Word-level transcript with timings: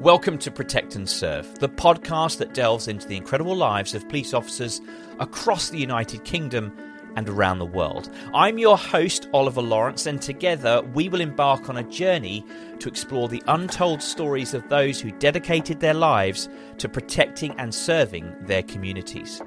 Welcome 0.00 0.38
to 0.38 0.50
Protect 0.50 0.96
and 0.96 1.06
Serve, 1.06 1.58
the 1.58 1.68
podcast 1.68 2.38
that 2.38 2.54
delves 2.54 2.88
into 2.88 3.06
the 3.06 3.18
incredible 3.18 3.54
lives 3.54 3.94
of 3.94 4.08
police 4.08 4.32
officers 4.32 4.80
across 5.18 5.68
the 5.68 5.76
United 5.76 6.24
Kingdom 6.24 6.74
and 7.16 7.28
around 7.28 7.58
the 7.58 7.66
world. 7.66 8.08
I'm 8.32 8.56
your 8.56 8.78
host, 8.78 9.28
Oliver 9.34 9.60
Lawrence, 9.60 10.06
and 10.06 10.22
together 10.22 10.80
we 10.94 11.10
will 11.10 11.20
embark 11.20 11.68
on 11.68 11.76
a 11.76 11.82
journey 11.82 12.46
to 12.78 12.88
explore 12.88 13.28
the 13.28 13.42
untold 13.46 14.00
stories 14.00 14.54
of 14.54 14.66
those 14.70 15.02
who 15.02 15.10
dedicated 15.10 15.80
their 15.80 15.92
lives 15.92 16.48
to 16.78 16.88
protecting 16.88 17.54
and 17.58 17.74
serving 17.74 18.34
their 18.40 18.62
communities. 18.62 19.42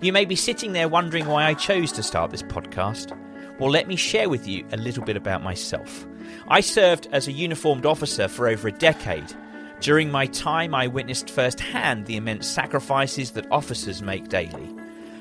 You 0.00 0.12
may 0.12 0.24
be 0.24 0.36
sitting 0.36 0.72
there 0.72 0.88
wondering 0.88 1.26
why 1.26 1.46
I 1.46 1.54
chose 1.54 1.90
to 1.92 2.04
start 2.04 2.30
this 2.30 2.44
podcast. 2.44 3.10
Well, 3.58 3.70
let 3.70 3.88
me 3.88 3.96
share 3.96 4.28
with 4.28 4.46
you 4.46 4.64
a 4.70 4.76
little 4.76 5.02
bit 5.02 5.16
about 5.16 5.42
myself. 5.42 6.06
I 6.46 6.60
served 6.60 7.08
as 7.10 7.26
a 7.26 7.32
uniformed 7.32 7.86
officer 7.86 8.28
for 8.28 8.46
over 8.46 8.68
a 8.68 8.72
decade 8.72 9.34
during 9.80 10.10
my 10.10 10.26
time, 10.26 10.74
I 10.74 10.86
witnessed 10.86 11.30
firsthand 11.30 12.06
the 12.06 12.16
immense 12.16 12.46
sacrifices 12.46 13.30
that 13.32 13.50
officers 13.50 14.02
make 14.02 14.28
daily. 14.28 14.68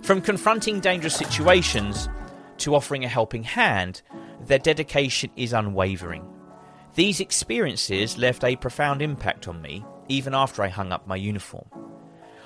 From 0.04 0.22
confronting 0.22 0.82
dangerous 0.82 1.16
situations 1.16 2.10
to 2.58 2.76
offering 2.76 3.06
a 3.06 3.08
helping 3.08 3.44
hand, 3.44 4.02
their 4.46 4.60
dedication 4.60 5.32
is 5.38 5.54
unwavering. 5.54 6.28
These 6.96 7.22
experiences 7.22 8.18
left 8.18 8.44
a 8.44 8.58
profound 8.58 9.02
impact 9.02 9.48
on 9.48 9.62
me 9.62 9.86
even 10.10 10.34
after 10.34 10.64
I 10.64 10.68
hung 10.68 10.92
up 10.92 11.08
my 11.08 11.16
uniform. 11.16 11.70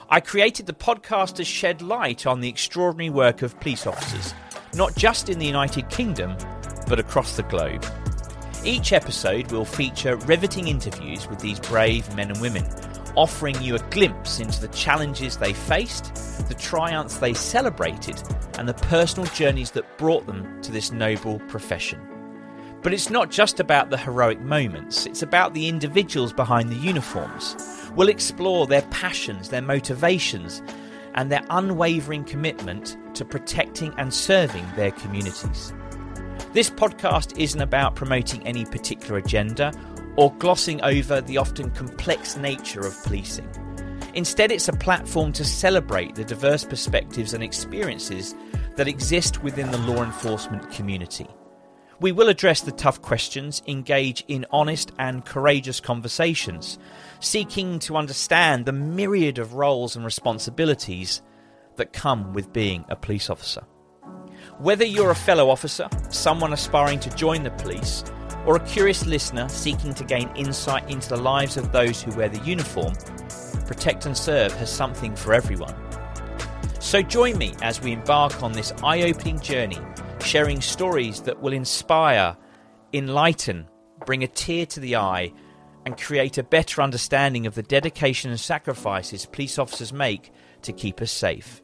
I 0.10 0.20
created 0.20 0.68
the 0.68 0.74
podcast 0.74 1.36
to 1.36 1.46
shed 1.46 1.82
light 1.82 2.28
on 2.28 2.42
the 2.42 2.50
extraordinary 2.50 3.10
work 3.10 3.42
of 3.42 3.60
police 3.60 3.88
officers, 3.88 4.34
not 4.76 4.96
just 4.96 5.30
in 5.30 5.40
the 5.40 5.46
United 5.46 5.90
Kingdom, 5.90 6.36
but 6.88 7.00
across 7.00 7.38
the 7.38 7.44
globe. 7.44 7.84
Each 8.66 8.94
episode 8.94 9.52
will 9.52 9.66
feature 9.66 10.16
riveting 10.16 10.70
interviews 10.70 11.28
with 11.28 11.40
these 11.40 11.60
brave 11.60 12.16
men 12.16 12.32
and 12.32 12.40
women, 12.40 12.66
offering 13.18 13.62
you 13.62 13.76
a 13.76 13.90
glimpse 13.90 14.40
into 14.40 14.62
the 14.62 14.70
challenges 14.70 15.36
they 15.36 15.52
faced, 15.52 16.16
the 16.48 16.56
triumphs 16.58 17.18
they 17.18 17.34
celebrated, 17.34 18.24
and 18.58 18.70
the 18.70 18.74
personal 18.74 19.28
journeys 19.32 19.72
that 19.72 19.98
brought 19.98 20.28
them 20.28 20.62
to 20.62 20.72
this 20.72 20.94
noble 20.94 21.40
profession. 21.50 22.00
But 22.82 22.94
it's 22.94 23.10
not 23.10 23.30
just 23.30 23.60
about 23.60 23.90
the 23.90 23.98
heroic 23.98 24.40
moments, 24.40 25.06
it's 25.08 25.22
about 25.22 25.54
the 25.54 25.68
individuals 25.68 26.32
behind 26.32 26.70
the 26.70 26.78
uniforms. 26.78 27.58
We'll 27.96 28.08
explore 28.08 28.66
their 28.66 28.84
passions, 28.84 29.50
their 29.50 29.62
motivations, 29.62 30.64
and 31.16 31.30
their 31.30 31.44
unwavering 31.50 32.24
commitment 32.24 32.96
to 33.16 33.26
protecting 33.26 33.94
and 33.98 34.14
serving 34.14 34.66
their 34.78 34.92
communities. 34.92 35.74
This 36.54 36.70
podcast 36.70 37.36
isn't 37.40 37.62
about 37.62 37.96
promoting 37.96 38.46
any 38.46 38.64
particular 38.64 39.18
agenda 39.18 39.74
or 40.18 40.32
glossing 40.36 40.80
over 40.84 41.20
the 41.20 41.40
often 41.40 41.72
complex 41.72 42.38
nature 42.38 42.82
of 42.82 42.96
policing. 43.04 43.50
Instead, 44.14 44.52
it's 44.52 44.68
a 44.68 44.74
platform 44.74 45.34
to 45.34 45.44
celebrate 45.44 46.14
the 46.14 46.24
diverse 46.24 46.64
perspectives 46.64 47.34
and 47.34 47.44
experiences 47.44 48.36
that 48.76 48.88
exist 48.88 49.42
within 49.42 49.72
the 49.72 49.80
law 49.80 50.04
enforcement 50.04 50.70
community. 50.70 51.26
We 52.00 52.12
will 52.12 52.30
address 52.30 52.62
the 52.62 52.72
tough 52.72 53.02
questions, 53.02 53.64
engage 53.66 54.24
in 54.28 54.46
honest 54.52 54.92
and 55.00 55.26
courageous 55.26 55.80
conversations, 55.80 56.78
seeking 57.20 57.80
to 57.80 57.98
understand 57.98 58.68
the 58.68 58.74
myriad 58.74 59.40
of 59.40 59.56
roles 59.56 59.96
and 59.96 60.06
responsibilities 60.06 61.24
that 61.78 61.94
come 61.94 62.32
with 62.32 62.54
being 62.54 62.86
a 62.90 62.96
police 62.96 63.32
officer. 63.32 63.64
Whether 64.60 64.86
you're 64.86 65.12
a 65.12 65.16
fellow 65.16 65.50
officer, 65.50 65.88
someone 66.10 66.54
aspiring 66.54 67.00
to 67.02 67.10
join 67.16 67.44
the 67.44 67.52
police, 67.52 68.04
or 68.46 68.56
a 68.56 68.66
curious 68.66 69.06
listener 69.06 69.48
seeking 69.50 69.94
to 69.94 70.04
gain 70.04 70.30
insight 70.36 70.90
into 70.90 71.10
the 71.10 71.18
lives 71.18 71.58
of 71.58 71.72
those 71.72 72.02
who 72.02 72.16
wear 72.16 72.30
the 72.30 72.44
uniform, 72.46 72.94
Protect 73.66 74.06
and 74.06 74.18
Serve 74.18 74.54
has 74.54 74.70
something 74.70 75.16
for 75.16 75.34
everyone. 75.34 75.74
So 76.80 77.02
join 77.02 77.38
me 77.38 77.56
as 77.62 77.82
we 77.82 77.94
embark 77.94 78.44
on 78.44 78.52
this 78.52 78.74
eye 78.84 79.04
opening 79.04 79.40
journey, 79.40 79.80
sharing 80.20 80.62
stories 80.62 81.22
that 81.22 81.42
will 81.42 81.54
inspire, 81.54 82.36
enlighten, 82.92 83.68
bring 84.06 84.24
a 84.24 84.28
tear 84.28 84.66
to 84.68 84.80
the 84.80 84.98
eye, 84.98 85.32
and 85.86 85.98
create 85.98 86.38
a 86.38 86.44
better 86.44 86.82
understanding 86.82 87.46
of 87.46 87.56
the 87.56 87.64
dedication 87.64 88.32
and 88.32 88.40
sacrifices 88.40 89.26
police 89.26 89.58
officers 89.58 89.92
make 89.92 90.32
to 90.62 90.74
keep 90.74 91.02
us 91.02 91.12
safe. 91.12 91.62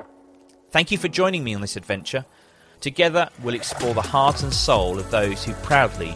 Thank 0.72 0.92
you 0.92 0.98
for 0.98 1.08
joining 1.08 1.44
me 1.44 1.56
on 1.56 1.62
this 1.62 1.76
adventure. 1.76 2.26
Together, 2.82 3.28
we'll 3.44 3.56
explore 3.56 3.94
the 3.94 4.02
heart 4.02 4.42
and 4.42 4.54
soul 4.54 4.98
of 4.98 5.12
those 5.12 5.44
who 5.44 5.52
proudly 5.56 6.16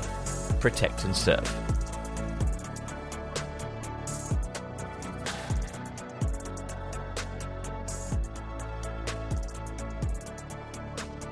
protect 0.61 1.03
and 1.03 1.13
serve. 1.13 1.43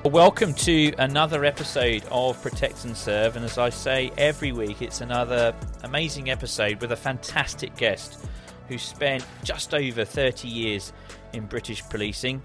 Welcome 0.04 0.52
to 0.54 0.92
another 0.98 1.46
episode 1.46 2.04
of 2.10 2.42
Protect 2.42 2.84
and 2.84 2.94
Serve, 2.94 3.36
and 3.36 3.44
as 3.46 3.56
I 3.56 3.70
say 3.70 4.12
every 4.18 4.52
week, 4.52 4.82
it's 4.82 5.00
another 5.00 5.54
amazing 5.82 6.28
episode 6.28 6.82
with 6.82 6.92
a 6.92 6.96
fantastic 6.96 7.74
guest 7.76 8.26
who 8.68 8.76
spent 8.76 9.24
just 9.44 9.72
over 9.72 10.04
30 10.04 10.48
years 10.48 10.92
in 11.32 11.46
British 11.46 11.82
policing, 11.88 12.42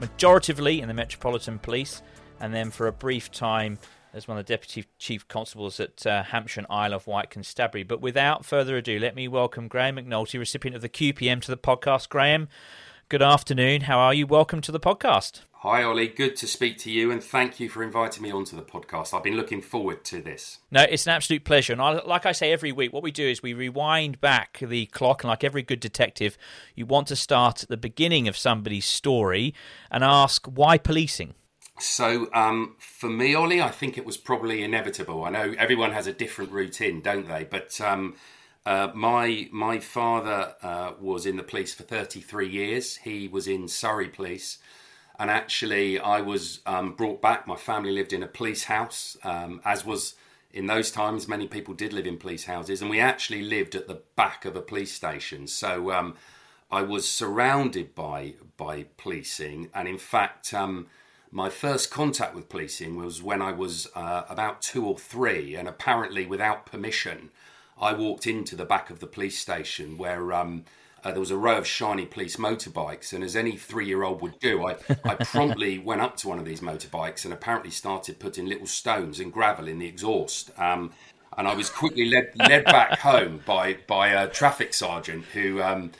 majoritively 0.00 0.80
in 0.80 0.88
the 0.88 0.94
Metropolitan 0.94 1.60
Police, 1.60 2.02
and 2.40 2.54
then 2.54 2.70
for 2.70 2.86
a 2.86 2.92
brief 2.92 3.30
time 3.30 3.78
as 4.12 4.28
one 4.28 4.38
of 4.38 4.46
the 4.46 4.52
deputy 4.52 4.88
chief 4.98 5.26
constables 5.26 5.80
at 5.80 6.06
uh, 6.06 6.22
Hampshire 6.22 6.60
and 6.60 6.66
Isle 6.70 6.94
of 6.94 7.06
Wight 7.06 7.30
Constabulary. 7.30 7.82
But 7.82 8.00
without 8.00 8.44
further 8.44 8.76
ado, 8.76 8.98
let 8.98 9.16
me 9.16 9.26
welcome 9.26 9.68
Graham 9.68 9.96
McNulty, 9.96 10.38
recipient 10.38 10.76
of 10.76 10.82
the 10.82 10.88
QPM, 10.88 11.42
to 11.42 11.50
the 11.50 11.56
podcast. 11.56 12.08
Graham, 12.08 12.48
good 13.08 13.22
afternoon. 13.22 13.82
How 13.82 13.98
are 13.98 14.14
you? 14.14 14.26
Welcome 14.26 14.60
to 14.62 14.72
the 14.72 14.80
podcast. 14.80 15.40
Hi, 15.64 15.82
Ollie. 15.82 16.08
Good 16.08 16.36
to 16.36 16.46
speak 16.46 16.76
to 16.80 16.90
you, 16.90 17.10
and 17.10 17.24
thank 17.24 17.58
you 17.58 17.70
for 17.70 17.82
inviting 17.82 18.22
me 18.22 18.30
onto 18.30 18.54
the 18.54 18.62
podcast. 18.62 19.14
I've 19.14 19.24
been 19.24 19.36
looking 19.36 19.62
forward 19.62 20.04
to 20.04 20.20
this. 20.20 20.58
No, 20.70 20.82
it's 20.82 21.06
an 21.06 21.12
absolute 21.12 21.44
pleasure. 21.44 21.72
And 21.72 21.80
I, 21.80 21.92
like 22.04 22.26
I 22.26 22.32
say 22.32 22.52
every 22.52 22.70
week, 22.70 22.92
what 22.92 23.02
we 23.02 23.10
do 23.10 23.26
is 23.26 23.42
we 23.42 23.54
rewind 23.54 24.20
back 24.20 24.58
the 24.60 24.86
clock, 24.86 25.24
and 25.24 25.30
like 25.30 25.42
every 25.42 25.62
good 25.62 25.80
detective, 25.80 26.36
you 26.74 26.84
want 26.84 27.08
to 27.08 27.16
start 27.16 27.62
at 27.62 27.70
the 27.70 27.78
beginning 27.78 28.28
of 28.28 28.36
somebody's 28.36 28.84
story 28.84 29.54
and 29.90 30.04
ask 30.04 30.44
why 30.46 30.76
policing. 30.76 31.34
So 31.78 32.28
um, 32.32 32.76
for 32.78 33.08
me, 33.08 33.34
Ollie, 33.34 33.60
I 33.60 33.70
think 33.70 33.98
it 33.98 34.04
was 34.04 34.16
probably 34.16 34.62
inevitable. 34.62 35.24
I 35.24 35.30
know 35.30 35.54
everyone 35.58 35.92
has 35.92 36.06
a 36.06 36.12
different 36.12 36.52
routine, 36.52 37.00
don't 37.00 37.26
they? 37.26 37.44
But 37.44 37.80
um, 37.80 38.14
uh, 38.64 38.90
my 38.94 39.48
my 39.50 39.80
father 39.80 40.54
uh, 40.62 40.92
was 41.00 41.26
in 41.26 41.36
the 41.36 41.42
police 41.42 41.74
for 41.74 41.82
33 41.82 42.48
years. 42.48 42.96
He 42.96 43.26
was 43.26 43.48
in 43.48 43.66
Surrey 43.66 44.08
Police, 44.08 44.58
and 45.18 45.30
actually, 45.30 45.98
I 45.98 46.20
was 46.20 46.60
um, 46.64 46.92
brought 46.94 47.20
back. 47.20 47.46
My 47.48 47.56
family 47.56 47.90
lived 47.90 48.12
in 48.12 48.22
a 48.22 48.28
police 48.28 48.64
house, 48.64 49.16
um, 49.24 49.60
as 49.64 49.84
was 49.84 50.14
in 50.52 50.66
those 50.66 50.92
times. 50.92 51.26
Many 51.26 51.48
people 51.48 51.74
did 51.74 51.92
live 51.92 52.06
in 52.06 52.18
police 52.18 52.44
houses, 52.44 52.82
and 52.82 52.90
we 52.90 53.00
actually 53.00 53.42
lived 53.42 53.74
at 53.74 53.88
the 53.88 54.00
back 54.14 54.44
of 54.44 54.54
a 54.54 54.62
police 54.62 54.92
station. 54.92 55.48
So 55.48 55.90
um, 55.90 56.14
I 56.70 56.82
was 56.82 57.10
surrounded 57.10 57.96
by 57.96 58.34
by 58.56 58.84
policing, 58.96 59.70
and 59.74 59.88
in 59.88 59.98
fact 59.98 60.54
um, 60.54 60.86
my 61.34 61.50
first 61.50 61.90
contact 61.90 62.32
with 62.32 62.48
policing 62.48 62.94
was 62.94 63.20
when 63.20 63.42
I 63.42 63.50
was 63.50 63.88
uh, 63.96 64.22
about 64.28 64.62
two 64.62 64.86
or 64.86 64.96
three, 64.96 65.56
and 65.56 65.66
apparently 65.66 66.26
without 66.26 66.64
permission, 66.64 67.30
I 67.78 67.92
walked 67.92 68.28
into 68.28 68.54
the 68.54 68.64
back 68.64 68.88
of 68.88 69.00
the 69.00 69.08
police 69.08 69.36
station 69.36 69.98
where 69.98 70.32
um, 70.32 70.64
uh, 71.02 71.10
there 71.10 71.18
was 71.18 71.32
a 71.32 71.36
row 71.36 71.58
of 71.58 71.66
shiny 71.66 72.06
police 72.06 72.36
motorbikes, 72.36 73.12
and 73.12 73.24
as 73.24 73.34
any 73.34 73.56
three-year-old 73.56 74.22
would 74.22 74.38
do, 74.38 74.64
I, 74.64 74.76
I 75.04 75.14
promptly 75.24 75.76
went 75.80 76.02
up 76.02 76.16
to 76.18 76.28
one 76.28 76.38
of 76.38 76.44
these 76.44 76.60
motorbikes 76.60 77.24
and 77.24 77.34
apparently 77.34 77.72
started 77.72 78.20
putting 78.20 78.46
little 78.46 78.68
stones 78.68 79.18
and 79.18 79.32
gravel 79.32 79.66
in 79.66 79.80
the 79.80 79.88
exhaust. 79.88 80.52
Um, 80.56 80.92
and 81.36 81.48
I 81.48 81.54
was 81.54 81.68
quickly 81.68 82.04
led 82.10 82.30
led 82.36 82.64
back 82.64 83.00
home 83.00 83.42
by 83.44 83.78
by 83.88 84.10
a 84.10 84.28
traffic 84.28 84.72
sergeant 84.72 85.24
who 85.32 85.60
um, 85.60 85.90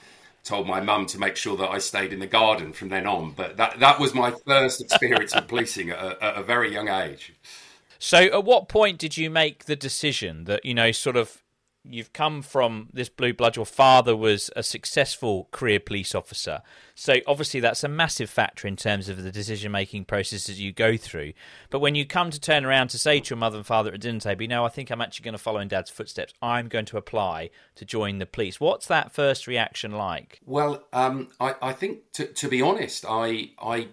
told 0.45 0.67
my 0.67 0.81
mum 0.81 1.07
to 1.07 1.19
make 1.19 1.37
sure 1.37 1.57
that 1.57 1.71
I 1.71 1.79
stayed 1.79 2.13
in 2.13 2.21
the 2.21 2.27
garden 2.27 2.73
from 2.73 2.91
then 2.91 3.07
on. 3.07 3.33
But 3.33 3.57
that 3.57 3.81
that 3.81 3.99
was 3.99 4.15
my 4.15 4.33
first 4.47 4.81
experience 4.81 5.35
of 5.35 5.49
policing 5.49 5.91
at 5.91 5.99
a, 5.99 6.25
at 6.25 6.37
a 6.37 6.43
very 6.43 6.73
young 6.73 6.89
age. 6.89 7.35
So, 7.99 8.19
at 8.19 8.45
what 8.45 8.69
point 8.69 8.99
did 8.99 9.17
you 9.17 9.31
make 9.31 9.65
the 9.65 9.77
decision 9.77 10.45
that 10.45 10.65
you 10.65 10.75
know, 10.75 10.93
sort 10.93 11.17
of, 11.17 11.43
you've 11.89 12.13
come 12.13 12.43
from 12.43 12.89
this 12.93 13.09
blue 13.09 13.33
blood. 13.33 13.57
Your 13.57 13.67
father 13.67 14.17
was 14.17 14.51
a 14.57 14.63
successful 14.63 15.49
career 15.53 15.81
police 15.81 16.15
officer, 16.15 16.63
so 16.95 17.15
obviously 17.27 17.61
that's 17.61 17.85
a 17.85 17.89
massive 17.89 18.31
factor 18.31 18.67
in 18.67 18.77
terms 18.77 19.09
of 19.09 19.23
the 19.23 19.31
decision 19.31 19.73
making 19.73 20.05
processes 20.05 20.61
you 20.61 20.73
go 20.73 20.97
through. 20.97 21.33
But 21.71 21.81
when 21.81 21.95
you 21.95 22.07
come 22.07 22.31
to 22.31 22.41
turn 22.41 22.65
around 22.65 22.89
to 22.89 22.99
say 22.99 23.21
to 23.21 23.31
your 23.31 23.39
mother 23.39 23.57
and 23.57 23.67
father 23.67 23.93
at 23.93 24.01
dinner 24.01 24.21
table, 24.21 24.43
you 24.43 24.49
know, 24.49 24.65
I 24.65 24.69
think 24.69 24.91
I'm 24.91 25.01
actually 25.01 25.25
going 25.25 25.37
to 25.37 25.43
follow 25.43 25.61
in 25.61 25.69
Dad's 25.69 25.91
footsteps. 25.91 26.35
I'm 26.43 26.69
going 26.69 26.87
to 26.87 26.97
apply 26.97 27.51
to 27.77 27.85
join 27.85 28.19
the 28.19 28.27
police. 28.27 28.61
What's 28.61 28.87
that 28.87 29.13
first 29.13 29.47
reaction 29.47 29.93
like? 29.93 30.41
Well, 30.45 30.85
um, 30.93 31.29
I, 31.41 31.55
I, 31.61 31.73
think 31.73 32.13
to, 32.15 32.27
to 32.27 32.49
be 32.49 32.63
honest, 32.63 33.05
I 33.09 33.51
I 33.61 33.89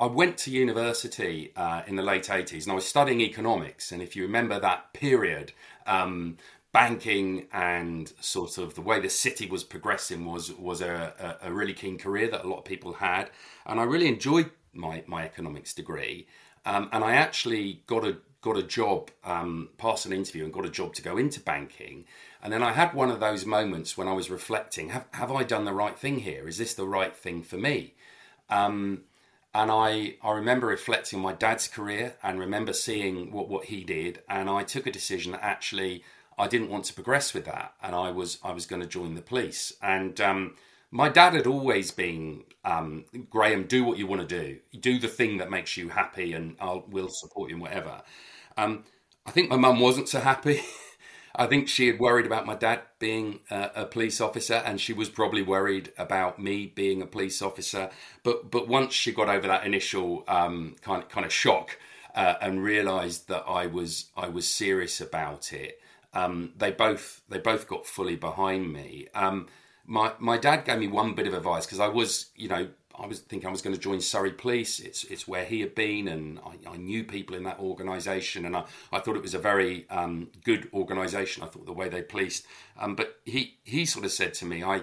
I 0.00 0.06
went 0.06 0.38
to 0.38 0.50
university 0.50 1.52
uh, 1.54 1.82
in 1.86 1.94
the 1.94 2.02
late 2.02 2.24
80s 2.24 2.62
and 2.62 2.72
I 2.72 2.74
was 2.74 2.86
studying 2.86 3.20
economics. 3.20 3.92
And 3.92 4.00
if 4.00 4.16
you 4.16 4.22
remember 4.22 4.58
that 4.58 4.94
period, 4.94 5.52
um, 5.86 6.38
banking 6.72 7.46
and 7.52 8.12
sort 8.20 8.58
of 8.58 8.74
the 8.74 8.80
way 8.80 9.00
the 9.00 9.10
city 9.10 9.46
was 9.46 9.64
progressing 9.64 10.24
was, 10.24 10.52
was 10.52 10.80
a, 10.80 11.38
a, 11.42 11.52
really 11.52 11.72
keen 11.72 11.98
career 11.98 12.30
that 12.30 12.44
a 12.44 12.48
lot 12.48 12.58
of 12.58 12.64
people 12.64 12.94
had. 12.94 13.30
And 13.66 13.80
I 13.80 13.82
really 13.82 14.06
enjoyed 14.06 14.50
my, 14.72 15.02
my 15.06 15.24
economics 15.24 15.74
degree. 15.74 16.28
Um, 16.64 16.88
and 16.92 17.02
I 17.02 17.14
actually 17.14 17.82
got 17.86 18.04
a 18.04 18.18
got 18.42 18.56
a 18.56 18.62
job, 18.62 19.10
um, 19.22 19.68
passed 19.76 20.06
an 20.06 20.12
interview, 20.12 20.44
and 20.44 20.52
got 20.52 20.64
a 20.64 20.70
job 20.70 20.94
to 20.94 21.02
go 21.02 21.18
into 21.18 21.40
banking. 21.40 22.06
And 22.42 22.50
then 22.52 22.62
I 22.62 22.72
had 22.72 22.94
one 22.94 23.10
of 23.10 23.20
those 23.20 23.44
moments 23.44 23.98
when 23.98 24.08
I 24.08 24.12
was 24.12 24.30
reflecting: 24.30 24.90
Have, 24.90 25.06
have 25.12 25.32
I 25.32 25.42
done 25.42 25.64
the 25.64 25.72
right 25.72 25.98
thing 25.98 26.20
here? 26.20 26.48
Is 26.48 26.58
this 26.58 26.74
the 26.74 26.86
right 26.86 27.14
thing 27.14 27.42
for 27.42 27.56
me? 27.56 27.94
Um, 28.48 29.02
and 29.52 29.70
I, 29.70 30.16
I 30.22 30.32
remember 30.32 30.68
reflecting 30.68 31.18
on 31.18 31.24
my 31.24 31.32
dad's 31.32 31.66
career 31.66 32.14
and 32.22 32.38
remember 32.38 32.72
seeing 32.72 33.32
what, 33.32 33.48
what 33.48 33.64
he 33.66 33.82
did. 33.82 34.22
And 34.28 34.48
I 34.48 34.62
took 34.62 34.86
a 34.86 34.92
decision 34.92 35.32
that 35.32 35.42
actually 35.42 36.04
I 36.40 36.48
didn't 36.48 36.70
want 36.70 36.84
to 36.86 36.94
progress 36.94 37.34
with 37.34 37.44
that. 37.44 37.74
And 37.82 37.94
I 37.94 38.10
was, 38.10 38.38
I 38.42 38.52
was 38.52 38.66
going 38.66 38.82
to 38.82 38.88
join 38.88 39.14
the 39.14 39.22
police. 39.22 39.72
And 39.82 40.20
um, 40.20 40.54
my 40.90 41.08
dad 41.08 41.34
had 41.34 41.46
always 41.46 41.90
been, 41.90 42.44
um, 42.64 43.04
Graham, 43.28 43.64
do 43.64 43.84
what 43.84 43.98
you 43.98 44.06
want 44.06 44.26
to 44.26 44.42
do. 44.42 44.58
Do 44.78 44.98
the 44.98 45.08
thing 45.08 45.36
that 45.38 45.50
makes 45.50 45.76
you 45.76 45.90
happy 45.90 46.32
and 46.32 46.56
I'll, 46.60 46.84
we'll 46.88 47.08
support 47.08 47.50
you 47.50 47.56
in 47.56 47.62
whatever. 47.62 48.02
Um, 48.56 48.84
I 49.26 49.30
think 49.30 49.50
my 49.50 49.56
mum 49.56 49.80
wasn't 49.80 50.08
so 50.08 50.20
happy. 50.20 50.62
I 51.34 51.46
think 51.46 51.68
she 51.68 51.86
had 51.86 52.00
worried 52.00 52.26
about 52.26 52.46
my 52.46 52.56
dad 52.56 52.82
being 52.98 53.40
a, 53.50 53.70
a, 53.76 53.84
police 53.86 54.20
officer, 54.20 54.54
and 54.54 54.80
she 54.80 54.92
was 54.92 55.08
probably 55.08 55.42
worried 55.42 55.92
about 55.96 56.40
me 56.40 56.66
being 56.66 57.02
a 57.02 57.06
police 57.06 57.40
officer. 57.40 57.90
But 58.24 58.50
but 58.50 58.66
once 58.66 58.94
she 58.94 59.12
got 59.12 59.28
over 59.28 59.46
that 59.46 59.64
initial 59.64 60.24
um, 60.26 60.74
kind 60.82 61.08
kind 61.08 61.24
of 61.24 61.32
shock 61.32 61.78
uh, 62.16 62.34
and 62.42 62.64
realised 62.64 63.28
that 63.28 63.44
I 63.46 63.66
was 63.66 64.06
I 64.16 64.28
was 64.28 64.48
serious 64.48 65.00
about 65.00 65.52
it, 65.52 65.80
um, 66.12 66.52
they 66.56 66.70
both 66.70 67.22
they 67.28 67.38
both 67.38 67.66
got 67.66 67.86
fully 67.86 68.16
behind 68.16 68.72
me. 68.72 69.08
Um, 69.14 69.46
my 69.86 70.12
my 70.18 70.38
dad 70.38 70.64
gave 70.64 70.78
me 70.78 70.88
one 70.88 71.14
bit 71.14 71.26
of 71.26 71.34
advice 71.34 71.66
because 71.66 71.80
I 71.80 71.88
was 71.88 72.30
you 72.36 72.48
know 72.48 72.68
I 72.98 73.06
was 73.06 73.20
thinking 73.20 73.48
I 73.48 73.52
was 73.52 73.62
going 73.62 73.74
to 73.74 73.80
join 73.80 74.00
Surrey 74.00 74.32
Police. 74.32 74.78
It's 74.78 75.04
it's 75.04 75.26
where 75.26 75.44
he 75.44 75.60
had 75.60 75.74
been, 75.74 76.08
and 76.08 76.38
I, 76.40 76.72
I 76.72 76.76
knew 76.76 77.04
people 77.04 77.34
in 77.34 77.44
that 77.44 77.58
organisation, 77.58 78.44
and 78.44 78.56
I, 78.56 78.64
I 78.92 79.00
thought 79.00 79.16
it 79.16 79.22
was 79.22 79.34
a 79.34 79.38
very 79.38 79.88
um, 79.88 80.28
good 80.44 80.68
organisation. 80.74 81.42
I 81.42 81.46
thought 81.46 81.66
the 81.66 81.72
way 81.72 81.88
they 81.88 82.02
policed, 82.02 82.46
um, 82.78 82.94
but 82.94 83.20
he 83.24 83.58
he 83.64 83.86
sort 83.86 84.04
of 84.04 84.12
said 84.12 84.34
to 84.34 84.44
me, 84.44 84.62
I 84.62 84.82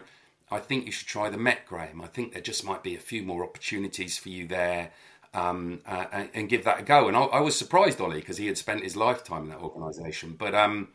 I 0.49 0.59
think 0.59 0.85
you 0.85 0.91
should 0.91 1.07
try 1.07 1.29
the 1.29 1.37
Met, 1.37 1.65
Graham. 1.65 2.01
I 2.01 2.07
think 2.07 2.33
there 2.33 2.41
just 2.41 2.63
might 2.63 2.83
be 2.83 2.95
a 2.95 2.99
few 2.99 3.21
more 3.21 3.43
opportunities 3.43 4.17
for 4.17 4.29
you 4.29 4.47
there. 4.47 4.91
Um, 5.33 5.81
uh, 5.85 6.05
and, 6.11 6.29
and, 6.33 6.49
give 6.49 6.63
that 6.63 6.79
a 6.79 6.83
go. 6.83 7.07
And 7.07 7.15
I, 7.15 7.21
I 7.23 7.41
was 7.41 7.55
surprised, 7.55 7.99
Ollie, 7.99 8.21
because 8.21 8.37
he 8.37 8.47
had 8.47 8.57
spent 8.57 8.81
his 8.81 8.95
lifetime 8.95 9.43
in 9.43 9.49
that 9.49 9.59
organisation. 9.59 10.35
But 10.39 10.55
um, 10.55 10.87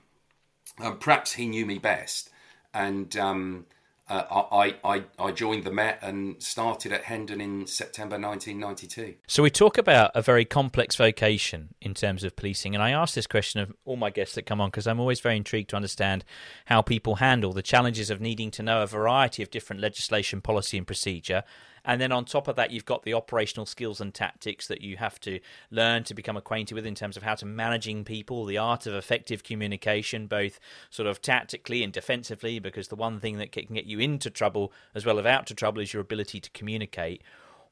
um, 0.81 0.99
perhaps 0.99 1.33
he 1.33 1.47
knew 1.47 1.67
me 1.67 1.79
best, 1.79 2.31
and 2.73 3.17
um, 3.17 3.67
uh, 4.09 4.45
I, 4.53 4.75
I, 4.85 5.05
I 5.19 5.31
joined 5.33 5.65
the 5.65 5.71
Met 5.71 5.99
and 6.03 6.43
started 6.43 6.93
at 6.93 7.05
Hendon 7.05 7.41
in 7.41 7.67
September 7.67 8.19
1992. 8.19 9.15
So 9.27 9.43
we 9.43 9.51
talk 9.51 9.79
about 9.79 10.11
a 10.15 10.21
very 10.21 10.45
complex 10.45 10.97
vocation 10.97 11.75
in 11.81 11.95
terms 11.95 12.25
of 12.25 12.37
policing, 12.37 12.75
and 12.75 12.83
I 12.83 12.91
ask 12.91 13.15
this 13.15 13.27
question 13.27 13.61
of 13.61 13.73
all 13.85 13.97
my 13.97 14.11
guests 14.11 14.35
that 14.35 14.45
come 14.45 14.61
on 14.61 14.69
because 14.69 14.87
I'm 14.87 15.01
always 15.01 15.21
very 15.21 15.37
intrigued 15.37 15.71
to 15.71 15.77
understand 15.77 16.25
how 16.67 16.83
people 16.83 17.17
handle 17.17 17.53
the 17.53 17.63
challenges 17.63 18.11
of 18.11 18.21
needing 18.21 18.51
to 18.53 18.63
know 18.63 18.83
a 18.83 18.87
variety 18.87 19.43
of 19.43 19.51
different 19.51 19.81
legislation, 19.81 20.41
policy, 20.41 20.77
and 20.77 20.87
procedure 20.87 21.45
and 21.85 22.01
then 22.01 22.13
on 22.13 22.25
top 22.25 22.49
of 22.49 22.57
that, 22.57 22.71
you've 22.71 22.85
got 22.85 23.03
the 23.03 23.15
operational 23.15 23.67
skills 23.67 24.01
and 24.01 24.15
tactics 24.15 24.69
that 24.69 24.83
you 24.83 24.97
have 24.99 25.21
to 25.21 25.41
learn 25.71 26.05
to 26.05 26.15
become 26.15 26.37
acquainted 26.37 26.75
with 26.75 26.87
in 26.87 26.95
terms 26.95 27.17
of 27.17 27.23
how 27.23 27.35
to 27.35 27.47
managing 27.47 28.05
people, 28.05 28.45
the 28.45 28.59
art 28.59 28.87
of 28.87 28.95
effective 28.95 29.43
communication, 29.43 30.27
both 30.27 30.61
sort 30.91 31.09
of 31.09 31.21
tactically 31.21 31.83
and 31.83 31.93
defensively, 31.93 32.59
because 32.59 32.89
the 32.89 32.97
one 32.97 33.19
thing 33.19 33.39
that 33.39 33.53
can 33.53 33.75
get 33.75 33.87
you 33.87 33.99
into 33.99 34.31
trouble 34.31 34.73
as 34.95 35.05
well 35.05 35.19
as 35.19 35.27
out 35.27 35.47
to 35.47 35.55
trouble 35.55 35.81
is 35.81 35.93
your 35.93 36.03
ability 36.03 36.41
to 36.41 36.51
communicate. 36.51 37.23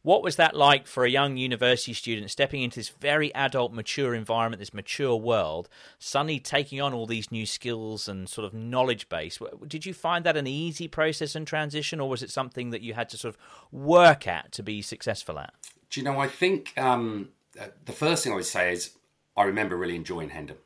What 0.03 0.23
was 0.23 0.37
that 0.37 0.57
like 0.57 0.87
for 0.87 1.05
a 1.05 1.11
young 1.11 1.37
university 1.37 1.93
student 1.93 2.31
stepping 2.31 2.63
into 2.63 2.79
this 2.79 2.89
very 2.89 3.35
adult, 3.35 3.73
mature 3.75 4.15
environment, 4.15 4.59
this 4.59 4.73
mature 4.73 5.15
world, 5.15 5.69
suddenly 5.99 6.41
taking 6.41 6.81
on 6.81 6.95
all 6.95 7.07
these 7.07 7.31
new 7.31 7.45
skills 7.45 8.09
and 8.09 8.27
sort 8.27 8.47
of 8.47 8.55
knowledge 8.55 9.11
base? 9.11 9.39
Did 9.67 9.85
you 9.85 9.93
find 9.93 10.25
that 10.25 10.39
an 10.39 10.47
easy 10.47 10.89
process 10.89 11.35
and 11.35 11.47
transition, 11.47 12.01
or 12.01 12.09
was 12.09 12.23
it 12.23 12.31
something 12.31 12.71
that 12.71 12.81
you 12.81 12.95
had 12.95 13.11
to 13.11 13.19
sort 13.19 13.35
of 13.35 13.41
work 13.71 14.27
at 14.27 14.53
to 14.53 14.63
be 14.63 14.81
successful 14.81 15.39
at? 15.39 15.53
Do 15.91 16.01
you 16.01 16.05
know, 16.05 16.19
I 16.19 16.29
think 16.29 16.73
um, 16.79 17.29
uh, 17.61 17.67
the 17.85 17.93
first 17.93 18.25
thing 18.25 18.33
I 18.33 18.37
would 18.37 18.47
say 18.47 18.73
is 18.73 18.93
I 19.37 19.45
remember 19.45 19.77
really 19.77 19.97
enjoying 19.97 20.31
Hendon. 20.31 20.57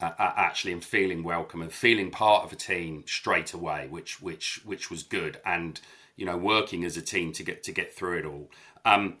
Uh, 0.00 0.12
uh, 0.16 0.32
actually 0.36 0.72
and 0.72 0.84
feeling 0.84 1.24
welcome 1.24 1.60
and 1.60 1.72
feeling 1.72 2.08
part 2.08 2.44
of 2.44 2.52
a 2.52 2.54
team 2.54 3.02
straight 3.04 3.52
away 3.52 3.88
which 3.90 4.22
which 4.22 4.60
which 4.64 4.92
was 4.92 5.02
good 5.02 5.40
and 5.44 5.80
you 6.14 6.24
know 6.24 6.36
working 6.36 6.84
as 6.84 6.96
a 6.96 7.02
team 7.02 7.32
to 7.32 7.42
get 7.42 7.64
to 7.64 7.72
get 7.72 7.92
through 7.92 8.16
it 8.16 8.24
all 8.24 8.48
um, 8.88 9.18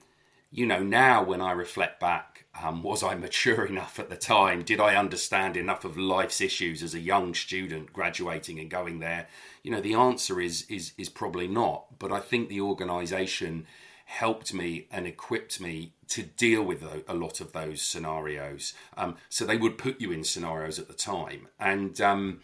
you 0.50 0.66
know, 0.66 0.82
now 0.82 1.22
when 1.22 1.40
I 1.40 1.52
reflect 1.52 2.00
back, 2.00 2.46
um, 2.62 2.82
was 2.82 3.02
I 3.02 3.14
mature 3.14 3.64
enough 3.66 3.98
at 3.98 4.08
the 4.08 4.16
time? 4.16 4.62
Did 4.62 4.80
I 4.80 4.96
understand 4.96 5.56
enough 5.56 5.84
of 5.84 5.98
life's 5.98 6.40
issues 6.40 6.82
as 6.82 6.94
a 6.94 7.00
young 7.00 7.34
student 7.34 7.92
graduating 7.92 8.58
and 8.58 8.70
going 8.70 9.00
there? 9.00 9.28
You 9.62 9.70
know, 9.70 9.80
the 9.80 9.94
answer 9.94 10.40
is 10.40 10.64
is 10.68 10.92
is 10.96 11.08
probably 11.08 11.48
not. 11.48 11.98
But 11.98 12.12
I 12.12 12.20
think 12.20 12.48
the 12.48 12.60
organisation 12.60 13.66
helped 14.06 14.54
me 14.54 14.86
and 14.90 15.06
equipped 15.06 15.60
me 15.60 15.92
to 16.08 16.22
deal 16.22 16.62
with 16.62 16.82
a, 17.06 17.12
lot 17.12 17.42
of 17.42 17.52
those 17.52 17.82
scenarios. 17.82 18.72
Um, 18.96 19.16
so 19.28 19.44
they 19.44 19.58
would 19.58 19.76
put 19.76 20.00
you 20.00 20.10
in 20.10 20.24
scenarios 20.24 20.78
at 20.78 20.88
the 20.88 20.94
time, 20.94 21.48
and 21.60 22.00
um, 22.00 22.40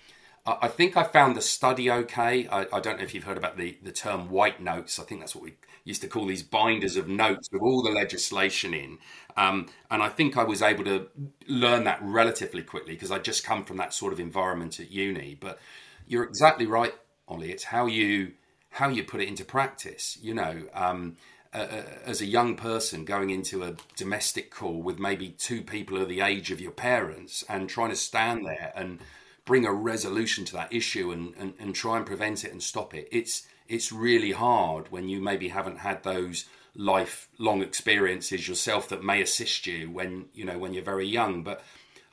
I 0.47 0.69
think 0.69 0.95
I 0.97 1.05
found 1.05 1.37
the 1.37 1.41
study 1.41 1.91
okay. 1.91 2.47
I, 2.49 2.67
I, 2.71 2.81
don't 2.81 2.99
know 2.99 3.05
if 3.05 3.15
you've 3.15 3.25
heard 3.25 3.39
about 3.39 3.57
the, 3.57 3.79
the 3.83 3.93
term 3.93 4.29
white 4.29 4.61
notes. 4.61 4.99
I 4.99 5.05
think 5.05 5.21
that's 5.21 5.35
what 5.35 5.43
we 5.43 5.55
used 5.85 6.03
to 6.03 6.09
call 6.09 6.27
these 6.27 6.43
binders 6.43 6.97
of 6.97 7.09
notes 7.09 7.49
with 7.51 7.63
all 7.63 7.83
the 7.83 7.91
legislation 7.91 8.75
in. 8.75 8.99
Um, 9.39 9.69
and 9.91 10.03
I 10.03 10.11
think 10.11 10.37
I 10.37 10.45
was 10.45 10.61
able 10.61 10.85
to 10.85 11.09
learn 11.49 11.85
that 11.85 11.99
relatively 12.03 12.63
quickly 12.63 12.93
because 12.93 13.11
I 13.11 13.21
just 13.21 13.43
come 13.43 13.65
from 13.65 13.79
that 13.79 13.95
sort 13.95 14.13
of 14.13 14.21
environment 14.21 14.79
at 14.81 14.91
uni. 14.91 15.35
But 15.41 15.59
you're 16.07 16.25
exactly 16.25 16.67
right, 16.67 16.95
Ollie. 17.27 17.51
It's 17.51 17.65
how 17.65 17.87
you 17.87 18.33
how 18.69 18.89
you 18.89 19.03
put 19.03 19.23
it 19.23 19.29
into 19.29 19.45
practice. 19.47 20.19
You 20.21 20.35
know, 20.35 20.65
um, 20.75 21.17
as 21.55 22.21
a 22.21 22.27
young 22.27 22.57
person 22.57 23.05
going 23.05 23.31
into 23.31 23.63
a 23.63 23.77
domestic 23.97 24.51
call 24.51 24.83
with 24.83 24.99
maybe 24.99 25.31
two 25.31 25.63
people 25.63 25.97
of 26.03 26.09
the 26.09 26.21
age 26.21 26.51
of 26.51 26.61
your 26.61 26.73
parents 26.73 27.45
and 27.49 27.69
trying 27.69 27.91
to 27.91 27.97
stand 27.97 28.45
there 28.45 28.73
and 28.75 28.99
bring 29.45 29.67
a 29.67 29.73
resolution 29.73 30.45
to 30.47 30.53
that 30.55 30.73
issue 30.73 31.11
and, 31.11 31.35
and, 31.39 31.55
and 31.59 31.75
try 31.75 31.97
and 31.97 32.07
prevent 32.07 32.45
it 32.45 32.53
and 32.53 32.63
stop 32.63 32.95
it. 32.95 33.09
It's 33.13 33.47
it's 33.67 33.91
really 33.91 34.33
hard 34.33 34.93
when 34.93 35.09
you 35.09 35.23
maybe 35.23 35.49
haven't 35.49 35.79
had 35.79 36.03
those 36.03 36.45
lifelong 36.77 37.63
experiences 37.63 38.47
yourself 38.47 38.89
that 38.89 39.03
may 39.03 39.23
assist 39.23 39.67
you 39.67 39.91
when 39.91 40.27
you 40.35 40.45
know 40.45 40.59
when 40.59 40.75
you're 40.75 40.83
very 40.83 41.07
young. 41.07 41.43
But 41.43 41.63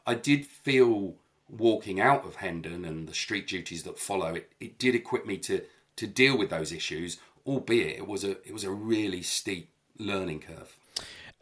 I 0.05 0.15
did 0.15 0.45
feel 0.45 1.15
walking 1.50 2.00
out 2.00 2.25
of 2.25 2.38
Hendon 2.38 2.85
and 2.85 3.07
the 3.07 3.13
street 3.13 3.47
duties 3.47 3.83
that 3.83 4.00
follow 4.00 4.33
it, 4.33 4.51
it 4.59 4.79
did 4.79 4.95
equip 4.95 5.25
me 5.25 5.38
to 5.38 5.61
to 5.97 6.07
deal 6.07 6.38
with 6.38 6.50
those 6.50 6.71
issues, 6.71 7.17
albeit 7.45 7.97
it 7.97 8.07
was 8.07 8.23
a 8.23 8.31
it 8.47 8.53
was 8.53 8.63
a 8.63 8.71
really 8.71 9.21
steep 9.21 9.69
learning 9.97 10.39
curve. 10.39 10.77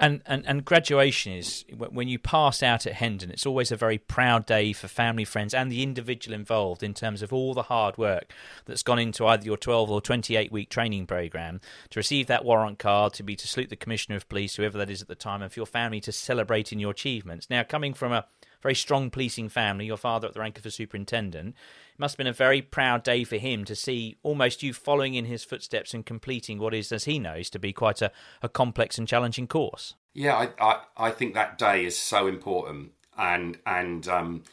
And, 0.02 0.22
and 0.26 0.48
and 0.48 0.64
graduation 0.64 1.34
is 1.34 1.66
when 1.76 2.08
you 2.08 2.18
pass 2.18 2.64
out 2.64 2.88
at 2.88 2.94
Hendon. 2.94 3.32
It's 3.32 3.46
always 3.46 3.70
a 3.70 3.76
very 3.76 3.98
proud 3.98 4.46
day 4.46 4.72
for 4.72 4.88
family, 4.88 5.26
friends, 5.26 5.54
and 5.54 5.70
the 5.70 5.84
individual 5.84 6.34
involved 6.34 6.84
in 6.84 6.94
terms 6.94 7.22
of 7.22 7.34
all 7.34 7.54
the 7.54 7.64
hard 7.64 7.98
work 7.98 8.32
that's 8.66 8.82
gone 8.82 8.98
into 8.98 9.28
either 9.28 9.44
your 9.44 9.58
12 9.58 9.92
or 9.92 10.00
28 10.00 10.54
week 10.54 10.70
training 10.70 11.06
program 11.06 11.60
to 11.90 12.00
receive 12.00 12.28
that 12.28 12.46
warrant 12.46 12.80
card, 12.80 13.12
to 13.14 13.24
be 13.24 13.36
to 13.36 13.48
salute 13.48 13.70
the 13.70 13.76
commissioner 13.76 14.16
of 14.16 14.30
police, 14.30 14.56
whoever 14.56 14.78
that 14.78 14.90
is 14.90 15.02
at 15.02 15.10
the 15.10 15.16
time, 15.16 15.42
and 15.42 15.52
for 15.52 15.60
your 15.60 15.66
family 15.66 16.00
to 16.00 16.14
celebrate 16.14 16.72
in 16.72 16.80
your 16.80 16.92
achievements. 16.92 17.50
Now, 17.50 17.64
coming 17.64 17.94
from 17.94 18.14
a 18.14 18.26
very 18.62 18.76
strong 18.76 19.10
policing 19.10 19.50
family, 19.50 19.86
your 19.86 19.98
father 19.98 20.28
at 20.28 20.34
the 20.34 20.40
rank 20.40 20.58
of 20.58 20.66
a 20.66 20.72
superintendent, 20.72 21.50
it 21.50 22.00
must 22.00 22.14
have 22.14 22.18
been 22.18 22.28
a 22.28 22.34
very 22.34 22.62
proud 22.62 23.04
day 23.04 23.24
for 23.24 23.38
him 23.38 23.66
to 23.66 23.76
see 23.76 24.18
almost 24.24 24.64
you 24.64 24.74
following 24.74 25.14
in 25.14 25.26
his 25.26 25.44
footsteps 25.44 25.94
and 25.94 26.06
completing 26.06 26.60
what 26.60 26.74
is, 26.74 26.92
as 26.92 27.06
he 27.06 27.20
knows, 27.20 27.50
to 27.52 27.60
be 27.60 27.74
quite 27.74 28.02
a, 28.02 28.12
a 28.42 28.50
complex 28.50 28.98
and 28.98 29.08
challenging 29.08 29.48
course. 29.48 29.96
Yeah, 30.14 30.36
I, 30.36 30.50
I, 30.60 30.82
I 30.98 31.12
think 31.12 31.34
that 31.34 31.58
day 31.58 31.86
is 31.86 31.98
so 31.98 32.28
important, 32.28 32.92
and 33.18 33.58
and 33.66 34.08
um, 34.08 34.44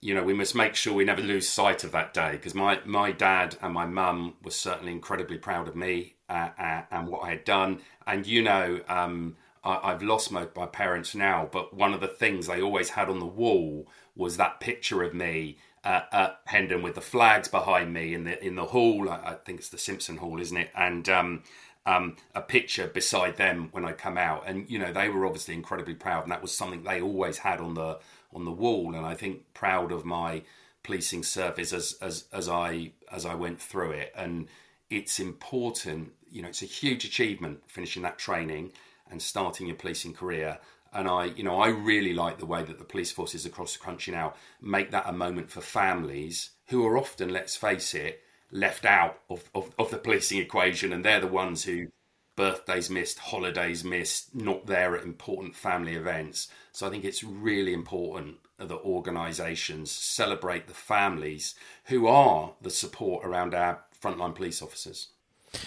you 0.00 0.14
know 0.14 0.22
we 0.22 0.34
must 0.34 0.54
make 0.54 0.74
sure 0.74 0.94
we 0.94 1.04
never 1.04 1.22
lose 1.22 1.48
sight 1.48 1.84
of 1.84 1.92
that 1.92 2.14
day 2.14 2.32
because 2.32 2.54
my 2.54 2.80
my 2.84 3.10
dad 3.10 3.56
and 3.62 3.72
my 3.72 3.86
mum 3.86 4.34
were 4.44 4.50
certainly 4.50 4.92
incredibly 4.92 5.38
proud 5.38 5.68
of 5.68 5.74
me 5.74 6.14
uh, 6.28 6.50
uh, 6.58 6.82
and 6.90 7.08
what 7.08 7.24
I 7.24 7.30
had 7.30 7.44
done, 7.44 7.80
and 8.06 8.26
you 8.26 8.42
know. 8.42 8.80
Um, 8.88 9.36
I, 9.62 9.90
have 9.90 10.02
lost 10.02 10.32
my, 10.32 10.48
my 10.56 10.66
parents 10.66 11.14
now, 11.14 11.48
but 11.50 11.74
one 11.74 11.92
of 11.92 12.00
the 12.00 12.08
things 12.08 12.46
they 12.46 12.62
always 12.62 12.90
had 12.90 13.10
on 13.10 13.18
the 13.18 13.26
wall 13.26 13.86
was 14.16 14.36
that 14.36 14.60
picture 14.60 15.02
of 15.02 15.12
me 15.14 15.58
uh, 15.84 16.02
at 16.12 16.40
Hendon 16.46 16.82
with 16.82 16.94
the 16.94 17.00
flags 17.00 17.48
behind 17.48 17.92
me 17.92 18.14
in 18.14 18.24
the 18.24 18.42
in 18.44 18.54
the 18.54 18.66
hall. 18.66 19.08
I, 19.08 19.16
I 19.16 19.34
think 19.34 19.60
it's 19.60 19.68
the 19.68 19.78
Simpson 19.78 20.18
Hall, 20.18 20.40
isn't 20.40 20.56
it? 20.56 20.70
And 20.74 21.08
um, 21.08 21.42
um, 21.86 22.16
a 22.34 22.42
picture 22.42 22.86
beside 22.86 23.36
them 23.36 23.68
when 23.72 23.84
I 23.84 23.92
come 23.92 24.18
out, 24.18 24.44
and 24.46 24.68
you 24.70 24.78
know 24.78 24.92
they 24.92 25.08
were 25.08 25.26
obviously 25.26 25.54
incredibly 25.54 25.94
proud, 25.94 26.22
and 26.22 26.32
that 26.32 26.42
was 26.42 26.52
something 26.52 26.82
they 26.82 27.00
always 27.00 27.38
had 27.38 27.60
on 27.60 27.74
the 27.74 27.98
on 28.34 28.44
the 28.44 28.50
wall. 28.50 28.94
And 28.94 29.06
I 29.06 29.14
think 29.14 29.52
proud 29.54 29.92
of 29.92 30.04
my 30.04 30.42
policing 30.82 31.22
service 31.22 31.72
as 31.72 31.96
as 32.00 32.24
as 32.32 32.48
I 32.48 32.92
as 33.10 33.24
I 33.24 33.34
went 33.34 33.60
through 33.60 33.92
it, 33.92 34.12
and 34.16 34.48
it's 34.90 35.20
important. 35.20 36.12
You 36.30 36.42
know, 36.42 36.48
it's 36.48 36.62
a 36.62 36.66
huge 36.66 37.04
achievement 37.04 37.62
finishing 37.66 38.02
that 38.02 38.18
training 38.18 38.72
and 39.10 39.20
starting 39.20 39.66
your 39.66 39.76
policing 39.76 40.14
career. 40.14 40.58
And 40.92 41.08
I, 41.08 41.26
you 41.26 41.44
know, 41.44 41.60
I 41.60 41.68
really 41.68 42.12
like 42.12 42.38
the 42.38 42.46
way 42.46 42.62
that 42.62 42.78
the 42.78 42.84
police 42.84 43.12
forces 43.12 43.46
across 43.46 43.74
the 43.76 43.84
country 43.84 44.12
now 44.12 44.34
make 44.60 44.90
that 44.90 45.08
a 45.08 45.12
moment 45.12 45.50
for 45.50 45.60
families 45.60 46.50
who 46.68 46.86
are 46.86 46.98
often, 46.98 47.28
let's 47.28 47.56
face 47.56 47.94
it, 47.94 48.22
left 48.50 48.84
out 48.84 49.20
of, 49.28 49.48
of, 49.54 49.70
of 49.78 49.90
the 49.90 49.98
policing 49.98 50.38
equation, 50.38 50.92
and 50.92 51.04
they're 51.04 51.20
the 51.20 51.26
ones 51.26 51.64
who 51.64 51.88
birthdays 52.36 52.90
missed, 52.90 53.18
holidays 53.18 53.84
missed, 53.84 54.34
not 54.34 54.66
there 54.66 54.96
at 54.96 55.04
important 55.04 55.54
family 55.54 55.94
events. 55.94 56.48
So 56.72 56.86
I 56.86 56.90
think 56.90 57.04
it's 57.04 57.22
really 57.22 57.72
important 57.72 58.36
that 58.58 58.72
organisations 58.72 59.90
celebrate 59.90 60.66
the 60.66 60.74
families 60.74 61.54
who 61.86 62.06
are 62.06 62.54
the 62.60 62.70
support 62.70 63.24
around 63.24 63.54
our 63.54 63.84
frontline 64.00 64.34
police 64.34 64.62
officers. 64.62 65.08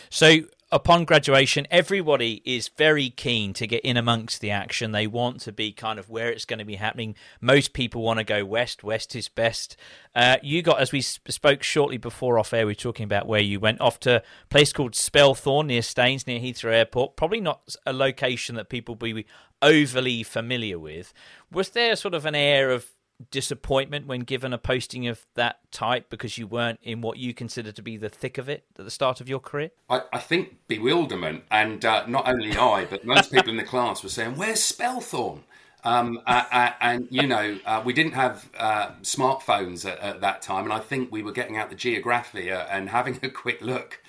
So 0.09 0.41
upon 0.71 1.05
graduation, 1.05 1.67
everybody 1.69 2.41
is 2.45 2.67
very 2.67 3.11
keen 3.11 3.53
to 3.53 3.67
get 3.67 3.85
in 3.85 3.95
amongst 3.95 4.41
the 4.41 4.49
action. 4.49 4.91
They 4.91 5.05
want 5.05 5.39
to 5.41 5.51
be 5.51 5.71
kind 5.71 5.99
of 5.99 6.09
where 6.09 6.29
it's 6.31 6.45
going 6.45 6.59
to 6.59 6.65
be 6.65 6.75
happening. 6.75 7.15
Most 7.39 7.73
people 7.73 8.01
want 8.01 8.17
to 8.17 8.23
go 8.23 8.43
west. 8.43 8.83
West 8.83 9.15
is 9.15 9.29
best. 9.29 9.77
Uh, 10.15 10.37
you 10.41 10.63
got, 10.63 10.79
as 10.79 10.91
we 10.91 11.01
spoke 11.01 11.61
shortly 11.61 11.97
before 11.97 12.39
off 12.39 12.53
air, 12.53 12.65
we 12.65 12.71
were 12.71 12.75
talking 12.75 13.03
about 13.03 13.27
where 13.27 13.39
you 13.39 13.59
went 13.59 13.81
off 13.81 13.99
to 14.01 14.17
a 14.17 14.23
place 14.49 14.73
called 14.73 14.93
Spelthorne 14.93 15.67
near 15.67 15.83
Staines, 15.83 16.25
near 16.25 16.39
Heathrow 16.39 16.73
Airport. 16.73 17.15
Probably 17.15 17.41
not 17.41 17.75
a 17.85 17.93
location 17.93 18.55
that 18.55 18.69
people 18.69 18.95
be 18.95 19.27
overly 19.61 20.23
familiar 20.23 20.79
with. 20.79 21.13
Was 21.51 21.69
there 21.69 21.95
sort 21.95 22.15
of 22.15 22.25
an 22.25 22.35
air 22.35 22.71
of 22.71 22.87
disappointment 23.31 24.07
when 24.07 24.21
given 24.21 24.53
a 24.53 24.57
posting 24.57 25.07
of 25.07 25.25
that 25.35 25.59
type 25.71 26.09
because 26.09 26.37
you 26.37 26.47
weren't 26.47 26.79
in 26.81 27.01
what 27.01 27.17
you 27.17 27.33
consider 27.33 27.71
to 27.71 27.81
be 27.81 27.97
the 27.97 28.09
thick 28.09 28.37
of 28.37 28.49
it 28.49 28.65
at 28.77 28.85
the 28.85 28.91
start 28.91 29.21
of 29.21 29.29
your 29.29 29.39
career? 29.39 29.71
I, 29.89 30.01
I 30.11 30.19
think 30.19 30.57
bewilderment, 30.67 31.43
and 31.51 31.83
uh, 31.83 32.05
not 32.07 32.27
only 32.27 32.57
I, 32.57 32.85
but 32.85 33.05
most 33.05 33.31
people 33.31 33.49
in 33.49 33.57
the 33.57 33.63
class 33.63 34.03
were 34.03 34.09
saying, 34.09 34.35
"Where's 34.35 34.59
Spelthorne?" 34.59 35.43
Um, 35.85 36.21
uh, 36.25 36.45
uh, 36.49 36.71
and 36.79 37.07
you 37.09 37.27
know, 37.27 37.59
uh, 37.65 37.81
we 37.83 37.91
didn't 37.91 38.13
have 38.13 38.49
uh, 38.57 38.91
smartphones 39.01 39.89
at, 39.89 39.99
at, 39.99 40.21
that 40.21 40.41
time, 40.41 40.63
and 40.63 40.73
I 40.73 40.79
think 40.79 41.11
we 41.11 41.21
were 41.21 41.33
getting 41.33 41.57
out 41.57 41.69
the 41.69 41.75
Geographia 41.75 42.67
and 42.71 42.89
having 42.89 43.19
a 43.21 43.29
quick 43.29 43.61
look 43.61 44.01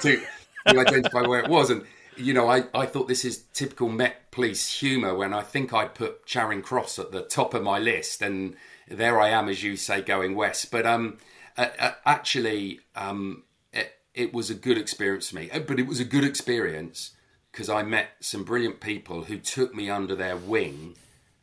to, 0.00 0.20
to 0.66 0.78
identify 0.78 1.22
where 1.22 1.40
it 1.40 1.48
was. 1.48 1.70
And 1.70 1.84
you 2.20 2.34
know, 2.34 2.48
I, 2.48 2.64
I 2.74 2.86
thought 2.86 3.08
this 3.08 3.24
is 3.24 3.44
typical 3.52 3.88
Met 3.88 4.30
Police 4.30 4.80
humour 4.80 5.14
when 5.14 5.32
I 5.32 5.42
think 5.42 5.72
I'd 5.72 5.94
put 5.94 6.26
Charing 6.26 6.62
Cross 6.62 6.98
at 6.98 7.12
the 7.12 7.22
top 7.22 7.54
of 7.54 7.62
my 7.62 7.78
list, 7.78 8.22
and 8.22 8.54
there 8.88 9.20
I 9.20 9.30
am, 9.30 9.48
as 9.48 9.62
you 9.62 9.76
say, 9.76 10.02
going 10.02 10.34
west. 10.34 10.70
But 10.70 10.86
um, 10.86 11.18
uh, 11.56 11.68
uh, 11.78 11.92
actually, 12.04 12.80
um, 12.94 13.44
it, 13.72 13.92
it 14.14 14.32
was 14.32 14.50
a 14.50 14.54
good 14.54 14.78
experience 14.78 15.30
for 15.30 15.36
me. 15.36 15.50
Uh, 15.50 15.60
but 15.60 15.78
it 15.78 15.86
was 15.86 16.00
a 16.00 16.04
good 16.04 16.24
experience 16.24 17.12
because 17.50 17.68
I 17.68 17.82
met 17.82 18.10
some 18.20 18.44
brilliant 18.44 18.80
people 18.80 19.24
who 19.24 19.38
took 19.38 19.74
me 19.74 19.90
under 19.90 20.14
their 20.14 20.36
wing 20.36 20.96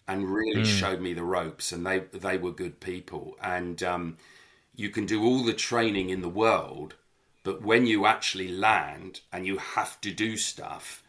and 0.07 0.29
really 0.33 0.61
mm. 0.61 0.79
showed 0.79 1.01
me 1.01 1.13
the 1.13 1.23
ropes, 1.23 1.71
and 1.71 1.85
they 1.85 1.99
they 2.13 2.37
were 2.37 2.51
good 2.51 2.79
people. 2.79 3.37
And 3.41 3.83
um, 3.83 4.17
you 4.75 4.89
can 4.89 5.05
do 5.05 5.23
all 5.23 5.43
the 5.43 5.53
training 5.53 6.09
in 6.09 6.21
the 6.21 6.29
world 6.29 6.95
but 7.47 7.61
when 7.61 7.85
you 7.85 8.05
actually 8.05 8.49
land 8.49 9.21
and 9.31 9.47
you 9.47 9.57
have 9.57 10.01
to 10.01 10.11
do 10.11 10.35
stuff, 10.35 11.01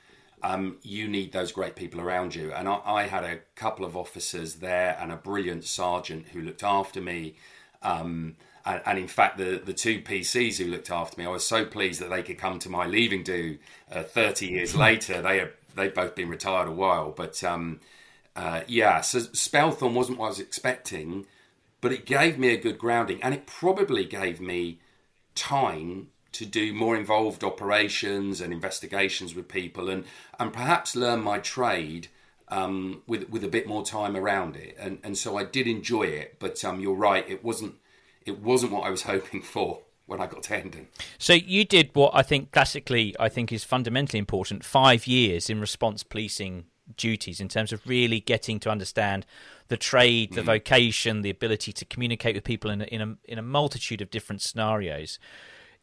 um, 0.45 0.77
you 0.83 1.09
need 1.09 1.33
those 1.33 1.51
great 1.51 1.75
people 1.75 2.01
around 2.01 2.33
you. 2.33 2.53
And 2.53 2.69
I, 2.69 2.81
I, 2.85 3.03
had 3.09 3.25
a 3.25 3.41
couple 3.57 3.85
of 3.85 3.97
officers 3.97 4.55
there 4.55 4.97
and 5.01 5.11
a 5.11 5.17
brilliant 5.17 5.65
sergeant 5.65 6.27
who 6.29 6.41
looked 6.41 6.63
after 6.63 7.01
me. 7.01 7.35
Um, 7.83 8.37
and, 8.65 8.81
and, 8.87 8.99
in 9.01 9.09
fact, 9.09 9.37
the, 9.37 9.61
the 9.65 9.73
two 9.73 10.01
PCs 10.01 10.59
who 10.59 10.71
looked 10.71 10.93
after 10.93 11.21
me, 11.21 11.27
I 11.27 11.31
was 11.31 11.45
so 11.45 11.65
pleased 11.65 12.01
that 12.03 12.11
they 12.11 12.23
could 12.23 12.39
come 12.39 12.61
to 12.61 12.71
my 12.71 12.87
leaving 12.87 13.25
do 13.25 13.59
uh, 13.91 14.05
30 14.05 14.47
years 14.47 14.77
later. 14.87 15.21
They 15.21 15.39
have 15.39 15.51
they've 15.75 15.93
both 15.93 16.15
been 16.15 16.29
retired 16.29 16.69
a 16.69 16.73
while, 16.73 17.11
but 17.11 17.43
um, 17.43 17.81
uh, 18.37 18.61
yeah. 18.69 19.01
So 19.01 19.19
Spelthorne 19.19 19.95
wasn't 19.95 20.19
what 20.19 20.27
I 20.27 20.29
was 20.29 20.39
expecting, 20.39 21.27
but 21.81 21.91
it 21.91 22.07
gave 22.07 22.39
me 22.39 22.55
a 22.55 22.57
good 22.57 22.79
grounding, 22.79 23.21
and 23.25 23.35
it 23.35 23.45
probably 23.45 24.05
gave 24.05 24.41
me 24.41 24.79
time 25.35 26.11
to 26.33 26.45
do 26.45 26.75
more 26.75 26.97
involved 26.97 27.43
operations 27.43 28.41
and 28.41 28.53
investigations 28.53 29.35
with 29.35 29.49
people 29.49 29.89
and, 29.89 30.05
and 30.39 30.53
perhaps 30.53 30.95
learn 30.95 31.21
my 31.21 31.39
trade 31.39 32.09
um, 32.49 33.03
with, 33.07 33.29
with 33.31 33.45
a 33.45 33.49
bit 33.49 33.67
more 33.67 33.85
time 33.85 34.17
around 34.17 34.57
it. 34.57 34.77
And, 34.79 34.99
and 35.03 35.17
so 35.17 35.37
I 35.37 35.45
did 35.45 35.67
enjoy 35.67 36.05
it, 36.05 36.37
but 36.39 36.65
um, 36.65 36.81
you're 36.81 36.95
right, 36.95 37.29
it 37.29 37.45
wasn't, 37.45 37.75
it 38.25 38.41
wasn't 38.41 38.73
what 38.73 38.85
I 38.85 38.91
was 38.91 39.03
hoping 39.15 39.43
for 39.43 39.81
when 40.07 40.21
I 40.21 40.27
got 40.27 40.43
to 40.45 40.55
Hendon. 40.55 40.89
So 41.19 41.35
you 41.35 41.65
did 41.65 41.91
what 41.93 42.13
I 42.15 42.23
think 42.23 42.51
classically 42.51 43.15
I 43.21 43.29
think 43.29 43.53
is 43.53 43.65
fundamentally 43.65 44.19
important, 44.19 44.65
five 44.65 45.07
years 45.07 45.51
in 45.51 45.61
response 45.61 46.03
policing 46.03 46.65
duties 46.97 47.41
in 47.41 47.49
terms 47.49 47.73
of 47.73 47.87
really 47.87 48.21
getting 48.21 48.59
to 48.61 48.71
understand 48.71 49.27
the 49.69 49.77
trade, 49.77 50.33
the 50.33 50.41
mm. 50.41 50.47
vocation, 50.47 51.21
the 51.21 51.29
ability 51.29 51.73
to 51.73 51.85
communicate 51.85 52.35
with 52.35 52.45
people 52.45 52.71
in 52.71 52.81
a, 52.81 52.85
in 52.85 53.01
a, 53.03 53.17
in 53.25 53.39
a 53.39 53.43
multitude 53.43 54.01
of 54.01 54.11
different 54.11 54.41
scenarios 54.41 55.19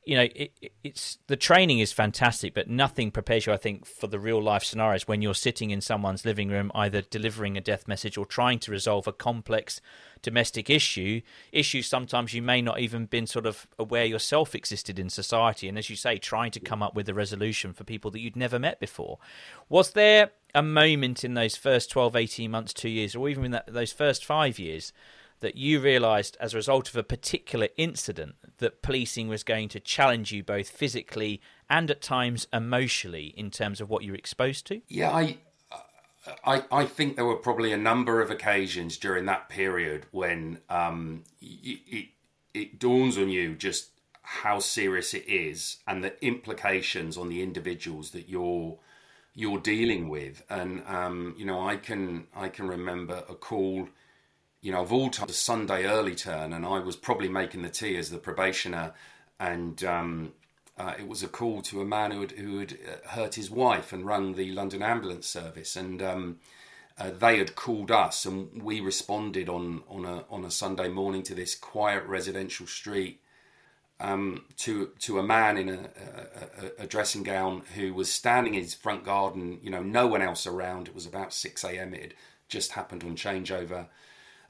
you 0.05 0.15
know, 0.15 0.27
it, 0.35 0.51
it's 0.83 1.17
the 1.27 1.35
training 1.35 1.79
is 1.79 1.91
fantastic, 1.91 2.53
but 2.53 2.69
nothing 2.69 3.09
prepares 3.09 3.47
you, 3.47 3.53
I 3.53 3.57
think, 3.57 3.85
for 3.85 4.05
the 4.05 4.19
real 4.19 4.41
life 4.41 4.63
scenarios 4.63 5.07
when 5.07 5.21
you're 5.21 5.33
sitting 5.33 5.71
in 5.71 5.81
someone's 5.81 6.25
living 6.25 6.49
room, 6.49 6.71
either 6.75 7.01
delivering 7.01 7.57
a 7.57 7.61
death 7.61 7.87
message 7.87 8.15
or 8.17 8.25
trying 8.25 8.59
to 8.59 8.71
resolve 8.71 9.07
a 9.07 9.11
complex 9.11 9.81
domestic 10.21 10.69
issue. 10.69 11.21
Issues 11.51 11.87
sometimes 11.87 12.35
you 12.35 12.43
may 12.43 12.61
not 12.61 12.79
even 12.79 13.07
been 13.07 13.25
sort 13.25 13.47
of 13.47 13.67
aware 13.79 14.05
yourself 14.05 14.53
existed 14.53 14.99
in 14.99 15.09
society, 15.09 15.67
and 15.67 15.77
as 15.77 15.89
you 15.89 15.95
say, 15.95 16.17
trying 16.17 16.51
to 16.51 16.59
come 16.59 16.83
up 16.83 16.95
with 16.95 17.09
a 17.09 17.13
resolution 17.13 17.73
for 17.73 17.83
people 17.83 18.11
that 18.11 18.19
you'd 18.19 18.35
never 18.35 18.59
met 18.59 18.79
before. 18.79 19.17
Was 19.69 19.91
there 19.93 20.31
a 20.53 20.61
moment 20.61 21.23
in 21.23 21.33
those 21.33 21.55
first 21.55 21.89
12, 21.89 22.15
18 22.15 22.51
months, 22.51 22.73
two 22.73 22.89
years, 22.89 23.15
or 23.15 23.27
even 23.27 23.45
in 23.45 23.51
that, 23.51 23.73
those 23.73 23.91
first 23.91 24.23
five 24.23 24.59
years? 24.59 24.93
That 25.45 25.55
you 25.55 25.79
realised 25.79 26.35
as 26.39 26.55
a 26.55 26.57
result 26.57 26.89
of 26.89 26.95
a 26.95 27.03
particular 27.03 27.67
incident 27.77 28.33
that 28.57 28.81
policing 28.81 29.27
was 29.27 29.43
going 29.43 29.69
to 29.69 29.79
challenge 29.79 30.31
you 30.31 30.43
both 30.43 30.67
physically 30.67 31.39
and 31.69 31.91
at 31.91 32.01
times 32.01 32.47
emotionally 32.51 33.27
in 33.37 33.51
terms 33.51 33.79
of 33.79 33.87
what 33.87 34.03
you're 34.03 34.15
exposed 34.15 34.65
to? 34.65 34.81
Yeah, 34.87 35.11
I, 35.11 35.37
I, 36.43 36.63
I 36.71 36.85
think 36.85 37.15
there 37.15 37.25
were 37.25 37.35
probably 37.35 37.71
a 37.71 37.77
number 37.77 38.23
of 38.23 38.31
occasions 38.31 38.97
during 38.97 39.25
that 39.25 39.47
period 39.47 40.07
when 40.09 40.61
um, 40.67 41.25
it, 41.39 41.79
it, 41.85 42.05
it 42.55 42.79
dawns 42.79 43.15
on 43.15 43.29
you 43.29 43.53
just 43.53 43.91
how 44.23 44.57
serious 44.57 45.13
it 45.13 45.27
is 45.27 45.77
and 45.85 46.03
the 46.03 46.25
implications 46.25 47.17
on 47.17 47.29
the 47.29 47.43
individuals 47.43 48.09
that 48.09 48.27
you're 48.27 48.79
you're 49.35 49.59
dealing 49.59 50.09
with. 50.09 50.41
And 50.49 50.81
um, 50.87 51.35
you 51.37 51.45
know, 51.45 51.67
I 51.67 51.75
can 51.75 52.25
I 52.35 52.49
can 52.49 52.67
remember 52.67 53.23
a 53.29 53.35
call 53.35 53.89
you 54.65 54.71
know, 54.71 54.81
of 54.81 54.91
all 54.91 55.11
times, 55.11 55.29
a 55.29 55.35
Sunday 55.35 55.85
early 55.85 56.15
turn, 56.15 56.51
and 56.51 56.65
I 56.65 56.79
was 56.79 56.95
probably 56.95 57.29
making 57.29 57.61
the 57.61 57.69
tea 57.69 57.97
as 57.97 58.09
the 58.09 58.17
probationer, 58.17 58.93
and 59.39 59.83
um, 59.83 60.33
uh, 60.75 60.95
it 60.97 61.07
was 61.07 61.21
a 61.21 61.27
call 61.27 61.61
to 61.61 61.81
a 61.81 61.85
man 61.85 62.09
who 62.09 62.21
had, 62.21 62.31
who 62.31 62.57
had 62.57 62.73
uh, 62.73 63.09
hurt 63.09 63.35
his 63.35 63.51
wife 63.51 63.93
and 63.93 64.07
run 64.07 64.33
the 64.33 64.51
London 64.51 64.81
ambulance 64.81 65.27
service, 65.27 65.75
and 65.75 66.01
um, 66.01 66.39
uh, 66.97 67.11
they 67.11 67.37
had 67.37 67.55
called 67.55 67.91
us, 67.91 68.25
and 68.25 68.63
we 68.63 68.79
responded 68.81 69.49
on 69.49 69.83
on 69.87 70.03
a 70.03 70.25
on 70.31 70.43
a 70.43 70.49
Sunday 70.49 70.87
morning 70.87 71.21
to 71.21 71.35
this 71.35 71.53
quiet 71.53 72.03
residential 72.07 72.65
street 72.65 73.21
um, 73.99 74.45
to 74.57 74.89
to 74.97 75.19
a 75.19 75.23
man 75.23 75.59
in 75.59 75.69
a, 75.69 75.89
a, 76.79 76.83
a, 76.85 76.87
dressing 76.87 77.21
gown 77.21 77.61
who 77.75 77.93
was 77.93 78.11
standing 78.11 78.55
in 78.55 78.63
his 78.63 78.73
front 78.73 79.05
garden. 79.05 79.59
You 79.61 79.69
know, 79.69 79.83
no 79.83 80.07
one 80.07 80.23
else 80.23 80.47
around. 80.47 80.87
It 80.87 80.95
was 80.95 81.05
about 81.05 81.33
six 81.33 81.63
a.m. 81.63 81.93
It 81.93 82.01
had 82.01 82.13
just 82.47 82.71
happened 82.71 83.03
on 83.03 83.15
changeover, 83.15 83.85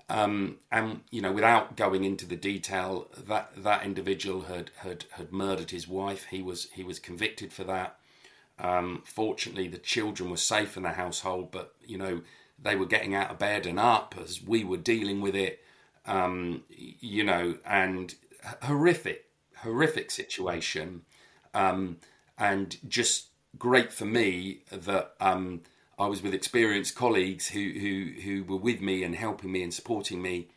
um, 0.07 0.57
and 0.71 1.01
you 1.09 1.21
know, 1.21 1.31
without 1.31 1.75
going 1.75 2.03
into 2.03 2.25
the 2.25 2.35
detail, 2.35 3.07
that 3.27 3.51
that 3.57 3.83
individual 3.83 4.43
had 4.43 4.71
had 4.77 5.05
had 5.11 5.31
murdered 5.31 5.71
his 5.71 5.87
wife. 5.87 6.25
He 6.29 6.41
was 6.41 6.69
he 6.73 6.83
was 6.83 6.99
convicted 6.99 7.51
for 7.51 7.63
that. 7.63 7.97
Um, 8.59 9.03
fortunately, 9.05 9.67
the 9.67 9.77
children 9.77 10.29
were 10.29 10.37
safe 10.37 10.77
in 10.77 10.83
the 10.83 10.91
household, 10.91 11.51
but 11.51 11.73
you 11.83 11.97
know, 11.97 12.21
they 12.61 12.75
were 12.75 12.85
getting 12.85 13.15
out 13.15 13.31
of 13.31 13.39
bed 13.39 13.65
and 13.65 13.79
up 13.79 14.15
as 14.21 14.41
we 14.43 14.63
were 14.63 14.77
dealing 14.77 15.21
with 15.21 15.35
it. 15.35 15.61
Um, 16.05 16.63
you 16.69 17.23
know, 17.23 17.57
and 17.65 18.13
horrific 18.61 19.25
horrific 19.57 20.11
situation, 20.11 21.01
um, 21.55 21.97
and 22.37 22.77
just 22.87 23.29
great 23.57 23.91
for 23.91 24.05
me 24.05 24.59
that 24.69 25.13
um, 25.19 25.61
I 25.97 26.07
was 26.07 26.21
with 26.21 26.33
experienced 26.33 26.95
colleagues 26.95 27.49
who, 27.49 27.59
who 27.59 28.21
who 28.21 28.43
were 28.43 28.59
with 28.59 28.81
me 28.81 29.03
and 29.03 29.15
helping 29.15 29.51
me 29.51 29.63
and 29.63 29.73
supporting 29.73 30.21
me 30.21 30.47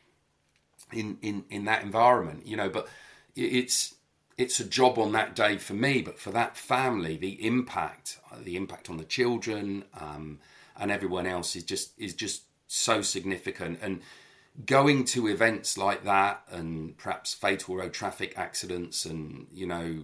in 0.92 1.18
in 1.23 1.45
in 1.50 1.64
that 1.66 1.83
environment. 1.83 2.47
You 2.47 2.57
know, 2.57 2.68
but 2.68 2.88
it's 3.37 3.95
it's 4.37 4.61
a 4.61 4.64
job 4.64 4.99
on 4.99 5.12
that 5.12 5.35
day 5.35 5.59
for 5.59 5.75
me, 5.75 6.00
but 6.00 6.18
for 6.18 6.30
that 6.30 6.57
family, 6.57 7.16
the 7.16 7.45
impact, 7.45 8.18
the 8.40 8.57
impact 8.57 8.88
on 8.88 8.97
the 8.97 9.04
children 9.04 9.85
um, 9.99 10.38
and 10.76 10.90
everyone 10.90 11.26
else 11.26 11.57
is 11.57 11.64
just 11.64 11.92
is 11.99 12.14
just 12.14 12.42
so 12.66 13.02
significant. 13.02 13.78
And 13.83 14.00
going 14.66 15.04
to 15.04 15.28
events 15.28 15.78
like 15.78 16.04
that 16.04 16.42
and 16.50 16.97
perhaps 16.97 17.33
fatal 17.33 17.76
road 17.76 17.92
traffic 17.92 18.35
accidents 18.37 19.04
and 19.04 19.47
you 19.52 19.66
know 19.66 20.00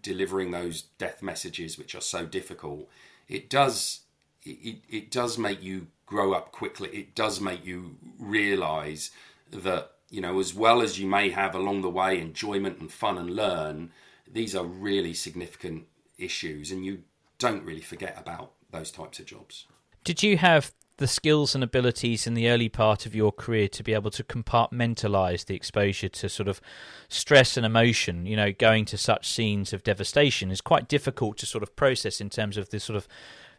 delivering 0.00 0.50
those 0.50 0.82
death 0.96 1.22
messages 1.22 1.76
which 1.76 1.94
are 1.94 2.00
so 2.00 2.24
difficult 2.24 2.88
it 3.28 3.50
does 3.50 4.00
it, 4.44 4.78
it 4.88 5.10
does 5.10 5.38
make 5.38 5.62
you 5.62 5.88
grow 6.06 6.32
up 6.32 6.52
quickly. 6.52 6.88
It 6.90 7.14
does 7.14 7.40
make 7.40 7.64
you 7.64 7.96
realize 8.18 9.10
that 9.50 9.92
you 10.10 10.20
know 10.20 10.38
as 10.40 10.54
well 10.54 10.80
as 10.80 10.98
you 10.98 11.06
may 11.06 11.30
have 11.30 11.54
along 11.54 11.82
the 11.82 11.90
way 11.90 12.20
enjoyment 12.20 12.80
and 12.80 12.90
fun 12.90 13.18
and 13.18 13.34
learn 13.34 13.90
these 14.30 14.54
are 14.54 14.64
really 14.64 15.14
significant 15.14 15.86
issues 16.18 16.70
and 16.70 16.84
you 16.84 17.02
don't 17.38 17.64
really 17.64 17.80
forget 17.80 18.16
about 18.18 18.52
those 18.70 18.90
types 18.90 19.18
of 19.18 19.26
jobs. 19.26 19.66
Did 20.04 20.22
you 20.22 20.36
have 20.38 20.72
the 20.98 21.06
skills 21.06 21.54
and 21.54 21.62
abilities 21.62 22.26
in 22.26 22.34
the 22.34 22.48
early 22.48 22.68
part 22.68 23.06
of 23.06 23.14
your 23.14 23.30
career 23.30 23.68
to 23.68 23.84
be 23.84 23.94
able 23.94 24.10
to 24.10 24.24
compartmentalize 24.24 25.46
the 25.46 25.54
exposure 25.54 26.08
to 26.08 26.28
sort 26.28 26.48
of 26.48 26.60
stress 27.08 27.56
and 27.56 27.64
emotion? 27.64 28.26
You 28.26 28.36
know 28.36 28.52
going 28.52 28.84
to 28.86 28.98
such 28.98 29.28
scenes 29.28 29.72
of 29.72 29.82
devastation 29.82 30.50
is 30.50 30.60
quite 30.60 30.88
difficult 30.88 31.38
to 31.38 31.46
sort 31.46 31.62
of 31.62 31.76
process 31.76 32.20
in 32.20 32.30
terms 32.30 32.56
of 32.56 32.70
this 32.70 32.84
sort 32.84 32.96
of 32.96 33.08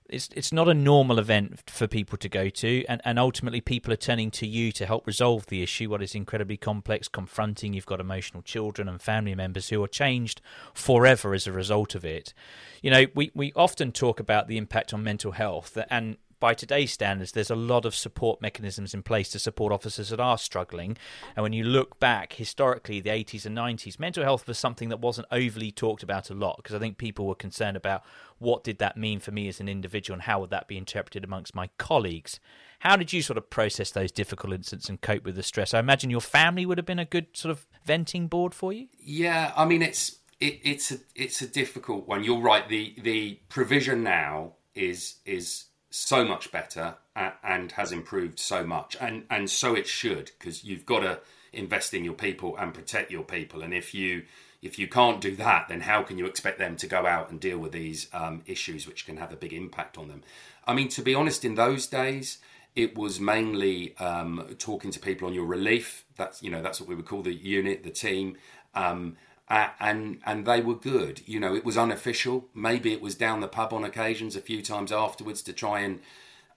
it's 0.10 0.30
it's 0.36 0.52
not 0.52 0.68
a 0.68 0.74
normal 0.74 1.20
event 1.20 1.62
for 1.70 1.88
people 1.88 2.18
to 2.18 2.30
go 2.30 2.50
to 2.50 2.84
and, 2.88 3.02
and 3.06 3.20
ultimately 3.20 3.62
people 3.62 3.94
are 3.94 3.98
turning 3.98 4.32
to 4.32 4.48
you 4.48 4.72
to 4.72 4.86
help 4.86 5.06
resolve 5.06 5.46
the 5.48 5.62
issue 5.64 5.90
what 5.90 6.02
is 6.02 6.16
incredibly 6.16 6.58
complex 6.58 7.08
confronting 7.08 7.74
you've 7.74 7.86
got 7.86 8.00
emotional 8.00 8.42
children 8.42 8.88
and 8.88 9.02
family 9.02 9.36
members 9.36 9.70
who 9.70 9.84
are 9.84 9.88
changed 9.88 10.42
forever 10.74 11.34
as 11.34 11.48
a 11.48 11.52
result 11.52 11.96
of 11.96 12.04
it. 12.04 12.34
You 12.82 12.92
know 12.92 13.06
we, 13.16 13.32
we 13.34 13.54
often 13.56 13.92
talk 13.92 14.20
about 14.20 14.48
the 14.48 14.58
impact 14.58 14.94
on 14.94 15.04
mental 15.04 15.34
health 15.34 15.78
and 15.90 16.18
by 16.40 16.54
today's 16.54 16.92
standards, 16.92 17.32
there's 17.32 17.50
a 17.50 17.56
lot 17.56 17.86
of 17.86 17.94
support 17.94 18.42
mechanisms 18.42 18.94
in 18.94 19.04
place 19.04 19.30
to 19.30 19.40
support 19.40 19.74
officers 19.74 20.10
that 20.10 20.20
are 20.20 20.38
struggling. 20.38 20.98
And 21.36 21.44
when 21.44 21.54
you 21.54 21.64
look 21.64 22.00
back 22.00 22.34
historically, 22.34 23.00
the 23.00 23.10
80s 23.10 23.46
and 23.46 23.58
90s, 23.58 24.00
mental 24.00 24.24
health 24.24 24.48
was 24.48 24.58
something 24.58 24.90
that 24.90 25.00
wasn't 25.00 25.28
overly 25.32 25.72
talked 25.72 26.04
about 26.04 26.30
a 26.30 26.34
lot 26.34 26.58
because 26.58 26.76
I 26.76 26.80
think 26.80 26.98
people 26.98 27.28
were 27.28 27.36
concerned 27.36 27.78
about 27.78 28.04
what 28.38 28.64
did 28.64 28.80
that 28.80 28.98
mean 28.98 29.20
for 29.20 29.32
me 29.32 29.48
as 29.48 29.60
an 29.60 29.68
individual 29.68 30.16
and 30.16 30.24
how 30.24 30.40
would 30.40 30.50
that 30.50 30.68
be 30.68 30.78
interpreted 30.78 31.24
amongst 31.24 31.54
my 31.54 31.70
colleagues. 31.78 32.40
How 32.80 32.96
did 32.96 33.12
you 33.12 33.22
sort 33.22 33.38
of 33.38 33.50
process 33.50 33.92
those 33.92 34.12
difficult 34.12 34.54
incidents 34.54 34.88
and 34.88 35.02
cope 35.02 35.26
with 35.26 35.36
the 35.36 35.44
stress? 35.44 35.74
I 35.74 35.80
imagine 35.80 36.10
your 36.10 36.22
family 36.22 36.66
would 36.66 36.78
have 36.78 36.86
been 36.86 37.00
a 37.00 37.06
good 37.06 37.28
sort 37.34 37.52
of 37.52 37.68
venting 37.86 38.28
board 38.28 38.54
for 38.54 38.72
you. 38.72 38.88
Yeah, 39.00 39.52
I 39.56 39.66
mean 39.66 39.82
it's 39.82 40.20
it, 40.40 40.60
it's 40.64 40.92
a 40.92 40.98
it's 41.16 41.42
a 41.42 41.48
difficult 41.48 42.08
one. 42.08 42.24
You're 42.24 42.40
right. 42.40 42.68
The 42.70 42.96
the 43.02 43.40
provision 43.50 44.04
now 44.04 44.54
is 44.74 45.16
is 45.26 45.66
so 45.90 46.24
much 46.24 46.52
better 46.52 46.96
and 47.16 47.72
has 47.74 47.92
improved 47.92 48.40
so 48.40 48.66
much, 48.66 48.96
and 49.00 49.26
and 49.30 49.50
so 49.50 49.76
it 49.76 49.88
should 49.88 50.32
because 50.38 50.64
you've 50.64 50.86
got 50.86 51.00
to 51.00 51.20
invest 51.52 51.94
in 51.94 52.04
your 52.04 52.14
people 52.14 52.56
and 52.58 52.74
protect 52.74 53.12
your 53.12 53.24
people, 53.24 53.62
and 53.62 53.74
if 53.74 53.94
you 53.94 54.24
if 54.62 54.78
you 54.78 54.88
can't 54.88 55.22
do 55.22 55.36
that, 55.38 55.68
then 55.70 55.82
how 55.82 56.04
can 56.04 56.18
you 56.18 56.26
expect 56.26 56.60
them 56.60 56.76
to 56.78 56.88
go 56.88 57.06
out 57.06 57.32
and 57.32 57.40
deal 57.40 57.58
with 57.58 57.72
these 57.72 58.08
um, 58.14 58.42
issues, 58.46 58.86
which 58.86 59.06
can 59.06 59.18
have 59.18 59.32
a 59.32 59.38
big 59.38 59.54
impact 59.54 59.98
on 59.98 60.10
them? 60.10 60.22
I 60.68 60.74
mean, 60.74 60.90
to 60.90 61.02
be 61.02 61.16
honest, 61.16 61.46
in 61.46 61.56
those 61.56 61.88
days, 61.88 62.40
it 62.76 62.98
was 62.98 63.20
mainly 63.20 63.96
um, 63.98 64.56
talking 64.60 64.92
to 64.92 65.00
people 65.00 65.28
on 65.28 65.34
your 65.34 65.46
relief. 65.46 66.06
That's 66.18 66.44
you 66.44 66.52
know 66.52 66.62
that's 66.62 66.80
what 66.80 66.90
we 66.90 66.96
would 66.96 67.06
call 67.06 67.22
the 67.22 67.34
unit, 67.34 67.84
the 67.84 67.90
team. 67.90 68.38
Um, 68.76 69.18
uh, 69.50 69.70
and 69.80 70.20
and 70.26 70.46
they 70.46 70.62
were 70.62 70.76
good. 70.76 71.22
You 71.26 71.40
know, 71.40 71.56
it 71.56 71.66
was 71.66 71.78
unofficial. 71.78 72.48
Maybe 72.54 72.94
it 72.94 73.02
was 73.02 73.16
down 73.16 73.42
the 73.42 73.48
pub 73.48 73.74
on 73.74 73.84
occasions 73.84 74.36
a 74.36 74.42
few 74.42 74.62
times 74.62 74.92
afterwards 74.92 75.42
to 75.44 75.54
try 75.54 75.80
and 75.80 76.00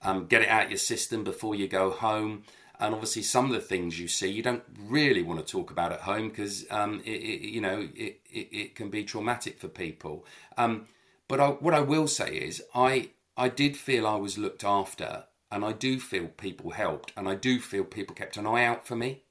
um, 0.03 0.27
get 0.27 0.43
it 0.43 0.49
out 0.49 0.71
your 0.71 0.79
system 0.79 1.25
before 1.25 1.55
you 1.55 1.69
go 1.69 1.91
home. 1.91 2.45
And 2.79 2.95
obviously, 2.95 3.23
some 3.23 3.47
of 3.47 3.53
the 3.53 3.61
things 3.61 3.99
you 3.99 4.09
see 4.09 4.29
you 4.29 4.43
don't 4.43 4.65
really 4.79 5.23
want 5.23 5.45
to 5.45 5.51
talk 5.51 5.71
about 5.71 5.93
at 5.93 6.01
home 6.01 6.29
because 6.29 6.67
um, 6.71 7.01
it, 7.05 7.11
it, 7.11 7.49
you 7.49 7.61
know 7.61 7.89
it, 7.95 8.21
it, 8.31 8.49
it, 8.51 8.75
can 8.75 8.91
be 8.91 9.05
traumatic 9.05 9.59
for 9.59 9.69
people. 9.69 10.27
Um, 10.59 10.87
but 11.29 11.41
I, 11.41 11.49
what 11.49 11.75
I 11.75 11.81
will 11.81 12.09
say 12.09 12.35
is, 12.35 12.63
I 12.75 13.11
I 13.37 13.49
did 13.49 13.77
feel 13.77 14.07
I 14.07 14.17
was 14.17 14.37
looked 14.37 14.65
after, 14.65 15.25
and 15.51 15.65
I 15.65 15.73
do 15.73 15.99
feel 15.99 16.27
people 16.27 16.73
helped, 16.73 17.13
and 17.17 17.29
I 17.29 17.37
do 17.37 17.59
feel 17.61 17.85
people 17.85 18.15
kept 18.15 18.37
an 18.37 18.47
eye 18.47 18.65
out 18.65 18.87
for 18.87 18.97
me, 18.97 19.23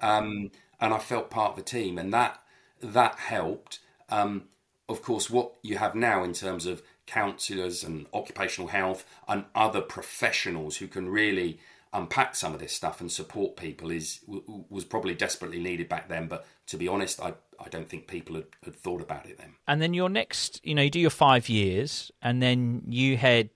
um, 0.00 0.50
and 0.80 0.92
I 0.92 0.98
felt 0.98 1.30
part 1.30 1.52
of 1.52 1.56
the 1.56 1.62
team, 1.62 1.98
and 1.98 2.12
that 2.12 2.42
that 2.80 3.16
helped. 3.16 3.80
Um, 4.08 4.44
of 4.88 5.02
course, 5.02 5.28
what 5.28 5.52
you 5.62 5.76
have 5.78 5.94
now 5.94 6.24
in 6.24 6.32
terms 6.32 6.66
of 6.66 6.82
counsellors 7.06 7.84
and 7.84 8.06
occupational 8.12 8.68
health 8.68 9.04
and 9.26 9.44
other 9.54 9.80
professionals 9.80 10.76
who 10.76 10.88
can 10.88 11.08
really 11.08 11.60
unpack 11.92 12.34
some 12.34 12.52
of 12.52 12.60
this 12.60 12.72
stuff 12.72 13.00
and 13.00 13.10
support 13.10 13.56
people 13.56 13.90
is 13.90 14.20
was 14.26 14.84
probably 14.84 15.14
desperately 15.14 15.58
needed 15.58 15.88
back 15.88 16.08
then. 16.08 16.26
But 16.26 16.46
to 16.68 16.76
be 16.76 16.88
honest, 16.88 17.20
I 17.20 17.34
I 17.58 17.68
don't 17.68 17.88
think 17.88 18.06
people 18.06 18.36
had, 18.36 18.46
had 18.64 18.76
thought 18.76 19.02
about 19.02 19.26
it 19.26 19.38
then. 19.38 19.54
And 19.66 19.82
then 19.82 19.94
your 19.94 20.08
next, 20.08 20.64
you 20.64 20.74
know, 20.74 20.82
you 20.82 20.90
do 20.90 21.00
your 21.00 21.10
five 21.10 21.48
years, 21.48 22.10
and 22.22 22.42
then 22.42 22.82
you 22.88 23.16
head 23.16 23.50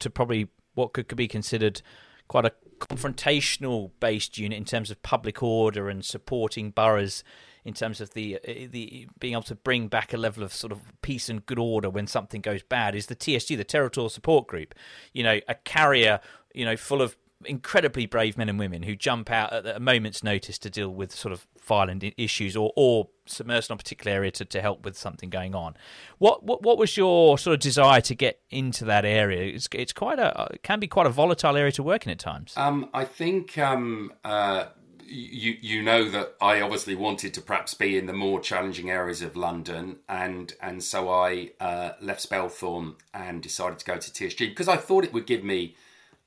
to 0.00 0.10
probably 0.10 0.48
what 0.74 0.92
could, 0.92 1.08
could 1.08 1.18
be 1.18 1.28
considered 1.28 1.82
quite 2.28 2.44
a 2.44 2.52
confrontational 2.78 3.90
based 4.00 4.38
unit 4.38 4.56
in 4.56 4.64
terms 4.64 4.90
of 4.90 5.02
public 5.02 5.42
order 5.42 5.88
and 5.88 6.04
supporting 6.04 6.70
boroughs 6.70 7.24
in 7.68 7.74
terms 7.74 8.00
of 8.00 8.14
the 8.14 8.36
uh, 8.36 8.66
the 8.70 9.06
being 9.20 9.34
able 9.34 9.42
to 9.42 9.54
bring 9.54 9.88
back 9.88 10.14
a 10.14 10.16
level 10.16 10.42
of 10.42 10.54
sort 10.54 10.72
of 10.72 10.80
peace 11.02 11.28
and 11.28 11.44
good 11.44 11.58
order 11.58 11.90
when 11.90 12.06
something 12.06 12.40
goes 12.40 12.62
bad 12.62 12.94
is 12.94 13.06
the 13.06 13.14
TSG, 13.14 13.58
the 13.58 13.64
Territorial 13.64 14.08
Support 14.08 14.46
Group. 14.46 14.74
You 15.12 15.22
know, 15.22 15.40
a 15.46 15.54
carrier, 15.54 16.20
you 16.54 16.64
know, 16.64 16.76
full 16.76 17.02
of 17.02 17.16
incredibly 17.44 18.06
brave 18.06 18.36
men 18.36 18.48
and 18.48 18.58
women 18.58 18.82
who 18.82 18.96
jump 18.96 19.30
out 19.30 19.52
at 19.52 19.66
a 19.76 19.78
moment's 19.78 20.24
notice 20.24 20.58
to 20.58 20.70
deal 20.70 20.88
with 20.88 21.12
sort 21.12 21.32
of 21.32 21.46
violent 21.62 22.02
issues 22.16 22.56
or 22.56 22.72
or 22.74 23.08
submerged 23.26 23.70
in 23.70 23.74
a 23.74 23.76
particular 23.76 24.16
area 24.16 24.30
to, 24.30 24.44
to 24.46 24.62
help 24.62 24.82
with 24.82 24.96
something 24.96 25.28
going 25.28 25.54
on. 25.54 25.76
What, 26.16 26.42
what 26.42 26.62
what 26.62 26.78
was 26.78 26.96
your 26.96 27.36
sort 27.36 27.52
of 27.52 27.60
desire 27.60 28.00
to 28.00 28.14
get 28.14 28.40
into 28.48 28.86
that 28.86 29.04
area? 29.04 29.54
It's 29.54 29.68
it's 29.72 29.92
quite 29.92 30.18
a 30.18 30.48
it 30.54 30.62
can 30.62 30.80
be 30.80 30.88
quite 30.88 31.06
a 31.06 31.10
volatile 31.10 31.54
area 31.54 31.72
to 31.72 31.82
work 31.82 32.06
in 32.06 32.12
at 32.12 32.18
times. 32.18 32.54
Um, 32.56 32.88
I 32.94 33.04
think 33.04 33.58
um, 33.58 34.14
uh, 34.24 34.68
you 35.08 35.56
you 35.60 35.82
know 35.82 36.08
that 36.10 36.34
I 36.40 36.60
obviously 36.60 36.94
wanted 36.94 37.34
to 37.34 37.40
perhaps 37.40 37.74
be 37.74 37.96
in 37.96 38.06
the 38.06 38.12
more 38.12 38.40
challenging 38.40 38.90
areas 38.90 39.22
of 39.22 39.36
London, 39.36 39.98
and 40.08 40.52
and 40.60 40.82
so 40.82 41.10
I 41.10 41.50
uh, 41.60 41.92
left 42.00 42.28
Spelthorne 42.28 42.96
and 43.14 43.42
decided 43.42 43.78
to 43.78 43.84
go 43.84 43.96
to 43.96 44.10
TSG 44.10 44.50
because 44.50 44.68
I 44.68 44.76
thought 44.76 45.04
it 45.04 45.12
would 45.12 45.26
give 45.26 45.44
me 45.44 45.76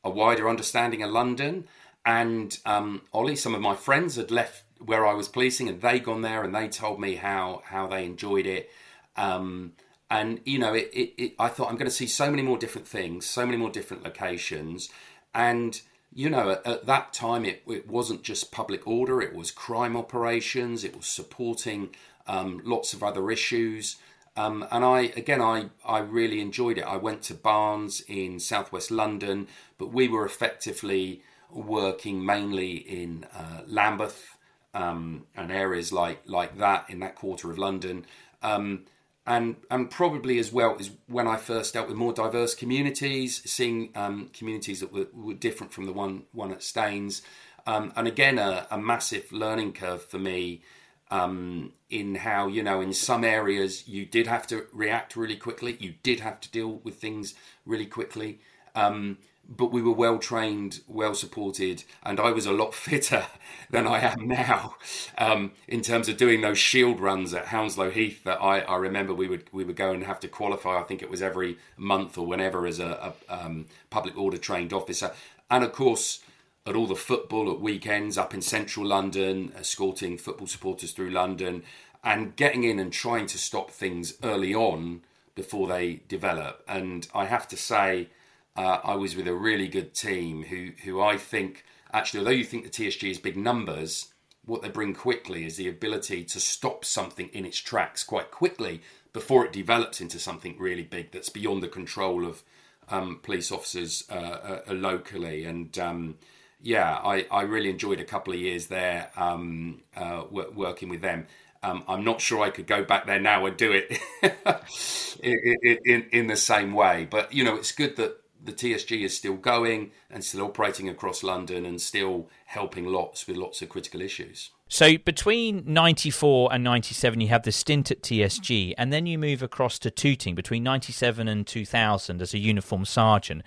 a 0.03 0.09
wider 0.09 0.49
understanding 0.49 1.03
of 1.03 1.11
London. 1.11 1.65
And 2.03 2.57
um, 2.65 3.03
Ollie, 3.13 3.35
some 3.35 3.53
of 3.53 3.61
my 3.61 3.75
friends 3.75 4.15
had 4.15 4.31
left 4.31 4.63
where 4.79 5.05
I 5.05 5.13
was 5.13 5.27
policing, 5.27 5.69
and 5.69 5.81
they 5.81 5.99
gone 5.99 6.21
there, 6.21 6.43
and 6.43 6.53
they 6.53 6.67
told 6.67 6.99
me 6.99 7.15
how 7.15 7.61
how 7.65 7.87
they 7.87 8.05
enjoyed 8.05 8.45
it. 8.45 8.69
Um, 9.15 9.73
and 10.09 10.41
you 10.43 10.59
know, 10.59 10.73
it, 10.73 10.89
it, 10.93 11.13
it, 11.21 11.33
I 11.39 11.47
thought 11.47 11.69
I'm 11.69 11.77
going 11.77 11.85
to 11.85 11.91
see 11.91 12.07
so 12.07 12.29
many 12.29 12.41
more 12.41 12.57
different 12.57 12.87
things, 12.87 13.25
so 13.25 13.45
many 13.45 13.57
more 13.57 13.69
different 13.69 14.03
locations, 14.03 14.89
and 15.33 15.81
you 16.13 16.29
know, 16.29 16.51
at, 16.51 16.65
at 16.65 16.85
that 16.85 17.13
time, 17.13 17.45
it, 17.45 17.63
it, 17.67 17.87
wasn't 17.87 18.23
just 18.23 18.51
public 18.51 18.85
order, 18.87 19.21
it 19.21 19.33
was 19.33 19.51
crime 19.51 19.95
operations, 19.95 20.83
it 20.83 20.95
was 20.95 21.05
supporting 21.05 21.89
um, 22.27 22.61
lots 22.63 22.93
of 22.93 23.03
other 23.03 23.31
issues. 23.31 23.97
Um, 24.35 24.65
and 24.71 24.85
I, 24.85 25.11
again, 25.17 25.41
I, 25.41 25.65
I 25.85 25.99
really 25.99 26.39
enjoyed 26.39 26.77
it. 26.77 26.85
I 26.85 26.97
went 26.97 27.21
to 27.23 27.33
Barnes 27.33 28.01
in 28.07 28.39
southwest 28.39 28.89
London, 28.89 29.47
but 29.77 29.91
we 29.91 30.07
were 30.07 30.25
effectively 30.25 31.21
working 31.49 32.25
mainly 32.25 32.75
in 32.75 33.25
uh, 33.35 33.61
Lambeth 33.67 34.37
um, 34.73 35.25
and 35.35 35.51
areas 35.51 35.91
like, 35.91 36.21
like 36.25 36.57
that 36.57 36.89
in 36.89 36.99
that 36.99 37.15
quarter 37.15 37.51
of 37.51 37.57
London. 37.57 38.05
Um, 38.41 38.85
and, 39.25 39.55
and 39.69 39.89
probably 39.89 40.39
as 40.39 40.51
well 40.51 40.75
is 40.77 40.91
when 41.07 41.27
I 41.27 41.37
first 41.37 41.73
dealt 41.73 41.87
with 41.87 41.97
more 41.97 42.13
diverse 42.13 42.55
communities, 42.55 43.41
seeing 43.49 43.91
um, 43.95 44.29
communities 44.33 44.79
that 44.79 44.91
were, 44.91 45.07
were, 45.13 45.33
different 45.33 45.71
from 45.71 45.85
the 45.85 45.93
one, 45.93 46.23
one 46.31 46.51
at 46.51 46.63
Staines. 46.63 47.21
Um, 47.67 47.93
and 47.95 48.07
again, 48.07 48.39
a, 48.39 48.65
a 48.71 48.77
massive 48.79 49.31
learning 49.31 49.73
curve 49.73 50.03
for 50.03 50.17
me 50.17 50.63
um, 51.11 51.73
in 51.89 52.15
how 52.15 52.47
you 52.47 52.63
know 52.63 52.81
in 52.81 52.93
some 52.93 53.23
areas 53.23 53.87
you 53.87 54.05
did 54.05 54.27
have 54.27 54.47
to 54.47 54.65
react 54.71 55.15
really 55.15 55.35
quickly 55.35 55.77
you 55.79 55.93
did 56.03 56.21
have 56.21 56.39
to 56.39 56.49
deal 56.49 56.79
with 56.83 56.95
things 56.95 57.35
really 57.65 57.85
quickly 57.85 58.39
um, 58.75 59.17
but 59.55 59.71
we 59.71 59.81
were 59.81 59.91
well 59.91 60.17
trained 60.17 60.81
well 60.87 61.13
supported 61.13 61.83
and 62.03 62.19
i 62.19 62.31
was 62.31 62.45
a 62.45 62.51
lot 62.51 62.73
fitter 62.87 63.25
than 63.69 63.85
i 63.85 63.99
am 63.99 64.27
now 64.27 64.75
um, 65.17 65.51
in 65.67 65.81
terms 65.81 66.07
of 66.07 66.17
doing 66.17 66.41
those 66.41 66.57
shield 66.57 66.99
runs 66.99 67.33
at 67.33 67.47
hounslow 67.47 67.89
heath 67.89 68.23
that 68.23 68.41
i, 68.41 68.59
I 68.61 68.77
remember 68.77 69.13
we 69.13 69.27
would 69.27 69.49
we 69.51 69.63
would 69.63 69.75
go 69.75 69.91
and 69.91 70.03
have 70.03 70.19
to 70.21 70.27
qualify 70.27 70.79
i 70.79 70.83
think 70.83 71.01
it 71.01 71.09
was 71.09 71.21
every 71.21 71.57
month 71.77 72.17
or 72.17 72.25
whenever 72.25 72.65
as 72.65 72.79
a, 72.79 73.13
a 73.29 73.45
um, 73.45 73.67
public 73.89 74.17
order 74.17 74.37
trained 74.37 74.73
officer 74.73 75.11
and 75.49 75.63
of 75.63 75.73
course 75.73 76.21
at 76.65 76.75
all 76.75 76.87
the 76.87 76.95
football 76.95 77.51
at 77.51 77.59
weekends 77.59 78.17
up 78.17 78.33
in 78.33 78.41
central 78.41 78.85
London, 78.85 79.51
escorting 79.57 80.17
football 80.17 80.47
supporters 80.47 80.91
through 80.91 81.09
London, 81.09 81.63
and 82.03 82.35
getting 82.35 82.63
in 82.63 82.79
and 82.79 82.93
trying 82.93 83.25
to 83.27 83.37
stop 83.37 83.71
things 83.71 84.13
early 84.23 84.53
on 84.53 85.01
before 85.35 85.67
they 85.67 86.01
develop. 86.07 86.63
And 86.67 87.07
I 87.13 87.25
have 87.25 87.47
to 87.49 87.57
say, 87.57 88.09
uh, 88.55 88.79
I 88.83 88.95
was 88.95 89.15
with 89.15 89.27
a 89.27 89.35
really 89.35 89.67
good 89.67 89.93
team 89.93 90.43
who, 90.43 90.71
who 90.83 91.01
I 91.01 91.17
think, 91.17 91.63
actually, 91.93 92.19
although 92.19 92.31
you 92.31 92.43
think 92.43 92.63
the 92.63 92.69
TSG 92.69 93.11
is 93.11 93.19
big 93.19 93.37
numbers, 93.37 94.11
what 94.45 94.61
they 94.61 94.69
bring 94.69 94.93
quickly 94.93 95.45
is 95.45 95.57
the 95.57 95.69
ability 95.69 96.23
to 96.25 96.39
stop 96.39 96.83
something 96.83 97.29
in 97.29 97.45
its 97.45 97.57
tracks 97.57 98.03
quite 98.03 98.31
quickly 98.31 98.81
before 99.13 99.45
it 99.45 99.53
develops 99.53 100.01
into 100.01 100.19
something 100.19 100.55
really 100.57 100.83
big 100.83 101.11
that's 101.11 101.29
beyond 101.29 101.61
the 101.61 101.67
control 101.67 102.25
of 102.25 102.43
um, 102.89 103.19
police 103.23 103.51
officers 103.51 104.03
uh, 104.09 104.61
uh, 104.67 104.73
locally. 104.73 105.45
And 105.45 105.77
um, 105.77 106.15
yeah, 106.61 106.99
I, 107.03 107.25
I 107.31 107.43
really 107.43 107.69
enjoyed 107.69 107.99
a 107.99 108.05
couple 108.05 108.33
of 108.33 108.39
years 108.39 108.67
there 108.67 109.11
um, 109.15 109.81
uh, 109.95 110.23
working 110.31 110.89
with 110.89 111.01
them. 111.01 111.27
Um, 111.63 111.83
I'm 111.87 112.03
not 112.03 112.21
sure 112.21 112.41
I 112.41 112.49
could 112.49 112.65
go 112.65 112.83
back 112.83 113.05
there 113.05 113.19
now 113.19 113.45
and 113.45 113.55
do 113.55 113.71
it 113.71 113.99
in, 115.21 115.77
in, 115.85 116.05
in, 116.11 116.27
the 116.27 116.35
same 116.35 116.73
way. 116.73 117.07
But, 117.09 117.31
you 117.33 117.43
know, 117.43 117.55
it's 117.55 117.71
good 117.71 117.97
that 117.97 118.19
the 118.43 118.53
TSG 118.53 119.03
is 119.03 119.15
still 119.15 119.35
going 119.35 119.91
and 120.09 120.23
still 120.23 120.45
operating 120.45 120.89
across 120.89 121.23
London 121.23 121.65
and 121.65 121.81
still 121.81 122.29
helping 122.45 122.85
lots 122.85 123.27
with 123.27 123.37
lots 123.37 123.61
of 123.61 123.69
critical 123.69 124.01
issues. 124.01 124.51
So 124.67 124.97
between 124.97 125.63
94 125.65 126.53
and 126.53 126.63
97, 126.63 127.19
you 127.19 127.27
have 127.27 127.43
the 127.43 127.51
stint 127.51 127.91
at 127.91 128.01
TSG, 128.01 128.73
and 128.77 128.91
then 128.91 129.05
you 129.05 129.17
move 129.17 129.43
across 129.43 129.77
to 129.79 129.91
Tooting 129.91 130.33
between 130.33 130.63
97 130.63 131.27
and 131.27 131.45
2000 131.45 132.21
as 132.21 132.33
a 132.33 132.37
uniform 132.37 132.85
sergeant. 132.85 133.43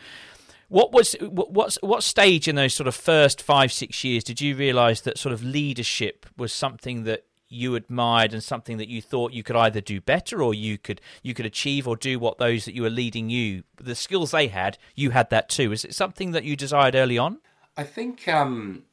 What 0.69 0.93
was 0.93 1.15
what's 1.21 1.79
what 1.83 2.03
stage 2.03 2.49
in 2.49 2.57
those 2.57 2.75
sort 2.75 2.89
of 2.89 2.95
first 2.95 3.41
five 3.41 3.71
six 3.71 4.03
years 4.03 4.25
did 4.25 4.41
you 4.41 4.57
realise 4.57 5.03
that 5.03 5.19
sort 5.19 5.33
of 5.33 5.45
leadership 5.45 6.27
was 6.37 6.53
something 6.53 7.05
that 7.05 7.27
you 7.49 7.75
admired 7.75 8.33
and 8.33 8.43
something 8.43 8.79
that 8.79 8.89
you 8.89 9.01
thought 9.01 9.33
you 9.33 9.43
could 9.43 9.57
either 9.57 9.81
do 9.81 10.01
better 10.01 10.43
or 10.43 10.55
you 10.55 10.79
could 10.79 11.01
you 11.23 11.35
could 11.35 11.47
achieve 11.47 11.87
or 11.87 11.97
do 11.97 12.19
what 12.19 12.39
those 12.39 12.65
that 12.65 12.75
you 12.75 12.83
were 12.83 12.91
leading 12.91 13.31
you 13.31 13.63
the 13.77 13.95
skills 13.95 14.31
they 14.31 14.49
had 14.49 14.79
you 14.95 15.11
had 15.11 15.31
that 15.31 15.49
too. 15.49 15.73
Is 15.73 15.85
it 15.85 15.95
something 15.95 16.33
that 16.33 16.45
you 16.45 16.57
desired 16.57 16.95
early 16.95 17.19
on? 17.19 17.39
I 17.77 17.85
think 17.85 18.29
um 18.29 18.85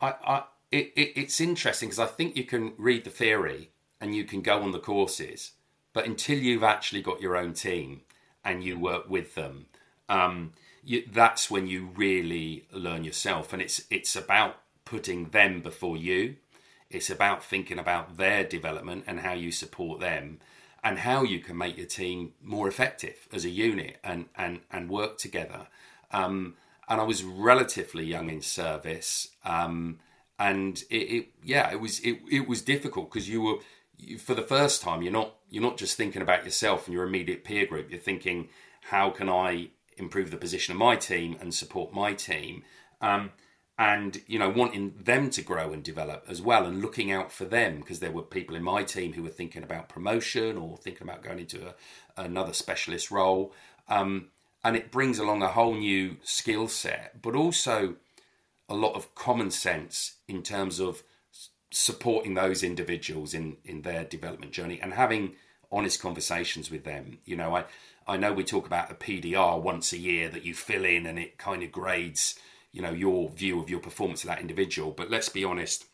i 0.00 0.14
i 0.24 0.42
it, 0.70 0.92
it, 0.96 1.12
it's 1.16 1.40
interesting 1.40 1.88
because 1.90 1.98
i 1.98 2.06
think 2.06 2.36
you 2.36 2.44
can 2.44 2.72
read 2.78 3.04
the 3.04 3.10
theory 3.10 3.70
and 4.00 4.16
you 4.16 4.24
can 4.24 4.40
go 4.40 4.62
on 4.62 4.72
the 4.72 4.78
courses 4.78 5.52
but 5.92 6.06
until 6.06 6.38
you've 6.38 6.62
actually 6.62 7.02
got 7.02 7.20
your 7.20 7.36
own 7.36 7.52
team 7.52 8.00
and 8.42 8.64
you 8.64 8.78
work 8.78 9.08
with 9.08 9.34
them 9.34 9.66
um 10.08 10.52
you, 10.84 11.04
that's 11.10 11.50
when 11.50 11.66
you 11.66 11.90
really 11.94 12.66
learn 12.72 13.04
yourself, 13.04 13.52
and 13.52 13.62
it's 13.62 13.84
it's 13.90 14.16
about 14.16 14.56
putting 14.84 15.26
them 15.30 15.60
before 15.60 15.96
you. 15.96 16.36
It's 16.94 17.10
about 17.10 17.44
thinking 17.44 17.78
about 17.78 18.16
their 18.16 18.44
development 18.44 19.04
and 19.06 19.20
how 19.20 19.32
you 19.32 19.52
support 19.52 20.00
them, 20.00 20.40
and 20.82 20.98
how 20.98 21.22
you 21.22 21.40
can 21.40 21.56
make 21.56 21.76
your 21.76 21.86
team 21.86 22.32
more 22.42 22.68
effective 22.68 23.28
as 23.32 23.44
a 23.44 23.50
unit 23.50 23.98
and 24.02 24.26
and 24.36 24.60
and 24.70 24.90
work 24.90 25.18
together. 25.18 25.68
Um, 26.10 26.54
and 26.88 27.00
I 27.00 27.04
was 27.04 27.22
relatively 27.24 28.04
young 28.04 28.28
in 28.28 28.42
service, 28.42 29.28
um, 29.44 29.98
and 30.38 30.82
it, 30.90 30.96
it, 30.96 31.28
yeah, 31.42 31.70
it 31.70 31.80
was 31.80 32.00
it, 32.00 32.20
it 32.30 32.48
was 32.48 32.62
difficult 32.62 33.10
because 33.10 33.28
you 33.28 33.40
were 33.40 33.56
you, 33.96 34.18
for 34.18 34.34
the 34.34 34.42
first 34.42 34.82
time 34.82 35.02
you're 35.02 35.12
not 35.12 35.34
you're 35.50 35.62
not 35.62 35.76
just 35.76 35.96
thinking 35.96 36.22
about 36.22 36.44
yourself 36.44 36.86
and 36.86 36.94
your 36.94 37.04
immediate 37.04 37.44
peer 37.44 37.66
group. 37.66 37.90
You're 37.90 38.00
thinking, 38.00 38.48
how 38.82 39.10
can 39.10 39.28
I 39.28 39.70
improve 39.96 40.30
the 40.30 40.36
position 40.36 40.72
of 40.72 40.78
my 40.78 40.96
team 40.96 41.36
and 41.40 41.54
support 41.54 41.92
my 41.92 42.12
team. 42.12 42.64
Um, 43.00 43.30
and 43.82 44.22
you 44.28 44.38
know 44.38 44.48
wanting 44.48 44.94
them 45.02 45.28
to 45.28 45.42
grow 45.42 45.72
and 45.72 45.82
develop 45.82 46.24
as 46.28 46.40
well 46.40 46.66
and 46.66 46.80
looking 46.80 47.10
out 47.10 47.32
for 47.32 47.44
them 47.44 47.80
because 47.80 47.98
there 47.98 48.12
were 48.12 48.22
people 48.22 48.54
in 48.54 48.62
my 48.62 48.84
team 48.84 49.12
who 49.12 49.24
were 49.24 49.28
thinking 49.28 49.64
about 49.64 49.88
promotion 49.88 50.56
or 50.56 50.76
thinking 50.76 51.02
about 51.02 51.20
going 51.20 51.40
into 51.40 51.66
a, 51.66 51.74
another 52.16 52.52
specialist 52.52 53.10
role. 53.10 53.52
Um, 53.88 54.28
and 54.62 54.76
it 54.76 54.92
brings 54.92 55.18
along 55.18 55.42
a 55.42 55.48
whole 55.48 55.74
new 55.74 56.18
skill 56.22 56.68
set 56.68 57.20
but 57.20 57.34
also 57.34 57.96
a 58.68 58.74
lot 58.74 58.94
of 58.94 59.12
common 59.16 59.50
sense 59.50 60.14
in 60.28 60.44
terms 60.44 60.78
of 60.78 61.02
supporting 61.72 62.34
those 62.34 62.62
individuals 62.62 63.34
in 63.34 63.56
in 63.64 63.82
their 63.82 64.04
development 64.04 64.52
journey 64.52 64.78
and 64.80 64.94
having 64.94 65.34
honest 65.72 66.00
conversations 66.00 66.70
with 66.70 66.84
them. 66.84 67.18
You 67.24 67.36
know 67.36 67.56
i 67.56 67.64
I 68.06 68.16
know 68.16 68.32
we 68.32 68.44
talk 68.44 68.66
about 68.66 68.90
a 68.90 68.94
PDR 68.94 69.60
once 69.60 69.92
a 69.92 69.98
year 69.98 70.28
that 70.28 70.44
you 70.44 70.54
fill 70.54 70.84
in 70.84 71.06
and 71.06 71.20
it 71.20 71.38
kind 71.38 71.62
of 71.62 71.70
grades, 71.70 72.36
you 72.72 72.82
know, 72.82 72.92
your 72.92 73.30
view 73.30 73.60
of 73.60 73.70
your 73.70 73.80
performance 73.80 74.24
of 74.24 74.28
that 74.28 74.40
individual. 74.40 74.90
But 74.90 75.10
let's 75.10 75.28
be 75.28 75.44
honest, 75.44 75.86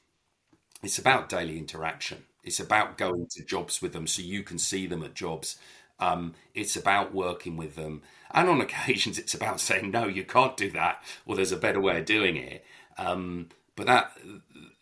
it's 0.83 0.99
about 0.99 1.29
daily 1.29 1.59
interaction. 1.59 2.25
It's 2.45 2.61
about 2.61 2.97
going 2.97 3.27
to 3.31 3.45
jobs 3.45 3.83
with 3.83 3.93
them 3.93 4.07
so 4.07 4.23
you 4.23 4.43
can 4.43 4.59
see 4.59 4.87
them 4.87 5.03
at 5.03 5.15
jobs. 5.15 5.59
Um, 5.99 6.35
it's 6.55 6.77
about 6.77 7.13
working 7.13 7.57
with 7.57 7.75
them. 7.75 8.03
And 8.31 8.49
on 8.49 8.61
occasions, 8.63 9.19
it's 9.19 9.35
about 9.35 9.61
saying, 9.61 9.91
no, 9.91 10.07
you 10.07 10.25
can't 10.25 10.57
do 10.57 10.71
that, 10.71 11.03
or 11.27 11.37
there's 11.37 11.53
a 11.53 11.57
better 11.57 11.81
way 11.81 11.99
of 11.99 12.05
doing 12.05 12.37
it. 12.37 12.65
Um, 12.97 13.49
but 13.77 13.87
that 13.87 14.19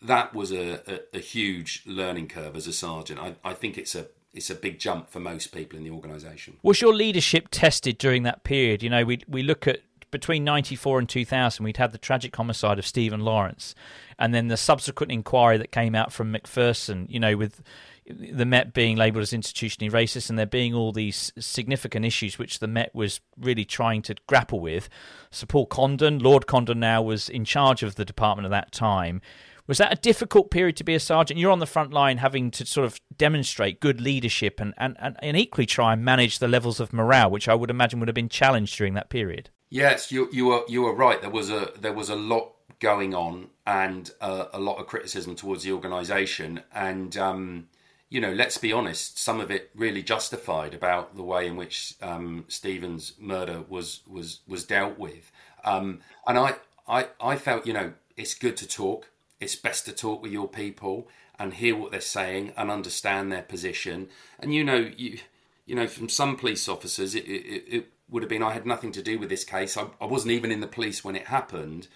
that 0.01 0.33
was 0.33 0.51
a, 0.51 0.81
a, 0.91 1.17
a, 1.17 1.19
huge 1.19 1.83
learning 1.85 2.27
curve 2.27 2.55
as 2.55 2.65
a 2.65 2.73
sergeant. 2.73 3.19
I, 3.19 3.35
I 3.43 3.53
think 3.53 3.77
it's 3.77 3.93
a 3.93 4.07
it's 4.33 4.49
a 4.49 4.55
big 4.55 4.79
jump 4.79 5.09
for 5.09 5.19
most 5.19 5.51
people 5.51 5.77
in 5.77 5.83
the 5.83 5.91
organisation. 5.91 6.57
Was 6.63 6.81
your 6.81 6.93
leadership 6.93 7.49
tested 7.51 7.99
during 7.99 8.23
that 8.23 8.43
period? 8.43 8.81
You 8.81 8.89
know, 8.89 9.05
we 9.05 9.19
we 9.27 9.43
look 9.43 9.67
at 9.67 9.81
between 10.11 10.43
94 10.43 10.99
and 10.99 11.09
2000 11.09 11.63
we'd 11.63 11.77
had 11.77 11.91
the 11.91 11.97
tragic 11.97 12.35
homicide 12.35 12.79
of 12.79 12.85
Stephen 12.85 13.21
Lawrence 13.21 13.75
and 14.19 14.33
then 14.33 14.47
the 14.47 14.57
subsequent 14.57 15.11
inquiry 15.11 15.57
that 15.57 15.71
came 15.71 15.95
out 15.95 16.11
from 16.11 16.31
Macpherson, 16.31 17.05
you 17.09 17.19
know 17.19 17.35
with 17.35 17.61
the 18.09 18.45
Met 18.45 18.73
being 18.73 18.95
labelled 18.95 19.23
as 19.23 19.31
institutionally 19.31 19.91
racist 19.91 20.29
and 20.29 20.39
there 20.39 20.45
being 20.45 20.73
all 20.73 20.91
these 20.91 21.31
significant 21.37 22.05
issues 22.05 22.39
which 22.39 22.59
the 22.59 22.67
Met 22.67 22.93
was 22.95 23.19
really 23.37 23.65
trying 23.65 24.01
to 24.03 24.15
grapple 24.27 24.59
with. 24.59 24.87
Sir 25.29 25.45
Paul 25.45 25.65
Condon, 25.65 26.19
Lord 26.19 26.47
Condon 26.47 26.79
now 26.79 27.01
was 27.01 27.27
in 27.27 27.43
charge 27.43 27.83
of 27.83 27.95
the 27.95 28.05
department 28.05 28.45
at 28.45 28.51
that 28.51 28.71
time. 28.71 29.21
Was 29.67 29.79
that 29.79 29.91
a 29.91 30.01
difficult 30.01 30.49
period 30.49 30.77
to 30.77 30.85
be 30.85 30.95
a 30.95 30.99
sergeant? 30.99 31.39
You're 31.39 31.51
on 31.51 31.59
the 31.59 31.65
front 31.65 31.91
line 31.91 32.19
having 32.19 32.51
to 32.51 32.65
sort 32.65 32.85
of 32.85 33.01
demonstrate 33.17 33.81
good 33.81 33.99
leadership 33.99 34.61
and, 34.61 34.73
and, 34.77 34.95
and, 34.99 35.17
and 35.21 35.35
equally 35.35 35.65
try 35.65 35.91
and 35.91 36.05
manage 36.05 36.39
the 36.39 36.47
levels 36.47 36.79
of 36.79 36.93
morale, 36.93 37.29
which 37.29 37.49
I 37.49 37.55
would 37.55 37.69
imagine 37.69 37.99
would 37.99 38.07
have 38.07 38.15
been 38.15 38.29
challenged 38.29 38.77
during 38.77 38.93
that 38.93 39.09
period. 39.09 39.49
Yes, 39.69 40.11
you 40.11 40.29
you 40.31 40.45
were 40.47 40.63
you 40.67 40.83
were 40.83 40.93
right. 40.93 41.21
There 41.21 41.29
was 41.29 41.49
a 41.49 41.71
there 41.79 41.93
was 41.93 42.09
a 42.09 42.15
lot 42.15 42.53
going 42.79 43.13
on 43.13 43.47
and 43.65 44.11
uh, 44.21 44.45
a 44.53 44.59
lot 44.59 44.77
of 44.77 44.87
criticism 44.87 45.35
towards 45.35 45.63
the 45.63 45.71
organisation, 45.71 46.61
and 46.73 47.17
um, 47.17 47.67
you 48.09 48.21
know, 48.21 48.31
let's 48.31 48.57
be 48.57 48.71
honest, 48.71 49.19
some 49.19 49.41
of 49.41 49.51
it 49.51 49.71
really 49.75 50.01
justified 50.03 50.73
about 50.73 51.15
the 51.15 51.23
way 51.23 51.47
in 51.47 51.57
which 51.57 51.95
um, 52.01 52.45
Stephen's 52.47 53.13
murder 53.19 53.63
was 53.67 54.01
was 54.07 54.39
was 54.47 54.63
dealt 54.63 54.97
with. 54.97 55.31
Um, 55.65 55.99
and 56.25 56.37
I, 56.37 56.55
I 56.87 57.07
I 57.19 57.35
felt 57.35 57.67
you 57.67 57.73
know 57.73 57.93
it's 58.15 58.33
good 58.33 58.57
to 58.57 58.67
talk 58.67 59.09
it's 59.39 59.55
best 59.55 59.85
to 59.85 59.91
talk 59.91 60.21
with 60.21 60.31
your 60.31 60.47
people 60.47 61.07
and 61.39 61.53
hear 61.53 61.75
what 61.75 61.91
they're 61.91 62.01
saying 62.01 62.53
and 62.57 62.71
understand 62.71 63.31
their 63.31 63.43
position. 63.43 64.09
And 64.39 64.53
you 64.53 64.63
know, 64.63 64.89
you 64.95 65.19
you 65.65 65.75
know, 65.75 65.87
from 65.87 66.07
some 66.09 66.37
police 66.37 66.67
officers, 66.69 67.13
it, 67.13 67.25
it, 67.25 67.63
it 67.67 67.87
would 68.09 68.23
have 68.23 68.29
been 68.29 68.43
I 68.43 68.53
had 68.53 68.65
nothing 68.65 68.91
to 68.93 69.03
do 69.03 69.19
with 69.19 69.29
this 69.29 69.43
case. 69.43 69.77
I, 69.77 69.87
I 69.99 70.05
wasn't 70.05 70.31
even 70.33 70.51
in 70.51 70.61
the 70.61 70.67
police 70.67 71.03
when 71.03 71.15
it 71.15 71.27
happened, 71.27 71.87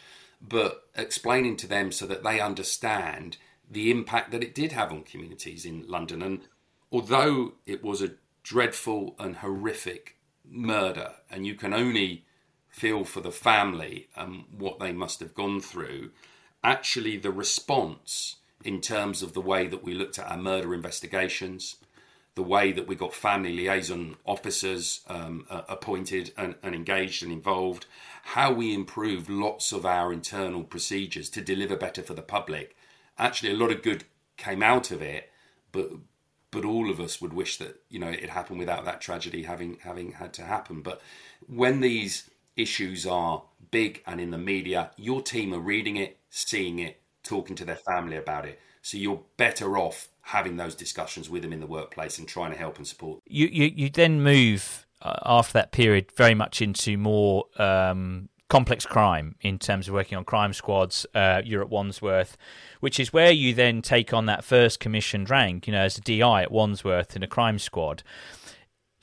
but 0.41 0.87
explaining 0.95 1.57
to 1.57 1.67
them 1.67 1.91
so 1.91 2.05
that 2.07 2.23
they 2.23 2.39
understand 2.39 3.37
the 3.69 3.91
impact 3.91 4.31
that 4.31 4.43
it 4.43 4.55
did 4.55 4.73
have 4.73 4.91
on 4.91 5.03
communities 5.03 5.65
in 5.65 5.87
London. 5.87 6.21
And 6.21 6.41
although 6.91 7.53
it 7.65 7.83
was 7.83 8.01
a 8.01 8.15
dreadful 8.43 9.15
and 9.19 9.37
horrific 9.37 10.17
murder, 10.45 11.11
and 11.29 11.45
you 11.45 11.55
can 11.55 11.73
only 11.73 12.25
feel 12.71 13.03
for 13.03 13.21
the 13.21 13.31
family 13.31 14.07
and 14.15 14.45
what 14.57 14.79
they 14.79 14.91
must 14.91 15.19
have 15.19 15.35
gone 15.35 15.59
through. 15.59 16.11
Actually, 16.63 17.17
the 17.17 17.31
response 17.31 18.37
in 18.63 18.79
terms 18.79 19.21
of 19.21 19.33
the 19.33 19.41
way 19.41 19.67
that 19.67 19.83
we 19.83 19.93
looked 19.93 20.17
at 20.17 20.29
our 20.29 20.37
murder 20.37 20.73
investigations, 20.73 21.77
the 22.35 22.43
way 22.43 22.71
that 22.71 22.87
we 22.87 22.95
got 22.95 23.13
family 23.13 23.53
liaison 23.53 24.15
officers 24.25 25.01
um, 25.07 25.45
uh, 25.49 25.63
appointed 25.67 26.31
and, 26.37 26.55
and, 26.63 26.73
engaged 26.73 27.23
and 27.23 27.31
involved, 27.31 27.85
how 28.23 28.53
we 28.53 28.73
improved 28.73 29.29
lots 29.29 29.73
of 29.73 29.85
our 29.85 30.13
internal 30.13 30.63
procedures 30.63 31.29
to 31.29 31.41
deliver 31.41 31.75
better 31.75 32.01
for 32.01 32.13
the 32.13 32.21
public. 32.21 32.75
Actually, 33.17 33.51
a 33.51 33.57
lot 33.57 33.71
of 33.71 33.83
good 33.83 34.05
came 34.37 34.63
out 34.63 34.91
of 34.91 35.01
it, 35.01 35.29
but 35.71 35.89
but 36.51 36.65
all 36.65 36.89
of 36.89 36.99
us 36.99 37.21
would 37.21 37.31
wish 37.31 37.57
that 37.57 37.81
you 37.89 37.99
know 37.99 38.09
it 38.09 38.29
happened 38.29 38.59
without 38.59 38.83
that 38.85 39.01
tragedy 39.01 39.43
having 39.43 39.77
having 39.83 40.13
had 40.13 40.33
to 40.33 40.43
happen. 40.43 40.81
But 40.81 41.01
when 41.47 41.81
these 41.81 42.29
issues 42.55 43.05
are 43.05 43.43
big 43.71 44.03
and 44.05 44.19
in 44.19 44.31
the 44.31 44.37
media, 44.37 44.91
your 44.97 45.21
team 45.21 45.53
are 45.53 45.59
reading 45.59 45.97
it, 45.97 46.17
seeing 46.29 46.79
it, 46.79 47.01
talking 47.23 47.55
to 47.57 47.65
their 47.65 47.75
family 47.75 48.17
about 48.17 48.45
it. 48.45 48.59
So 48.81 48.97
you're 48.97 49.21
better 49.37 49.77
off 49.77 50.09
having 50.21 50.57
those 50.57 50.75
discussions 50.75 51.29
with 51.29 51.41
them 51.41 51.53
in 51.53 51.59
the 51.59 51.67
workplace 51.67 52.17
and 52.17 52.27
trying 52.27 52.51
to 52.51 52.57
help 52.57 52.77
and 52.77 52.87
support. 52.87 53.21
You 53.25 53.47
you, 53.47 53.71
you 53.75 53.89
then 53.89 54.21
move 54.21 54.85
uh, 55.01 55.19
after 55.25 55.53
that 55.53 55.71
period 55.71 56.11
very 56.15 56.35
much 56.35 56.61
into 56.61 56.97
more 56.97 57.45
um, 57.57 58.29
complex 58.49 58.85
crime 58.85 59.35
in 59.41 59.57
terms 59.57 59.87
of 59.87 59.93
working 59.93 60.17
on 60.17 60.25
crime 60.25 60.53
squads. 60.53 61.05
Uh, 61.15 61.41
you're 61.43 61.61
at 61.61 61.69
Wandsworth, 61.69 62.37
which 62.81 62.99
is 62.99 63.13
where 63.13 63.31
you 63.31 63.53
then 63.53 63.81
take 63.81 64.13
on 64.13 64.25
that 64.25 64.43
first 64.43 64.79
commissioned 64.79 65.29
rank, 65.29 65.67
you 65.67 65.73
know, 65.73 65.83
as 65.83 65.97
a 65.97 66.01
DI 66.01 66.43
at 66.43 66.51
Wandsworth 66.51 67.15
in 67.15 67.23
a 67.23 67.27
crime 67.27 67.59
squad 67.59 68.03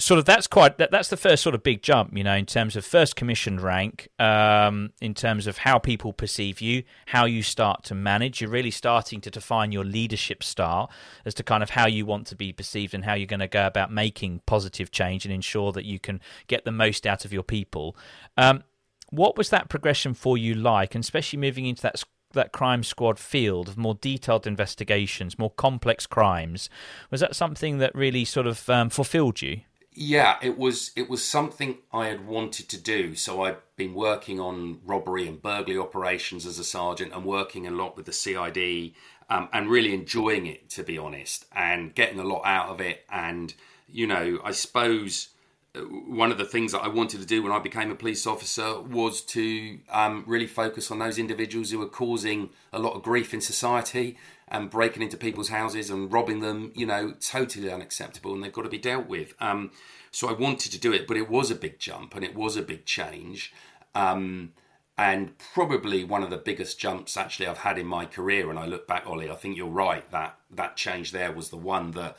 sort 0.01 0.19
of 0.19 0.25
that's 0.25 0.47
quite 0.47 0.79
that, 0.79 0.91
that's 0.91 1.09
the 1.09 1.17
first 1.17 1.43
sort 1.43 1.55
of 1.55 1.63
big 1.63 1.83
jump 1.83 2.17
you 2.17 2.23
know 2.23 2.35
in 2.35 2.47
terms 2.47 2.77
of 2.77 2.85
first 2.85 3.17
commissioned 3.17 3.61
rank 3.61 4.09
um, 4.21 4.91
in 5.01 5.13
terms 5.13 5.47
of 5.47 5.59
how 5.59 5.79
people 5.79 6.13
perceive 6.13 6.61
you 6.61 6.85
how 7.07 7.25
you 7.25 7.43
start 7.43 7.83
to 7.85 7.95
manage. 7.95 8.41
You're 8.41 8.51
really 8.51 8.71
starting 8.71 9.21
to 9.23 9.31
define 9.31 9.73
your 9.73 9.85
leadership 9.85 10.43
style 10.43 10.91
as 11.25 11.35
to 11.35 11.43
kind 11.43 11.63
of 11.63 11.71
how 11.71 11.87
you 11.87 12.07
want 12.07 12.27
to 12.29 12.37
be 12.37 12.53
perceived 12.53 12.95
and 12.95 13.05
how 13.05 13.15
you're 13.15 13.27
going 13.27 13.41
to 13.41 13.49
go 13.49 13.67
about 13.67 13.93
making 13.93 14.43
positive 14.47 14.91
change 14.91 15.25
and 15.25 15.35
ensure 15.35 15.73
that 15.73 15.85
you 15.85 15.99
can 15.99 16.21
get 16.47 16.65
the 16.65 16.73
most 16.73 17.07
out 17.07 17.25
of 17.25 17.33
your 17.33 17.43
people. 17.43 17.97
Um, 18.37 18.63
what 19.11 19.37
was 19.37 19.51
that 19.51 19.69
progression 19.69 20.15
for 20.15 20.37
you 20.37 20.55
like 20.55 20.95
and 20.95 21.03
especially 21.03 21.39
moving 21.39 21.67
into 21.67 21.83
that 21.83 22.03
that 22.35 22.53
crime 22.53 22.83
squad 22.83 23.19
field 23.19 23.69
of 23.69 23.79
more 23.79 23.95
detailed 23.95 24.47
investigations, 24.47 25.39
more 25.39 25.51
complex 25.51 26.07
crimes, 26.07 26.69
was 27.11 27.21
that 27.21 27.35
something 27.35 27.79
that 27.79 27.95
really 27.95 28.25
sort 28.25 28.47
of 28.47 28.69
um, 28.69 28.91
fulfilled 28.91 29.41
you? 29.41 29.63
Yeah, 30.01 30.37
it 30.41 30.57
was 30.57 30.93
it 30.95 31.11
was 31.11 31.25
something 31.25 31.79
I 31.93 32.07
had 32.07 32.25
wanted 32.25 32.69
to 32.69 32.79
do. 32.79 33.17
So 33.17 33.43
I'd 33.43 33.57
been 33.75 33.95
working 33.95 34.39
on 34.39 34.79
robbery 34.87 35.27
and 35.27 35.43
burglary 35.43 35.77
operations 35.77 36.47
as 36.47 36.61
a 36.61 36.63
sergeant 36.63 37.13
and 37.13 37.25
working 37.25 37.67
a 37.67 37.73
lot 37.73 37.97
with 37.97 38.07
the 38.07 38.13
CID 38.13 38.93
um, 39.29 39.49
and 39.53 39.69
really 39.69 39.93
enjoying 39.93 40.47
it 40.47 40.71
to 40.71 40.85
be 40.85 40.99
honest 40.99 41.47
and 41.53 41.93
getting 41.97 42.21
a 42.21 42.25
lot 42.25 42.43
out 42.45 42.69
of 42.69 42.81
it. 42.81 43.07
And 43.11 43.53
you 43.89 44.07
know, 44.07 44.39
I 44.45 44.53
suppose 44.53 45.31
one 45.75 46.33
of 46.33 46.39
the 46.39 46.45
things 46.45 46.73
that 46.73 46.81
I 46.81 46.89
wanted 46.89 47.21
to 47.21 47.27
do 47.27 47.43
when 47.43 47.53
I 47.53 47.59
became 47.59 47.91
a 47.91 47.95
police 47.95 48.27
officer 48.27 48.81
was 48.81 49.21
to 49.23 49.79
um, 49.91 50.25
really 50.27 50.47
focus 50.47 50.91
on 50.91 50.99
those 50.99 51.19
individuals 51.19 51.71
who 51.71 51.79
were 51.79 51.89
causing 51.89 52.51
a 52.73 52.79
lot 52.79 52.95
of 52.95 53.03
grief 53.03 53.35
in 53.35 53.41
society 53.41 54.17
and 54.49 54.71
breaking 54.71 55.03
into 55.03 55.17
people's 55.17 55.51
houses 55.51 55.91
and 55.91 56.11
robbing 56.13 56.41
them, 56.41 56.73
you 56.75 56.87
know, 56.87 57.15
totally 57.21 57.71
unacceptable 57.71 58.35
and 58.35 58.43
they've 58.43 58.53
got 58.53 58.63
to 58.63 58.71
be 58.71 58.79
dealt 58.79 59.07
with. 59.07 59.35
Um, 59.41 59.71
so 60.11 60.29
I 60.29 60.33
wanted 60.33 60.73
to 60.73 60.81
do 60.81 60.93
it, 60.93 61.07
but 61.07 61.17
it 61.17 61.29
was 61.29 61.51
a 61.51 61.55
big 61.55 61.79
jump 61.79 62.15
and 62.15 62.25
it 62.25 62.35
was 62.35 62.57
a 62.57 62.63
big 62.63 62.87
change. 62.87 63.53
Um, 63.95 64.53
and 64.97 65.39
probably 65.39 66.03
one 66.03 66.25
of 66.25 66.31
the 66.31 66.37
biggest 66.37 66.81
jumps 66.81 67.17
actually 67.17 67.47
I've 67.47 67.59
had 67.59 67.79
in 67.79 67.87
my 67.87 68.05
career. 68.05 68.51
And 68.51 68.59
I 68.59 68.67
look 68.67 68.89
back, 68.89 69.07
Ollie, 69.07 69.31
I 69.31 69.35
think 69.35 69.57
you're 69.57 69.69
right 69.69 70.11
that 70.11 70.39
that 70.51 70.77
change 70.77 71.13
there 71.13 71.31
was 71.31 71.51
the 71.51 71.57
one 71.57 71.93
that 71.93 72.17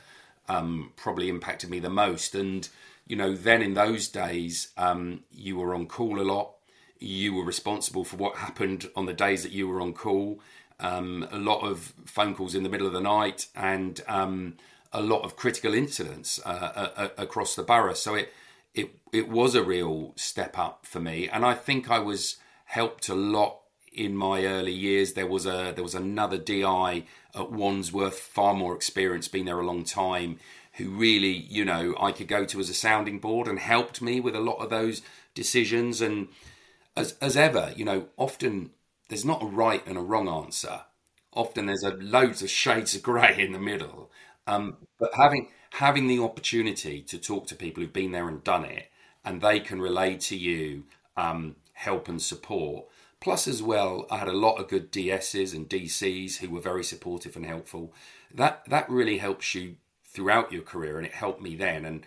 um, 0.48 0.94
probably 0.96 1.30
impacted 1.30 1.70
me 1.70 1.80
the 1.80 1.90
most. 1.90 2.36
And 2.36 2.70
you 3.10 3.18
know, 3.18 3.36
then 3.36 3.62
in 3.62 3.74
those 3.74 4.08
days, 4.08 4.70
um, 4.78 5.26
you 5.32 5.58
were 5.58 5.76
on 5.76 5.88
call 5.88 6.22
a 6.22 6.24
lot. 6.24 6.54
You 7.00 7.34
were 7.34 7.44
responsible 7.44 8.06
for 8.06 8.16
what 8.16 8.38
happened 8.38 8.90
on 8.96 9.06
the 9.06 9.14
days 9.14 9.44
that 9.44 9.52
you 9.52 9.68
were 9.68 9.82
on 9.82 9.92
call 9.92 10.40
um, 10.80 11.28
a 11.32 11.38
lot 11.38 11.62
of 11.62 11.94
phone 12.06 12.36
calls 12.36 12.56
in 12.56 12.64
the 12.64 12.70
middle 12.70 12.88
of 12.88 12.94
the 12.94 13.02
night, 13.02 13.48
and 13.56 14.02
um, 14.08 14.56
a 14.94 15.02
lot 15.02 15.24
of 15.24 15.36
critical 15.36 15.74
incidents 15.74 16.40
uh, 16.46 17.10
across 17.18 17.56
the 17.56 17.64
borough. 17.64 17.94
So 17.94 18.16
it 18.16 18.34
it 18.74 18.92
it 19.12 19.30
was 19.30 19.56
a 19.56 19.64
real 19.64 20.14
step 20.16 20.58
up 20.58 20.86
for 20.86 21.00
me, 21.00 21.28
and 21.28 21.46
I 21.46 21.54
think 21.54 21.90
I 21.90 22.00
was 22.00 22.38
helped 22.66 23.10
a 23.10 23.16
lot 23.16 23.60
in 23.92 24.16
my 24.16 24.46
early 24.46 24.72
years. 24.72 25.14
There 25.14 25.28
was 25.28 25.46
a 25.46 25.74
there 25.76 25.84
was 25.84 25.96
another 25.96 26.38
DI 26.38 27.04
at 27.36 27.52
Wandsworth, 27.52 28.20
far 28.20 28.54
more 28.54 28.74
experienced, 28.76 29.32
been 29.32 29.46
there 29.46 29.60
a 29.60 29.66
long 29.66 29.84
time, 29.84 30.40
who 30.80 30.90
really 30.90 31.46
you 31.50 31.64
know 31.66 31.96
I 32.00 32.12
could 32.12 32.28
go 32.28 32.46
to 32.46 32.60
as 32.60 32.70
a 32.70 32.74
sounding 32.74 33.20
board 33.20 33.48
and 33.48 33.60
helped 33.60 34.02
me 34.02 34.20
with 34.20 34.36
a 34.36 34.40
lot 34.40 34.58
of 34.58 34.70
those 34.72 35.02
decisions. 35.36 36.02
And 36.02 36.30
as 36.96 37.16
as 37.22 37.38
ever, 37.38 37.74
you 37.76 37.86
know, 37.86 38.08
often 38.18 38.72
there's 39.10 39.26
not 39.26 39.44
a 39.44 39.46
right 39.46 39.86
and 39.86 39.98
a 39.98 40.02
wrong 40.02 40.28
answer. 40.28 40.82
Often 41.34 41.68
there's 41.68 41.84
a 41.84 41.92
loads 41.92 42.42
of 42.42 42.50
shades 42.50 42.96
of 42.96 43.04
grey 43.04 43.36
in 43.38 43.52
the 43.52 43.60
middle. 43.60 44.12
Um, 44.48 44.78
but 45.00 45.12
having 45.16 45.50
having 45.72 46.08
the 46.08 46.20
opportunity 46.20 47.02
to 47.04 47.18
talk 47.20 47.48
to 47.48 47.56
people 47.56 47.84
who've 47.84 47.94
been 47.94 48.12
there 48.12 48.28
and 48.28 48.44
done 48.44 48.66
it, 48.66 48.90
and 49.24 49.42
they 49.42 49.60
can 49.60 49.82
relay 49.82 50.16
to 50.18 50.36
you 50.36 50.86
um, 51.16 51.56
help 51.74 52.08
and 52.08 52.22
support. 52.22 52.86
Plus, 53.20 53.48
as 53.48 53.62
well, 53.62 54.08
I 54.10 54.18
had 54.18 54.30
a 54.30 54.34
lot 54.34 54.56
of 54.60 54.70
good 54.70 54.92
DSs 54.92 55.54
and 55.54 55.70
DCs 55.70 56.38
who 56.38 56.50
were 56.50 56.62
very 56.62 56.84
supportive 56.84 57.36
and 57.36 57.46
helpful. 57.46 57.94
That 58.34 58.64
that 58.70 58.90
really 58.90 59.18
helps 59.18 59.54
you 59.54 59.76
throughout 60.12 60.52
your 60.52 60.64
career, 60.64 60.98
and 60.98 61.06
it 61.06 61.14
helped 61.14 61.42
me 61.42 61.56
then. 61.56 61.86
And 61.86 62.06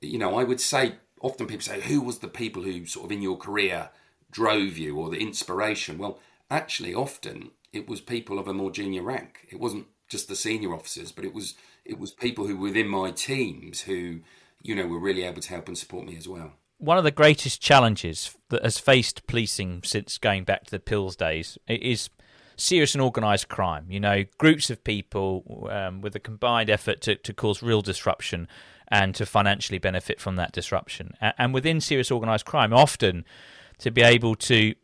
you 0.00 0.18
know, 0.18 0.38
I 0.38 0.44
would 0.44 0.60
say 0.60 0.96
often 1.20 1.46
people 1.46 1.62
say, 1.62 1.80
"Who 1.80 2.00
was 2.00 2.18
the 2.18 2.28
people 2.28 2.62
who 2.62 2.86
sort 2.86 3.06
of 3.06 3.12
in 3.12 3.22
your 3.22 3.36
career 3.36 3.90
drove 4.30 4.78
you 4.78 4.96
or 4.96 5.10
the 5.10 5.20
inspiration?" 5.20 5.98
Well, 5.98 6.20
actually 6.50 6.94
often 6.94 7.50
it 7.72 7.88
was 7.88 8.00
people 8.00 8.38
of 8.38 8.48
a 8.48 8.54
more 8.54 8.70
junior 8.70 9.02
rank. 9.02 9.46
It 9.50 9.60
wasn't 9.60 9.86
just 10.08 10.28
the 10.28 10.36
senior 10.36 10.74
officers, 10.74 11.12
but 11.12 11.24
it 11.24 11.32
was 11.32 11.54
it 11.84 11.98
was 11.98 12.10
people 12.10 12.46
who 12.46 12.56
within 12.56 12.88
my 12.88 13.10
teams 13.10 13.82
who 13.82 14.20
you 14.62 14.74
know 14.74 14.86
were 14.86 14.98
really 14.98 15.22
able 15.22 15.40
to 15.40 15.48
help 15.48 15.68
and 15.68 15.78
support 15.78 16.06
me 16.06 16.16
as 16.16 16.28
well. 16.28 16.52
One 16.78 16.98
of 16.98 17.04
the 17.04 17.10
greatest 17.10 17.60
challenges 17.60 18.34
that 18.48 18.64
has 18.64 18.78
faced 18.78 19.26
policing 19.26 19.82
since 19.84 20.16
going 20.18 20.44
back 20.44 20.64
to 20.64 20.70
the 20.70 20.80
Peel's 20.80 21.14
days 21.14 21.58
is 21.68 22.08
serious 22.60 22.94
and 22.94 23.02
organised 23.02 23.48
crime. 23.48 23.86
You 23.88 24.00
know, 24.00 24.24
groups 24.38 24.70
of 24.70 24.82
people 24.84 25.68
um, 25.70 26.00
with 26.00 26.14
a 26.14 26.20
combined 26.20 26.70
effort 26.70 27.00
to, 27.02 27.16
to 27.16 27.32
cause 27.32 27.62
real 27.62 27.82
disruption 27.82 28.48
and 28.88 29.14
to 29.14 29.24
financially 29.24 29.78
benefit 29.78 30.20
from 30.20 30.36
that 30.36 30.52
disruption. 30.52 31.14
And 31.20 31.54
within 31.54 31.80
serious 31.80 32.10
organised 32.10 32.44
crime, 32.44 32.72
often 32.72 33.24
to 33.78 33.90
be 33.90 34.02
able 34.02 34.34
to 34.34 34.74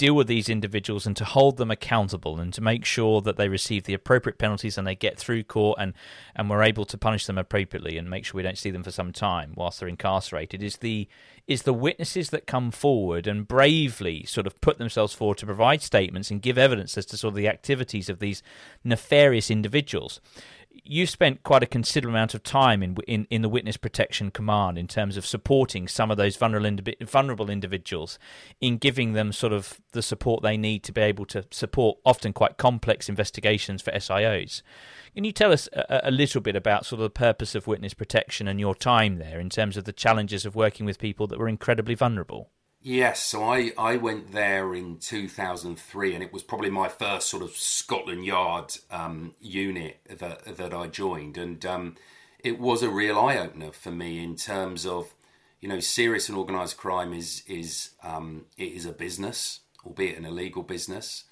deal 0.00 0.14
with 0.14 0.28
these 0.28 0.48
individuals 0.48 1.06
and 1.06 1.14
to 1.14 1.26
hold 1.26 1.58
them 1.58 1.70
accountable 1.70 2.40
and 2.40 2.54
to 2.54 2.62
make 2.62 2.86
sure 2.86 3.20
that 3.20 3.36
they 3.36 3.50
receive 3.50 3.84
the 3.84 3.92
appropriate 3.92 4.38
penalties 4.38 4.78
and 4.78 4.86
they 4.86 4.94
get 4.94 5.18
through 5.18 5.42
court 5.42 5.78
and, 5.78 5.92
and 6.34 6.48
we're 6.48 6.62
able 6.62 6.86
to 6.86 6.96
punish 6.96 7.26
them 7.26 7.36
appropriately 7.36 7.98
and 7.98 8.08
make 8.08 8.24
sure 8.24 8.38
we 8.38 8.42
don't 8.42 8.56
see 8.56 8.70
them 8.70 8.82
for 8.82 8.90
some 8.90 9.12
time 9.12 9.52
whilst 9.56 9.78
they're 9.78 9.90
incarcerated 9.90 10.62
is 10.62 10.78
the 10.78 11.06
is 11.46 11.64
the 11.64 11.74
witnesses 11.74 12.30
that 12.30 12.46
come 12.46 12.70
forward 12.70 13.26
and 13.26 13.46
bravely 13.46 14.24
sort 14.24 14.46
of 14.46 14.58
put 14.62 14.78
themselves 14.78 15.12
forward 15.12 15.36
to 15.36 15.44
provide 15.44 15.82
statements 15.82 16.30
and 16.30 16.40
give 16.40 16.56
evidence 16.56 16.96
as 16.96 17.04
to 17.04 17.18
sort 17.18 17.32
of 17.32 17.36
the 17.36 17.48
activities 17.48 18.08
of 18.08 18.20
these 18.20 18.42
nefarious 18.82 19.50
individuals 19.50 20.18
you've 20.84 21.10
spent 21.10 21.42
quite 21.42 21.62
a 21.62 21.66
considerable 21.66 22.16
amount 22.16 22.34
of 22.34 22.42
time 22.42 22.82
in, 22.82 22.96
in, 23.06 23.26
in 23.30 23.42
the 23.42 23.48
Witness 23.48 23.76
Protection 23.76 24.30
Command 24.30 24.78
in 24.78 24.86
terms 24.86 25.16
of 25.16 25.26
supporting 25.26 25.88
some 25.88 26.10
of 26.10 26.16
those 26.16 26.36
vulnerable, 26.36 26.92
vulnerable 27.02 27.50
individuals 27.50 28.18
in 28.60 28.78
giving 28.78 29.12
them 29.12 29.32
sort 29.32 29.52
of 29.52 29.80
the 29.92 30.02
support 30.02 30.42
they 30.42 30.56
need 30.56 30.82
to 30.84 30.92
be 30.92 31.00
able 31.00 31.26
to 31.26 31.44
support 31.50 31.98
often 32.04 32.32
quite 32.32 32.56
complex 32.56 33.08
investigations 33.08 33.82
for 33.82 33.92
SIOs. 33.92 34.62
Can 35.14 35.24
you 35.24 35.32
tell 35.32 35.52
us 35.52 35.68
a, 35.72 36.02
a 36.04 36.10
little 36.10 36.40
bit 36.40 36.56
about 36.56 36.86
sort 36.86 37.00
of 37.00 37.04
the 37.04 37.10
purpose 37.10 37.54
of 37.54 37.66
witness 37.66 37.94
protection 37.94 38.48
and 38.48 38.60
your 38.60 38.74
time 38.74 39.18
there 39.18 39.40
in 39.40 39.50
terms 39.50 39.76
of 39.76 39.84
the 39.84 39.92
challenges 39.92 40.46
of 40.46 40.54
working 40.54 40.86
with 40.86 40.98
people 40.98 41.26
that 41.26 41.38
were 41.38 41.48
incredibly 41.48 41.94
vulnerable? 41.94 42.50
Yes, 42.82 43.22
so 43.22 43.44
I, 43.44 43.72
I 43.76 43.96
went 43.96 44.32
there 44.32 44.74
in 44.74 44.96
2003, 44.96 46.14
and 46.14 46.24
it 46.24 46.32
was 46.32 46.42
probably 46.42 46.70
my 46.70 46.88
first 46.88 47.28
sort 47.28 47.42
of 47.42 47.50
Scotland 47.50 48.24
Yard 48.24 48.74
um, 48.90 49.34
unit 49.38 50.00
that 50.08 50.56
that 50.56 50.72
I 50.72 50.86
joined, 50.86 51.36
and 51.36 51.64
um, 51.66 51.96
it 52.38 52.58
was 52.58 52.82
a 52.82 52.88
real 52.88 53.18
eye 53.18 53.36
opener 53.36 53.70
for 53.72 53.90
me 53.90 54.24
in 54.24 54.34
terms 54.34 54.86
of, 54.86 55.14
you 55.60 55.68
know, 55.68 55.78
serious 55.80 56.30
and 56.30 56.38
organised 56.38 56.78
crime 56.78 57.12
is 57.12 57.42
is 57.46 57.90
um, 58.02 58.46
it 58.56 58.72
is 58.72 58.86
a 58.86 58.92
business, 58.92 59.60
albeit 59.84 60.16
an 60.16 60.24
illegal 60.24 60.62
business, 60.62 61.24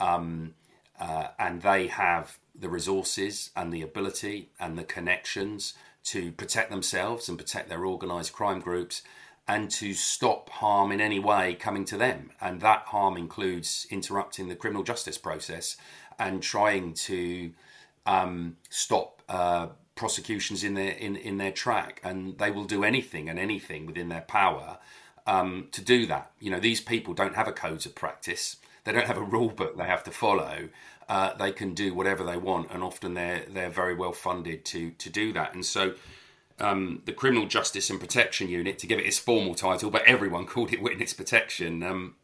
um, 0.00 0.54
uh, 0.98 1.28
and 1.38 1.62
they 1.62 1.86
have 1.86 2.36
the 2.52 2.68
resources 2.68 3.50
and 3.54 3.72
the 3.72 3.82
ability 3.82 4.50
and 4.58 4.76
the 4.76 4.82
connections 4.84 5.74
to 6.02 6.32
protect 6.32 6.70
themselves 6.70 7.28
and 7.28 7.38
protect 7.38 7.68
their 7.68 7.86
organised 7.86 8.32
crime 8.32 8.58
groups 8.60 9.02
and 9.48 9.70
to 9.70 9.94
stop 9.94 10.50
harm 10.50 10.90
in 10.90 11.00
any 11.00 11.18
way 11.18 11.54
coming 11.54 11.84
to 11.86 11.96
them. 11.96 12.30
And 12.40 12.60
that 12.62 12.82
harm 12.86 13.16
includes 13.16 13.86
interrupting 13.90 14.48
the 14.48 14.56
criminal 14.56 14.82
justice 14.82 15.18
process 15.18 15.76
and 16.18 16.42
trying 16.42 16.94
to 16.94 17.52
um, 18.06 18.56
stop 18.70 19.22
uh, 19.28 19.68
prosecutions 19.94 20.64
in 20.64 20.74
their 20.74 20.90
in, 20.92 21.16
in 21.16 21.38
their 21.38 21.52
track. 21.52 22.00
And 22.02 22.38
they 22.38 22.50
will 22.50 22.64
do 22.64 22.84
anything 22.84 23.28
and 23.28 23.38
anything 23.38 23.86
within 23.86 24.08
their 24.08 24.22
power 24.22 24.78
um, 25.26 25.68
to 25.72 25.82
do 25.82 26.06
that. 26.06 26.32
You 26.40 26.50
know, 26.50 26.60
these 26.60 26.80
people 26.80 27.14
don't 27.14 27.36
have 27.36 27.48
a 27.48 27.52
code 27.52 27.84
of 27.86 27.94
practice. 27.94 28.56
They 28.84 28.92
don't 28.92 29.06
have 29.06 29.16
a 29.16 29.22
rule 29.22 29.50
book 29.50 29.76
they 29.76 29.84
have 29.84 30.04
to 30.04 30.10
follow. 30.10 30.68
Uh, 31.08 31.34
they 31.34 31.52
can 31.52 31.74
do 31.74 31.94
whatever 31.94 32.24
they 32.24 32.36
want, 32.36 32.70
and 32.70 32.82
often 32.82 33.14
they're 33.14 33.44
they're 33.48 33.70
very 33.70 33.94
well 33.94 34.12
funded 34.12 34.64
to 34.66 34.90
to 34.92 35.10
do 35.10 35.32
that. 35.32 35.54
And 35.54 35.64
so, 35.64 35.94
um, 36.58 37.02
the 37.04 37.12
Criminal 37.12 37.46
Justice 37.46 37.90
and 37.90 38.00
Protection 38.00 38.48
Unit, 38.48 38.78
to 38.78 38.86
give 38.86 38.98
it 38.98 39.06
its 39.06 39.18
formal 39.18 39.54
title, 39.54 39.90
but 39.90 40.04
everyone 40.06 40.46
called 40.46 40.72
it 40.72 40.82
Witness 40.82 41.12
Protection, 41.12 41.82
um, 41.82 42.14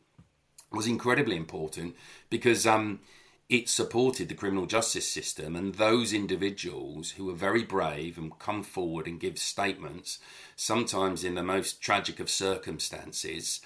was 0.71 0.87
incredibly 0.87 1.37
important 1.37 1.95
because 2.31 2.67
um, 2.67 3.01
it 3.49 3.69
supported 3.69 4.29
the 4.29 4.35
criminal 4.35 4.65
justice 4.65 5.11
system 5.11 5.55
and 5.55 5.75
those 5.75 6.15
individuals 6.15 7.13
who 7.13 7.27
were 7.27 7.35
very 7.35 7.63
brave 7.63 8.17
and 8.17 8.39
come 8.39 8.63
forward 8.63 9.07
and 9.07 9.21
give 9.21 9.39
statements, 9.39 10.19
sometimes 10.57 11.23
in 11.25 11.35
the 11.35 11.43
most 11.43 11.83
tragic 11.83 12.19
of 12.19 12.31
circumstances. 12.31 13.61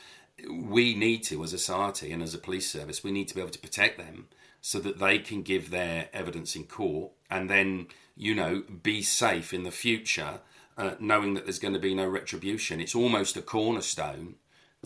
We 0.50 0.94
need 0.94 1.22
to, 1.24 1.44
as 1.44 1.52
a 1.52 1.58
society 1.58 2.10
and 2.10 2.22
as 2.22 2.34
a 2.34 2.38
police 2.38 2.68
service, 2.68 3.04
we 3.04 3.12
need 3.12 3.28
to 3.28 3.34
be 3.34 3.40
able 3.40 3.52
to 3.52 3.58
protect 3.58 3.96
them 3.96 4.26
so 4.60 4.80
that 4.80 4.98
they 4.98 5.20
can 5.20 5.42
give 5.42 5.70
their 5.70 6.08
evidence 6.12 6.56
in 6.56 6.64
court 6.64 7.12
and 7.30 7.48
then, 7.48 7.86
you 8.16 8.34
know, 8.34 8.64
be 8.82 9.02
safe 9.02 9.54
in 9.54 9.62
the 9.62 9.70
future 9.70 10.40
uh, 10.76 10.94
knowing 11.00 11.34
that 11.34 11.44
there's 11.44 11.58
going 11.58 11.74
to 11.74 11.80
be 11.80 11.94
no 11.94 12.06
retribution. 12.06 12.80
It's 12.80 12.94
almost 12.94 13.36
a 13.36 13.42
cornerstone 13.42 14.34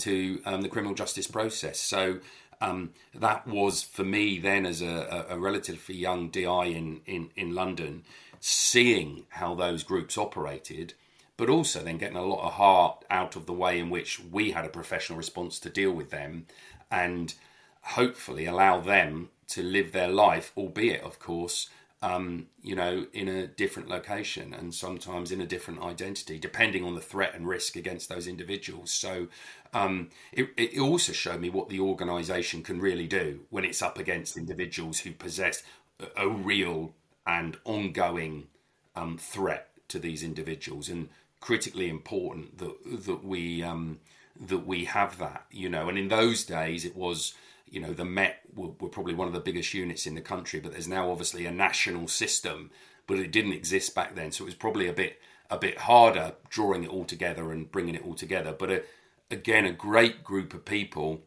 to 0.00 0.40
um, 0.44 0.62
the 0.62 0.68
criminal 0.68 0.94
justice 0.94 1.26
process. 1.26 1.81
So 1.81 2.20
um, 2.61 2.90
that 3.14 3.46
was 3.46 3.83
for 3.83 4.05
me 4.05 4.38
then, 4.38 4.66
as 4.66 4.83
a, 4.83 5.26
a, 5.31 5.38
relatively 5.38 5.96
young 5.96 6.29
DI 6.29 6.66
in, 6.66 7.00
in, 7.07 7.31
in 7.35 7.55
London, 7.55 8.05
seeing 8.38 9.24
how 9.31 9.55
those 9.55 9.83
groups 9.83 10.18
operated, 10.18 10.94
but 11.37 11.48
also 11.48 11.83
then 11.83 11.98
getting 11.98 12.16
a 12.16 12.22
lot 12.22 12.44
of 12.44 12.53
heart 12.53 13.05
out 13.11 13.35
of 13.35 13.46
the 13.46 13.53
way 13.53 13.79
in 13.79 13.88
which 13.88 14.20
we 14.20 14.50
had 14.50 14.64
a 14.64 14.70
professional 14.70 15.16
response 15.16 15.59
to 15.59 15.70
deal 15.70 15.92
with 15.92 16.11
them 16.11 16.46
and 16.90 17.35
hopefully 17.83 18.44
allow 18.44 18.79
them 18.81 19.31
to 19.48 19.62
live 19.62 19.92
their 19.92 20.09
life, 20.09 20.53
albeit, 20.57 21.03
of 21.03 21.18
course, 21.18 21.68
um, 22.03 22.47
you 22.63 22.75
know, 22.75 23.07
in 23.13 23.29
a 23.29 23.47
different 23.47 23.89
location 23.89 24.55
and 24.55 24.75
sometimes 24.75 25.31
in 25.31 25.41
a 25.41 25.47
different 25.47 25.83
identity, 25.83 26.39
depending 26.39 26.83
on 26.83 26.95
the 26.95 27.01
threat 27.01 27.35
and 27.35 27.47
risk 27.47 27.77
against 27.77 28.09
those 28.09 28.27
individuals. 28.27 28.91
So 28.91 29.29
um, 29.75 30.09
it, 30.33 30.49
it, 30.57 30.79
also 30.79 31.13
showed 31.13 31.41
me 31.41 31.51
what 31.51 31.69
the 31.69 31.81
organisation 31.81 32.63
can 32.63 32.81
really 32.81 33.07
do 33.07 33.41
when 33.51 33.65
it's 33.65 33.83
up 33.83 33.99
against 33.99 34.39
individuals 34.39 35.01
who 35.01 35.13
possess 35.13 35.63
a, 36.01 36.25
a 36.25 36.29
real 36.29 36.95
and 37.27 37.59
ongoing 37.65 38.47
um, 38.97 39.19
threat 39.19 39.69
to 39.89 39.99
these 39.99 40.23
individuals, 40.23 40.89
and 40.89 41.09
critically 41.41 41.89
important 41.89 42.59
that 42.59 43.05
that 43.07 43.25
we 43.25 43.63
um, 43.63 44.01
that 44.41 44.67
we 44.67 44.87
have 44.87 45.19
that, 45.19 45.45
you 45.51 45.69
know. 45.69 45.89
And 45.89 45.99
in 45.99 46.09
those 46.09 46.45
days, 46.45 46.85
it 46.85 46.97
was 46.97 47.35
you 47.66 47.81
know, 47.81 47.92
the 47.92 48.05
Met 48.05 48.40
were, 48.55 48.70
were, 48.81 48.88
probably 48.88 49.14
one 49.14 49.29
of 49.29 49.35
the 49.35 49.40
biggest 49.40 49.75
units 49.75 50.07
in 50.07 50.14
the 50.14 50.20
country, 50.20 50.61
but 50.61 50.73
there's 50.73 50.88
now 50.88 51.11
obviously 51.11 51.46
a 51.46 51.51
national 51.51 52.09
system, 52.09 52.70
but 53.07 53.18
it 53.18 53.33
didn't 53.33 53.53
exist 53.53 53.94
back 53.94 54.14
then, 54.14 54.33
so 54.33 54.44
it 54.44 54.46
was 54.46 54.55
probably 54.55 54.88
a 54.88 54.92
bit 54.92 55.18
a 55.53 55.59
bit 55.59 55.79
harder 55.79 56.35
drawing 56.49 56.85
it 56.85 56.90
all 56.90 57.05
together 57.05 57.51
and 57.51 57.73
bringing 57.73 57.96
it 57.96 58.05
all 58.05 58.14
together. 58.14 58.53
But 58.53 58.70
a, 58.70 58.77
uh, 58.77 58.83
again, 59.33 59.66
a 59.66 59.73
great 59.73 60.23
group 60.23 60.55
of 60.55 60.64
people 60.64 61.23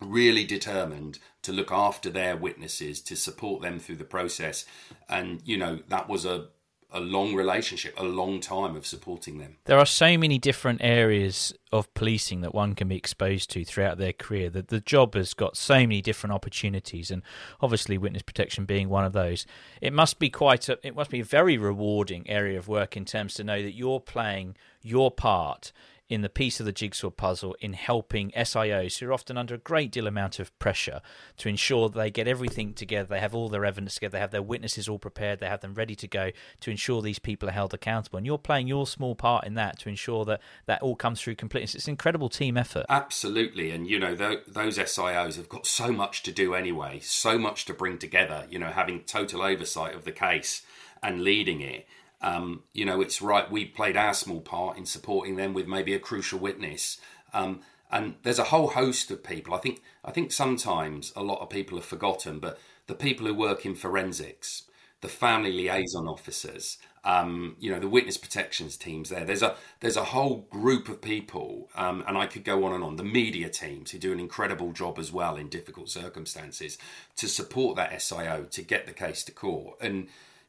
really 0.00 0.44
determined 0.44 1.18
to 1.42 1.52
look 1.52 1.70
after 1.70 2.10
their 2.10 2.36
witnesses, 2.36 3.00
to 3.02 3.16
support 3.16 3.62
them 3.62 3.78
through 3.78 3.96
the 3.96 4.04
process, 4.04 4.64
and 5.08 5.42
you 5.44 5.56
know 5.56 5.80
that 5.88 6.08
was 6.08 6.24
a 6.24 6.48
a 6.96 7.00
long 7.00 7.34
relationship, 7.34 7.92
a 7.98 8.04
long 8.04 8.40
time 8.40 8.74
of 8.74 8.86
supporting 8.86 9.38
them. 9.38 9.58
There 9.66 9.78
are 9.78 9.86
so 9.86 10.16
many 10.16 10.38
different 10.38 10.80
areas 10.82 11.52
of 11.70 11.92
policing 11.92 12.40
that 12.40 12.54
one 12.54 12.74
can 12.74 12.88
be 12.88 12.96
exposed 12.96 13.50
to 13.50 13.64
throughout 13.66 13.98
their 13.98 14.14
career. 14.14 14.48
That 14.48 14.68
the 14.68 14.80
job 14.80 15.14
has 15.14 15.34
got 15.34 15.58
so 15.58 15.74
many 15.74 16.00
different 16.00 16.32
opportunities, 16.32 17.10
and 17.10 17.22
obviously 17.60 17.98
witness 17.98 18.22
protection 18.22 18.64
being 18.64 18.88
one 18.88 19.04
of 19.04 19.12
those. 19.12 19.46
It 19.82 19.92
must 19.92 20.18
be 20.18 20.30
quite 20.30 20.70
a, 20.70 20.78
it 20.82 20.96
must 20.96 21.10
be 21.10 21.20
a 21.20 21.24
very 21.24 21.58
rewarding 21.58 22.28
area 22.30 22.58
of 22.58 22.66
work 22.66 22.96
in 22.96 23.04
terms 23.04 23.34
to 23.34 23.44
know 23.44 23.62
that 23.62 23.74
you're 23.74 24.00
playing 24.00 24.56
your 24.82 25.10
part 25.10 25.72
in 26.08 26.22
the 26.22 26.28
piece 26.28 26.60
of 26.60 26.66
the 26.66 26.72
jigsaw 26.72 27.10
puzzle 27.10 27.56
in 27.60 27.72
helping 27.72 28.30
SIOs 28.30 28.98
who 28.98 29.08
are 29.08 29.12
often 29.12 29.36
under 29.36 29.54
a 29.54 29.58
great 29.58 29.90
deal 29.90 30.06
amount 30.06 30.38
of 30.38 30.56
pressure 30.58 31.00
to 31.36 31.48
ensure 31.48 31.88
they 31.88 32.10
get 32.10 32.28
everything 32.28 32.72
together, 32.72 33.08
they 33.08 33.20
have 33.20 33.34
all 33.34 33.48
their 33.48 33.64
evidence 33.64 33.94
together, 33.94 34.12
they 34.12 34.20
have 34.20 34.30
their 34.30 34.42
witnesses 34.42 34.88
all 34.88 34.98
prepared, 34.98 35.40
they 35.40 35.48
have 35.48 35.60
them 35.60 35.74
ready 35.74 35.96
to 35.96 36.06
go 36.06 36.30
to 36.60 36.70
ensure 36.70 37.02
these 37.02 37.18
people 37.18 37.48
are 37.48 37.52
held 37.52 37.74
accountable. 37.74 38.18
And 38.18 38.26
you're 38.26 38.38
playing 38.38 38.68
your 38.68 38.86
small 38.86 39.14
part 39.14 39.46
in 39.46 39.54
that 39.54 39.78
to 39.80 39.88
ensure 39.88 40.24
that 40.26 40.40
that 40.66 40.82
all 40.82 40.94
comes 40.96 41.20
through 41.20 41.34
completeness. 41.34 41.74
It's 41.74 41.86
an 41.86 41.92
incredible 41.92 42.28
team 42.28 42.56
effort. 42.56 42.86
Absolutely. 42.88 43.70
And, 43.72 43.88
you 43.88 43.98
know, 43.98 44.14
those 44.14 44.78
SIOs 44.78 45.36
have 45.36 45.48
got 45.48 45.66
so 45.66 45.90
much 45.90 46.22
to 46.22 46.32
do 46.32 46.54
anyway, 46.54 47.00
so 47.00 47.38
much 47.38 47.64
to 47.64 47.74
bring 47.74 47.98
together, 47.98 48.46
you 48.48 48.58
know, 48.58 48.66
having 48.66 49.00
total 49.02 49.42
oversight 49.42 49.94
of 49.94 50.04
the 50.04 50.12
case 50.12 50.62
and 51.02 51.22
leading 51.22 51.60
it 51.60 51.86
um, 52.22 52.62
you 52.72 52.84
know, 52.84 53.00
it's 53.00 53.20
right. 53.20 53.50
We 53.50 53.64
played 53.64 53.96
our 53.96 54.14
small 54.14 54.40
part 54.40 54.78
in 54.78 54.86
supporting 54.86 55.36
them 55.36 55.54
with 55.54 55.66
maybe 55.66 55.94
a 55.94 55.98
crucial 55.98 56.38
witness. 56.38 56.98
Um, 57.32 57.60
and 57.90 58.16
there's 58.22 58.38
a 58.38 58.44
whole 58.44 58.68
host 58.68 59.10
of 59.10 59.22
people. 59.22 59.54
I 59.54 59.58
think 59.58 59.82
I 60.04 60.10
think 60.10 60.32
sometimes 60.32 61.12
a 61.14 61.22
lot 61.22 61.40
of 61.40 61.50
people 61.50 61.78
have 61.78 61.84
forgotten, 61.84 62.40
but 62.40 62.58
the 62.86 62.94
people 62.94 63.26
who 63.26 63.34
work 63.34 63.64
in 63.64 63.74
forensics, 63.74 64.64
the 65.00 65.08
family 65.08 65.52
liaison 65.52 66.08
officers, 66.08 66.78
um, 67.04 67.56
you 67.60 67.70
know, 67.70 67.78
the 67.78 67.88
witness 67.88 68.16
protections 68.16 68.76
teams. 68.76 69.10
There, 69.10 69.24
there's 69.24 69.42
a 69.42 69.54
there's 69.80 69.96
a 69.96 70.04
whole 70.04 70.48
group 70.50 70.88
of 70.88 71.00
people, 71.00 71.70
um, 71.76 72.02
and 72.08 72.18
I 72.18 72.26
could 72.26 72.44
go 72.44 72.64
on 72.64 72.72
and 72.72 72.82
on. 72.82 72.96
The 72.96 73.04
media 73.04 73.48
teams 73.48 73.92
who 73.92 73.98
do 73.98 74.12
an 74.12 74.18
incredible 74.18 74.72
job 74.72 74.98
as 74.98 75.12
well 75.12 75.36
in 75.36 75.48
difficult 75.48 75.88
circumstances 75.88 76.78
to 77.16 77.28
support 77.28 77.76
that 77.76 77.92
SIO 77.92 78.50
to 78.50 78.62
get 78.62 78.86
the 78.86 78.92
case 78.92 79.22
to 79.24 79.32
court 79.32 79.76
and 79.80 80.08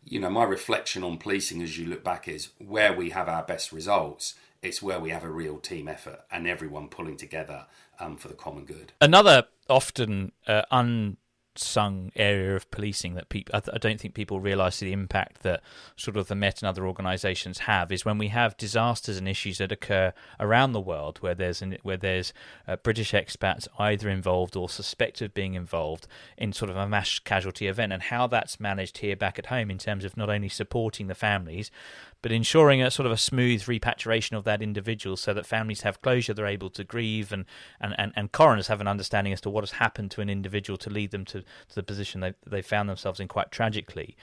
you 0.10 0.20
know, 0.20 0.30
my 0.30 0.44
reflection 0.44 1.04
on 1.04 1.18
policing 1.18 1.62
as 1.62 1.78
you 1.78 1.86
look 1.86 2.04
back 2.04 2.28
is 2.28 2.50
where 2.58 2.94
we 2.94 3.10
have 3.10 3.28
our 3.28 3.44
best 3.44 3.72
results, 3.72 4.36
it's 4.62 4.82
where 4.82 5.00
we 5.00 5.10
have 5.10 5.24
a 5.24 5.30
real 5.30 5.58
team 5.58 5.88
effort 5.88 6.22
and 6.32 6.48
everyone 6.48 6.88
pulling 6.88 7.18
together 7.18 7.66
um, 8.00 8.16
for 8.16 8.28
the 8.28 8.34
common 8.34 8.66
good. 8.66 8.94
Another 9.02 9.46
often 9.70 10.32
uh, 10.48 10.64
un 10.72 11.18
sung 11.60 12.12
area 12.16 12.56
of 12.56 12.70
policing 12.72 13.16
that 13.16 13.30
people 13.30 13.56
I, 13.56 13.62
I, 13.74 13.78
don't 13.78 14.00
think 14.00 14.14
people 14.14 14.40
realize 14.40 14.80
the 14.80 14.94
impact 14.94 15.44
that 15.44 15.62
sort 15.96 16.18
of 16.18 16.28
the 16.28 16.36
Met 16.36 16.62
and 16.62 16.68
other 16.70 16.88
organizations 16.88 17.60
have 17.60 17.92
is 17.92 18.06
when 18.06 18.18
we 18.18 18.30
have 18.30 18.58
disasters 18.58 19.18
and 19.18 19.28
issues 19.28 19.58
that 19.58 19.72
occur 19.72 20.14
around 20.40 20.72
the 20.72 20.82
world 20.82 21.18
where 21.20 21.36
there's 21.36 21.62
an, 21.62 21.78
where 21.84 21.98
there's 21.98 22.34
uh, 22.68 22.76
British 22.78 23.12
expats 23.12 23.68
either 23.80 24.10
involved 24.10 24.56
or 24.56 24.70
suspected 24.70 25.26
of 25.26 25.34
being 25.34 25.56
involved 25.56 26.08
in 26.38 26.54
sort 26.54 26.70
of 26.70 26.78
a 26.78 26.88
mass 26.88 27.20
casualty 27.20 27.68
event 27.68 27.94
and 27.94 28.04
how 28.04 28.28
that's 28.28 28.60
managed 28.60 29.00
here 29.00 29.16
back 29.16 29.40
at 29.40 29.48
home 29.48 29.72
in 29.72 29.78
terms 29.78 30.06
of 30.06 30.18
not 30.18 30.30
only 30.30 30.50
supporting 30.50 31.08
the 31.08 31.16
families 31.16 31.72
but 32.22 32.32
ensuring 32.32 32.82
a 32.82 32.92
sort 32.92 33.06
of 33.06 33.12
a 33.12 33.18
smooth 33.18 33.68
repatriation 33.68 34.36
of 34.36 34.44
that 34.44 34.62
individual 34.62 35.16
so 35.18 35.34
that 35.34 35.46
families 35.46 35.82
have 35.82 36.02
closure, 36.02 36.34
they're 36.34 36.48
able 36.48 36.70
to 36.72 36.84
grieve, 36.84 37.32
and, 37.32 37.46
and, 37.80 37.96
and, 37.98 38.14
and 38.16 38.32
coroners 38.32 38.68
have 38.68 38.82
an 38.82 38.88
understanding 38.88 39.34
as 39.34 39.42
to 39.42 39.50
what 39.50 39.64
has 39.64 39.72
happened 39.72 40.12
to 40.12 40.22
an 40.22 40.30
individual 40.30 40.78
to 40.78 40.90
lead 40.90 41.12
them 41.12 41.26
to, 41.26 41.42
to 41.42 41.76
the 41.76 41.84
position 41.84 42.22
they, 42.22 42.34
they 42.46 42.62
found 42.62 42.90
themselves 42.90 43.20
in 43.20 43.28
quite 43.28 43.52
tragically. 43.52 44.16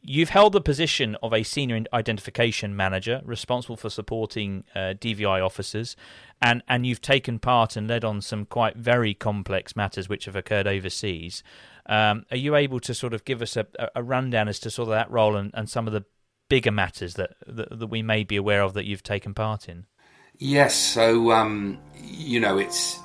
You've 0.00 0.30
held 0.30 0.54
the 0.54 0.62
position 0.62 1.14
of 1.22 1.34
a 1.34 1.42
senior 1.42 1.84
identification 1.92 2.74
manager 2.74 3.20
responsible 3.22 3.76
for 3.76 3.90
supporting 3.90 4.64
uh, 4.74 4.94
DVI 4.98 5.44
officers, 5.44 5.94
and, 6.40 6.62
and 6.68 6.86
you've 6.86 7.02
taken 7.02 7.38
part 7.38 7.76
and 7.76 7.86
led 7.86 8.02
on 8.02 8.22
some 8.22 8.46
quite 8.46 8.76
very 8.76 9.12
complex 9.12 9.76
matters 9.76 10.08
which 10.08 10.24
have 10.24 10.36
occurred 10.36 10.66
overseas. 10.66 11.42
Um, 11.86 12.24
are 12.30 12.38
you 12.38 12.56
able 12.56 12.80
to 12.80 12.94
sort 12.94 13.12
of 13.12 13.26
give 13.26 13.42
us 13.42 13.58
a, 13.58 13.66
a 13.94 14.02
rundown 14.02 14.48
as 14.48 14.58
to 14.60 14.70
sort 14.70 14.88
of 14.88 14.94
that 14.94 15.10
role 15.10 15.36
and, 15.36 15.50
and 15.52 15.68
some 15.68 15.86
of 15.86 15.92
the 15.92 16.06
bigger 16.48 16.72
matters 16.72 17.14
that, 17.14 17.34
that, 17.46 17.78
that 17.78 17.86
we 17.86 18.02
may 18.02 18.24
be 18.24 18.36
aware 18.36 18.62
of 18.62 18.74
that 18.74 18.84
you've 18.84 19.02
taken 19.02 19.34
part 19.34 19.68
in? 19.68 19.86
Yes, 20.38 20.74
so 20.74 21.30
um, 21.30 21.78
you 21.96 22.40
know 22.40 22.58
it's 22.58 22.98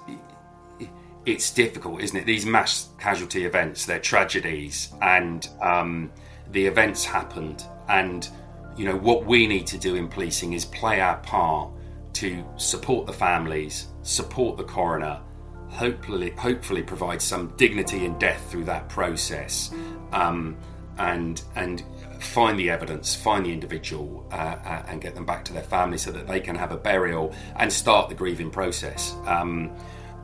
it's 1.25 1.51
difficult, 1.51 2.01
isn't 2.01 2.17
it? 2.17 2.25
These 2.25 2.45
mass 2.45 2.89
casualty 2.99 3.45
events, 3.45 3.85
they're 3.85 3.99
tragedies, 3.99 4.91
and 5.01 5.47
um, 5.61 6.11
the 6.51 6.65
events 6.65 7.05
happened, 7.05 7.63
and 7.87 8.27
you 8.75 8.85
know 8.85 8.97
what 8.97 9.25
we 9.25 9.45
need 9.45 9.67
to 9.67 9.77
do 9.77 9.95
in 9.95 10.07
policing 10.07 10.53
is 10.53 10.65
play 10.65 11.01
our 11.01 11.17
part 11.17 11.71
to 12.13 12.43
support 12.57 13.05
the 13.05 13.13
families, 13.13 13.87
support 14.01 14.57
the 14.57 14.63
coroner, 14.63 15.21
hopefully 15.69 16.31
hopefully 16.31 16.81
provide 16.81 17.21
some 17.21 17.53
dignity 17.57 18.05
in 18.05 18.17
death 18.17 18.49
through 18.49 18.65
that 18.65 18.89
process, 18.89 19.71
um, 20.13 20.57
and 20.97 21.43
and 21.55 21.83
find 22.19 22.59
the 22.59 22.69
evidence, 22.69 23.15
find 23.15 23.45
the 23.45 23.51
individual, 23.51 24.27
uh, 24.31 24.35
uh, 24.35 24.83
and 24.87 25.01
get 25.01 25.15
them 25.15 25.25
back 25.25 25.45
to 25.45 25.53
their 25.53 25.63
family 25.63 25.97
so 25.97 26.11
that 26.11 26.27
they 26.27 26.39
can 26.39 26.55
have 26.55 26.71
a 26.71 26.77
burial 26.77 27.33
and 27.55 27.71
start 27.71 28.09
the 28.09 28.15
grieving 28.15 28.51
process. 28.51 29.15
Um, 29.25 29.75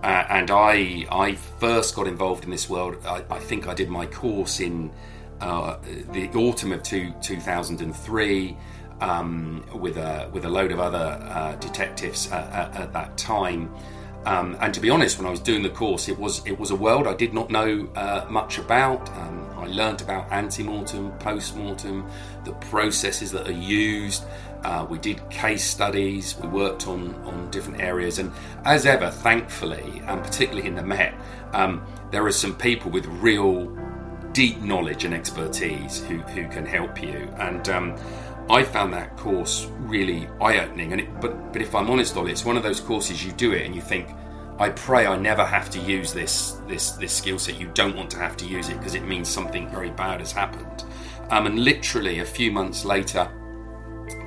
uh, 0.03 0.25
and 0.29 0.51
I, 0.51 1.05
I 1.09 1.33
first 1.33 1.95
got 1.95 2.07
involved 2.07 2.43
in 2.43 2.51
this 2.51 2.69
world. 2.69 2.97
I, 3.05 3.23
I 3.29 3.39
think 3.39 3.67
I 3.67 3.73
did 3.73 3.89
my 3.89 4.05
course 4.05 4.59
in 4.59 4.91
uh, 5.41 5.77
the 6.11 6.29
autumn 6.29 6.71
of 6.71 6.83
two, 6.83 7.13
2003 7.21 8.57
um, 9.01 9.65
with 9.73 9.97
a 9.97 10.29
with 10.31 10.45
a 10.45 10.49
load 10.49 10.71
of 10.71 10.79
other 10.79 11.19
uh, 11.21 11.55
detectives 11.55 12.31
at, 12.31 12.75
at, 12.75 12.93
that 12.93 13.17
time. 13.17 13.73
Um, 14.25 14.57
and 14.59 14.73
to 14.73 14.79
be 14.79 14.89
honest, 14.89 15.17
when 15.17 15.27
I 15.27 15.29
was 15.29 15.39
doing 15.39 15.61
the 15.61 15.69
course, 15.69 16.09
it 16.09 16.17
was 16.17 16.45
it 16.45 16.59
was 16.59 16.71
a 16.71 16.75
world 16.75 17.07
I 17.07 17.13
did 17.13 17.33
not 17.33 17.49
know 17.49 17.87
uh, 17.95 18.25
much 18.29 18.57
about. 18.57 19.09
Um, 19.17 19.47
I 19.57 19.67
learnt 19.67 20.01
about 20.01 20.31
ante-mortem, 20.31 21.11
post-mortem, 21.19 22.07
the 22.43 22.53
processes 22.53 23.31
that 23.31 23.47
are 23.47 23.51
used. 23.51 24.23
Uh, 24.63 24.85
we 24.89 24.97
did 24.97 25.27
case 25.29 25.63
studies. 25.63 26.35
We 26.37 26.47
worked 26.47 26.87
on 26.87 27.13
on 27.25 27.51
different 27.51 27.81
areas, 27.81 28.19
and 28.19 28.31
as 28.63 28.85
ever, 28.85 29.11
thankfully, 29.11 30.01
and 30.07 30.23
particularly 30.23 30.67
in 30.67 30.75
the 30.75 30.83
Met, 30.83 31.13
um, 31.53 31.85
there 32.11 32.25
are 32.25 32.31
some 32.31 32.55
people 32.55 32.89
with 32.91 33.05
real 33.05 33.71
deep 34.35 34.59
knowledge 34.59 35.05
and 35.05 35.13
expertise 35.13 36.03
who, 36.03 36.17
who 36.17 36.45
can 36.49 36.65
help 36.65 37.01
you. 37.01 37.33
And 37.37 37.69
um, 37.69 37.95
I 38.49 38.63
found 38.63 38.93
that 38.93 39.17
course 39.17 39.67
really 39.79 40.27
eye-opening. 40.39 40.91
And 40.91 41.01
it, 41.01 41.21
but 41.21 41.51
but 41.51 41.61
if 41.61 41.73
I'm 41.73 41.89
honest, 41.89 42.15
Ollie, 42.15 42.31
it's 42.31 42.45
one 42.45 42.57
of 42.57 42.63
those 42.63 42.79
courses 42.79 43.25
you 43.25 43.31
do 43.31 43.53
it 43.53 43.65
and 43.65 43.73
you 43.73 43.81
think, 43.81 44.09
I 44.59 44.69
pray 44.69 45.05
I 45.07 45.17
never 45.17 45.43
have 45.43 45.69
to 45.71 45.79
use 45.79 46.13
this 46.13 46.61
this 46.67 46.91
this 46.91 47.11
skill 47.11 47.39
set. 47.39 47.59
You 47.59 47.71
don't 47.73 47.95
want 47.95 48.09
to 48.11 48.17
have 48.17 48.37
to 48.37 48.45
use 48.45 48.69
it 48.69 48.77
because 48.77 48.95
it 48.95 49.03
means 49.03 49.27
something 49.27 49.69
very 49.69 49.89
bad 49.89 50.19
has 50.19 50.31
happened. 50.31 50.85
Um, 51.31 51.47
and 51.47 51.59
literally 51.59 52.19
a 52.19 52.25
few 52.25 52.51
months 52.51 52.85
later, 52.85 53.27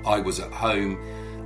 I 0.04 0.20
was 0.20 0.40
at 0.40 0.52
home 0.52 0.98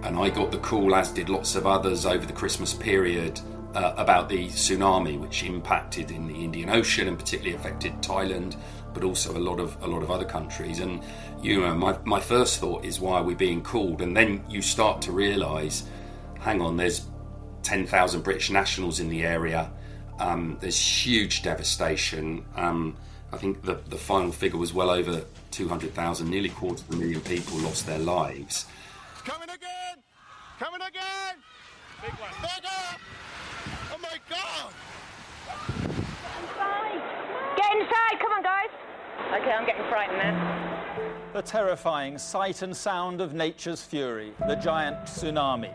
and 0.03 0.18
I 0.18 0.31
got 0.31 0.51
the 0.51 0.59
call, 0.59 0.95
as 0.95 1.11
did 1.11 1.29
lots 1.29 1.55
of 1.55 1.66
others 1.66 2.07
over 2.07 2.27
the 2.27 2.33
Christmas 2.33 2.75
period, 2.75 3.41
uh, 3.75 3.95
about 3.97 4.29
the 4.29 4.49
tsunami 4.49 5.18
which 5.18 5.45
impacted 5.45 6.11
in 6.11 6.27
the 6.27 6.35
Indian 6.35 6.70
Ocean 6.70 7.09
and 7.09 7.18
particularly 7.18 7.55
affected 7.57 7.93
Thailand, 8.03 8.57
but 8.93 9.05
also 9.05 9.37
a 9.37 9.39
lot 9.39 9.61
of 9.61 9.77
a 9.83 9.87
lot 9.87 10.03
of 10.03 10.11
other 10.11 10.25
countries. 10.25 10.81
And 10.81 11.03
you 11.43 11.61
know, 11.61 11.74
my, 11.74 11.99
my 12.05 12.20
first 12.20 12.61
thought 12.61 12.84
is 12.84 13.01
why 13.01 13.18
are 13.18 13.24
we 13.24 13.34
being 13.34 13.62
called? 13.62 14.01
And 14.01 14.16
then 14.16 14.45
you 14.49 14.62
start 14.62 15.03
to 15.03 15.12
realise, 15.12 15.84
hang 16.40 16.61
on, 16.61 16.76
there's 16.76 17.07
10,000 17.64 18.22
British 18.22 18.51
nationals 18.51 19.01
in 19.01 19.09
the 19.09 19.24
area. 19.24 19.70
Um, 20.20 20.57
there's 20.61 20.78
huge 20.78 21.43
devastation. 21.43 22.45
Um, 22.55 22.97
I 23.32 23.38
think 23.38 23.62
the, 23.62 23.80
the 23.88 23.97
final 23.97 24.30
figure 24.30 24.59
was 24.59 24.72
well 24.72 24.90
over 24.90 25.24
200,000, 25.51 26.30
nearly 26.30 26.49
quarter 26.49 26.82
of 26.88 26.95
a 26.95 26.97
million 26.97 27.20
people 27.20 27.59
lost 27.59 27.86
their 27.86 27.99
lives. 27.99 28.66
Coming 29.24 29.51
again! 29.51 30.03
Coming 30.59 30.80
again! 30.82 31.36
Big 32.03 32.12
one. 32.12 32.30
Bigger! 32.40 32.99
Oh 33.93 33.99
my 33.99 34.18
God! 34.30 34.72
Inside! 36.40 37.57
Get 37.57 37.72
inside! 37.76 38.20
Come 38.20 38.32
on, 38.32 38.43
guys! 38.43 38.70
Okay, 39.40 39.51
I'm 39.51 39.66
getting 39.66 39.88
frightened 39.88 40.18
now. 40.18 40.82
The 41.33 41.41
terrifying 41.41 42.18
sight 42.18 42.61
and 42.61 42.76
sound 42.76 43.22
of 43.22 43.33
nature's 43.33 43.83
fury, 43.83 44.35
the 44.47 44.55
giant 44.55 44.99
tsunami. 45.07 45.72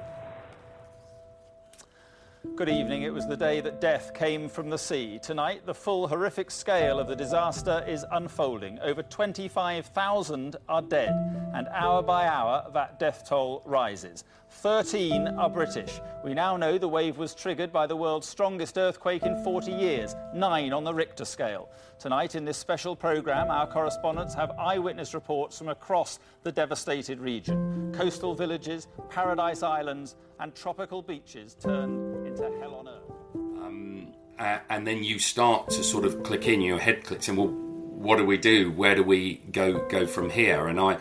Good 2.55 2.69
evening. 2.69 3.03
It 3.03 3.13
was 3.13 3.27
the 3.27 3.37
day 3.37 3.61
that 3.61 3.81
death 3.81 4.13
came 4.13 4.49
from 4.49 4.69
the 4.69 4.77
sea. 4.77 5.19
Tonight, 5.21 5.65
the 5.65 5.73
full 5.73 6.07
horrific 6.07 6.49
scale 6.49 6.99
of 6.99 7.07
the 7.07 7.15
disaster 7.15 7.83
is 7.87 8.05
unfolding. 8.11 8.79
Over 8.79 9.03
25,000 9.03 10.55
are 10.67 10.81
dead, 10.81 11.09
and 11.53 11.67
hour 11.67 12.01
by 12.01 12.25
hour, 12.25 12.69
that 12.73 12.99
death 12.99 13.27
toll 13.27 13.61
rises. 13.65 14.23
13 14.49 15.27
are 15.27 15.49
British. 15.49 15.99
We 16.23 16.33
now 16.33 16.57
know 16.57 16.77
the 16.77 16.87
wave 16.87 17.17
was 17.17 17.35
triggered 17.35 17.71
by 17.71 17.85
the 17.85 17.95
world's 17.95 18.27
strongest 18.27 18.77
earthquake 18.77 19.23
in 19.23 19.43
40 19.43 19.71
years, 19.71 20.15
nine 20.33 20.73
on 20.73 20.83
the 20.83 20.93
Richter 20.93 21.25
scale. 21.25 21.69
Tonight, 21.99 22.35
in 22.35 22.45
this 22.45 22.57
special 22.57 22.95
programme, 22.95 23.51
our 23.51 23.67
correspondents 23.67 24.33
have 24.33 24.51
eyewitness 24.51 25.13
reports 25.13 25.57
from 25.57 25.67
across 25.69 26.19
the 26.43 26.51
devastated 26.51 27.19
region. 27.19 27.93
Coastal 27.93 28.33
villages, 28.33 28.87
paradise 29.09 29.63
islands, 29.63 30.15
and 30.39 30.55
tropical 30.55 31.01
beaches 31.01 31.55
turned 31.55 32.06
into 32.39 32.59
hell 32.59 32.75
on 32.75 32.87
earth. 32.87 33.11
Um, 33.35 34.07
uh, 34.39 34.59
and 34.69 34.87
then 34.87 35.03
you 35.03 35.19
start 35.19 35.69
to 35.69 35.83
sort 35.83 36.05
of 36.05 36.23
click 36.23 36.47
in, 36.47 36.61
your 36.61 36.79
head 36.79 37.03
clicks 37.03 37.27
and 37.27 37.37
well, 37.37 37.47
what 37.47 38.17
do 38.17 38.25
we 38.25 38.37
do? 38.37 38.71
Where 38.71 38.95
do 38.95 39.03
we 39.03 39.35
go 39.51 39.87
go 39.87 40.05
from 40.05 40.29
here? 40.29 40.67
And 40.67 40.79
I, 40.79 40.97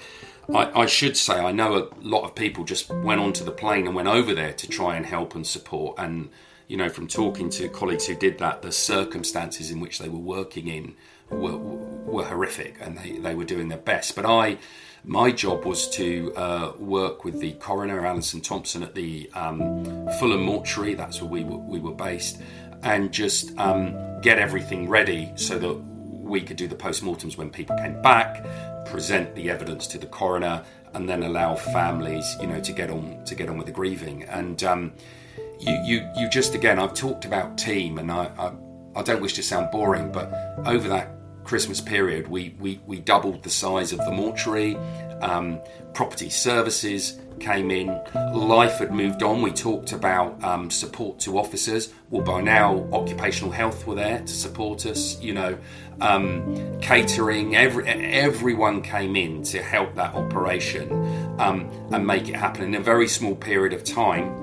I, 0.53 0.83
I, 0.83 0.87
should 0.87 1.17
say, 1.17 1.35
I 1.35 1.53
know 1.53 1.77
a 1.77 1.89
lot 2.01 2.25
of 2.25 2.35
people 2.35 2.65
just 2.65 2.89
went 2.89 3.21
onto 3.21 3.45
the 3.45 3.51
plane 3.51 3.87
and 3.87 3.95
went 3.95 4.09
over 4.09 4.35
there 4.35 4.53
to 4.55 4.69
try 4.69 4.97
and 4.97 5.05
help 5.05 5.35
and 5.35 5.47
support. 5.47 5.97
And, 5.99 6.31
you 6.69 6.77
know, 6.77 6.89
from 6.89 7.07
talking 7.07 7.51
to 7.51 7.69
colleagues 7.69 8.07
who 8.07 8.15
did 8.15 8.39
that, 8.39 8.63
the 8.63 8.73
circumstances 8.73 9.71
in 9.71 9.81
which 9.81 9.99
they 9.99 10.09
were 10.09 10.19
working 10.19 10.69
in 10.69 10.95
were, 11.29 11.57
were 11.57 12.25
horrific 12.25 12.77
and 12.81 12.97
they, 12.97 13.19
they 13.19 13.35
were 13.35 13.45
doing 13.45 13.69
their 13.69 13.79
best. 13.79 14.17
But 14.17 14.25
I, 14.25 14.59
my 15.07 15.31
job 15.31 15.65
was 15.65 15.89
to 15.91 16.35
uh, 16.35 16.73
work 16.79 17.25
with 17.25 17.41
the 17.41 17.53
coroner, 17.53 18.05
Alison 18.05 18.41
Thompson, 18.41 18.83
at 18.83 18.95
the 18.95 19.31
um, 19.35 19.85
Fulham 20.19 20.43
Mortuary, 20.43 20.95
that's 20.95 21.23
where 21.23 21.31
we 21.31 21.45
were, 21.45 21.59
we 21.59 21.79
were 21.79 21.95
based, 21.95 22.43
and 22.83 23.13
just 23.13 23.57
um, 23.59 24.21
get 24.21 24.39
everything 24.39 24.89
ready 24.89 25.33
so 25.37 25.59
that 25.59 25.73
we 25.73 26.43
could 26.43 26.57
do 26.57 26.67
the 26.67 26.75
post-mortems 26.75 27.37
when 27.37 27.51
people 27.51 27.77
came 27.77 28.03
back 28.03 28.45
present 28.87 29.35
the 29.35 29.51
evidence 29.51 29.87
to 29.89 29.99
the 29.99 30.07
coroner, 30.07 30.65
and 30.95 31.09
then 31.09 31.23
allow 31.25 31.55
families, 31.55 32.37
you 32.41 32.47
know, 32.47 32.61
to 32.61 32.73
get 32.73 32.91
on 32.91 33.23
to 33.25 33.35
get 33.35 33.49
on 33.49 33.59
with 33.59 33.67
the 33.67 33.73
grieving. 33.73 34.23
And 34.25 34.63
um, 34.65 34.93
you, 35.59 35.75
you, 35.85 36.11
you 36.17 36.29
just 36.29 36.55
again, 36.55 36.79
I've 36.79 36.95
talked 36.95 37.25
about 37.25 37.59
team, 37.59 37.99
and 37.99 38.11
I, 38.11 38.31
I, 38.39 38.53
I 38.99 39.03
don't 39.03 39.21
wish 39.21 39.35
to 39.35 39.43
sound 39.43 39.71
boring, 39.71 40.11
but 40.11 40.33
over 40.65 40.89
that 40.89 41.11
Christmas 41.47 41.81
period, 41.81 42.27
we, 42.27 42.57
we, 42.59 42.81
we 42.87 42.99
doubled 42.99 43.45
the 43.45 43.51
size 43.51 43.93
of 43.93 43.99
the 43.99 44.11
mortuary. 44.11 44.77
Um, 45.23 45.61
property 45.95 46.29
services 46.29 47.21
came 47.39 47.71
in. 47.71 47.87
Life 48.35 48.79
had 48.79 48.93
moved 48.93 49.23
on. 49.23 49.43
We 49.43 49.53
talked 49.53 49.93
about 49.93 50.43
um, 50.43 50.71
support 50.71 51.21
to 51.21 51.39
officers. 51.39 51.93
Well, 52.11 52.25
by 52.25 52.41
now, 52.41 52.89
occupational 52.93 53.53
health 53.53 53.87
were 53.87 53.95
there 53.95 54.19
to 54.19 54.29
support 54.29 54.87
us. 54.87 55.21
You 55.21 55.35
know, 55.35 55.59
um, 56.01 56.81
catering. 56.81 57.55
Every 57.55 57.87
everyone 57.87 58.83
came 58.83 59.15
in 59.15 59.45
to 59.45 59.63
help 59.63 59.95
that 59.95 60.15
operation 60.15 60.91
um, 61.39 61.71
and 61.93 62.05
make 62.05 62.29
it 62.29 62.35
happen 62.35 62.65
in 62.65 62.75
a 62.75 62.81
very 62.81 63.07
small 63.07 63.37
period 63.37 63.73
of 63.73 63.85
time. 63.85 64.35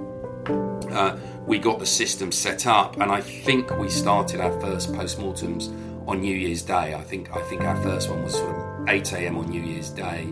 Uh, 0.90 1.18
we 1.46 1.60
got 1.60 1.80
the 1.80 1.86
system 1.86 2.32
set 2.32 2.66
up, 2.66 3.00
and 3.02 3.12
I 3.12 3.20
think 3.20 3.78
we 3.78 3.90
started 3.90 4.40
our 4.40 4.58
first 4.62 4.94
postmortems 4.94 5.70
on 6.08 6.22
New 6.22 6.36
Year's 6.36 6.62
Day. 6.62 6.94
I 6.94 7.02
think 7.02 7.36
I 7.36 7.42
think 7.44 7.62
our 7.62 7.76
first 7.84 8.10
one 8.10 8.24
was 8.24 8.34
sort 8.34 8.56
of 8.56 8.90
8 8.90 9.14
a.m. 9.14 9.38
on 9.38 9.50
New 9.50 9.62
Year's 9.62 9.90
Day, 9.90 10.32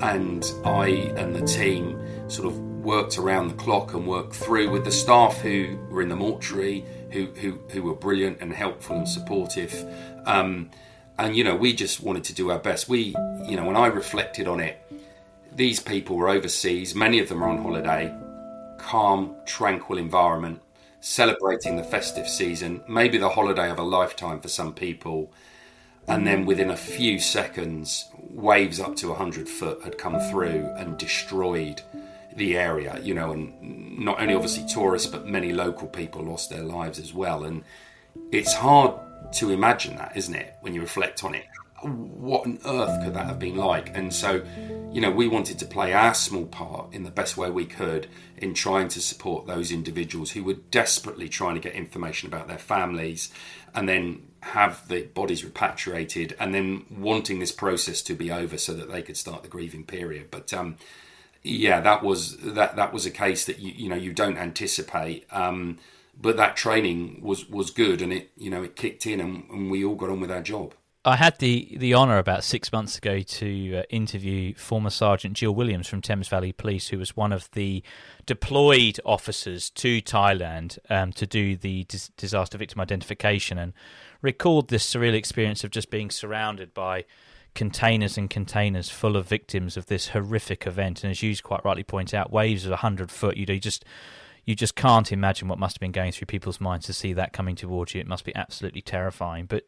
and 0.00 0.44
I 0.64 1.12
and 1.16 1.34
the 1.34 1.46
team 1.46 2.00
sort 2.30 2.46
of 2.48 2.58
worked 2.58 3.18
around 3.18 3.48
the 3.48 3.54
clock 3.54 3.92
and 3.94 4.06
worked 4.06 4.34
through 4.34 4.70
with 4.70 4.84
the 4.84 4.92
staff 4.92 5.38
who 5.38 5.78
were 5.90 6.02
in 6.02 6.08
the 6.08 6.16
mortuary, 6.16 6.84
who 7.10 7.26
who, 7.26 7.58
who 7.70 7.82
were 7.82 7.94
brilliant 7.94 8.38
and 8.40 8.52
helpful 8.52 8.96
and 8.96 9.08
supportive. 9.08 9.84
Um, 10.26 10.70
and 11.18 11.36
you 11.36 11.44
know, 11.44 11.54
we 11.54 11.74
just 11.74 12.00
wanted 12.00 12.24
to 12.24 12.34
do 12.34 12.50
our 12.50 12.58
best. 12.58 12.88
We, 12.88 13.14
you 13.44 13.56
know, 13.56 13.66
when 13.66 13.76
I 13.76 13.86
reflected 13.88 14.48
on 14.48 14.60
it, 14.60 14.80
these 15.54 15.80
people 15.80 16.16
were 16.16 16.28
overseas. 16.28 16.94
Many 16.94 17.18
of 17.18 17.28
them 17.28 17.44
are 17.44 17.48
on 17.48 17.58
holiday, 17.58 18.14
calm, 18.78 19.36
tranquil 19.44 19.98
environment, 19.98 20.62
celebrating 21.00 21.76
the 21.76 21.84
festive 21.84 22.28
season, 22.28 22.82
maybe 22.88 23.18
the 23.18 23.30
holiday 23.30 23.70
of 23.70 23.78
a 23.78 23.82
lifetime 23.82 24.40
for 24.40 24.48
some 24.48 24.72
people. 24.72 25.32
And 26.06 26.26
then 26.26 26.46
within 26.46 26.70
a 26.70 26.76
few 26.76 27.18
seconds, 27.18 28.08
waves 28.18 28.80
up 28.80 28.96
to 28.96 29.08
100 29.08 29.48
foot 29.48 29.82
had 29.82 29.98
come 29.98 30.18
through 30.30 30.68
and 30.76 30.98
destroyed 30.98 31.82
the 32.36 32.56
area, 32.56 32.98
you 33.02 33.14
know, 33.14 33.32
and 33.32 33.98
not 33.98 34.20
only 34.20 34.34
obviously 34.34 34.66
tourists, 34.66 35.08
but 35.08 35.26
many 35.26 35.52
local 35.52 35.88
people 35.88 36.22
lost 36.22 36.50
their 36.50 36.62
lives 36.62 36.98
as 36.98 37.12
well. 37.12 37.44
And 37.44 37.64
it's 38.32 38.54
hard 38.54 38.94
to 39.34 39.50
imagine 39.50 39.96
that, 39.96 40.16
isn't 40.16 40.34
it, 40.34 40.54
when 40.60 40.74
you 40.74 40.80
reflect 40.80 41.24
on 41.24 41.34
it? 41.34 41.44
What 41.82 42.46
on 42.46 42.58
earth 42.64 43.04
could 43.04 43.14
that 43.14 43.26
have 43.26 43.38
been 43.38 43.56
like? 43.56 43.96
And 43.96 44.12
so, 44.12 44.44
you 44.92 45.00
know, 45.00 45.10
we 45.10 45.28
wanted 45.28 45.58
to 45.60 45.66
play 45.66 45.92
our 45.92 46.14
small 46.14 46.46
part 46.46 46.92
in 46.92 47.04
the 47.04 47.10
best 47.10 47.36
way 47.36 47.50
we 47.50 47.64
could 47.64 48.08
in 48.36 48.54
trying 48.54 48.88
to 48.88 49.00
support 49.00 49.46
those 49.46 49.72
individuals 49.72 50.32
who 50.32 50.44
were 50.44 50.58
desperately 50.70 51.28
trying 51.28 51.54
to 51.54 51.60
get 51.60 51.74
information 51.74 52.28
about 52.28 52.48
their 52.48 52.58
families 52.58 53.32
and 53.74 53.88
then 53.88 54.26
have 54.40 54.88
the 54.88 55.02
bodies 55.02 55.44
repatriated 55.44 56.36
and 56.40 56.54
then 56.54 56.84
wanting 56.90 57.38
this 57.38 57.52
process 57.52 58.02
to 58.02 58.14
be 58.14 58.30
over 58.30 58.58
so 58.58 58.72
that 58.74 58.90
they 58.90 59.02
could 59.02 59.16
start 59.16 59.42
the 59.42 59.48
grieving 59.48 59.84
period. 59.84 60.30
But, 60.30 60.52
um, 60.52 60.76
yeah, 61.42 61.80
that 61.80 62.02
was 62.02 62.36
that 62.38 62.76
that 62.76 62.92
was 62.92 63.06
a 63.06 63.10
case 63.10 63.46
that 63.46 63.58
you 63.58 63.72
you 63.74 63.88
know 63.88 63.96
you 63.96 64.12
don't 64.12 64.36
anticipate. 64.36 65.26
Um, 65.32 65.78
but 66.20 66.36
that 66.36 66.56
training 66.56 67.20
was 67.22 67.48
was 67.48 67.70
good, 67.70 68.02
and 68.02 68.12
it 68.12 68.30
you 68.36 68.50
know 68.50 68.62
it 68.62 68.76
kicked 68.76 69.06
in, 69.06 69.20
and, 69.20 69.44
and 69.50 69.70
we 69.70 69.84
all 69.84 69.94
got 69.94 70.10
on 70.10 70.20
with 70.20 70.30
our 70.30 70.42
job. 70.42 70.74
I 71.02 71.16
had 71.16 71.38
the, 71.38 71.78
the 71.78 71.94
honour 71.94 72.18
about 72.18 72.44
six 72.44 72.70
months 72.72 72.98
ago 72.98 73.20
to 73.20 73.76
uh, 73.78 73.82
interview 73.88 74.54
former 74.54 74.90
Sergeant 74.90 75.34
Jill 75.34 75.54
Williams 75.54 75.88
from 75.88 76.02
Thames 76.02 76.28
Valley 76.28 76.52
Police, 76.52 76.88
who 76.88 76.98
was 76.98 77.16
one 77.16 77.32
of 77.32 77.50
the 77.52 77.82
deployed 78.26 79.00
officers 79.06 79.70
to 79.70 80.02
Thailand 80.02 80.78
um, 80.90 81.10
to 81.12 81.26
do 81.26 81.56
the 81.56 81.84
dis- 81.84 82.10
disaster 82.18 82.58
victim 82.58 82.82
identification 82.82 83.56
and 83.56 83.72
recalled 84.20 84.68
this 84.68 84.92
surreal 84.92 85.14
experience 85.14 85.64
of 85.64 85.70
just 85.70 85.88
being 85.88 86.10
surrounded 86.10 86.74
by 86.74 87.06
containers 87.54 88.18
and 88.18 88.28
containers 88.28 88.90
full 88.90 89.16
of 89.16 89.26
victims 89.26 89.78
of 89.78 89.86
this 89.86 90.08
horrific 90.08 90.66
event. 90.66 91.02
And 91.02 91.10
as 91.10 91.22
you 91.22 91.34
quite 91.42 91.64
rightly 91.64 91.82
point 91.82 92.12
out, 92.12 92.30
waves 92.30 92.66
of 92.66 92.72
100 92.72 93.10
foot, 93.10 93.38
you, 93.38 93.46
know, 93.46 93.54
you 93.54 93.60
just 93.60 93.86
you 94.44 94.54
just 94.54 94.74
can't 94.74 95.10
imagine 95.12 95.48
what 95.48 95.58
must 95.58 95.76
have 95.76 95.80
been 95.80 95.92
going 95.92 96.12
through 96.12 96.26
people's 96.26 96.60
minds 96.60 96.84
to 96.86 96.92
see 96.92 97.14
that 97.14 97.32
coming 97.32 97.56
towards 97.56 97.94
you. 97.94 98.02
It 98.02 98.06
must 98.06 98.26
be 98.26 98.34
absolutely 98.34 98.82
terrifying. 98.82 99.46
But 99.46 99.64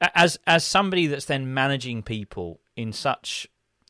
as 0.00 0.38
as 0.46 0.64
somebody 0.64 1.06
that's 1.06 1.24
then 1.24 1.52
managing 1.52 2.02
people 2.02 2.60
in 2.76 2.92
such 2.92 3.46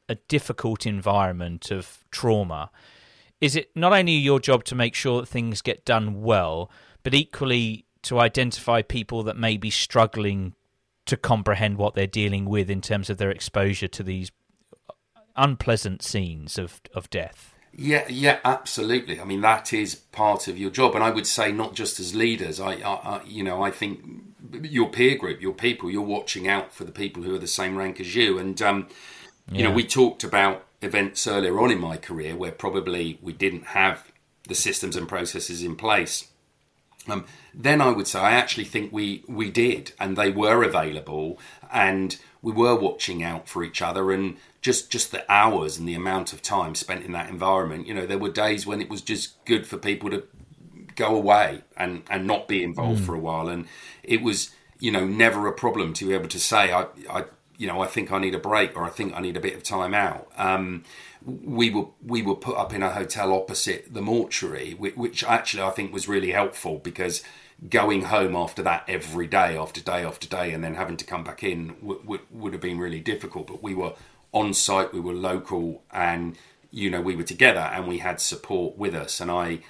a 0.09 0.15
difficult 0.15 0.87
environment 0.87 1.71
of 1.71 2.05
trauma, 2.11 2.71
is 3.41 3.55
it 3.55 3.71
not 3.75 3.93
only 3.93 4.13
your 4.13 4.41
job 4.41 4.65
to 4.65 4.75
make 4.75 4.95
sure 4.95 5.21
that 5.21 5.27
things 5.27 5.61
get 5.61 5.85
done 5.85 6.23
well, 6.23 6.71
but 7.03 7.15
equally 7.15 7.85
to 8.03 8.19
identify 8.19 8.81
people 8.81 9.23
that 9.23 9.37
may 9.37 9.57
be 9.57 9.71
struggling 9.71 10.55
to 11.07 11.17
comprehend 11.17 11.77
what 11.77 11.95
they're 11.95 12.07
dealing 12.07 12.45
with 12.45 12.71
in 12.71 12.81
terms 12.81 13.11
of 13.11 13.19
their 13.19 13.31
exposure 13.31 13.89
to 13.89 14.03
these 14.03 14.31
unpleasant 15.37 16.03
scenes 16.03 16.59
of 16.59 16.81
of 16.95 17.11
death? 17.11 17.55
Yeah, 17.81 18.05
yeah, 18.09 18.41
absolutely. 18.45 19.21
I 19.21 19.25
mean, 19.25 19.41
that 19.43 19.73
is 19.73 19.95
part 19.95 20.49
of 20.49 20.59
your 20.59 20.69
job, 20.69 20.97
and 20.97 21.05
I 21.05 21.11
would 21.11 21.29
say 21.29 21.53
not 21.53 21.75
just 21.75 22.01
as 22.01 22.13
leaders. 22.13 22.59
I, 22.59 22.73
I, 22.73 22.95
I, 22.95 23.23
you 23.25 23.45
know, 23.45 23.63
I 23.63 23.71
think 23.71 24.01
your 24.63 24.89
peer 24.89 25.17
group, 25.17 25.41
your 25.41 25.53
people, 25.53 25.89
you're 25.89 26.03
watching 26.03 26.49
out 26.49 26.75
for 26.75 26.83
the 26.83 26.91
people 26.91 27.23
who 27.23 27.37
are 27.37 27.39
the 27.39 27.47
same 27.47 27.77
rank 27.77 28.01
as 28.01 28.17
you. 28.17 28.37
And 28.37 28.61
um, 28.63 28.89
you 29.53 29.63
know, 29.63 29.71
we 29.71 29.85
talked 29.85 30.25
about 30.25 30.67
events 30.83 31.27
earlier 31.29 31.61
on 31.61 31.71
in 31.71 31.79
my 31.79 31.97
career 31.97 32.35
where 32.35 32.51
probably 32.51 33.21
we 33.23 33.33
didn't 33.33 33.67
have 33.69 34.11
the 34.49 34.57
systems 34.57 34.97
and 34.97 35.09
processes 35.09 35.63
in 35.63 35.77
place. 35.77 36.27
Um, 37.09 37.25
then 37.55 37.81
I 37.81 37.91
would 37.91 38.07
say 38.07 38.21
I 38.21 38.33
actually 38.33 38.65
think 38.65 38.93
we 38.93 39.25
we 39.27 39.51
did, 39.51 39.93
and 39.99 40.17
they 40.17 40.31
were 40.31 40.63
available, 40.63 41.39
and 41.73 42.17
we 42.43 42.53
were 42.53 42.75
watching 42.75 43.23
out 43.23 43.49
for 43.49 43.65
each 43.65 43.83
other, 43.83 44.13
and 44.13 44.37
just 44.61 44.91
just 44.91 45.13
the 45.13 45.31
hours 45.33 45.79
and 45.79 45.89
the 45.89 45.95
amount 45.95 46.33
of 46.33 46.43
time 46.43 46.75
spent 46.75 47.05
in 47.05 47.13
that 47.13 47.31
environment. 47.31 47.87
You 47.87 47.95
know, 47.95 48.07
there 48.07 48.19
were 48.19 48.31
days 48.31 48.67
when 48.67 48.81
it 48.81 48.91
was 48.91 49.03
just 49.03 49.43
good 49.45 49.67
for 49.67 49.77
people 49.77 50.11
to 50.11 50.25
go 50.95 51.15
away 51.15 51.63
and 51.77 52.03
and 52.11 52.27
not 52.27 52.49
be 52.49 52.63
involved 52.63 53.03
mm. 53.03 53.07
for 53.07 53.15
a 53.15 53.21
while, 53.21 53.49
and 53.49 53.67
it 54.03 54.23
was 54.23 54.51
you 54.79 54.93
know 54.93 55.07
never 55.07 55.47
a 55.47 55.53
problem 55.53 55.93
to 55.95 56.07
be 56.07 56.15
able 56.15 56.29
to 56.29 56.41
say 56.41 56.73
I 56.73 56.87
I 57.11 57.25
you 57.57 57.67
know 57.67 57.81
I 57.81 57.87
think 57.87 58.13
I 58.13 58.19
need 58.19 58.35
a 58.35 58.39
break 58.39 58.77
or 58.77 58.85
I 58.85 58.91
think 58.91 59.15
I 59.15 59.21
need 59.21 59.37
a 59.37 59.41
bit 59.41 59.55
of 59.55 59.63
time 59.63 59.95
out. 59.95 60.31
Um, 60.37 60.85
we 61.25 61.71
were 61.71 61.87
we 62.05 62.23
were 62.23 62.35
put 62.35 62.57
up 62.57 62.73
in 62.73 62.83
a 62.83 62.91
hotel 62.91 63.33
opposite 63.33 63.93
the 63.93 64.03
mortuary, 64.03 64.75
which, 64.75 64.97
which 64.97 65.25
actually 65.25 65.63
I 65.63 65.71
think 65.71 65.93
was 65.93 66.09
really 66.09 66.33
helpful 66.33 66.79
because 66.79 67.23
going 67.69 68.03
home 68.03 68.37
after 68.37 68.63
that 68.63 68.85
every 68.87 69.27
day 69.27 69.57
after 69.57 69.81
day 69.81 70.05
after 70.05 70.29
day 70.29 70.53
and 70.53 70.63
then 70.63 70.75
having 70.75 70.97
to 70.97 71.05
come 71.05 71.25
back 71.25 71.43
in 71.43 71.69
w- 71.81 72.01
w- 72.03 72.23
would 72.31 72.53
have 72.53 72.63
been 72.63 72.79
really 72.79 73.01
difficult 73.01 73.49
but 73.49 73.61
we 73.61 73.75
were 73.75 73.95
on 74.33 74.55
site, 74.55 74.93
we 74.93 75.01
were 75.01 75.15
local, 75.15 75.83
and 75.91 76.37
you 76.71 76.91
know 76.91 77.01
we 77.01 77.17
were 77.17 77.23
together 77.23 77.61
and 77.61 77.87
we 77.87 77.99
had 77.99 78.21
support 78.21 78.77
with 78.77 78.95
us. 78.95 79.21
And 79.21 79.31
I, 79.31 79.61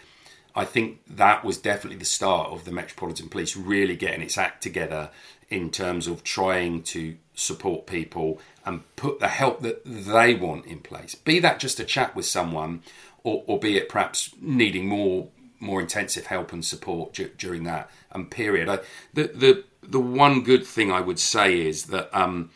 I 0.55 0.65
think 0.65 1.01
that 1.09 1.45
was 1.45 1.59
definitely 1.59 1.99
the 1.99 2.05
start 2.05 2.51
of 2.51 2.65
the 2.65 2.73
Metropolitan 2.73 3.29
Police 3.29 3.57
really 3.57 3.97
getting 3.97 4.23
its 4.23 4.39
act 4.39 4.63
together 4.63 5.11
in 5.49 5.71
terms 5.71 6.07
of 6.07 6.23
trying 6.25 6.83
to 6.83 7.17
support 7.35 7.87
people 7.87 8.41
and 8.69 8.83
put 8.97 9.19
the 9.19 9.29
help 9.29 9.63
that 9.63 9.83
they 9.85 10.35
want 10.35 10.67
in 10.67 10.81
place. 10.81 11.15
Be 11.15 11.39
that 11.39 11.59
just 11.59 11.81
a 11.81 11.85
chat 11.85 12.15
with 12.15 12.27
someone, 12.27 12.83
or, 13.25 13.43
or 13.47 13.59
be 13.59 13.79
it 13.79 13.89
perhaps 13.89 14.35
needing 14.41 14.87
more 14.87 15.29
more 15.59 15.81
intensive 15.81 16.27
help 16.27 16.53
and 16.53 16.65
support 16.65 17.15
d- 17.15 17.31
during 17.37 17.65
that 17.65 17.91
um, 18.13 18.27
period. 18.27 18.69
I, 18.69 18.81
the 19.15 19.25
the 19.35 19.65
the 19.83 19.99
one 19.99 20.43
good 20.43 20.67
thing 20.67 20.93
I 20.93 21.01
would 21.01 21.19
say 21.19 21.67
is 21.67 21.87
that. 21.87 22.15
Um, 22.17 22.51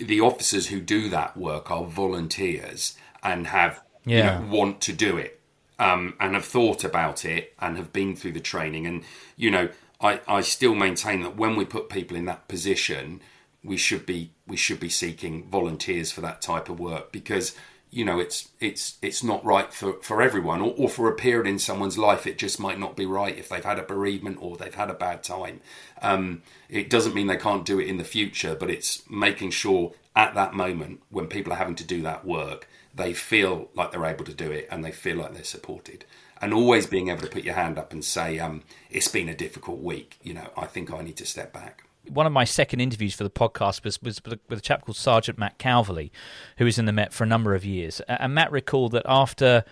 the 0.00 0.20
officers 0.20 0.68
who 0.68 0.80
do 0.80 1.08
that 1.08 1.36
work 1.36 1.72
are 1.72 1.82
volunteers 1.82 2.96
and 3.20 3.48
have 3.48 3.82
yeah. 4.06 4.38
you 4.38 4.46
know, 4.46 4.56
want 4.56 4.80
to 4.82 4.92
do 4.92 5.16
it 5.16 5.40
um, 5.80 6.14
and 6.20 6.34
have 6.34 6.44
thought 6.44 6.84
about 6.84 7.24
it 7.24 7.52
and 7.58 7.76
have 7.76 7.92
been 7.92 8.14
through 8.14 8.30
the 8.30 8.38
training. 8.38 8.86
And 8.86 9.02
you 9.36 9.50
know, 9.50 9.70
I, 10.00 10.20
I 10.28 10.42
still 10.42 10.76
maintain 10.76 11.22
that 11.22 11.36
when 11.36 11.56
we 11.56 11.64
put 11.64 11.88
people 11.88 12.16
in 12.16 12.26
that 12.26 12.46
position, 12.46 13.20
we 13.64 13.76
should 13.76 14.06
be 14.06 14.30
we 14.46 14.56
should 14.56 14.80
be 14.80 14.88
seeking 14.88 15.48
volunteers 15.48 16.10
for 16.12 16.20
that 16.20 16.40
type 16.40 16.68
of 16.68 16.78
work 16.78 17.12
because 17.12 17.54
you 17.90 18.04
know 18.04 18.18
it's 18.18 18.48
it's 18.60 18.98
it's 19.02 19.22
not 19.22 19.44
right 19.44 19.72
for 19.72 19.94
for 19.94 20.20
everyone 20.22 20.60
or, 20.60 20.74
or, 20.76 20.88
for 20.88 21.08
a 21.08 21.14
period 21.14 21.46
in 21.46 21.58
someone's 21.58 21.98
life 21.98 22.26
it 22.26 22.38
just 22.38 22.60
might 22.60 22.78
not 22.78 22.96
be 22.96 23.06
right 23.06 23.38
if 23.38 23.48
they've 23.48 23.64
had 23.64 23.78
a 23.78 23.82
bereavement 23.82 24.36
or 24.40 24.56
they've 24.56 24.74
had 24.74 24.90
a 24.90 24.94
bad 24.94 25.22
time. 25.22 25.60
Um, 26.02 26.42
it 26.68 26.90
doesn't 26.90 27.14
mean 27.14 27.26
they 27.26 27.36
can't 27.36 27.64
do 27.64 27.80
it 27.80 27.88
in 27.88 27.96
the 27.96 28.04
future 28.04 28.54
but 28.54 28.70
it's 28.70 29.08
making 29.10 29.50
sure 29.50 29.92
at 30.14 30.34
that 30.34 30.54
moment 30.54 31.02
when 31.10 31.26
people 31.26 31.52
are 31.52 31.56
having 31.56 31.76
to 31.76 31.84
do 31.84 32.02
that 32.02 32.24
work 32.24 32.68
they 32.94 33.14
feel 33.14 33.68
like 33.74 33.90
they're 33.90 34.04
able 34.04 34.24
to 34.24 34.34
do 34.34 34.50
it 34.50 34.68
and 34.70 34.84
they 34.84 34.90
feel 34.90 35.16
like 35.16 35.32
they're 35.32 35.44
supported. 35.44 36.04
And 36.40 36.52
always 36.52 36.86
being 36.86 37.08
able 37.08 37.22
to 37.22 37.28
put 37.28 37.44
your 37.44 37.54
hand 37.54 37.78
up 37.78 37.92
and 37.92 38.04
say 38.04 38.38
um, 38.38 38.62
it's 38.90 39.08
been 39.08 39.28
a 39.28 39.34
difficult 39.34 39.80
week 39.80 40.18
you 40.22 40.34
know 40.34 40.50
i 40.56 40.66
think 40.66 40.92
i 40.92 41.02
need 41.02 41.16
to 41.16 41.26
step 41.26 41.52
back 41.52 41.87
one 42.10 42.26
of 42.26 42.32
my 42.32 42.44
second 42.44 42.80
interviews 42.80 43.14
for 43.14 43.24
the 43.24 43.30
podcast 43.30 43.84
was, 43.84 44.00
was 44.02 44.20
with 44.24 44.58
a 44.58 44.60
chap 44.60 44.84
called 44.84 44.96
Sergeant 44.96 45.38
Matt 45.38 45.58
Calverley, 45.58 46.10
who 46.58 46.64
was 46.64 46.78
in 46.78 46.84
the 46.84 46.92
Met 46.92 47.12
for 47.12 47.24
a 47.24 47.26
number 47.26 47.54
of 47.54 47.64
years. 47.64 48.00
And 48.08 48.34
Matt 48.34 48.52
recalled 48.52 48.92
that 48.92 49.04
after 49.06 49.64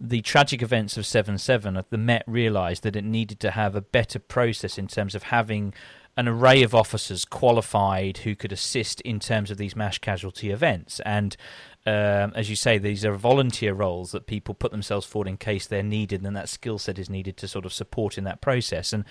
the 0.00 0.20
tragic 0.20 0.62
events 0.62 0.96
of 0.96 1.06
7 1.06 1.38
7, 1.38 1.82
the 1.90 1.98
Met 1.98 2.24
realised 2.26 2.82
that 2.82 2.96
it 2.96 3.04
needed 3.04 3.38
to 3.40 3.52
have 3.52 3.76
a 3.76 3.80
better 3.80 4.18
process 4.18 4.78
in 4.78 4.88
terms 4.88 5.14
of 5.14 5.24
having 5.24 5.72
an 6.16 6.28
array 6.28 6.62
of 6.62 6.74
officers 6.74 7.24
qualified 7.24 8.18
who 8.18 8.36
could 8.36 8.52
assist 8.52 9.00
in 9.00 9.18
terms 9.18 9.50
of 9.50 9.56
these 9.56 9.74
mass 9.74 9.96
casualty 9.96 10.50
events. 10.50 11.00
And 11.00 11.36
um, 11.86 12.32
as 12.34 12.50
you 12.50 12.56
say, 12.56 12.78
these 12.78 13.04
are 13.04 13.14
volunteer 13.14 13.72
roles 13.72 14.12
that 14.12 14.26
people 14.26 14.54
put 14.54 14.72
themselves 14.72 15.06
forward 15.06 15.28
in 15.28 15.36
case 15.38 15.66
they're 15.66 15.82
needed, 15.82 16.22
and 16.22 16.36
that 16.36 16.48
skill 16.48 16.78
set 16.78 16.98
is 16.98 17.08
needed 17.08 17.36
to 17.38 17.48
sort 17.48 17.64
of 17.64 17.72
support 17.72 18.18
in 18.18 18.24
that 18.24 18.40
process. 18.40 18.92
And 18.92 19.04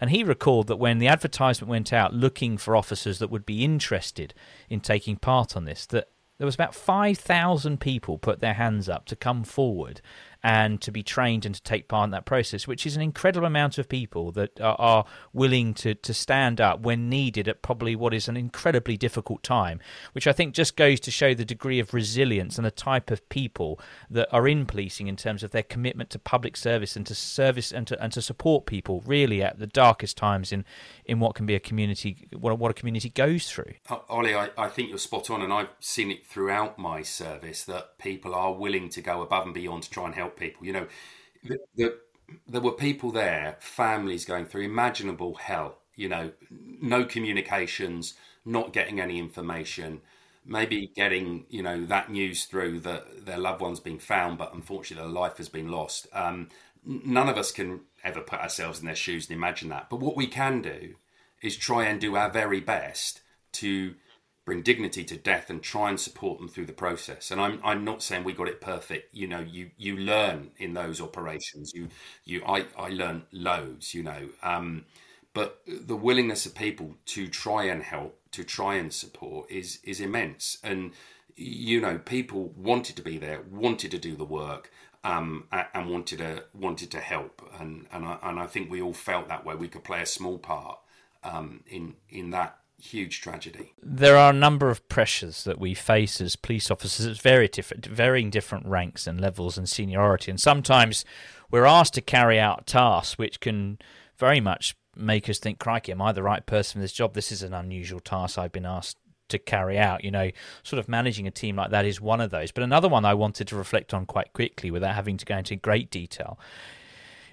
and 0.00 0.10
he 0.10 0.24
recalled 0.24 0.66
that 0.66 0.76
when 0.76 0.98
the 0.98 1.08
advertisement 1.08 1.68
went 1.68 1.92
out 1.92 2.14
looking 2.14 2.56
for 2.56 2.76
officers 2.76 3.18
that 3.18 3.30
would 3.30 3.46
be 3.46 3.64
interested 3.64 4.34
in 4.68 4.80
taking 4.80 5.16
part 5.16 5.56
on 5.56 5.64
this, 5.64 5.86
that 5.86 6.08
there 6.38 6.46
was 6.46 6.54
about 6.54 6.74
5,000 6.74 7.80
people 7.80 8.18
put 8.18 8.40
their 8.40 8.54
hands 8.54 8.88
up 8.88 9.04
to 9.06 9.16
come 9.16 9.44
forward 9.44 10.00
and 10.44 10.78
to 10.82 10.92
be 10.92 11.02
trained 11.02 11.46
and 11.46 11.54
to 11.54 11.62
take 11.62 11.88
part 11.88 12.04
in 12.04 12.10
that 12.10 12.26
process, 12.26 12.68
which 12.68 12.86
is 12.86 12.96
an 12.96 13.02
incredible 13.02 13.46
amount 13.46 13.78
of 13.78 13.88
people 13.88 14.30
that 14.32 14.60
are, 14.60 14.76
are, 14.78 15.04
willing 15.32 15.72
to, 15.72 15.94
to 15.94 16.12
stand 16.12 16.60
up 16.60 16.80
when 16.80 17.08
needed 17.08 17.48
at 17.48 17.62
probably 17.62 17.96
what 17.96 18.12
is 18.12 18.28
an 18.28 18.36
incredibly 18.36 18.96
difficult 18.96 19.42
time, 19.42 19.80
which 20.12 20.26
I 20.26 20.32
think 20.32 20.54
just 20.54 20.76
goes 20.76 21.00
to 21.00 21.10
show 21.10 21.32
the 21.32 21.44
degree 21.44 21.80
of 21.80 21.94
resilience 21.94 22.58
and 22.58 22.66
the 22.66 22.70
type 22.70 23.10
of 23.10 23.26
people 23.30 23.80
that 24.10 24.28
are 24.32 24.46
in 24.46 24.66
policing 24.66 25.06
in 25.06 25.16
terms 25.16 25.42
of 25.42 25.50
their 25.50 25.62
commitment 25.62 26.10
to 26.10 26.18
public 26.18 26.56
service 26.56 26.94
and 26.94 27.06
to 27.06 27.14
service 27.14 27.72
and 27.72 27.86
to, 27.86 28.02
and 28.02 28.12
to 28.12 28.20
support 28.20 28.66
people 28.66 29.02
really 29.06 29.42
at 29.42 29.58
the 29.58 29.66
darkest 29.66 30.16
times 30.18 30.52
in, 30.52 30.64
in 31.06 31.20
what 31.20 31.34
can 31.34 31.46
be 31.46 31.54
a 31.54 31.60
community, 31.60 32.28
what, 32.38 32.58
what 32.58 32.70
a 32.70 32.74
community 32.74 33.08
goes 33.08 33.50
through. 33.50 33.72
Ollie, 34.10 34.34
I, 34.34 34.50
I 34.58 34.68
think 34.68 34.90
you're 34.90 34.98
spot 34.98 35.30
on, 35.30 35.40
and 35.40 35.52
I've 35.52 35.70
seen 35.80 36.10
it 36.10 36.26
throughout 36.26 36.78
my 36.78 37.02
service 37.02 37.64
that 37.64 37.98
people 37.98 38.34
are 38.34 38.52
willing 38.52 38.90
to 38.90 39.00
go 39.00 39.22
above 39.22 39.46
and 39.46 39.54
beyond 39.54 39.84
to 39.84 39.90
try 39.90 40.04
and 40.04 40.14
help 40.14 40.33
people. 40.36 40.66
You 40.66 40.72
know, 40.72 40.86
the, 41.44 41.58
the, 41.76 41.98
there 42.48 42.60
were 42.60 42.72
people 42.72 43.10
there, 43.10 43.56
families 43.60 44.24
going 44.24 44.46
through 44.46 44.62
imaginable 44.62 45.34
hell. 45.34 45.78
You 45.96 46.08
know, 46.08 46.32
no 46.50 47.04
communications, 47.04 48.14
not 48.44 48.72
getting 48.72 49.00
any 49.00 49.18
information, 49.18 50.00
maybe 50.44 50.90
getting 50.94 51.46
you 51.48 51.62
know 51.62 51.84
that 51.86 52.10
news 52.10 52.44
through 52.46 52.80
that 52.80 53.24
their 53.26 53.38
loved 53.38 53.60
one's 53.60 53.80
been 53.80 53.98
found, 53.98 54.38
but 54.38 54.54
unfortunately 54.54 55.06
their 55.06 55.20
life 55.20 55.36
has 55.38 55.48
been 55.48 55.70
lost. 55.70 56.06
Um, 56.12 56.48
none 56.84 57.28
of 57.28 57.38
us 57.38 57.52
can 57.52 57.80
ever 58.02 58.20
put 58.20 58.40
ourselves 58.40 58.80
in 58.80 58.86
their 58.86 58.96
shoes 58.96 59.28
and 59.28 59.36
imagine 59.36 59.68
that. 59.70 59.88
But 59.88 60.00
what 60.00 60.16
we 60.16 60.26
can 60.26 60.60
do 60.60 60.96
is 61.40 61.56
try 61.56 61.84
and 61.86 62.00
do 62.00 62.16
our 62.16 62.30
very 62.30 62.60
best 62.60 63.20
to 63.52 63.94
bring 64.44 64.62
dignity 64.62 65.04
to 65.04 65.16
death 65.16 65.48
and 65.48 65.62
try 65.62 65.88
and 65.88 65.98
support 65.98 66.38
them 66.38 66.48
through 66.48 66.66
the 66.66 66.72
process. 66.72 67.30
And 67.30 67.40
I'm 67.40 67.60
I'm 67.64 67.84
not 67.84 68.02
saying 68.02 68.24
we 68.24 68.32
got 68.32 68.48
it 68.48 68.60
perfect. 68.60 69.14
You 69.14 69.26
know, 69.26 69.40
you 69.40 69.70
you 69.76 69.96
learn 69.96 70.50
in 70.58 70.74
those 70.74 71.00
operations. 71.00 71.72
You 71.74 71.88
you 72.24 72.44
I 72.44 72.66
I 72.78 72.88
learned 72.90 73.22
loads. 73.32 73.94
You 73.94 74.02
know, 74.02 74.28
um, 74.42 74.84
but 75.32 75.62
the 75.66 75.96
willingness 75.96 76.46
of 76.46 76.54
people 76.54 76.94
to 77.06 77.26
try 77.26 77.64
and 77.64 77.82
help, 77.82 78.18
to 78.32 78.44
try 78.44 78.76
and 78.76 78.92
support, 78.92 79.50
is 79.50 79.78
is 79.82 80.00
immense. 80.00 80.58
And 80.62 80.92
you 81.36 81.80
know, 81.80 81.98
people 81.98 82.52
wanted 82.56 82.96
to 82.96 83.02
be 83.02 83.18
there, 83.18 83.42
wanted 83.50 83.90
to 83.92 83.98
do 83.98 84.14
the 84.16 84.24
work. 84.24 84.70
Um, 85.06 85.48
and 85.52 85.90
wanted 85.90 86.20
to 86.20 86.44
wanted 86.54 86.90
to 86.92 86.98
help, 86.98 87.42
and 87.60 87.86
and 87.92 88.06
I, 88.06 88.16
and 88.22 88.40
I 88.40 88.46
think 88.46 88.70
we 88.70 88.80
all 88.80 88.94
felt 88.94 89.28
that 89.28 89.44
way. 89.44 89.54
We 89.54 89.68
could 89.68 89.84
play 89.84 90.00
a 90.00 90.06
small 90.06 90.38
part 90.38 90.78
um, 91.22 91.62
in 91.66 91.96
in 92.08 92.30
that 92.30 92.56
huge 92.78 93.20
tragedy. 93.20 93.72
There 93.82 94.16
are 94.16 94.30
a 94.30 94.36
number 94.36 94.70
of 94.70 94.88
pressures 94.88 95.44
that 95.44 95.58
we 95.58 95.74
face 95.74 96.20
as 96.20 96.36
police 96.36 96.70
officers 96.70 97.06
at 97.06 97.20
very 97.20 97.48
different, 97.48 97.86
varying 97.86 98.30
different 98.30 98.66
ranks 98.66 99.06
and 99.06 99.20
levels 99.20 99.56
and 99.56 99.68
seniority, 99.68 100.30
and 100.30 100.40
sometimes 100.40 101.04
we're 101.50 101.64
asked 101.64 101.94
to 101.94 102.00
carry 102.00 102.38
out 102.38 102.66
tasks 102.66 103.18
which 103.18 103.40
can 103.40 103.78
very 104.16 104.40
much 104.40 104.76
make 104.96 105.28
us 105.28 105.38
think, 105.38 105.58
"Crikey, 105.58 105.92
am 105.92 106.02
I 106.02 106.12
the 106.12 106.22
right 106.22 106.44
person 106.46 106.78
for 106.78 106.82
this 106.82 106.92
job? 106.92 107.14
This 107.14 107.32
is 107.32 107.42
an 107.42 107.54
unusual 107.54 108.00
task 108.00 108.38
I've 108.38 108.52
been 108.52 108.66
asked." 108.66 108.98
To 109.28 109.38
carry 109.38 109.78
out, 109.78 110.04
you 110.04 110.10
know, 110.10 110.30
sort 110.62 110.78
of 110.78 110.86
managing 110.86 111.26
a 111.26 111.30
team 111.30 111.56
like 111.56 111.70
that 111.70 111.86
is 111.86 111.98
one 111.98 112.20
of 112.20 112.30
those. 112.30 112.52
But 112.52 112.62
another 112.62 112.90
one 112.90 113.06
I 113.06 113.14
wanted 113.14 113.48
to 113.48 113.56
reflect 113.56 113.94
on 113.94 114.04
quite 114.04 114.34
quickly 114.34 114.70
without 114.70 114.94
having 114.94 115.16
to 115.16 115.24
go 115.24 115.38
into 115.38 115.56
great 115.56 115.90
detail. 115.90 116.38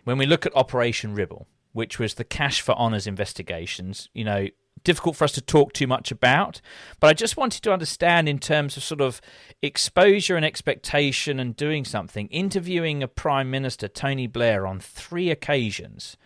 When 0.05 0.17
we 0.17 0.25
look 0.25 0.45
at 0.45 0.55
Operation 0.55 1.13
Ribble, 1.13 1.47
which 1.73 1.99
was 1.99 2.13
the 2.13 2.23
cash 2.23 2.61
for 2.61 2.75
honours 2.75 3.07
investigations, 3.07 4.07
you 4.13 4.23
know, 4.23 4.47
difficult 4.83 5.15
for 5.15 5.23
us 5.23 5.31
to 5.33 5.41
talk 5.41 5.73
too 5.73 5.87
much 5.87 6.11
about. 6.11 6.61
But 6.99 7.07
I 7.07 7.13
just 7.13 7.37
wanted 7.37 7.61
to 7.63 7.73
understand, 7.73 8.27
in 8.27 8.39
terms 8.39 8.77
of 8.77 8.83
sort 8.83 9.01
of 9.01 9.21
exposure 9.61 10.35
and 10.35 10.45
expectation 10.45 11.39
and 11.39 11.55
doing 11.55 11.85
something, 11.85 12.27
interviewing 12.27 13.03
a 13.03 13.07
Prime 13.07 13.49
Minister, 13.49 13.87
Tony 13.87 14.27
Blair, 14.27 14.65
on 14.65 14.79
three 14.79 15.29
occasions, 15.29 16.17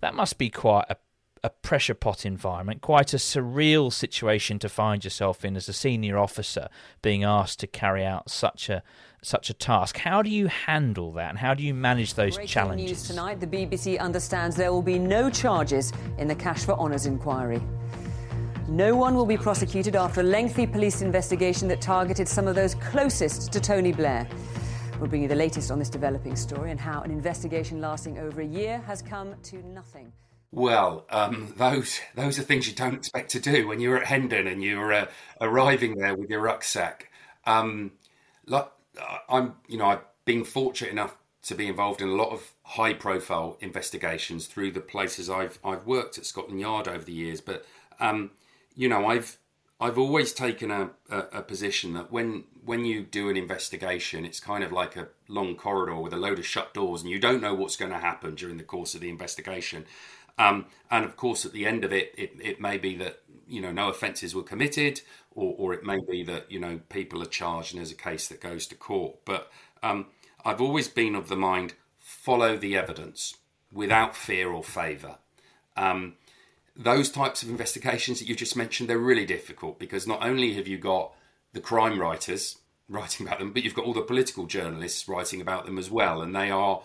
that 0.00 0.14
must 0.14 0.38
be 0.38 0.50
quite 0.50 0.86
a, 0.88 0.96
a 1.48 1.50
pressure 1.62 1.94
pot 1.94 2.26
environment, 2.26 2.82
quite 2.82 3.14
a 3.14 3.16
surreal 3.16 3.90
situation 3.90 4.58
to 4.58 4.68
find 4.68 5.02
yourself 5.02 5.46
in 5.46 5.56
as 5.56 5.66
a 5.66 5.72
senior 5.72 6.18
officer 6.18 6.68
being 7.00 7.24
asked 7.24 7.58
to 7.60 7.66
carry 7.66 8.04
out 8.04 8.30
such 8.30 8.68
a 8.68 8.82
such 9.22 9.50
a 9.50 9.54
task. 9.54 9.96
How 9.96 10.22
do 10.22 10.30
you 10.30 10.46
handle 10.46 11.10
that 11.14 11.30
and 11.30 11.38
how 11.38 11.52
do 11.54 11.64
you 11.64 11.74
manage 11.74 12.14
those 12.14 12.36
Breaking 12.36 12.48
challenges? 12.48 12.90
news 12.90 13.08
tonight, 13.08 13.40
the 13.40 13.48
BBC 13.48 13.98
understands 13.98 14.54
there 14.54 14.72
will 14.72 14.82
be 14.82 14.98
no 14.98 15.28
charges 15.28 15.92
in 16.18 16.28
the 16.28 16.36
Cash 16.36 16.64
for 16.64 16.74
Honours 16.74 17.06
inquiry. 17.06 17.60
No 18.68 18.94
one 18.94 19.16
will 19.16 19.26
be 19.26 19.36
prosecuted 19.36 19.96
after 19.96 20.20
a 20.20 20.24
lengthy 20.24 20.66
police 20.68 21.02
investigation 21.02 21.66
that 21.66 21.80
targeted 21.80 22.28
some 22.28 22.46
of 22.46 22.54
those 22.54 22.76
closest 22.76 23.50
to 23.50 23.58
Tony 23.58 23.90
Blair. 23.90 24.28
We'll 25.00 25.08
bring 25.08 25.22
you 25.22 25.28
the 25.28 25.34
latest 25.34 25.72
on 25.72 25.80
this 25.80 25.90
developing 25.90 26.36
story 26.36 26.70
and 26.70 26.78
how 26.78 27.00
an 27.00 27.10
investigation 27.10 27.80
lasting 27.80 28.18
over 28.18 28.42
a 28.42 28.46
year 28.46 28.78
has 28.86 29.02
come 29.02 29.34
to 29.44 29.66
nothing. 29.66 30.12
Well, 30.50 31.04
um, 31.10 31.52
those 31.56 32.00
those 32.14 32.38
are 32.38 32.42
things 32.42 32.66
you 32.66 32.74
don't 32.74 32.94
expect 32.94 33.30
to 33.32 33.40
do 33.40 33.68
when 33.68 33.80
you're 33.80 33.98
at 33.98 34.06
Hendon 34.06 34.46
and 34.46 34.62
you're 34.62 34.92
uh, 34.92 35.06
arriving 35.40 35.98
there 35.98 36.14
with 36.14 36.30
your 36.30 36.40
rucksack. 36.40 37.10
Um, 37.44 37.92
like, 38.46 38.68
I'm, 39.28 39.54
you 39.68 39.76
know, 39.76 39.86
I've 39.86 40.04
been 40.24 40.44
fortunate 40.44 40.90
enough 40.90 41.16
to 41.42 41.54
be 41.54 41.66
involved 41.66 42.00
in 42.00 42.08
a 42.08 42.14
lot 42.14 42.30
of 42.30 42.52
high-profile 42.62 43.56
investigations 43.60 44.46
through 44.46 44.72
the 44.72 44.80
places 44.80 45.28
I've 45.28 45.58
I've 45.62 45.86
worked 45.86 46.16
at 46.16 46.24
Scotland 46.24 46.60
Yard 46.60 46.88
over 46.88 47.04
the 47.04 47.12
years. 47.12 47.42
But 47.42 47.66
um, 48.00 48.30
you 48.74 48.88
know, 48.88 49.06
I've 49.06 49.36
I've 49.80 49.98
always 49.98 50.32
taken 50.32 50.70
a, 50.70 50.90
a, 51.08 51.18
a, 51.34 51.42
position 51.42 51.94
that 51.94 52.10
when 52.10 52.44
when 52.64 52.84
you 52.84 53.02
do 53.02 53.28
an 53.28 53.36
investigation, 53.36 54.24
it's 54.24 54.40
kind 54.40 54.64
of 54.64 54.72
like 54.72 54.96
a 54.96 55.08
long 55.28 55.54
corridor 55.54 55.96
with 55.96 56.12
a 56.12 56.16
load 56.16 56.38
of 56.38 56.46
shut 56.46 56.74
doors, 56.74 57.02
and 57.02 57.10
you 57.10 57.18
don't 57.18 57.42
know 57.42 57.54
what's 57.54 57.76
going 57.76 57.92
to 57.92 57.98
happen 57.98 58.34
during 58.34 58.56
the 58.56 58.64
course 58.64 58.94
of 58.94 59.02
the 59.02 59.08
investigation. 59.08 59.84
Um, 60.38 60.66
and 60.90 61.04
of 61.04 61.16
course, 61.16 61.44
at 61.44 61.52
the 61.52 61.66
end 61.66 61.84
of 61.84 61.92
it, 61.92 62.14
it, 62.16 62.32
it 62.40 62.60
may 62.60 62.78
be 62.78 62.96
that 62.96 63.20
you 63.48 63.60
know 63.60 63.72
no 63.72 63.88
offences 63.88 64.34
were 64.34 64.42
committed, 64.42 65.00
or, 65.34 65.54
or 65.58 65.74
it 65.74 65.84
may 65.84 65.98
be 66.00 66.22
that 66.24 66.50
you 66.50 66.60
know 66.60 66.80
people 66.88 67.22
are 67.22 67.26
charged 67.26 67.72
and 67.72 67.80
there's 67.80 67.92
a 67.92 67.96
case 67.96 68.28
that 68.28 68.40
goes 68.40 68.66
to 68.68 68.74
court. 68.74 69.16
But 69.24 69.50
um, 69.82 70.06
I've 70.44 70.60
always 70.60 70.88
been 70.88 71.14
of 71.14 71.28
the 71.28 71.36
mind 71.36 71.74
follow 71.98 72.56
the 72.56 72.76
evidence 72.76 73.36
without 73.72 74.16
fear 74.16 74.50
or 74.50 74.64
favour. 74.64 75.16
Um, 75.76 76.14
those 76.74 77.10
types 77.10 77.42
of 77.42 77.50
investigations 77.50 78.20
that 78.20 78.28
you 78.28 78.34
just 78.34 78.56
mentioned, 78.56 78.88
they're 78.88 78.98
really 78.98 79.26
difficult 79.26 79.78
because 79.78 80.06
not 80.06 80.24
only 80.24 80.54
have 80.54 80.68
you 80.68 80.78
got 80.78 81.12
the 81.52 81.60
crime 81.60 82.00
writers 82.00 82.58
writing 82.88 83.26
about 83.26 83.40
them, 83.40 83.52
but 83.52 83.62
you've 83.62 83.74
got 83.74 83.84
all 83.84 83.92
the 83.92 84.00
political 84.00 84.46
journalists 84.46 85.08
writing 85.08 85.40
about 85.40 85.66
them 85.66 85.76
as 85.76 85.90
well, 85.90 86.22
and 86.22 86.34
they 86.34 86.50
are 86.50 86.82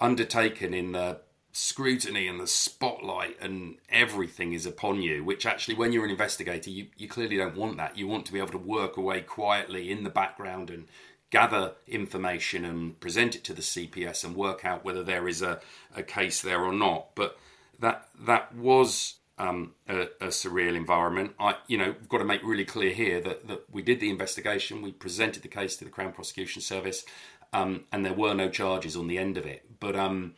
undertaken 0.00 0.72
in 0.72 0.92
the 0.92 1.20
scrutiny 1.52 2.28
and 2.28 2.38
the 2.38 2.46
spotlight 2.46 3.36
and 3.40 3.76
everything 3.88 4.52
is 4.52 4.66
upon 4.66 5.02
you 5.02 5.24
which 5.24 5.44
actually 5.44 5.74
when 5.74 5.92
you're 5.92 6.04
an 6.04 6.10
investigator 6.10 6.70
you, 6.70 6.86
you 6.96 7.08
clearly 7.08 7.36
don't 7.36 7.56
want 7.56 7.76
that 7.76 7.98
you 7.98 8.06
want 8.06 8.24
to 8.24 8.32
be 8.32 8.38
able 8.38 8.52
to 8.52 8.58
work 8.58 8.96
away 8.96 9.20
quietly 9.20 9.90
in 9.90 10.04
the 10.04 10.10
background 10.10 10.70
and 10.70 10.86
gather 11.30 11.72
information 11.88 12.64
and 12.64 12.98
present 13.00 13.34
it 13.34 13.42
to 13.42 13.52
the 13.52 13.62
cps 13.62 14.24
and 14.24 14.36
work 14.36 14.64
out 14.64 14.84
whether 14.84 15.02
there 15.02 15.26
is 15.26 15.42
a, 15.42 15.60
a 15.96 16.02
case 16.02 16.40
there 16.40 16.62
or 16.62 16.72
not 16.72 17.08
but 17.16 17.36
that 17.80 18.08
that 18.18 18.54
was 18.54 19.16
um, 19.40 19.72
a, 19.88 20.02
a, 20.20 20.26
surreal 20.26 20.76
environment. 20.76 21.32
I, 21.40 21.56
you 21.66 21.78
know, 21.78 21.94
got 22.10 22.18
to 22.18 22.24
make 22.24 22.42
really 22.44 22.66
clear 22.66 22.92
here 22.92 23.22
that, 23.22 23.48
that 23.48 23.64
we 23.72 23.80
did 23.80 23.98
the 23.98 24.10
investigation, 24.10 24.82
we 24.82 24.92
presented 24.92 25.42
the 25.42 25.48
case 25.48 25.76
to 25.76 25.84
the 25.84 25.90
Crown 25.90 26.12
Prosecution 26.12 26.60
Service, 26.60 27.06
um, 27.54 27.84
and 27.90 28.04
there 28.04 28.12
were 28.12 28.34
no 28.34 28.50
charges 28.50 28.96
on 28.96 29.06
the 29.06 29.16
end 29.16 29.38
of 29.38 29.46
it. 29.46 29.64
But 29.80 29.96
um, 29.96 30.34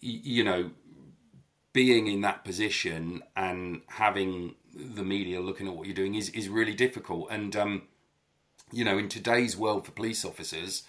you 0.00 0.44
know, 0.44 0.70
being 1.72 2.06
in 2.06 2.22
that 2.22 2.44
position 2.44 3.22
and 3.36 3.82
having 3.88 4.54
the 4.74 5.02
media 5.02 5.40
looking 5.40 5.66
at 5.66 5.74
what 5.74 5.86
you're 5.86 5.94
doing 5.94 6.14
is 6.14 6.28
is 6.30 6.48
really 6.48 6.74
difficult. 6.74 7.28
And 7.30 7.54
um, 7.56 7.82
you 8.72 8.84
know, 8.84 8.98
in 8.98 9.08
today's 9.08 9.56
world 9.56 9.84
for 9.84 9.92
police 9.92 10.24
officers, 10.24 10.84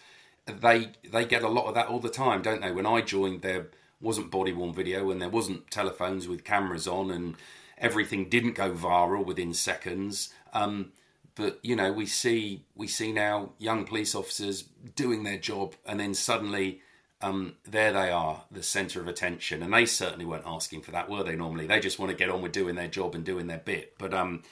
they 0.45 0.91
they 1.09 1.25
get 1.25 1.43
a 1.43 1.49
lot 1.49 1.67
of 1.67 1.75
that 1.75 1.87
all 1.87 1.99
the 1.99 2.09
time, 2.09 2.41
don't 2.41 2.61
they? 2.61 2.71
When 2.71 2.85
I 2.85 3.01
joined, 3.01 3.41
there 3.41 3.67
wasn't 3.99 4.31
body 4.31 4.53
worn 4.53 4.73
video 4.73 5.09
and 5.09 5.21
there 5.21 5.29
wasn't 5.29 5.71
telephones 5.71 6.27
with 6.27 6.43
cameras 6.43 6.87
on 6.87 7.09
and 7.11 7.35
everything 7.77 8.29
didn't 8.29 8.53
go 8.53 8.71
viral 8.71 9.25
within 9.25 9.53
seconds. 9.53 10.33
Um, 10.53 10.91
but 11.35 11.59
you 11.61 11.75
know, 11.75 11.91
we 11.91 12.05
see 12.05 12.63
we 12.75 12.87
see 12.87 13.11
now 13.11 13.51
young 13.59 13.85
police 13.85 14.15
officers 14.15 14.63
doing 14.95 15.23
their 15.23 15.37
job, 15.37 15.75
and 15.85 15.99
then 15.99 16.13
suddenly 16.13 16.81
um, 17.21 17.55
there 17.63 17.91
they 17.91 18.09
are, 18.11 18.43
the 18.51 18.63
centre 18.63 19.01
of 19.01 19.07
attention. 19.07 19.63
And 19.63 19.73
they 19.73 19.85
certainly 19.85 20.25
weren't 20.25 20.43
asking 20.45 20.81
for 20.81 20.91
that, 20.91 21.09
were 21.09 21.23
they? 21.23 21.35
Normally, 21.35 21.67
they 21.67 21.79
just 21.79 21.99
want 21.99 22.11
to 22.11 22.17
get 22.17 22.29
on 22.29 22.41
with 22.41 22.51
doing 22.51 22.75
their 22.75 22.87
job 22.87 23.15
and 23.15 23.23
doing 23.23 23.47
their 23.47 23.57
bit. 23.57 23.97
But 23.97 24.13
um, 24.13 24.43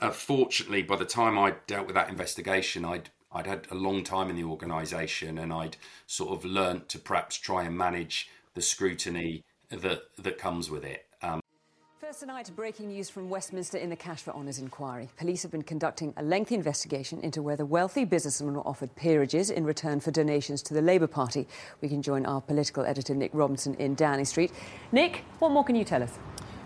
uh, 0.00 0.10
fortunately, 0.10 0.82
by 0.82 0.96
the 0.96 1.04
time 1.04 1.38
I 1.38 1.54
dealt 1.66 1.86
with 1.86 1.94
that 1.94 2.08
investigation, 2.08 2.84
I'd 2.84 3.10
I'd 3.30 3.46
had 3.46 3.66
a 3.70 3.74
long 3.74 4.04
time 4.04 4.30
in 4.30 4.36
the 4.36 4.44
organisation, 4.44 5.38
and 5.38 5.52
I'd 5.52 5.76
sort 6.06 6.30
of 6.30 6.44
learnt 6.44 6.88
to 6.90 6.98
perhaps 6.98 7.36
try 7.36 7.64
and 7.64 7.76
manage 7.76 8.30
the 8.54 8.62
scrutiny 8.62 9.44
that 9.70 10.02
that 10.16 10.38
comes 10.38 10.70
with 10.70 10.84
it. 10.84 11.07
First 12.08 12.20
tonight, 12.20 12.50
breaking 12.56 12.88
news 12.88 13.10
from 13.10 13.28
Westminster 13.28 13.76
in 13.76 13.90
the 13.90 13.96
Cash 13.96 14.22
for 14.22 14.30
Honours 14.30 14.58
inquiry. 14.58 15.10
Police 15.18 15.42
have 15.42 15.50
been 15.50 15.60
conducting 15.60 16.14
a 16.16 16.22
lengthy 16.22 16.54
investigation 16.54 17.20
into 17.20 17.42
whether 17.42 17.66
wealthy 17.66 18.06
businessmen 18.06 18.54
were 18.54 18.66
offered 18.66 18.96
peerages 18.96 19.50
in 19.50 19.66
return 19.66 20.00
for 20.00 20.10
donations 20.10 20.62
to 20.62 20.72
the 20.72 20.80
Labour 20.80 21.06
Party. 21.06 21.46
We 21.82 21.88
can 21.90 22.00
join 22.00 22.24
our 22.24 22.40
political 22.40 22.86
editor, 22.86 23.14
Nick 23.14 23.32
Robinson, 23.34 23.74
in 23.74 23.94
Downing 23.94 24.24
Street. 24.24 24.52
Nick, 24.90 25.22
what 25.38 25.52
more 25.52 25.62
can 25.62 25.76
you 25.76 25.84
tell 25.84 26.02
us? 26.02 26.18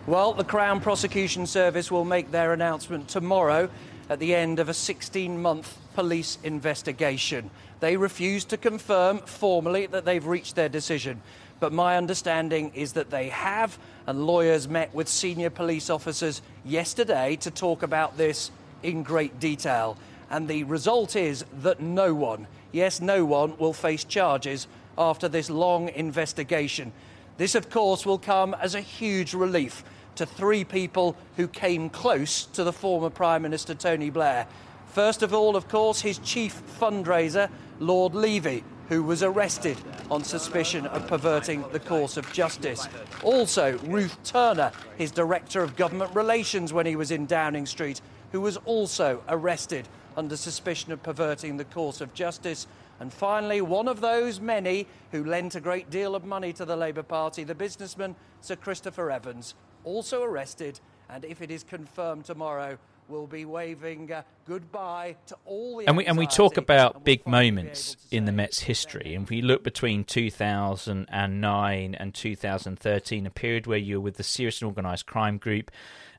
Well, 0.06 0.32
the 0.32 0.44
Crown 0.44 0.80
Prosecution 0.80 1.44
Service 1.48 1.90
will 1.90 2.04
make 2.04 2.30
their 2.30 2.52
announcement 2.52 3.08
tomorrow 3.08 3.68
at 4.08 4.20
the 4.20 4.36
end 4.36 4.60
of 4.60 4.68
a 4.68 4.74
16 4.74 5.42
month 5.42 5.76
police 5.94 6.38
investigation. 6.44 7.50
They 7.80 7.96
refuse 7.96 8.44
to 8.44 8.56
confirm 8.56 9.18
formally 9.18 9.86
that 9.86 10.04
they've 10.04 10.24
reached 10.24 10.54
their 10.54 10.68
decision 10.68 11.20
but 11.62 11.72
my 11.72 11.96
understanding 11.96 12.72
is 12.74 12.94
that 12.94 13.10
they 13.10 13.28
have, 13.28 13.78
and 14.08 14.26
lawyers 14.26 14.66
met 14.66 14.92
with 14.92 15.06
senior 15.06 15.48
police 15.48 15.90
officers 15.90 16.42
yesterday 16.64 17.36
to 17.36 17.52
talk 17.52 17.84
about 17.84 18.16
this 18.16 18.50
in 18.82 19.04
great 19.04 19.38
detail. 19.38 19.96
And 20.28 20.48
the 20.48 20.64
result 20.64 21.14
is 21.14 21.44
that 21.60 21.78
no 21.80 22.14
one, 22.14 22.48
yes, 22.72 23.00
no 23.00 23.24
one, 23.24 23.56
will 23.58 23.72
face 23.72 24.02
charges 24.02 24.66
after 24.98 25.28
this 25.28 25.48
long 25.48 25.88
investigation. 25.90 26.90
This, 27.36 27.54
of 27.54 27.70
course, 27.70 28.04
will 28.04 28.18
come 28.18 28.54
as 28.54 28.74
a 28.74 28.80
huge 28.80 29.32
relief 29.32 29.84
to 30.16 30.26
three 30.26 30.64
people 30.64 31.16
who 31.36 31.46
came 31.46 31.90
close 31.90 32.44
to 32.46 32.64
the 32.64 32.72
former 32.72 33.08
Prime 33.08 33.42
Minister 33.42 33.76
Tony 33.76 34.10
Blair. 34.10 34.48
First 34.88 35.22
of 35.22 35.32
all, 35.32 35.54
of 35.54 35.68
course, 35.68 36.00
his 36.00 36.18
chief 36.18 36.60
fundraiser, 36.80 37.48
Lord 37.78 38.16
Levy, 38.16 38.64
who 38.92 39.02
was 39.02 39.22
arrested 39.22 39.78
on 40.10 40.22
suspicion 40.22 40.84
of 40.88 41.06
perverting 41.06 41.64
the 41.72 41.80
course 41.80 42.18
of 42.18 42.30
justice. 42.30 42.86
Also, 43.22 43.78
Ruth 43.84 44.22
Turner, 44.22 44.70
his 44.98 45.10
Director 45.10 45.62
of 45.62 45.76
Government 45.76 46.14
Relations 46.14 46.74
when 46.74 46.84
he 46.84 46.94
was 46.94 47.10
in 47.10 47.24
Downing 47.24 47.64
Street, 47.64 48.02
who 48.32 48.42
was 48.42 48.58
also 48.66 49.22
arrested 49.30 49.88
under 50.14 50.36
suspicion 50.36 50.92
of 50.92 51.02
perverting 51.02 51.56
the 51.56 51.64
course 51.64 52.02
of 52.02 52.12
justice. 52.12 52.66
And 53.00 53.10
finally, 53.10 53.62
one 53.62 53.88
of 53.88 54.02
those 54.02 54.40
many 54.40 54.86
who 55.10 55.24
lent 55.24 55.54
a 55.54 55.60
great 55.60 55.88
deal 55.88 56.14
of 56.14 56.26
money 56.26 56.52
to 56.52 56.66
the 56.66 56.76
Labour 56.76 57.02
Party, 57.02 57.44
the 57.44 57.54
businessman 57.54 58.14
Sir 58.42 58.56
Christopher 58.56 59.10
Evans, 59.10 59.54
also 59.84 60.22
arrested, 60.22 60.80
and 61.08 61.24
if 61.24 61.40
it 61.40 61.50
is 61.50 61.64
confirmed 61.64 62.26
tomorrow, 62.26 62.76
will 63.08 63.26
be 63.26 63.44
waving 63.44 64.12
uh, 64.12 64.22
goodbye 64.46 65.16
to 65.26 65.36
all 65.44 65.78
the 65.78 65.86
and 65.86 65.96
we 65.96 66.06
and 66.06 66.16
we 66.16 66.26
talk 66.26 66.56
about 66.56 66.94
we'll 66.94 67.02
big 67.02 67.26
moments 67.26 67.96
in 68.10 68.24
the 68.24 68.32
Mets 68.32 68.60
history, 68.60 69.14
and 69.14 69.24
if 69.24 69.30
we 69.30 69.42
look 69.42 69.62
between 69.62 70.04
2009 70.04 71.94
and 71.94 72.14
2013, 72.14 73.26
a 73.26 73.30
period 73.30 73.66
where 73.66 73.78
you 73.78 73.96
were 73.96 74.04
with 74.04 74.16
the 74.16 74.22
Serious 74.22 74.60
and 74.60 74.68
Organised 74.68 75.06
Crime 75.06 75.38
Group, 75.38 75.70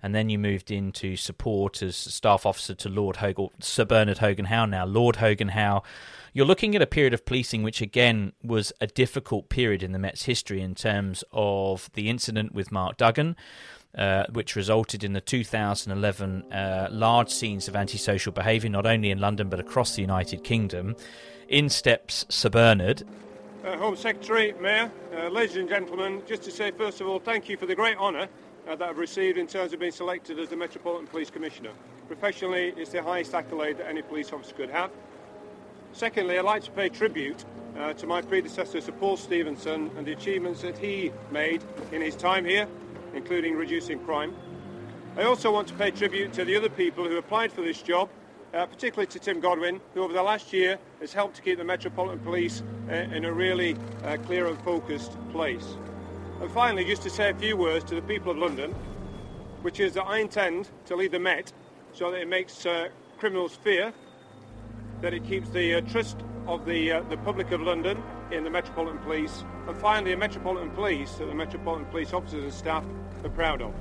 and 0.03 0.13
then 0.13 0.29
you 0.29 0.37
moved 0.37 0.69
into 0.69 1.15
support 1.15 1.81
as 1.81 1.95
staff 1.95 2.45
officer 2.45 2.75
to 2.75 2.89
Lord 2.89 3.17
Hogan, 3.17 3.49
Sir 3.59 3.85
Bernard 3.85 4.17
Hogan 4.17 4.45
Howe, 4.45 4.65
now 4.65 4.85
Lord 4.85 5.15
Hogan 5.15 5.49
Howe. 5.49 5.81
You're 6.33 6.45
looking 6.45 6.75
at 6.75 6.81
a 6.81 6.87
period 6.87 7.13
of 7.13 7.25
policing 7.25 7.63
which, 7.63 7.79
again, 7.79 8.33
was 8.43 8.73
a 8.81 8.87
difficult 8.87 9.47
period 9.47 9.81
in 9.81 9.93
the 9.93 9.99
Mets 9.99 10.23
history 10.23 10.61
in 10.61 10.75
terms 10.75 11.23
of 11.31 11.89
the 11.93 12.09
incident 12.09 12.53
with 12.53 12.71
Mark 12.71 12.97
Duggan. 12.97 13.37
Uh, 13.95 14.25
which 14.31 14.55
resulted 14.55 15.03
in 15.03 15.13
the 15.13 15.21
2011 15.21 16.51
uh, 16.51 16.87
large 16.89 17.29
scenes 17.29 17.67
of 17.67 17.75
antisocial 17.75 18.31
behaviour, 18.31 18.67
not 18.67 18.87
only 18.87 19.11
in 19.11 19.19
London 19.19 19.49
but 19.49 19.59
across 19.59 19.95
the 19.95 20.01
United 20.01 20.43
Kingdom. 20.43 20.95
In 21.47 21.69
steps 21.69 22.25
Sir 22.27 22.49
Bernard. 22.49 23.03
Uh, 23.63 23.77
Home 23.77 23.95
Secretary, 23.95 24.53
Mayor, 24.59 24.91
uh, 25.15 25.29
ladies 25.29 25.57
and 25.57 25.69
gentlemen, 25.69 26.23
just 26.25 26.41
to 26.41 26.49
say 26.49 26.71
first 26.71 27.01
of 27.01 27.07
all, 27.07 27.19
thank 27.19 27.47
you 27.47 27.55
for 27.55 27.67
the 27.67 27.75
great 27.75 27.95
honour 27.97 28.27
uh, 28.67 28.75
that 28.75 28.89
I've 28.89 28.97
received 28.97 29.37
in 29.37 29.45
terms 29.45 29.73
of 29.73 29.79
being 29.79 29.91
selected 29.91 30.39
as 30.39 30.49
the 30.49 30.55
Metropolitan 30.55 31.05
Police 31.05 31.29
Commissioner. 31.29 31.69
Professionally, 32.07 32.73
it's 32.75 32.89
the 32.89 33.03
highest 33.03 33.35
accolade 33.35 33.77
that 33.77 33.87
any 33.87 34.01
police 34.01 34.33
officer 34.33 34.55
could 34.55 34.71
have. 34.71 34.89
Secondly, 35.91 36.39
I'd 36.39 36.45
like 36.45 36.63
to 36.63 36.71
pay 36.71 36.89
tribute 36.89 37.45
uh, 37.77 37.93
to 37.93 38.07
my 38.07 38.23
predecessor, 38.23 38.81
Sir 38.81 38.91
Paul 38.93 39.17
Stephenson, 39.17 39.91
and 39.97 40.07
the 40.07 40.13
achievements 40.13 40.61
that 40.61 40.79
he 40.79 41.11
made 41.29 41.63
in 41.91 42.01
his 42.01 42.15
time 42.15 42.43
here, 42.43 42.67
including 43.13 43.55
reducing 43.55 43.99
crime. 43.99 44.35
I 45.15 45.23
also 45.23 45.51
want 45.51 45.67
to 45.67 45.73
pay 45.75 45.91
tribute 45.91 46.33
to 46.33 46.45
the 46.45 46.55
other 46.55 46.69
people 46.69 47.07
who 47.07 47.17
applied 47.17 47.51
for 47.51 47.61
this 47.61 47.81
job, 47.81 48.09
uh, 48.53 48.65
particularly 48.65 49.07
to 49.07 49.19
Tim 49.19 49.39
Godwin, 49.39 49.79
who 49.93 50.03
over 50.03 50.13
the 50.13 50.23
last 50.23 50.51
year 50.53 50.79
has 50.99 51.13
helped 51.13 51.35
to 51.35 51.41
keep 51.41 51.57
the 51.57 51.63
Metropolitan 51.63 52.19
Police 52.19 52.63
uh, 52.89 52.93
in 52.93 53.25
a 53.25 53.31
really 53.31 53.75
uh, 54.03 54.17
clear 54.25 54.47
and 54.47 54.59
focused 54.61 55.11
place. 55.31 55.77
And 56.41 56.51
finally, 56.51 56.83
just 56.83 57.03
to 57.03 57.09
say 57.09 57.29
a 57.29 57.35
few 57.35 57.55
words 57.55 57.85
to 57.85 57.95
the 57.95 58.01
people 58.01 58.31
of 58.31 58.37
London, 58.37 58.71
which 59.61 59.79
is 59.79 59.93
that 59.93 60.03
I 60.03 60.17
intend 60.19 60.69
to 60.87 60.95
lead 60.95 61.11
the 61.11 61.19
Met 61.19 61.53
so 61.93 62.11
that 62.11 62.19
it 62.19 62.27
makes 62.27 62.65
uh, 62.65 62.89
criminals 63.17 63.55
fear, 63.55 63.93
that 65.01 65.13
it 65.13 65.23
keeps 65.25 65.49
the 65.49 65.75
uh, 65.75 65.81
trust 65.81 66.17
of 66.47 66.65
the, 66.65 66.91
uh, 66.91 67.01
the 67.03 67.17
public 67.17 67.51
of 67.51 67.61
London 67.61 68.01
in 68.31 68.43
the 68.43 68.49
Metropolitan 68.49 68.97
Police, 68.99 69.43
and 69.67 69.77
finally 69.77 70.13
a 70.13 70.17
Metropolitan 70.17 70.71
Police 70.71 71.13
that 71.13 71.25
the 71.25 71.35
Metropolitan 71.35 71.85
Police 71.85 72.13
officers 72.13 72.43
and 72.43 72.53
staff 72.53 72.83
are 73.23 73.29
proud 73.29 73.61
of. 73.61 73.73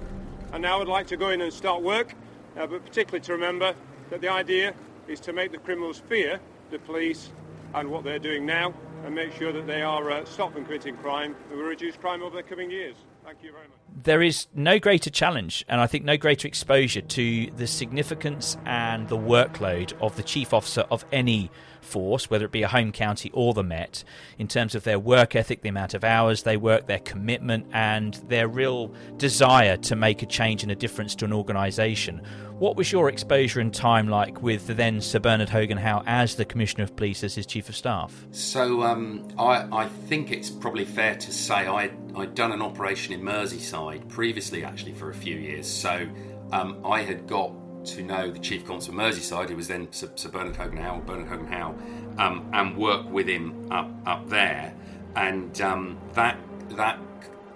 And 0.53 0.63
now 0.63 0.81
I'd 0.81 0.89
like 0.89 1.07
to 1.09 1.17
go 1.17 1.31
in 1.31 1.41
and 1.41 1.53
start 1.53 1.83
work, 1.83 2.15
uh, 2.57 2.67
but 2.67 2.85
particularly 2.85 3.25
to 3.25 3.33
remember 3.33 3.75
that 4.11 4.21
the 4.21 4.29
idea 4.29 4.75
is 5.09 5.21
to 5.21 5.33
make 5.33 5.53
the 5.53 5.59
criminals 5.59 5.99
fear 5.99 6.41
the 6.71 6.79
police 6.79 7.31
and 7.75 7.91
what 7.91 8.05
they're 8.05 8.19
doing 8.19 8.45
now, 8.45 8.75
and 9.05 9.15
make 9.15 9.33
sure 9.33 9.53
that 9.53 9.67
they 9.67 9.83
are 9.83 10.11
uh, 10.11 10.25
stopping 10.25 10.65
committing 10.65 10.97
crime 10.97 11.35
and 11.51 11.59
will 11.59 11.67
reduce 11.67 11.97
crime 11.97 12.23
over 12.23 12.37
the 12.37 12.43
coming 12.43 12.71
years. 12.71 12.97
Thank 13.25 13.43
you 13.43 13.53
very 13.53 13.69
much. 13.69 13.79
There 14.05 14.23
is 14.23 14.47
no 14.55 14.79
greater 14.79 15.11
challenge, 15.11 15.65
and 15.69 15.81
I 15.81 15.87
think 15.87 16.05
no 16.05 16.17
greater 16.17 16.49
exposure 16.49 17.03
to 17.03 17.51
the 17.57 17.67
significance 17.67 18.57
and 18.65 19.09
the 19.09 19.19
workload 19.19 19.93
of 20.01 20.17
the 20.17 20.23
chief 20.23 20.53
officer 20.53 20.83
of 20.91 21.05
any 21.13 21.51
force, 21.83 22.31
whether 22.31 22.47
it 22.47 22.53
be 22.53 22.63
a 22.63 22.69
home 22.69 22.91
county 22.91 23.31
or 23.33 23.55
the 23.55 23.63
Met, 23.63 24.03
in 24.39 24.49
terms 24.49 24.75
of 24.75 24.85
their 24.85 24.99
work 24.99 25.37
ethic, 25.37 25.63
the 25.63 25.69
amount 25.69 25.95
of 25.95 26.05
hours 26.05 26.43
they 26.43 26.57
work, 26.57 26.87
their 26.87 27.01
commitment, 27.01 27.67
and 27.73 28.15
their 28.29 28.49
real 28.49 28.93
desire 29.19 29.77
to 29.77 29.95
make 29.95 30.23
a 30.23 30.27
change 30.27 30.63
and 30.63 30.73
a 30.73 30.77
difference 30.77 31.15
to 31.17 31.25
an 31.25 31.33
organisation. 31.33 32.23
What 32.63 32.77
was 32.77 32.93
your 32.93 33.09
exposure 33.09 33.59
and 33.59 33.75
time 33.75 34.07
like 34.07 34.41
with 34.41 34.69
the 34.69 34.75
then 34.75 35.01
Sir 35.01 35.19
Bernard 35.19 35.49
Hogan 35.49 35.79
Howe 35.79 36.05
as 36.07 36.37
the 36.37 36.45
Commissioner 36.45 36.85
of 36.85 36.95
Police, 36.95 37.25
as 37.25 37.35
his 37.35 37.45
Chief 37.45 37.69
of 37.69 37.75
Staff? 37.75 38.25
So 38.31 38.85
um, 38.85 39.27
I, 39.37 39.67
I, 39.73 39.89
think 39.89 40.31
it's 40.31 40.49
probably 40.49 40.85
fair 40.85 41.17
to 41.17 41.33
say 41.33 41.67
I, 41.67 41.91
I'd 42.15 42.37
done 42.37 42.53
an 42.53 42.63
operation 42.63 43.15
in 43.15 43.21
Merseyside 43.21 44.09
previously, 44.09 44.63
actually, 44.63 44.93
for 44.93 45.11
a 45.11 45.15
few 45.15 45.35
years. 45.35 45.67
So 45.67 46.07
um, 46.53 46.81
I 46.87 47.03
had 47.03 47.27
got 47.27 47.51
to 47.87 48.03
know 48.05 48.31
the 48.31 48.39
Chief 48.39 48.65
Constable 48.65 49.01
of 49.01 49.13
Merseyside, 49.13 49.49
who 49.49 49.57
was 49.57 49.67
then 49.67 49.93
Sir, 49.93 50.13
Sir 50.15 50.29
Bernard 50.29 50.55
Hogan 50.55 50.79
Howe, 50.79 51.01
Bernard 51.01 51.27
Hogan 51.27 51.49
Howe, 51.49 51.75
um, 52.19 52.49
and 52.53 52.77
work 52.77 53.11
with 53.11 53.27
him 53.27 53.67
up 53.73 53.91
up 54.07 54.29
there. 54.29 54.73
And 55.17 55.61
um, 55.61 55.99
that 56.13 56.39
that 56.77 57.01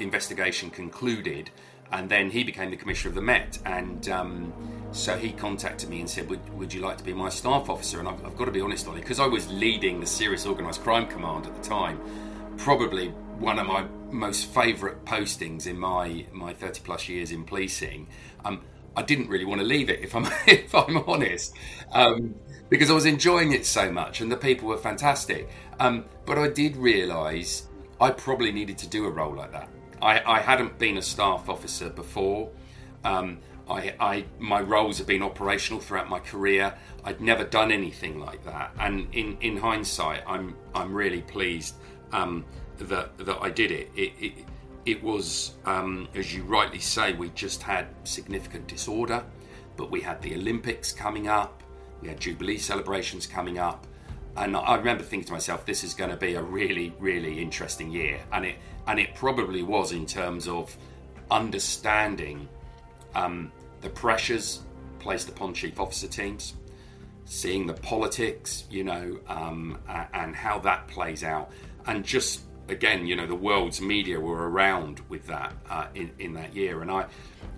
investigation 0.01 0.69
concluded, 0.69 1.53
and 1.93 2.09
then 2.09 2.29
he 2.29 2.43
became 2.43 2.73
the 2.73 2.77
Commissioner 2.77 3.11
of 3.11 3.15
the 3.15 3.23
Met. 3.23 3.61
And 3.65 4.09
um, 4.09 4.53
so 4.97 5.17
he 5.17 5.31
contacted 5.31 5.89
me 5.89 6.01
and 6.01 6.09
said, 6.09 6.29
"Would, 6.31 6.59
would 6.59 6.73
you 6.73 6.81
like 6.81 6.97
to 6.99 7.05
be 7.05 7.13
my 7.13 7.29
staff 7.29 7.69
officer?" 7.69 7.99
And 7.99 8.09
I've, 8.09 8.25
I've 8.25 8.37
got 8.37 8.47
to 8.47 8.51
be 8.51 8.61
honest 8.61 8.89
on 8.89 8.97
it 8.97 9.01
because 9.01 9.21
I 9.21 9.27
was 9.27 9.51
leading 9.53 10.01
the 10.01 10.07
Serious 10.07 10.47
Organised 10.47 10.83
Crime 10.83 11.07
Command 11.07 11.47
at 11.47 11.55
the 11.55 11.69
time. 11.69 12.01
Probably 12.57 13.09
one 13.39 13.59
of 13.59 13.67
my 13.67 13.87
most 14.11 14.47
favourite 14.47 15.05
postings 15.05 15.67
in 15.67 15.79
my 15.79 16.27
my 16.33 16.55
30 16.55 16.81
plus 16.83 17.09
years 17.09 17.31
in 17.31 17.45
policing. 17.45 18.09
Um, 18.45 18.63
I 18.97 19.03
didn't 19.03 19.29
really 19.29 19.45
want 19.45 19.61
to 19.61 19.67
leave 19.67 19.91
it, 19.91 20.01
if 20.01 20.15
I'm 20.15 20.27
if 20.47 20.75
I'm 20.75 20.97
honest, 21.09 21.55
um, 21.93 22.35
because 22.71 22.91
I 22.91 22.95
was 22.95 23.07
enjoying 23.07 23.53
it 23.53 23.67
so 23.67 23.93
much, 23.93 24.21
and 24.21 24.33
the 24.33 24.37
people 24.37 24.69
were 24.69 24.79
fantastic. 24.79 25.51
Um, 25.79 26.07
but 26.25 26.39
I 26.39 26.49
did 26.49 26.77
realise 26.77 27.69
I 28.01 28.11
probably 28.11 28.51
needed 28.51 28.79
to 28.79 28.89
do 28.89 29.05
a 29.05 29.11
role 29.11 29.35
like 29.35 29.53
that. 29.53 29.69
I, 30.01 30.39
I 30.39 30.41
hadn't 30.41 30.79
been 30.79 30.97
a 30.97 31.03
staff 31.03 31.49
officer 31.49 31.91
before. 31.91 32.51
Um, 33.05 33.39
I, 33.69 33.95
I, 33.99 34.25
my 34.39 34.61
roles 34.61 34.99
have 34.99 35.07
been 35.07 35.23
operational 35.23 35.81
throughout 35.81 36.09
my 36.09 36.21
career. 36.21 36.75
I'd 37.05 37.21
never 37.21 37.45
done 37.45 37.73
anything 37.73 38.21
like 38.21 38.45
that, 38.45 38.71
and 38.79 39.13
in, 39.13 39.37
in 39.41 39.57
hindsight, 39.57 40.23
I'm 40.27 40.57
I'm 40.75 40.95
really 40.95 41.23
pleased 41.23 41.75
um, 42.13 42.45
that 42.79 43.17
that 43.19 43.39
I 43.41 43.51
did 43.51 43.71
it. 43.71 43.91
It, 43.97 44.13
it, 44.21 44.33
it 44.85 45.03
was, 45.03 45.55
um, 45.65 46.09
as 46.15 46.33
you 46.33 46.45
rightly 46.45 46.79
say, 46.79 47.13
we 47.13 47.31
just 47.31 47.61
had 47.61 47.89
significant 48.05 48.69
disorder, 48.69 49.25
but 49.77 49.91
we 49.91 50.01
had 50.01 50.23
the 50.23 50.35
Olympics 50.35 50.93
coming 50.93 51.27
up, 51.27 51.65
we 52.01 52.09
had 52.09 52.21
Jubilee 52.21 52.59
celebrations 52.59 53.27
coming 53.27 53.59
up, 53.59 53.85
and 54.37 54.57
I 54.57 54.77
remember 54.77 55.03
thinking 55.03 55.27
to 55.27 55.33
myself, 55.33 55.67
this 55.67 55.83
is 55.83 55.93
going 55.93 56.11
to 56.11 56.17
be 56.17 56.35
a 56.35 56.43
really, 56.43 56.95
really 57.01 57.41
interesting 57.41 57.91
year, 57.91 58.21
and 58.33 58.45
it 58.47 58.57
and 58.87 59.01
it 59.01 59.15
probably 59.15 59.65
was 59.65 59.91
in 59.91 60.07
terms 60.07 60.47
of 60.47 60.77
understanding 61.33 62.49
um, 63.17 63.51
the 63.81 63.91
pressures 63.91 64.63
placed 64.99 65.29
upon 65.29 65.55
chief 65.55 65.79
officer 65.79 66.09
teams, 66.09 66.55
seeing 67.25 67.67
the 67.67 67.75
politics, 67.75 68.65
you 68.71 68.85
know, 68.85 69.19
um, 69.29 69.79
and 70.13 70.35
how 70.35 70.59
that 70.61 70.89
plays 70.89 71.23
out, 71.25 71.51
and 71.87 72.05
just 72.05 72.43
again, 72.69 73.07
you 73.07 73.15
know, 73.15 73.27
the 73.27 73.35
world's 73.35 73.81
media 73.81 74.19
were 74.19 74.51
around 74.51 75.01
with 75.09 75.27
that 75.27 75.55
uh, 75.71 75.87
in 75.95 76.11
in 76.19 76.35
that 76.35 76.55
year, 76.55 76.83
and 76.83 76.91
I, 76.91 77.07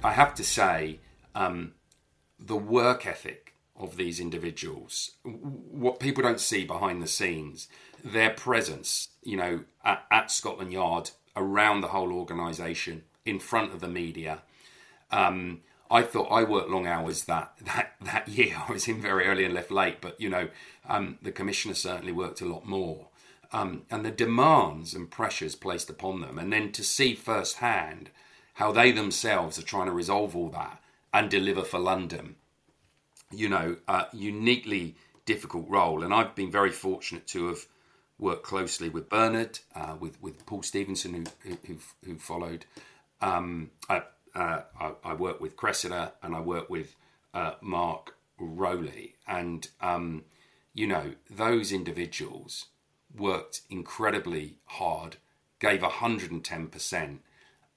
I 0.02 0.12
have 0.12 0.34
to 0.34 0.44
say, 0.44 1.00
um, 1.34 1.72
the 2.38 2.56
work 2.56 3.06
ethic 3.06 3.54
of 3.76 3.96
these 3.96 4.20
individuals, 4.20 5.12
what 5.22 6.00
people 6.00 6.22
don't 6.22 6.40
see 6.40 6.64
behind 6.64 7.02
the 7.02 7.06
scenes, 7.06 7.68
their 8.04 8.30
presence, 8.30 9.08
you 9.22 9.36
know, 9.36 9.64
at, 9.84 10.04
at 10.10 10.30
Scotland 10.30 10.72
Yard, 10.72 11.10
around 11.36 11.80
the 11.80 11.88
whole 11.88 12.12
organisation, 12.12 13.04
in 13.24 13.38
front 13.38 13.72
of 13.72 13.80
the 13.80 13.88
media. 13.88 14.42
Um, 15.10 15.60
I 15.90 16.02
thought 16.02 16.30
I 16.30 16.44
worked 16.44 16.70
long 16.70 16.86
hours 16.86 17.24
that 17.24 17.52
that 17.64 17.94
that 18.00 18.28
year. 18.28 18.56
I 18.68 18.72
was 18.72 18.88
in 18.88 19.00
very 19.00 19.26
early 19.26 19.44
and 19.44 19.54
left 19.54 19.70
late, 19.70 20.00
but 20.00 20.20
you 20.20 20.28
know, 20.28 20.48
um, 20.88 21.18
the 21.22 21.32
commissioner 21.32 21.74
certainly 21.74 22.12
worked 22.12 22.40
a 22.40 22.46
lot 22.46 22.66
more 22.66 23.08
um, 23.52 23.82
and 23.90 24.04
the 24.04 24.10
demands 24.10 24.94
and 24.94 25.10
pressures 25.10 25.54
placed 25.54 25.88
upon 25.88 26.20
them, 26.20 26.38
and 26.38 26.52
then 26.52 26.72
to 26.72 26.84
see 26.84 27.14
firsthand 27.14 28.10
how 28.54 28.72
they 28.72 28.90
themselves 28.92 29.58
are 29.58 29.62
trying 29.62 29.86
to 29.86 29.92
resolve 29.92 30.36
all 30.36 30.50
that 30.50 30.80
and 31.12 31.30
deliver 31.30 31.62
for 31.62 31.78
London. 31.78 32.36
You 33.30 33.48
know, 33.48 33.76
a 33.86 34.06
uniquely 34.12 34.96
difficult 35.24 35.68
role, 35.68 36.02
and 36.02 36.12
I've 36.12 36.34
been 36.34 36.50
very 36.50 36.70
fortunate 36.70 37.26
to 37.28 37.48
have 37.48 37.66
worked 38.18 38.42
closely 38.42 38.88
with 38.88 39.08
Bernard, 39.08 39.60
uh, 39.74 39.96
with 39.98 40.20
with 40.20 40.44
Paul 40.44 40.62
Stephenson, 40.62 41.26
who 41.42 41.58
who, 41.66 41.78
who 42.04 42.18
followed. 42.18 42.66
Um, 43.20 43.70
I, 43.88 44.02
uh, 44.34 44.62
I, 44.78 44.92
I 45.04 45.14
work 45.14 45.40
with 45.40 45.56
Cressida, 45.56 46.12
and 46.22 46.34
I 46.34 46.40
work 46.40 46.68
with 46.70 46.94
uh, 47.34 47.52
Mark 47.60 48.16
Rowley, 48.38 49.14
and 49.26 49.68
um, 49.80 50.24
you 50.74 50.86
know 50.86 51.12
those 51.30 51.72
individuals 51.72 52.66
worked 53.16 53.62
incredibly 53.70 54.58
hard, 54.66 55.16
gave 55.58 55.80
110%, 55.80 57.18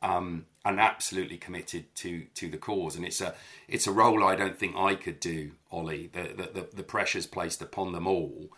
um, 0.02 0.46
and 0.66 0.80
absolutely 0.80 1.38
committed 1.38 1.94
to 1.96 2.26
to 2.36 2.50
the 2.50 2.58
cause. 2.58 2.96
And 2.96 3.06
it's 3.06 3.22
a 3.22 3.34
it's 3.68 3.88
a 3.88 3.92
role 3.92 4.24
I 4.24 4.36
don't 4.36 4.58
think 4.58 4.76
I 4.76 4.96
could 4.96 5.20
do, 5.20 5.52
Ollie. 5.72 6.08
The 6.12 6.50
the, 6.54 6.68
the 6.76 6.84
pressures 6.84 7.26
placed 7.26 7.62
upon 7.62 7.92
them 7.92 8.08
all. 8.08 8.50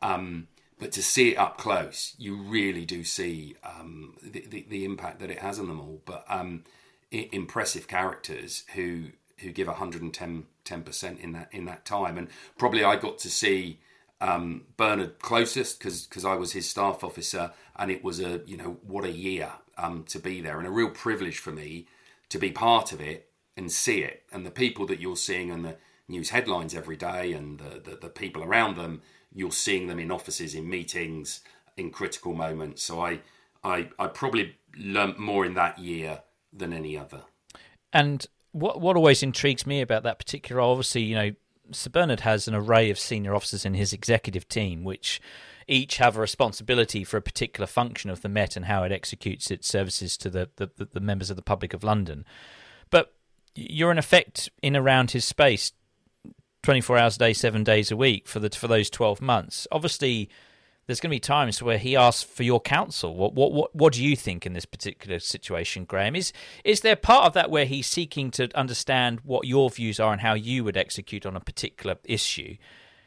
Um, 0.00 0.48
but 0.82 0.90
to 0.92 1.02
see 1.02 1.30
it 1.30 1.38
up 1.38 1.58
close, 1.58 2.16
you 2.18 2.34
really 2.34 2.84
do 2.84 3.04
see 3.04 3.54
um, 3.62 4.16
the, 4.20 4.44
the, 4.48 4.66
the, 4.68 4.84
impact 4.84 5.20
that 5.20 5.30
it 5.30 5.38
has 5.38 5.60
on 5.60 5.68
them 5.68 5.78
all. 5.78 6.02
But 6.04 6.24
um, 6.28 6.64
impressive 7.12 7.88
characters 7.88 8.64
who 8.74 9.04
who 9.38 9.50
give 9.50 9.66
110 9.66 10.46
percent 10.82 11.20
in 11.20 11.32
that 11.32 11.48
in 11.52 11.64
that 11.66 11.84
time, 11.84 12.18
and 12.18 12.28
probably 12.58 12.84
I 12.84 12.96
got 12.96 13.18
to 13.18 13.30
see 13.30 13.80
um, 14.20 14.62
Bernard 14.76 15.18
closest 15.18 15.78
because 15.78 16.24
I 16.24 16.34
was 16.34 16.52
his 16.52 16.68
staff 16.68 17.04
officer, 17.04 17.52
and 17.76 17.90
it 17.90 18.02
was 18.02 18.20
a 18.20 18.40
you 18.46 18.56
know 18.56 18.78
what 18.82 19.04
a 19.04 19.12
year 19.12 19.50
um, 19.76 20.04
to 20.08 20.18
be 20.18 20.40
there, 20.40 20.58
and 20.58 20.66
a 20.66 20.70
real 20.70 20.90
privilege 20.90 21.38
for 21.38 21.52
me 21.52 21.86
to 22.28 22.38
be 22.38 22.50
part 22.50 22.92
of 22.92 23.00
it 23.00 23.28
and 23.56 23.70
see 23.70 24.02
it, 24.02 24.22
and 24.32 24.46
the 24.46 24.50
people 24.50 24.86
that 24.86 25.00
you're 25.00 25.16
seeing 25.16 25.50
in 25.50 25.62
the 25.62 25.76
news 26.08 26.30
headlines 26.30 26.74
every 26.74 26.96
day, 26.96 27.32
and 27.32 27.58
the, 27.58 27.90
the, 27.90 27.96
the 27.96 28.08
people 28.08 28.42
around 28.42 28.76
them, 28.76 29.02
you're 29.34 29.52
seeing 29.52 29.86
them 29.86 29.98
in 29.98 30.10
offices, 30.10 30.54
in 30.54 30.68
meetings, 30.68 31.40
in 31.76 31.90
critical 31.90 32.34
moments. 32.34 32.82
So 32.82 33.00
I 33.00 33.20
I, 33.64 33.90
I 33.98 34.06
probably 34.08 34.56
learnt 34.76 35.18
more 35.18 35.44
in 35.44 35.54
that 35.54 35.78
year 35.78 36.22
than 36.52 36.72
any 36.72 36.96
other. 36.96 37.22
And 37.92 38.26
what 38.52 38.80
what 38.80 38.96
always 38.96 39.22
intrigues 39.22 39.66
me 39.66 39.80
about 39.80 40.02
that 40.02 40.18
particular, 40.18 40.60
obviously, 40.60 41.02
you 41.02 41.14
know, 41.14 41.30
Sir 41.70 41.90
Bernard 41.90 42.20
has 42.20 42.48
an 42.48 42.54
array 42.54 42.90
of 42.90 42.98
senior 42.98 43.34
officers 43.34 43.64
in 43.64 43.74
his 43.74 43.92
executive 43.92 44.48
team, 44.48 44.84
which 44.84 45.20
each 45.68 45.98
have 45.98 46.16
a 46.16 46.20
responsibility 46.20 47.04
for 47.04 47.16
a 47.16 47.22
particular 47.22 47.66
function 47.66 48.10
of 48.10 48.20
the 48.22 48.28
Met 48.28 48.56
and 48.56 48.66
how 48.66 48.82
it 48.82 48.92
executes 48.92 49.50
its 49.50 49.68
services 49.68 50.16
to 50.18 50.28
the, 50.28 50.50
the, 50.56 50.68
the 50.92 51.00
members 51.00 51.30
of 51.30 51.36
the 51.36 51.42
public 51.42 51.72
of 51.72 51.84
London. 51.84 52.24
But 52.90 53.14
you're 53.54 53.92
in 53.92 53.98
effect 53.98 54.50
in 54.60 54.76
around 54.76 55.12
his 55.12 55.24
space 55.24 55.72
24 56.62 56.98
hours 56.98 57.16
a 57.16 57.18
day, 57.18 57.32
seven 57.32 57.64
days 57.64 57.90
a 57.90 57.96
week 57.96 58.28
for 58.28 58.38
the 58.38 58.50
for 58.50 58.68
those 58.68 58.90
12 58.90 59.20
months. 59.20 59.66
Obviously, 59.72 60.28
there's 60.86 61.00
going 61.00 61.10
to 61.10 61.16
be 61.16 61.20
times 61.20 61.62
where 61.62 61.78
he 61.78 61.96
asks 61.96 62.22
for 62.22 62.42
your 62.42 62.60
counsel. 62.60 63.14
What 63.14 63.34
what 63.34 63.52
what 63.52 63.74
what 63.74 63.92
do 63.92 64.04
you 64.04 64.16
think 64.16 64.44
in 64.46 64.52
this 64.52 64.64
particular 64.64 65.18
situation, 65.20 65.84
Graham? 65.84 66.16
Is 66.16 66.32
is 66.64 66.80
there 66.80 66.96
part 66.96 67.26
of 67.26 67.34
that 67.34 67.50
where 67.50 67.64
he's 67.64 67.86
seeking 67.86 68.30
to 68.32 68.48
understand 68.56 69.20
what 69.22 69.46
your 69.46 69.70
views 69.70 70.00
are 70.00 70.12
and 70.12 70.20
how 70.20 70.34
you 70.34 70.64
would 70.64 70.76
execute 70.76 71.24
on 71.24 71.36
a 71.36 71.40
particular 71.40 71.96
issue? 72.04 72.56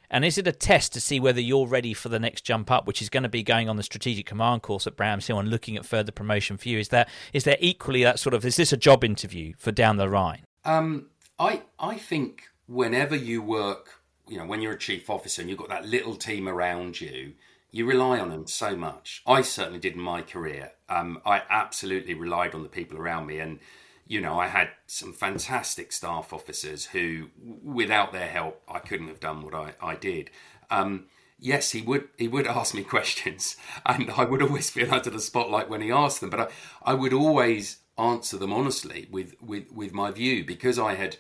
And 0.10 0.24
is 0.24 0.38
it 0.38 0.48
a 0.48 0.52
test 0.52 0.94
to 0.94 1.02
see 1.02 1.20
whether 1.20 1.42
you're 1.42 1.68
ready 1.68 1.94
for 1.94 2.10
the 2.10 2.20
next 2.20 2.42
jump 2.42 2.70
up, 2.72 2.86
which 2.86 3.02
is 3.02 3.10
going 3.10 3.24
to 3.24 3.30
be 3.30 3.44
going 3.44 3.68
on 3.68 3.76
the 3.76 3.84
strategic 3.84 4.26
command 4.26 4.62
course 4.62 4.86
at 4.88 4.96
Bramshill 4.96 5.40
and 5.40 5.50
looking 5.50 5.76
at 5.76 5.86
further 5.86 6.12
promotion 6.12 6.58
for 6.58 6.70
you? 6.70 6.80
Is 6.80 6.90
there 6.90 7.08
is 7.34 7.44
there 7.44 7.58
equally 7.60 8.04
that 8.04 8.20
sort 8.20 8.34
of 8.34 8.46
is 8.46 8.56
this 8.56 8.72
a 8.72 8.78
job 8.78 9.04
interview 9.04 9.54
for 9.58 9.72
down 9.72 9.98
the 9.98 10.06
line? 10.06 10.46
Um, 10.64 11.08
I 11.38 11.64
I 11.80 11.98
think 11.98 12.44
whenever 12.68 13.16
you 13.16 13.42
work, 13.42 14.02
you 14.28 14.38
know, 14.38 14.46
when 14.46 14.62
you're 14.62 14.74
a 14.74 14.80
chief 14.80 15.10
officer 15.10 15.42
and 15.42 15.50
you've 15.50 15.60
got 15.60 15.70
that 15.70 15.86
little 15.86 16.16
team 16.16 16.48
around 16.48 17.02
you, 17.02 17.34
you 17.76 17.86
rely 17.86 18.20
on 18.20 18.30
them 18.30 18.48
so 18.48 18.74
much. 18.74 19.22
I 19.28 19.42
certainly 19.42 19.80
did 19.80 19.96
in 19.96 20.00
my 20.00 20.22
career. 20.22 20.72
Um, 20.88 21.22
I 21.26 21.42
absolutely 21.50 22.14
relied 22.14 22.56
on 22.56 22.64
the 22.64 22.70
people 22.70 22.98
around 22.98 23.28
me, 23.28 23.40
and 23.40 23.60
you 24.08 24.22
know, 24.22 24.40
I 24.40 24.48
had 24.48 24.70
some 24.88 25.12
fantastic 25.12 25.92
staff 25.92 26.32
officers 26.32 26.86
who, 26.86 27.28
without 27.38 28.14
their 28.14 28.28
help, 28.28 28.62
I 28.66 28.80
couldn't 28.80 29.10
have 29.10 29.20
done 29.20 29.42
what 29.42 29.54
I, 29.54 29.74
I 29.82 29.96
did. 29.96 30.30
Um, 30.72 31.08
yes, 31.38 31.72
he 31.72 31.82
would 31.82 32.08
he 32.18 32.30
would 32.30 32.48
ask 32.48 32.74
me 32.74 32.84
questions, 32.96 33.58
and 33.86 34.10
I 34.10 34.24
would 34.24 34.42
always 34.42 34.70
feel 34.70 34.94
under 34.94 35.10
the 35.10 35.20
spotlight 35.20 35.70
when 35.70 35.82
he 35.82 35.92
asked 35.92 36.22
them. 36.22 36.30
But 36.30 36.40
I, 36.40 36.92
I 36.92 36.94
would 36.94 37.12
always 37.12 37.80
answer 37.98 38.38
them 38.38 38.54
honestly 38.54 39.10
with, 39.12 39.36
with, 39.42 39.72
with 39.72 39.94
my 39.94 40.12
view 40.12 40.46
because 40.46 40.80
I 40.80 40.96
had 40.96 41.18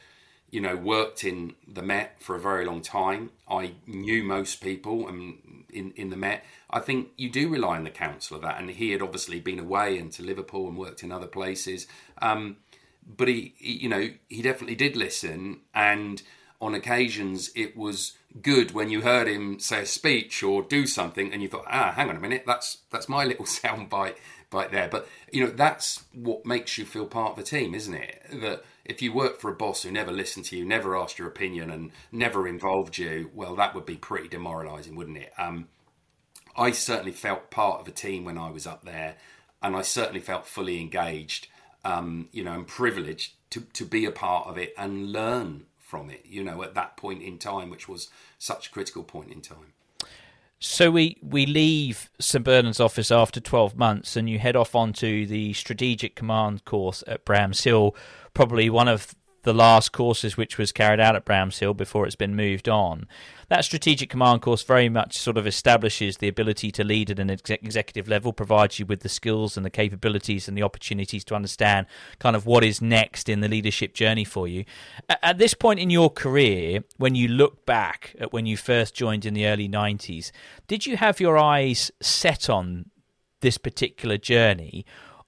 you 0.56 0.62
know, 0.62 0.78
worked 0.78 1.26
in 1.26 1.53
the 1.68 1.82
Met 1.82 2.16
for 2.22 2.34
a 2.34 2.39
very 2.39 2.66
long 2.66 2.82
time. 2.82 3.32
I 3.45 3.74
knew 3.86 4.24
most 4.24 4.62
people 4.62 5.06
and 5.06 5.66
in, 5.74 5.91
in 5.97 6.12
the 6.12 6.16
Met. 6.16 6.45
I 6.70 6.80
think 6.80 7.10
you 7.18 7.30
do 7.30 7.49
rely 7.49 7.76
on 7.76 7.84
the 7.84 7.89
counsel 7.89 8.38
of 8.38 8.43
that. 8.43 8.58
And 8.58 8.70
he 8.70 8.91
had 8.91 9.01
obviously 9.01 9.41
been 9.41 9.60
away 9.60 9.97
into 9.97 10.24
Liverpool 10.24 10.70
and 10.70 10.78
worked 10.78 11.03
in 11.03 11.12
other 11.12 11.28
places. 11.28 11.88
Um, 12.22 12.56
but 13.06 13.28
he, 13.28 13.53
he, 13.58 13.74
you 13.74 13.89
know, 13.89 14.12
he 14.30 14.41
definitely 14.41 14.76
did 14.76 14.95
listen. 14.95 15.60
And 15.74 16.22
on 16.62 16.74
occasions, 16.74 17.51
it 17.53 17.76
was 17.76 18.14
good 18.41 18.72
when 18.72 18.89
you 18.89 19.01
heard 19.01 19.28
him 19.28 19.60
say 19.60 19.82
a 19.82 19.86
speech 19.86 20.41
or 20.41 20.62
do 20.62 20.88
something 20.88 21.34
and 21.34 21.41
you 21.41 21.49
thought, 21.49 21.66
ah, 21.68 21.91
hang 21.91 22.10
on 22.10 22.16
a 22.16 22.22
minute, 22.22 22.45
that's 22.47 22.78
that's 22.91 23.10
my 23.10 23.26
little 23.26 23.45
sound 23.60 23.89
bite 24.50 24.72
there. 24.72 24.88
But, 24.88 25.08
you 25.32 25.43
know, 25.43 25.52
that's 25.52 26.04
what 26.14 26.46
makes 26.46 26.78
you 26.78 26.86
feel 26.86 27.06
part 27.06 27.32
of 27.32 27.38
the 27.38 27.43
team, 27.43 27.74
isn't 27.74 27.93
it? 27.93 28.24
That 28.41 28.64
if 28.84 29.02
you 29.02 29.14
work 29.14 29.39
for 29.39 29.52
a 29.52 29.56
boss 29.56 29.84
who 29.84 29.91
never 29.91 30.12
listened 30.12 30.46
to 30.46 30.58
you, 30.58 30.66
never 30.66 30.96
asked 30.96 31.20
your 31.20 31.28
opinion, 31.28 31.70
and 31.72 31.91
never 32.12 32.48
involved 32.48 32.98
you, 32.98 33.32
well, 33.34 33.56
that 33.56 33.74
would 33.76 33.86
be 33.86 33.98
pretty 33.98 34.28
demoralising, 34.28 34.96
wouldn't 34.96 35.18
it? 35.18 35.34
Um, 35.38 35.68
I 36.58 36.72
certainly 36.72 37.12
felt 37.12 37.52
part 37.52 37.82
of 37.82 37.88
a 37.88 37.91
team 37.91 38.24
when 38.24 38.38
I 38.38 38.50
was 38.50 38.66
up 38.66 38.86
there, 38.86 39.16
and 39.62 39.76
I 39.76 39.82
certainly 39.82 40.22
felt 40.22 40.48
fully 40.48 40.80
engaged, 40.80 41.48
um, 41.84 42.30
you 42.32 42.43
know, 42.43 42.54
and 42.54 42.68
privileged 42.68 43.34
to, 43.52 43.62
to 43.74 43.86
be 43.86 44.06
a 44.06 44.12
part 44.12 44.48
of 44.48 44.58
it 44.58 44.74
and 44.78 45.12
learn 45.12 45.66
from 45.80 46.10
it, 46.10 46.26
you 46.26 46.43
know, 46.43 46.64
at 46.64 46.74
that 46.76 46.98
point 46.98 47.22
in 47.22 47.38
time, 47.38 47.70
which 47.70 47.88
was 47.88 48.10
such 48.39 48.68
a 48.68 48.72
critical 48.72 49.04
point 49.04 49.32
in 49.32 49.41
time. 49.41 49.74
So 50.60 50.89
we, 50.89 51.18
we 51.22 51.45
leave 51.45 52.10
Sir 52.20 52.39
Bernard's 52.39 52.80
office 52.80 53.12
after 53.12 53.39
12 53.39 53.76
months 53.76 54.16
and 54.16 54.30
you 54.30 54.39
head 54.39 54.56
off 54.56 54.74
onto 54.74 55.26
the 55.26 55.53
Strategic 55.53 56.16
Command 56.16 56.66
course 56.66 57.03
at 57.08 57.26
Bramshill, 57.26 57.95
probably 58.34 58.70
one 58.70 58.88
of 58.88 59.14
the 59.46 59.54
last 59.54 59.91
courses 59.91 60.36
which 60.36 60.58
was 60.58 60.72
carried 60.72 61.00
out 61.00 61.16
at 61.16 61.26
Bramshill 61.26 61.78
before 61.78 62.06
it's 62.06 62.16
been 62.16 62.36
moved 62.36 62.68
on. 62.68 63.08
That 63.48 63.64
strategic 63.64 64.10
command 64.10 64.41
course 64.41 64.64
very 64.64 64.89
much 64.89 65.18
sort 65.18 65.38
of 65.38 65.46
establishes 65.46 66.18
the 66.18 66.28
ability 66.28 66.72
to 66.72 66.84
lead 66.84 67.12
at 67.12 67.20
an 67.20 67.30
executive 67.30 68.08
level, 68.08 68.34
provides 68.34 68.80
you 68.80 68.88
with 68.88 69.02
the 69.02 69.10
skills 69.10 69.56
and 69.56 69.64
the 69.64 69.70
capabilities 69.70 70.48
and 70.48 70.58
the 70.58 70.64
opportunities 70.64 71.24
to 71.26 71.36
understand 71.36 71.86
kind 72.18 72.36
of 72.36 72.48
what 72.48 72.64
is 72.64 72.82
next 72.82 73.30
in 73.30 73.41
the 73.41 73.48
leadership 73.48 73.93
journey 73.93 74.24
for 74.26 74.48
you. 74.48 74.66
At 75.08 75.38
this 75.38 75.54
point 75.54 75.80
in 75.80 75.91
your 75.91 76.10
career, 76.10 76.84
when 76.98 77.14
you 77.14 77.28
look 77.28 77.66
back 77.68 78.16
at 78.20 78.34
when 78.34 78.48
you 78.48 78.58
first 78.58 78.96
joined 78.96 79.26
in 79.26 79.36
the 79.36 79.46
early 79.46 79.70
90s, 79.70 80.32
did 80.68 80.88
you 80.88 80.98
have 80.98 81.20
your 81.20 81.38
eyes 81.38 81.91
set 82.02 82.50
on 82.50 82.89
this 83.41 83.60
particular 83.60 84.18
journey? 84.18 84.86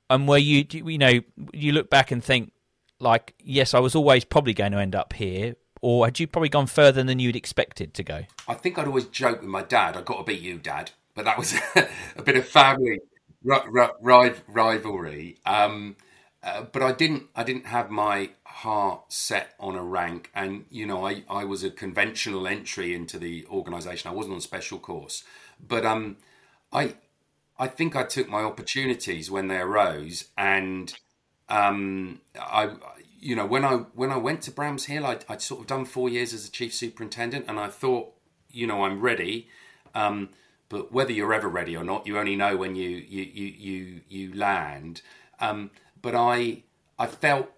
And 0.09 0.27
where 0.27 0.39
you, 0.39 0.65
you 0.71 0.97
know, 0.97 1.19
you 1.53 1.71
look 1.73 1.89
back 1.89 2.11
and 2.11 2.23
think, 2.23 2.51
like, 2.99 3.33
yes, 3.39 3.73
I 3.73 3.79
was 3.79 3.95
always 3.95 4.25
probably 4.25 4.53
going 4.53 4.71
to 4.71 4.79
end 4.79 4.95
up 4.95 5.13
here, 5.13 5.55
or 5.81 6.05
had 6.05 6.19
you 6.19 6.27
probably 6.27 6.49
gone 6.49 6.67
further 6.67 7.03
than 7.03 7.19
you'd 7.19 7.35
expected 7.35 7.93
to 7.95 8.03
go? 8.03 8.21
I 8.47 8.55
think 8.55 8.77
I'd 8.77 8.87
always 8.87 9.05
joke 9.05 9.41
with 9.41 9.49
my 9.49 9.63
dad, 9.63 9.95
I've 9.95 10.05
got 10.05 10.17
to 10.17 10.23
beat 10.23 10.41
you, 10.41 10.57
Dad," 10.57 10.91
but 11.15 11.25
that 11.25 11.37
was 11.37 11.53
a 12.15 12.21
bit 12.23 12.35
of 12.35 12.47
family 12.47 12.99
rivalry. 13.43 15.37
Um, 15.45 15.95
uh, 16.43 16.63
but 16.71 16.81
I 16.81 16.91
didn't. 16.91 17.23
I 17.35 17.43
didn't 17.43 17.65
have 17.65 17.89
my 17.89 18.29
heart 18.45 19.11
set 19.11 19.53
on 19.59 19.75
a 19.75 19.83
rank, 19.83 20.29
and 20.35 20.65
you 20.69 20.85
know, 20.85 21.05
I, 21.05 21.23
I 21.29 21.43
was 21.45 21.63
a 21.63 21.71
conventional 21.71 22.47
entry 22.47 22.93
into 22.93 23.17
the 23.17 23.45
organisation. 23.47 24.09
I 24.09 24.13
wasn't 24.13 24.35
on 24.35 24.41
special 24.41 24.77
course, 24.77 25.23
but 25.59 25.85
um, 25.85 26.17
I 26.71 26.95
I 27.57 27.67
think 27.67 27.95
I 27.95 28.03
took 28.03 28.29
my 28.29 28.41
opportunities 28.41 29.31
when 29.31 29.47
they 29.47 29.57
arose, 29.57 30.25
and 30.37 30.93
um, 31.49 32.21
I, 32.39 32.71
you 33.19 33.35
know, 33.35 33.45
when 33.45 33.63
I 33.63 33.75
when 33.93 34.11
I 34.11 34.17
went 34.17 34.41
to 34.43 34.51
Bramshill, 34.51 35.05
I'd, 35.05 35.25
I'd, 35.29 35.41
sort 35.41 35.61
of 35.61 35.67
done 35.67 35.85
four 35.85 36.09
years 36.09 36.33
as 36.33 36.47
a 36.47 36.51
chief 36.51 36.73
superintendent, 36.73 37.45
and 37.47 37.59
I 37.59 37.67
thought, 37.67 38.13
you 38.51 38.67
know, 38.67 38.83
I'm 38.83 39.01
ready. 39.01 39.47
Um, 39.95 40.29
but 40.69 40.91
whether 40.91 41.11
you're 41.11 41.33
ever 41.33 41.47
ready 41.47 41.75
or 41.75 41.83
not, 41.83 42.05
you 42.05 42.19
only 42.19 42.35
know 42.35 42.57
when 42.57 42.75
you 42.75 42.89
you 42.89 43.23
you 43.23 43.45
you, 43.57 44.01
you 44.09 44.33
land. 44.33 45.01
Um, 45.39 45.71
but 46.01 46.15
I 46.15 46.63
I 46.99 47.07
felt 47.07 47.51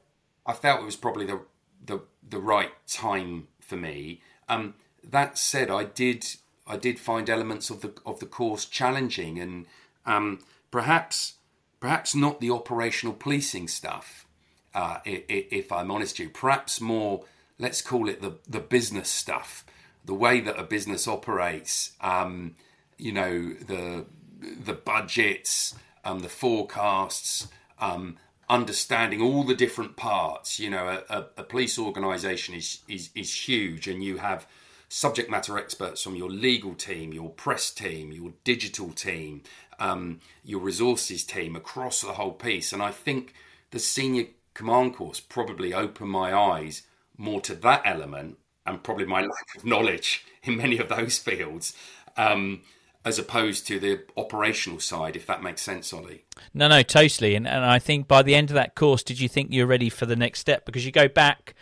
I 0.46 0.54
felt 0.54 0.82
it 0.82 0.86
was 0.86 0.96
probably 0.96 1.26
the 1.26 1.42
the 1.84 2.02
the 2.28 2.40
right 2.40 2.72
time 2.88 3.48
for 3.60 3.76
me. 3.76 4.22
Um, 4.48 4.76
that 5.04 5.38
said, 5.38 5.70
I 5.70 5.86
did 5.86 6.26
I 6.68 6.78
did 6.78 7.00
find 7.00 7.30
elements 7.30 7.70
of 7.70 7.82
the 7.82 7.94
of 8.06 8.20
the 8.20 8.26
course 8.28 8.66
challenging, 8.66 9.40
and 9.40 9.66
um, 10.06 10.40
perhaps 10.72 11.36
perhaps 11.80 12.16
not 12.16 12.40
the 12.40 12.52
operational 12.52 13.14
policing 13.14 13.68
stuff, 13.68 14.26
uh, 14.74 15.00
if 15.06 15.72
I'm 15.72 15.92
honest 15.92 16.20
with 16.20 16.28
you. 16.28 16.34
Perhaps 16.34 16.82
more, 16.82 17.26
let's 17.58 17.82
call 17.82 18.10
it 18.10 18.22
the, 18.22 18.38
the 18.48 18.60
business 18.60 19.10
stuff, 19.10 19.66
the 20.06 20.14
way 20.14 20.40
that 20.42 20.60
a 20.60 20.64
business 20.64 21.08
operates, 21.08 21.94
um, 22.02 22.56
you 22.98 23.12
know, 23.12 23.54
the, 23.54 24.06
the 24.40 24.74
budgets, 24.74 25.76
um, 26.04 26.20
the 26.20 26.30
forecasts, 26.30 27.48
um, 27.80 28.18
understanding 28.50 29.22
all 29.22 29.44
the 29.44 29.56
different 29.56 29.96
parts. 29.96 30.60
You 30.60 30.70
know, 30.70 31.04
a, 31.10 31.26
a 31.38 31.44
police 31.44 31.78
organisation 31.80 32.56
is, 32.56 32.80
is, 32.88 33.10
is 33.16 33.48
huge, 33.48 33.88
and 33.88 34.04
you 34.04 34.18
have 34.18 34.48
subject 34.90 35.30
matter 35.30 35.58
experts 35.58 36.02
from 36.02 36.16
your 36.16 36.30
legal 36.30 36.74
team, 36.74 37.14
your 37.14 37.30
press 37.30 37.70
team, 37.72 38.12
your 38.12 38.34
digital 38.44 38.90
team, 38.92 39.44
um, 39.80 40.20
your 40.44 40.60
resources 40.60 41.24
team 41.24 41.56
across 41.56 42.02
the 42.02 42.14
whole 42.14 42.34
piece. 42.34 42.74
And 42.74 42.82
I 42.82 42.92
think 42.92 43.34
the 43.72 43.80
senior 43.80 44.26
command 44.54 44.96
course 44.96 45.20
probably 45.20 45.74
opened 45.74 46.12
my 46.12 46.34
eyes 46.34 46.84
more 47.18 47.42
to 47.42 47.56
that 47.56 47.82
element 47.86 48.38
and 48.66 48.84
probably 48.84 49.06
my 49.06 49.22
lack 49.22 49.56
of 49.58 49.66
knowledge 49.66 50.26
in 50.44 50.58
many 50.58 50.78
of 50.78 50.90
those 50.90 51.18
fields. 51.18 51.74
Um, 52.18 52.62
as 53.06 53.18
opposed 53.18 53.66
to 53.66 53.80
the 53.80 54.02
operational 54.18 54.80
side, 54.80 55.16
if 55.16 55.26
that 55.26 55.42
makes 55.42 55.62
sense, 55.62 55.94
Ollie. 55.94 56.26
No, 56.54 56.68
no, 56.68 56.84
totally. 56.84 57.34
And, 57.34 57.48
and 57.48 57.64
I 57.64 57.80
think 57.80 58.10
by 58.10 58.22
the 58.22 58.36
end 58.36 58.50
of 58.50 58.56
that 58.56 58.76
course, 58.76 59.04
did 59.04 59.22
you 59.22 59.30
think 59.30 59.54
you're 59.54 59.66
ready 59.66 59.90
for 59.90 60.06
the 60.06 60.18
next 60.18 60.40
step? 60.40 60.66
Because 60.66 60.86
you 60.86 60.92
go 60.92 61.08
back 61.08 61.56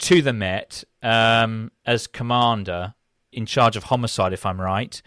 to 0.00 0.20
the 0.20 0.32
Met 0.32 0.84
um, 1.02 1.72
as 1.86 2.06
commander 2.06 2.94
in 3.32 3.46
charge 3.46 3.76
of 3.76 3.84
homicide, 3.84 4.32
if 4.32 4.44
I'm 4.44 4.60
right. 4.60 5.00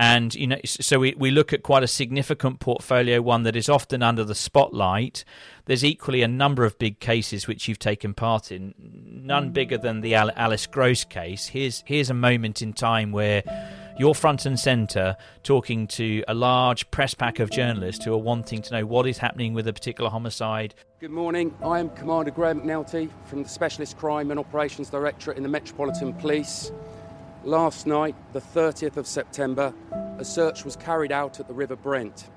And 0.00 0.34
you 0.34 0.46
know, 0.46 0.56
so 0.64 0.98
we, 0.98 1.14
we 1.18 1.30
look 1.30 1.52
at 1.52 1.62
quite 1.62 1.82
a 1.82 1.86
significant 1.86 2.58
portfolio, 2.58 3.20
one 3.20 3.42
that 3.42 3.54
is 3.54 3.68
often 3.68 4.02
under 4.02 4.24
the 4.24 4.34
spotlight. 4.34 5.26
There's 5.66 5.84
equally 5.84 6.22
a 6.22 6.28
number 6.28 6.64
of 6.64 6.78
big 6.78 7.00
cases 7.00 7.46
which 7.46 7.68
you've 7.68 7.78
taken 7.78 8.14
part 8.14 8.50
in, 8.50 8.72
none 8.78 9.50
bigger 9.50 9.76
than 9.76 10.00
the 10.00 10.14
Alice 10.14 10.66
Gross 10.66 11.04
case. 11.04 11.48
Here's 11.48 11.84
here's 11.84 12.08
a 12.08 12.14
moment 12.14 12.62
in 12.62 12.72
time 12.72 13.12
where 13.12 13.42
you're 13.98 14.14
front 14.14 14.46
and 14.46 14.58
centre 14.58 15.18
talking 15.42 15.86
to 15.88 16.24
a 16.26 16.32
large 16.32 16.90
press 16.90 17.12
pack 17.12 17.38
of 17.38 17.50
journalists 17.50 18.02
who 18.02 18.14
are 18.14 18.18
wanting 18.18 18.62
to 18.62 18.72
know 18.72 18.86
what 18.86 19.06
is 19.06 19.18
happening 19.18 19.52
with 19.52 19.68
a 19.68 19.72
particular 19.74 20.08
homicide. 20.08 20.74
Good 20.98 21.10
morning. 21.10 21.54
I 21.62 21.78
am 21.78 21.90
Commander 21.90 22.30
Graham 22.30 22.62
McNulty 22.62 23.10
from 23.26 23.42
the 23.42 23.48
Specialist 23.50 23.98
Crime 23.98 24.30
and 24.30 24.40
Operations 24.40 24.88
Directorate 24.88 25.36
in 25.36 25.42
the 25.42 25.50
Metropolitan 25.50 26.14
Police. 26.14 26.72
Last 27.44 27.86
night, 27.86 28.14
the 28.34 28.40
30th 28.40 28.98
of 28.98 29.06
September, 29.06 29.72
a 30.18 30.24
search 30.26 30.62
was 30.62 30.76
carried 30.76 31.10
out 31.10 31.40
at 31.40 31.48
the 31.48 31.54
River 31.54 31.74
Brent 31.74 32.28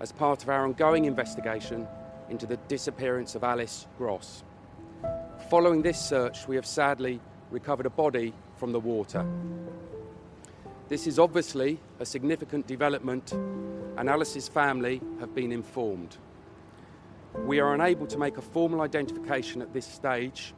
as 0.00 0.10
part 0.10 0.42
of 0.42 0.48
our 0.48 0.64
ongoing 0.64 1.04
investigation 1.04 1.86
into 2.28 2.44
the 2.44 2.56
disappearance 2.66 3.36
of 3.36 3.44
Alice 3.44 3.86
Gross. 3.96 4.42
Following 5.48 5.82
this 5.82 6.00
search, 6.04 6.48
we 6.48 6.56
have 6.56 6.66
sadly 6.66 7.20
recovered 7.52 7.86
a 7.86 7.90
body 7.90 8.32
from 8.56 8.72
the 8.72 8.80
water. 8.80 9.24
This 10.88 11.06
is 11.06 11.20
obviously 11.20 11.78
a 12.00 12.04
significant 12.04 12.66
development, 12.66 13.30
and 13.30 14.10
Alice's 14.10 14.48
family 14.48 15.00
have 15.20 15.36
been 15.36 15.52
informed. 15.52 16.16
We 17.44 17.60
are 17.60 17.74
unable 17.74 18.08
to 18.08 18.18
make 18.18 18.38
a 18.38 18.42
formal 18.42 18.80
identification 18.80 19.62
at 19.62 19.72
this 19.72 19.86
stage, 19.86 20.52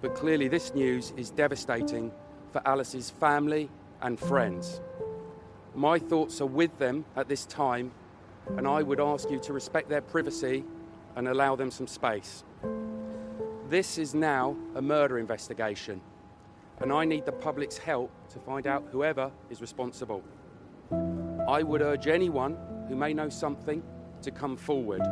but 0.00 0.16
clearly 0.16 0.48
this 0.48 0.74
news 0.74 1.12
is 1.16 1.30
devastating 1.30 2.10
for 2.52 2.62
Alice's 2.66 3.10
family 3.10 3.70
and 4.02 4.18
friends. 4.18 4.80
My 5.74 5.98
thoughts 5.98 6.40
are 6.40 6.46
with 6.46 6.76
them 6.78 7.04
at 7.16 7.28
this 7.28 7.46
time, 7.46 7.92
and 8.56 8.66
I 8.66 8.82
would 8.82 9.00
ask 9.00 9.30
you 9.30 9.38
to 9.40 9.52
respect 9.52 9.88
their 9.88 10.00
privacy 10.00 10.64
and 11.16 11.28
allow 11.28 11.56
them 11.56 11.70
some 11.70 11.86
space. 11.86 12.44
This 13.68 13.98
is 13.98 14.14
now 14.14 14.56
a 14.74 14.82
murder 14.82 15.18
investigation, 15.18 16.00
and 16.80 16.92
I 16.92 17.04
need 17.04 17.24
the 17.24 17.32
public's 17.32 17.78
help 17.78 18.10
to 18.30 18.38
find 18.40 18.66
out 18.66 18.88
whoever 18.90 19.30
is 19.48 19.60
responsible. 19.60 20.24
I 21.48 21.62
would 21.62 21.82
urge 21.82 22.08
anyone 22.08 22.56
who 22.88 22.96
may 22.96 23.14
know 23.14 23.28
something 23.28 23.82
to 24.22 24.30
come 24.30 24.56
forward. 24.56 25.02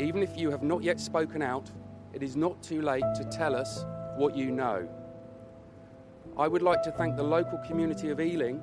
Even 0.00 0.22
if 0.22 0.36
you 0.36 0.50
have 0.50 0.62
not 0.62 0.82
yet 0.82 0.98
spoken 0.98 1.42
out, 1.42 1.70
it 2.12 2.22
is 2.22 2.34
not 2.34 2.60
too 2.62 2.82
late 2.82 3.04
to 3.16 3.24
tell 3.24 3.54
us 3.54 3.84
what 4.16 4.36
you 4.36 4.50
know. 4.50 4.88
I 6.40 6.48
would 6.48 6.62
like 6.62 6.82
to 6.84 6.90
thank 6.90 7.16
the 7.16 7.22
local 7.22 7.58
community 7.58 8.08
of 8.08 8.18
Ealing 8.18 8.62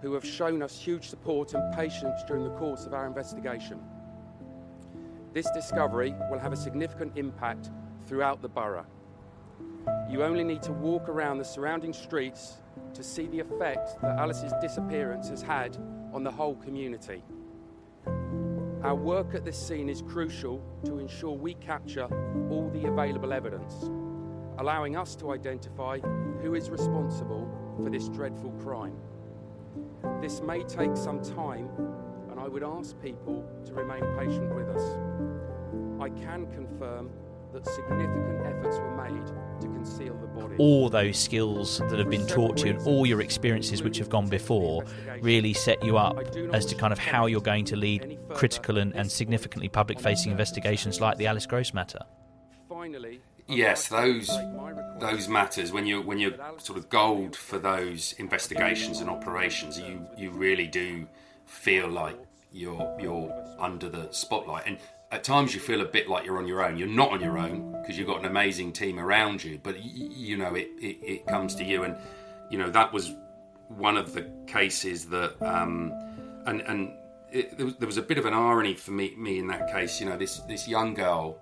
who 0.00 0.14
have 0.14 0.24
shown 0.24 0.62
us 0.62 0.80
huge 0.80 1.10
support 1.10 1.52
and 1.52 1.76
patience 1.76 2.22
during 2.26 2.42
the 2.42 2.56
course 2.56 2.86
of 2.86 2.94
our 2.94 3.06
investigation. 3.06 3.78
This 5.34 5.46
discovery 5.50 6.14
will 6.30 6.38
have 6.38 6.54
a 6.54 6.56
significant 6.56 7.12
impact 7.16 7.70
throughout 8.06 8.40
the 8.40 8.48
borough. 8.48 8.86
You 10.08 10.22
only 10.22 10.42
need 10.42 10.62
to 10.62 10.72
walk 10.72 11.10
around 11.10 11.36
the 11.36 11.44
surrounding 11.44 11.92
streets 11.92 12.62
to 12.94 13.02
see 13.02 13.26
the 13.26 13.40
effect 13.40 14.00
that 14.00 14.18
Alice's 14.18 14.54
disappearance 14.62 15.28
has 15.28 15.42
had 15.42 15.76
on 16.14 16.24
the 16.24 16.30
whole 16.30 16.54
community. 16.54 17.22
Our 18.82 18.94
work 18.94 19.34
at 19.34 19.44
this 19.44 19.58
scene 19.58 19.90
is 19.90 20.00
crucial 20.00 20.62
to 20.86 20.98
ensure 20.98 21.36
we 21.36 21.56
capture 21.56 22.08
all 22.48 22.70
the 22.72 22.86
available 22.86 23.34
evidence, 23.34 23.90
allowing 24.58 24.96
us 24.96 25.14
to 25.16 25.32
identify 25.32 25.98
who 26.42 26.54
is 26.54 26.70
responsible 26.70 27.48
for 27.82 27.90
this 27.90 28.08
dreadful 28.08 28.50
crime. 28.62 28.96
This 30.20 30.40
may 30.40 30.62
take 30.64 30.96
some 30.96 31.22
time, 31.22 31.68
and 32.30 32.40
I 32.40 32.48
would 32.48 32.62
ask 32.62 33.00
people 33.02 33.44
to 33.66 33.74
remain 33.74 34.02
patient 34.16 34.54
with 34.54 34.68
us. 34.68 34.82
I 36.00 36.08
can 36.08 36.46
confirm 36.52 37.10
that 37.52 37.66
significant 37.66 38.46
efforts 38.46 38.78
were 38.78 38.96
made 38.96 39.26
to 39.60 39.66
conceal 39.66 40.14
the 40.14 40.26
body. 40.26 40.56
All 40.58 40.88
those 40.90 41.18
skills 41.18 41.78
that 41.78 41.98
have 41.98 42.10
been 42.10 42.26
taught 42.26 42.58
to 42.58 42.66
you 42.66 42.74
and 42.74 42.86
all 42.86 43.06
your 43.06 43.20
experiences 43.20 43.82
which 43.82 43.98
have 43.98 44.10
gone 44.10 44.28
before 44.28 44.84
really 45.20 45.54
set 45.54 45.82
you 45.82 45.96
up 45.96 46.18
as 46.52 46.66
to 46.66 46.74
kind 46.74 46.92
of 46.92 46.98
how 46.98 47.26
you're 47.26 47.40
going 47.40 47.64
to 47.66 47.76
lead 47.76 48.18
critical 48.34 48.78
and, 48.78 48.94
and 48.94 49.10
significantly 49.10 49.68
public 49.68 49.98
facing 50.00 50.32
investigations 50.32 51.00
like 51.00 51.16
the 51.16 51.26
Alice 51.26 51.46
Gross 51.46 51.72
matter. 51.72 52.00
Finally, 52.68 53.20
Yes, 53.48 53.88
those 53.88 54.28
those 54.98 55.28
matters 55.28 55.70
when 55.72 55.86
you 55.86 56.02
when 56.02 56.18
you're 56.18 56.34
sort 56.58 56.78
of 56.78 56.88
gold 56.88 57.36
for 57.36 57.58
those 57.58 58.14
investigations 58.18 59.00
and 59.00 59.08
operations, 59.08 59.78
you 59.78 60.06
you 60.16 60.30
really 60.30 60.66
do 60.66 61.06
feel 61.44 61.88
like 61.88 62.18
you're 62.52 62.96
you're 63.00 63.56
under 63.60 63.88
the 63.88 64.08
spotlight, 64.10 64.66
and 64.66 64.78
at 65.12 65.22
times 65.22 65.54
you 65.54 65.60
feel 65.60 65.80
a 65.80 65.84
bit 65.84 66.08
like 66.08 66.24
you're 66.24 66.38
on 66.38 66.48
your 66.48 66.64
own. 66.64 66.76
You're 66.76 66.88
not 66.88 67.10
on 67.12 67.20
your 67.20 67.38
own 67.38 67.72
because 67.80 67.96
you've 67.96 68.08
got 68.08 68.18
an 68.18 68.24
amazing 68.24 68.72
team 68.72 68.98
around 68.98 69.44
you, 69.44 69.60
but 69.62 69.76
y- 69.76 69.82
you 69.84 70.36
know 70.36 70.54
it, 70.54 70.68
it 70.80 70.98
it 71.02 71.26
comes 71.26 71.54
to 71.56 71.64
you, 71.64 71.84
and 71.84 71.96
you 72.50 72.58
know 72.58 72.70
that 72.70 72.92
was 72.92 73.14
one 73.68 73.96
of 73.96 74.12
the 74.12 74.28
cases 74.48 75.06
that 75.06 75.40
um, 75.40 75.92
and 76.46 76.62
and 76.62 76.92
it, 77.30 77.56
there, 77.56 77.66
was, 77.66 77.76
there 77.76 77.86
was 77.86 77.96
a 77.96 78.02
bit 78.02 78.18
of 78.18 78.26
an 78.26 78.34
irony 78.34 78.74
for 78.74 78.90
me 78.90 79.14
me 79.16 79.38
in 79.38 79.46
that 79.46 79.70
case. 79.70 80.00
You 80.00 80.06
know 80.06 80.16
this 80.16 80.38
this 80.48 80.66
young 80.66 80.94
girl 80.94 81.38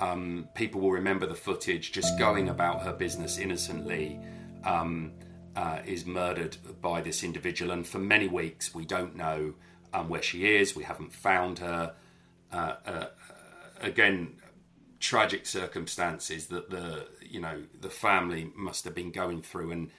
um, 0.00 0.48
people 0.54 0.80
will 0.80 0.92
remember 0.92 1.26
the 1.26 1.34
footage 1.34 1.92
just 1.92 2.18
going 2.18 2.48
about 2.48 2.82
her 2.82 2.92
business 2.92 3.38
innocently 3.38 4.20
um, 4.64 5.12
uh, 5.56 5.80
is 5.84 6.06
murdered 6.06 6.56
by 6.80 7.00
this 7.00 7.24
individual. 7.24 7.72
And 7.72 7.86
for 7.86 7.98
many 7.98 8.28
weeks 8.28 8.74
we 8.74 8.84
don't 8.84 9.16
know 9.16 9.54
um, 9.92 10.08
where 10.08 10.22
she 10.22 10.54
is. 10.56 10.76
We 10.76 10.84
haven't 10.84 11.12
found 11.12 11.58
her. 11.58 11.94
Uh, 12.50 12.74
uh, 12.86 13.06
again 13.80 14.36
tragic 15.00 15.46
circumstances 15.46 16.48
that 16.48 16.70
the 16.70 17.06
you 17.20 17.40
know 17.40 17.62
the 17.80 17.90
family 17.90 18.50
must 18.56 18.84
have 18.84 18.94
been 18.94 19.10
going 19.10 19.42
through. 19.42 19.70
And 19.70 19.90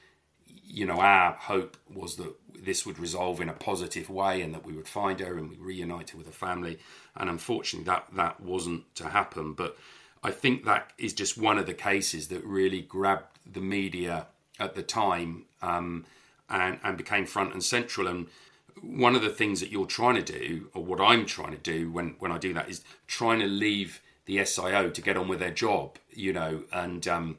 you 0.69 0.85
know 0.85 0.99
our 0.99 1.33
hope 1.33 1.75
was 1.93 2.15
that 2.17 2.33
this 2.55 2.85
would 2.85 2.99
resolve 2.99 3.41
in 3.41 3.49
a 3.49 3.53
positive 3.53 4.09
way 4.09 4.41
and 4.41 4.53
that 4.53 4.65
we 4.65 4.73
would 4.73 4.87
find 4.87 5.19
her 5.19 5.37
and 5.37 5.49
we 5.49 5.55
reunite 5.57 6.11
her 6.11 6.17
with 6.17 6.27
her 6.27 6.33
family. 6.33 6.77
And 7.15 7.29
unfortunately 7.29 7.85
that 7.85 8.07
that 8.13 8.39
wasn't 8.39 8.93
to 8.95 9.09
happen. 9.09 9.53
But 9.53 9.77
i 10.21 10.31
think 10.31 10.65
that 10.65 10.91
is 10.97 11.13
just 11.13 11.37
one 11.37 11.57
of 11.57 11.65
the 11.65 11.73
cases 11.73 12.27
that 12.27 12.43
really 12.43 12.81
grabbed 12.81 13.39
the 13.51 13.61
media 13.61 14.27
at 14.59 14.75
the 14.75 14.83
time 14.83 15.45
um, 15.61 16.05
and 16.49 16.79
and 16.83 16.97
became 16.97 17.25
front 17.25 17.53
and 17.53 17.63
central. 17.63 18.07
And 18.07 18.27
one 18.81 19.15
of 19.15 19.21
the 19.21 19.29
things 19.29 19.59
that 19.61 19.71
you're 19.71 19.85
trying 19.85 20.15
to 20.15 20.39
do 20.39 20.69
or 20.73 20.83
what 20.83 21.01
i'm 21.01 21.25
trying 21.25 21.51
to 21.51 21.57
do 21.57 21.91
when 21.91 22.15
when 22.19 22.31
i 22.31 22.37
do 22.37 22.53
that 22.53 22.69
is 22.69 22.83
trying 23.07 23.39
to 23.39 23.45
leave 23.45 24.01
the 24.25 24.37
sio 24.37 24.93
to 24.93 25.01
get 25.01 25.17
on 25.17 25.27
with 25.27 25.39
their 25.39 25.51
job 25.51 25.97
you 26.11 26.31
know 26.31 26.63
and 26.71 27.07
um, 27.07 27.37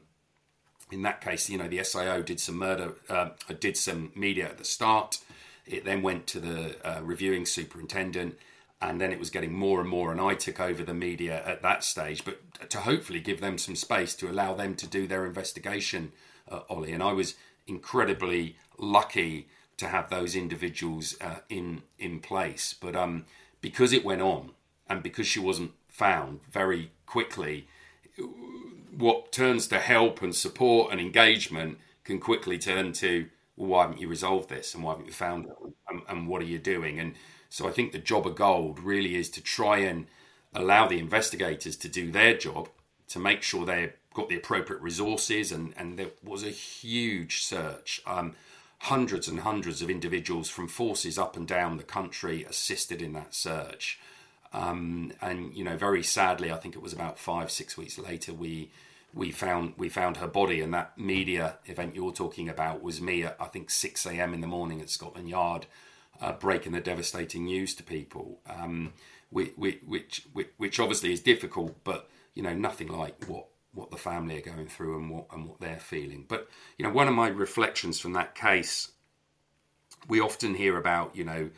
in 0.91 1.01
that 1.03 1.21
case, 1.21 1.49
you 1.49 1.57
know, 1.57 1.67
the 1.67 1.79
SIO 1.79 2.23
did 2.23 2.39
some 2.39 2.57
murder, 2.57 2.93
uh, 3.09 3.29
did 3.59 3.77
some 3.77 4.11
media 4.15 4.45
at 4.45 4.57
the 4.57 4.65
start. 4.65 5.19
It 5.65 5.85
then 5.85 6.01
went 6.01 6.27
to 6.27 6.39
the 6.39 6.75
uh, 6.85 7.01
reviewing 7.01 7.45
superintendent, 7.45 8.37
and 8.81 8.99
then 8.99 9.11
it 9.11 9.19
was 9.19 9.29
getting 9.29 9.53
more 9.53 9.79
and 9.79 9.89
more. 9.89 10.11
And 10.11 10.19
I 10.19 10.35
took 10.35 10.59
over 10.59 10.83
the 10.83 10.93
media 10.93 11.41
at 11.45 11.61
that 11.61 11.83
stage, 11.83 12.25
but 12.25 12.69
to 12.69 12.79
hopefully 12.79 13.21
give 13.21 13.39
them 13.39 13.57
some 13.57 13.75
space 13.75 14.13
to 14.15 14.29
allow 14.29 14.53
them 14.53 14.75
to 14.75 14.87
do 14.87 15.07
their 15.07 15.25
investigation, 15.25 16.11
uh, 16.51 16.61
Ollie. 16.69 16.91
And 16.91 17.01
I 17.01 17.13
was 17.13 17.35
incredibly 17.67 18.57
lucky 18.77 19.47
to 19.77 19.87
have 19.87 20.09
those 20.09 20.35
individuals 20.35 21.15
uh, 21.21 21.39
in 21.49 21.83
in 21.97 22.19
place. 22.19 22.75
But 22.79 22.95
um, 22.95 23.25
because 23.61 23.93
it 23.93 24.03
went 24.03 24.21
on, 24.21 24.51
and 24.89 25.01
because 25.01 25.27
she 25.27 25.39
wasn't 25.39 25.71
found 25.87 26.41
very 26.51 26.91
quickly, 27.05 27.67
what 28.95 29.31
turns 29.31 29.67
to 29.67 29.79
help 29.79 30.21
and 30.21 30.35
support 30.35 30.91
and 30.91 30.99
engagement 30.99 31.77
can 32.03 32.19
quickly 32.19 32.57
turn 32.57 32.93
to 32.93 33.27
well, 33.57 33.69
why 33.69 33.81
haven't 33.83 34.01
you 34.01 34.07
resolved 34.07 34.49
this 34.49 34.73
and 34.73 34.83
why 34.83 34.91
haven't 34.91 35.05
you 35.05 35.11
found 35.11 35.45
it 35.45 35.51
and, 35.89 36.01
and, 36.07 36.27
what 36.27 36.41
are 36.41 36.45
you 36.45 36.57
doing? 36.57 36.99
And 36.99 37.13
so 37.51 37.67
i 37.67 37.71
think 37.71 37.91
the 37.91 37.99
job 37.99 38.25
of 38.25 38.35
gold 38.35 38.79
really 38.79 39.15
is 39.15 39.29
to 39.29 39.41
try 39.41 39.79
and 39.79 40.07
allow 40.53 40.87
the 40.87 40.97
investigators 40.97 41.75
to 41.77 41.87
do 41.87 42.11
their 42.11 42.35
job 42.35 42.69
to 43.09 43.19
make 43.19 43.43
sure 43.43 43.65
they've 43.65 43.93
got 44.13 44.29
the 44.29 44.37
appropriate 44.37 44.81
resources 44.81 45.51
and, 45.51 45.73
and 45.77 45.99
there 45.99 46.11
was 46.23 46.43
a 46.43 46.49
huge 46.49 47.43
search. 47.43 48.01
Um, 48.05 48.35
hundreds 48.79 49.27
and 49.27 49.41
hundreds 49.41 49.81
of 49.81 49.89
individuals 49.89 50.49
from 50.49 50.67
forces 50.67 51.19
up 51.19 51.37
and 51.37 51.47
down 51.47 51.77
the 51.77 51.83
country 51.83 52.43
assisted 52.43 53.01
in 53.01 53.13
that 53.13 53.33
search 53.35 53.99
um, 54.53 55.13
and 55.21 55.53
you 55.55 55.63
know, 55.63 55.77
very 55.77 56.03
sadly, 56.03 56.51
I 56.51 56.57
think 56.57 56.75
it 56.75 56.81
was 56.81 56.93
about 56.93 57.17
five, 57.17 57.51
six 57.51 57.77
weeks 57.77 57.97
later, 57.97 58.33
we 58.33 58.71
we 59.13 59.31
found 59.31 59.73
we 59.77 59.89
found 59.89 60.17
her 60.17 60.27
body, 60.27 60.61
and 60.61 60.73
that 60.73 60.97
media 60.97 61.57
event 61.65 61.95
you're 61.95 62.11
talking 62.11 62.49
about 62.49 62.81
was 62.81 63.01
me 63.01 63.23
at 63.23 63.37
I 63.39 63.45
think 63.45 63.69
6 63.69 64.05
a.m. 64.05 64.33
in 64.33 64.41
the 64.41 64.47
morning 64.47 64.81
at 64.81 64.89
Scotland 64.89 65.29
Yard, 65.29 65.65
uh, 66.21 66.33
breaking 66.33 66.73
the 66.73 66.81
devastating 66.81 67.45
news 67.45 67.73
to 67.75 67.83
people, 67.83 68.39
um, 68.47 68.93
which, 69.29 69.53
which 69.55 69.81
which 69.85 70.25
which 70.57 70.79
obviously 70.79 71.13
is 71.13 71.21
difficult, 71.21 71.75
but 71.83 72.09
you 72.33 72.43
know, 72.43 72.53
nothing 72.53 72.87
like 72.87 73.23
what 73.27 73.47
what 73.73 73.89
the 73.89 73.97
family 73.97 74.37
are 74.37 74.41
going 74.41 74.67
through 74.67 74.97
and 74.97 75.09
what 75.09 75.25
and 75.31 75.47
what 75.47 75.59
they're 75.61 75.79
feeling. 75.79 76.25
But 76.27 76.49
you 76.77 76.85
know, 76.85 76.91
one 76.91 77.07
of 77.07 77.13
my 77.13 77.29
reflections 77.29 77.99
from 77.99 78.13
that 78.13 78.35
case, 78.35 78.91
we 80.09 80.19
often 80.19 80.55
hear 80.55 80.77
about 80.77 81.15
you 81.15 81.23
know 81.23 81.49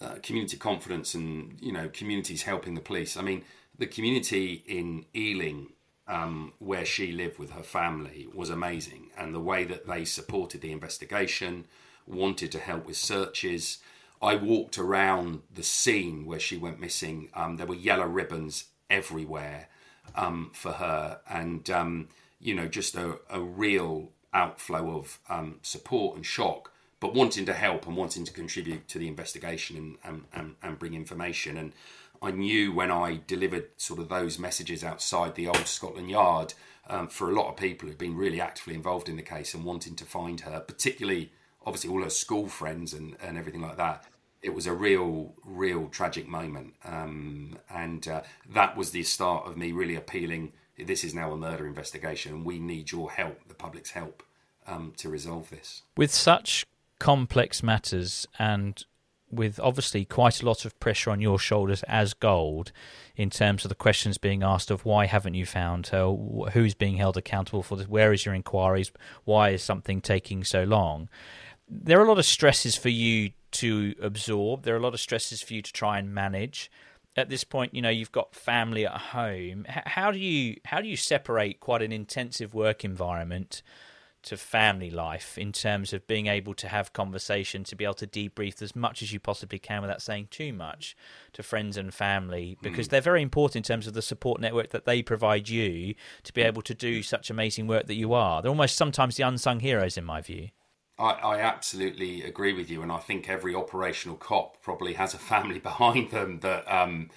uh, 0.00 0.16
community 0.22 0.56
confidence 0.56 1.14
and 1.14 1.58
you 1.60 1.72
know 1.72 1.88
communities 1.88 2.42
helping 2.42 2.74
the 2.74 2.80
police. 2.80 3.16
I 3.16 3.22
mean, 3.22 3.44
the 3.78 3.86
community 3.86 4.62
in 4.66 5.06
Ealing. 5.14 5.72
Um, 6.10 6.54
where 6.58 6.86
she 6.86 7.12
lived 7.12 7.38
with 7.38 7.50
her 7.50 7.62
family 7.62 8.26
was 8.32 8.48
amazing, 8.48 9.10
and 9.14 9.34
the 9.34 9.40
way 9.40 9.64
that 9.64 9.86
they 9.86 10.06
supported 10.06 10.62
the 10.62 10.72
investigation, 10.72 11.66
wanted 12.06 12.50
to 12.52 12.58
help 12.58 12.86
with 12.86 12.96
searches. 12.96 13.76
I 14.20 14.36
walked 14.36 14.78
around 14.78 15.42
the 15.52 15.62
scene 15.62 16.26
where 16.26 16.40
she 16.40 16.56
went 16.56 16.80
missing. 16.80 17.28
Um, 17.34 17.56
there 17.56 17.66
were 17.66 17.74
yellow 17.74 18.06
ribbons 18.06 18.64
everywhere 18.90 19.68
um, 20.14 20.50
for 20.54 20.72
her, 20.72 21.20
and 21.28 21.68
um, 21.70 22.08
you 22.40 22.54
know, 22.54 22.68
just 22.68 22.94
a, 22.94 23.18
a 23.30 23.40
real 23.40 24.10
outflow 24.32 24.96
of 24.96 25.18
um, 25.28 25.58
support 25.62 26.16
and 26.16 26.24
shock, 26.24 26.72
but 27.00 27.14
wanting 27.14 27.46
to 27.46 27.52
help 27.52 27.86
and 27.86 27.96
wanting 27.96 28.24
to 28.24 28.32
contribute 28.32 28.88
to 28.88 28.98
the 28.98 29.08
investigation 29.08 29.96
and, 30.04 30.24
and, 30.32 30.56
and, 30.62 30.78
bring 30.78 30.94
information. 30.94 31.56
And 31.56 31.72
I 32.20 32.32
knew 32.32 32.72
when 32.72 32.90
I 32.90 33.20
delivered 33.26 33.68
sort 33.76 34.00
of 34.00 34.08
those 34.08 34.38
messages 34.38 34.82
outside 34.82 35.34
the 35.34 35.48
old 35.48 35.66
Scotland 35.66 36.10
Yard 36.10 36.54
um, 36.88 37.08
for 37.08 37.30
a 37.30 37.34
lot 37.34 37.48
of 37.48 37.56
people 37.56 37.88
who've 37.88 37.98
been 37.98 38.16
really 38.16 38.40
actively 38.40 38.74
involved 38.74 39.08
in 39.08 39.16
the 39.16 39.22
case 39.22 39.54
and 39.54 39.64
wanting 39.64 39.94
to 39.96 40.04
find 40.04 40.40
her, 40.40 40.60
particularly 40.60 41.30
obviously 41.64 41.90
all 41.90 42.02
her 42.02 42.10
school 42.10 42.48
friends 42.48 42.92
and, 42.94 43.16
and 43.22 43.38
everything 43.38 43.60
like 43.60 43.76
that 43.76 44.04
it 44.42 44.54
was 44.54 44.66
a 44.66 44.72
real, 44.72 45.34
real 45.44 45.88
tragic 45.88 46.28
moment. 46.28 46.74
Um, 46.84 47.58
and 47.70 48.06
uh, 48.06 48.22
that 48.50 48.76
was 48.76 48.90
the 48.90 49.02
start 49.02 49.46
of 49.46 49.56
me 49.56 49.72
really 49.72 49.96
appealing. 49.96 50.52
This 50.78 51.02
is 51.02 51.14
now 51.14 51.32
a 51.32 51.36
murder 51.36 51.66
investigation, 51.66 52.34
and 52.34 52.44
we 52.44 52.58
need 52.58 52.92
your 52.92 53.10
help, 53.10 53.48
the 53.48 53.54
public's 53.54 53.90
help, 53.90 54.22
um, 54.66 54.92
to 54.98 55.08
resolve 55.08 55.50
this. 55.50 55.82
With 55.96 56.12
such 56.12 56.64
complex 56.98 57.62
matters 57.62 58.26
and 58.38 58.84
with 59.30 59.60
obviously 59.60 60.06
quite 60.06 60.42
a 60.42 60.46
lot 60.46 60.64
of 60.64 60.78
pressure 60.80 61.10
on 61.10 61.20
your 61.20 61.38
shoulders 61.38 61.82
as 61.82 62.14
gold 62.14 62.72
in 63.14 63.28
terms 63.28 63.64
of 63.64 63.68
the 63.68 63.74
questions 63.74 64.16
being 64.16 64.42
asked 64.42 64.70
of 64.70 64.86
why 64.86 65.04
haven't 65.04 65.34
you 65.34 65.44
found 65.44 65.88
her 65.88 66.10
who's 66.52 66.74
being 66.74 66.96
held 66.96 67.14
accountable 67.16 67.62
for 67.62 67.76
this 67.76 67.86
where 67.86 68.12
is 68.12 68.24
your 68.24 68.34
inquiries 68.34 68.90
why 69.24 69.50
is 69.50 69.62
something 69.62 70.00
taking 70.00 70.42
so 70.42 70.64
long 70.64 71.10
there 71.70 72.00
are 72.00 72.04
a 72.04 72.08
lot 72.08 72.18
of 72.18 72.24
stresses 72.24 72.76
for 72.76 72.88
you 72.88 73.32
to 73.50 73.94
absorb. 74.00 74.62
There 74.62 74.74
are 74.74 74.78
a 74.78 74.82
lot 74.82 74.94
of 74.94 75.00
stresses 75.00 75.42
for 75.42 75.54
you 75.54 75.62
to 75.62 75.72
try 75.72 75.98
and 75.98 76.12
manage. 76.12 76.70
At 77.16 77.28
this 77.28 77.44
point, 77.44 77.74
you 77.74 77.82
know 77.82 77.90
you've 77.90 78.12
got 78.12 78.34
family 78.34 78.86
at 78.86 78.92
home. 78.92 79.66
How 79.68 80.10
do 80.10 80.18
you 80.18 80.56
how 80.66 80.80
do 80.80 80.88
you 80.88 80.96
separate 80.96 81.60
quite 81.60 81.82
an 81.82 81.92
intensive 81.92 82.54
work 82.54 82.84
environment 82.84 83.62
to 84.22 84.36
family 84.36 84.90
life 84.90 85.38
in 85.38 85.52
terms 85.52 85.92
of 85.92 86.06
being 86.06 86.26
able 86.26 86.54
to 86.54 86.68
have 86.68 86.92
conversation, 86.92 87.64
to 87.64 87.76
be 87.76 87.84
able 87.84 87.94
to 87.94 88.06
debrief 88.06 88.60
as 88.60 88.74
much 88.74 89.02
as 89.02 89.12
you 89.12 89.20
possibly 89.20 89.58
can 89.58 89.80
without 89.80 90.02
saying 90.02 90.28
too 90.30 90.52
much 90.52 90.96
to 91.32 91.42
friends 91.42 91.76
and 91.76 91.94
family, 91.94 92.58
because 92.62 92.88
mm. 92.88 92.90
they're 92.90 93.00
very 93.00 93.22
important 93.22 93.56
in 93.56 93.62
terms 93.62 93.86
of 93.86 93.94
the 93.94 94.02
support 94.02 94.40
network 94.40 94.70
that 94.70 94.84
they 94.84 95.02
provide 95.02 95.48
you 95.48 95.94
to 96.24 96.32
be 96.32 96.42
able 96.42 96.62
to 96.62 96.74
do 96.74 97.02
such 97.02 97.30
amazing 97.30 97.66
work 97.66 97.86
that 97.86 97.94
you 97.94 98.12
are. 98.12 98.42
They're 98.42 98.50
almost 98.50 98.76
sometimes 98.76 99.16
the 99.16 99.22
unsung 99.22 99.60
heroes, 99.60 99.96
in 99.96 100.04
my 100.04 100.20
view. 100.20 100.48
I, 100.98 101.10
I, 101.12 101.40
absolutely 101.40 102.22
agree 102.24 102.52
with 102.52 102.70
you, 102.70 102.82
and 102.82 102.90
I 102.90 102.98
think 102.98 103.28
every 103.28 103.54
operational 103.54 104.16
cop 104.16 104.60
probably 104.60 104.94
has 104.94 105.14
a 105.14 105.18
family 105.18 105.58
behind 105.60 106.10
them 106.10 106.40
that 106.40 106.70
um, 106.70 107.10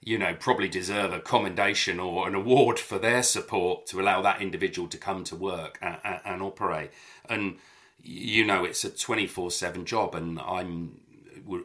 you 0.00 0.18
know 0.18 0.34
probably 0.34 0.68
deserve 0.68 1.12
a 1.12 1.20
commendation 1.20 1.98
or 1.98 2.28
an 2.28 2.34
award 2.34 2.78
for 2.78 2.98
their 2.98 3.22
support 3.22 3.86
to 3.86 4.00
allow 4.00 4.22
that 4.22 4.40
individual 4.40 4.88
to 4.88 4.98
come 4.98 5.24
to 5.24 5.36
work 5.36 5.78
and, 5.82 5.98
and, 6.04 6.20
and 6.24 6.42
operate. 6.42 6.90
And 7.28 7.56
you 8.02 8.44
know, 8.44 8.64
it's 8.64 8.84
a 8.84 8.90
twenty 8.90 9.26
four 9.26 9.50
seven 9.50 9.84
job, 9.84 10.14
and 10.14 10.38
I'm 10.40 11.00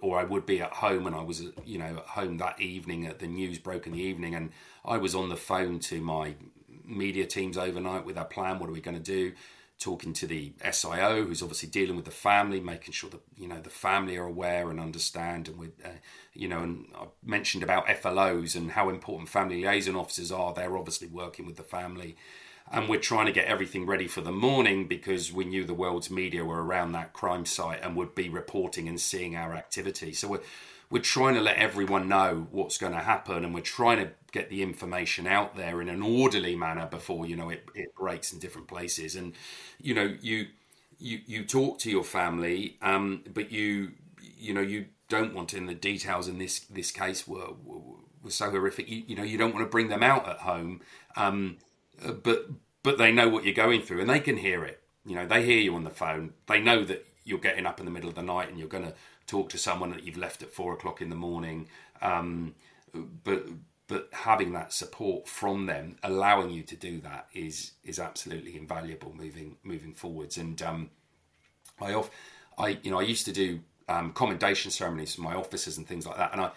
or 0.01 0.19
I 0.19 0.23
would 0.23 0.45
be 0.45 0.61
at 0.61 0.73
home, 0.73 1.07
and 1.07 1.15
I 1.15 1.21
was 1.21 1.43
you 1.65 1.77
know 1.77 1.97
at 1.97 2.05
home 2.05 2.38
that 2.38 2.59
evening 2.59 3.05
at 3.05 3.19
the 3.19 3.27
news 3.27 3.59
broke 3.59 3.86
in 3.88 3.93
the 3.93 4.01
evening, 4.01 4.36
and 4.36 4.51
I 4.84 4.97
was 4.97 5.15
on 5.15 5.29
the 5.29 5.38
phone 5.38 5.79
to 5.79 6.01
my 6.01 6.36
media 6.86 7.25
teams 7.25 7.57
overnight 7.57 8.05
with 8.05 8.17
our 8.17 8.25
plan. 8.25 8.59
What 8.59 8.69
are 8.69 8.73
we 8.73 8.81
going 8.81 8.97
to 8.97 9.03
do? 9.03 9.34
Talking 9.80 10.13
to 10.13 10.28
the 10.28 10.53
SIO, 10.63 11.26
who's 11.26 11.41
obviously 11.41 11.69
dealing 11.69 11.95
with 11.95 12.05
the 12.05 12.11
family, 12.11 12.59
making 12.59 12.93
sure 12.93 13.09
that 13.09 13.21
you 13.38 13.47
know 13.47 13.59
the 13.59 13.69
family 13.69 14.17
are 14.17 14.26
aware 14.26 14.69
and 14.69 14.80
understand, 14.80 15.47
and 15.47 15.57
with 15.57 15.71
uh, 15.84 15.89
you 16.34 16.47
know, 16.47 16.59
and 16.59 16.88
I 16.95 17.05
mentioned 17.24 17.63
about 17.63 17.88
FLOs 17.88 18.55
and 18.55 18.71
how 18.71 18.89
important 18.89 19.30
family 19.30 19.61
liaison 19.63 19.95
officers 19.95 20.32
are. 20.32 20.53
They're 20.53 20.78
obviously 20.78 21.07
working 21.07 21.45
with 21.45 21.57
the 21.57 21.63
family, 21.63 22.15
and 22.71 22.88
we're 22.88 22.99
trying 22.99 23.26
to 23.26 23.32
get 23.32 23.45
everything 23.45 23.86
ready 23.86 24.07
for 24.07 24.21
the 24.21 24.32
morning 24.32 24.88
because 24.88 25.34
we 25.34 25.45
knew 25.45 25.63
the 25.65 25.74
world's 25.74 26.09
media 26.09 26.45
were 26.45 26.63
around 26.63 26.93
that 26.93 27.13
crime 27.13 27.45
site 27.45 27.82
and 27.84 27.95
would 27.95 28.15
be 28.15 28.30
reporting 28.30 28.88
and 28.88 28.99
seeing 28.99 29.36
our 29.36 29.53
activity. 29.53 30.13
So 30.13 30.28
we're 30.30 30.41
we're 30.93 31.01
trying 31.01 31.33
to 31.33 31.41
let 31.41 31.57
everyone 31.57 32.07
know 32.07 32.45
what's 32.51 32.77
going 32.77 32.93
to 32.93 32.99
happen 32.99 33.43
and 33.43 33.51
we're 33.51 33.61
trying 33.61 33.97
to 33.97 34.11
get 34.31 34.51
the 34.51 34.61
information 34.61 35.25
out 35.25 35.55
there 35.55 35.81
in 35.81 35.89
an 35.89 36.03
orderly 36.03 36.55
manner 36.55 36.85
before 36.85 37.25
you 37.25 37.35
know 37.35 37.49
it, 37.49 37.65
it 37.73 37.95
breaks 37.95 38.31
in 38.31 38.37
different 38.37 38.67
places. 38.67 39.15
And 39.15 39.33
you 39.81 39.95
know 39.95 40.15
you 40.21 40.49
you 40.99 41.21
you 41.25 41.45
talk 41.45 41.79
to 41.79 41.89
your 41.89 42.03
family 42.03 42.77
um, 42.83 43.23
but 43.33 43.51
you 43.51 43.93
you 44.37 44.53
know 44.53 44.61
you 44.61 44.85
don't 45.09 45.33
want 45.33 45.55
in 45.55 45.65
the 45.65 45.73
details 45.73 46.27
in 46.27 46.37
this 46.37 46.59
this 46.59 46.91
case 46.91 47.27
were 47.27 47.53
were 47.65 48.29
so 48.29 48.51
horrific. 48.51 48.87
You, 48.87 49.01
you 49.07 49.15
know 49.15 49.23
you 49.23 49.39
don't 49.39 49.55
want 49.55 49.65
to 49.65 49.71
bring 49.71 49.89
them 49.89 50.03
out 50.03 50.29
at 50.29 50.41
home 50.41 50.81
um, 51.15 51.57
but 52.21 52.49
but 52.83 52.99
they 52.99 53.11
know 53.11 53.29
what 53.29 53.45
you're 53.45 53.55
going 53.55 53.81
through 53.81 54.01
and 54.01 54.09
they 54.11 54.19
can 54.19 54.37
hear 54.37 54.63
it. 54.63 54.79
You 55.07 55.15
know 55.15 55.25
they 55.25 55.43
hear 55.43 55.57
you 55.57 55.73
on 55.73 55.85
the 55.85 55.89
phone. 55.89 56.33
They 56.45 56.59
know 56.59 56.83
that 56.83 57.07
you're 57.25 57.39
getting 57.39 57.65
up 57.65 57.79
in 57.79 57.85
the 57.85 57.91
middle 57.91 58.09
of 58.09 58.15
the 58.15 58.21
night 58.21 58.49
and 58.49 58.59
you're 58.59 58.67
going 58.67 58.83
to 58.83 58.93
talk 59.28 59.49
to 59.49 59.57
someone 59.57 59.91
that 59.91 60.03
you've 60.03 60.17
left 60.17 60.41
at 60.41 60.51
four 60.51 60.74
o'clock 60.74 61.01
in 61.01 61.09
the 61.09 61.15
morning. 61.15 61.67
Um, 62.01 62.55
but 63.24 63.47
but 63.88 64.09
having 64.11 64.53
that 64.53 64.71
support 64.74 65.28
from 65.28 65.65
them, 65.65 65.97
allowing 66.03 66.49
you 66.49 66.63
to 66.63 66.76
do 66.76 66.99
that, 67.01 67.28
is 67.34 67.74
is 67.84 67.99
absolutely 67.99 68.57
invaluable 68.57 69.13
moving 69.15 69.57
moving 69.63 69.93
forwards. 69.93 70.38
And 70.38 70.61
um, 70.61 70.89
I 71.82 71.93
off, 71.93 72.09
I 72.57 72.80
you 72.84 72.91
know 72.91 72.99
I 72.99 73.03
used 73.03 73.26
to 73.26 73.32
do 73.32 73.59
um, 73.89 74.13
commendation 74.13 74.71
ceremonies 74.71 75.15
for 75.15 75.21
my 75.21 75.36
officers 75.36 75.78
and 75.78 75.88
things 75.88 76.05
like 76.05 76.17
that, 76.17 76.32
and 76.34 76.41
I. 76.41 76.51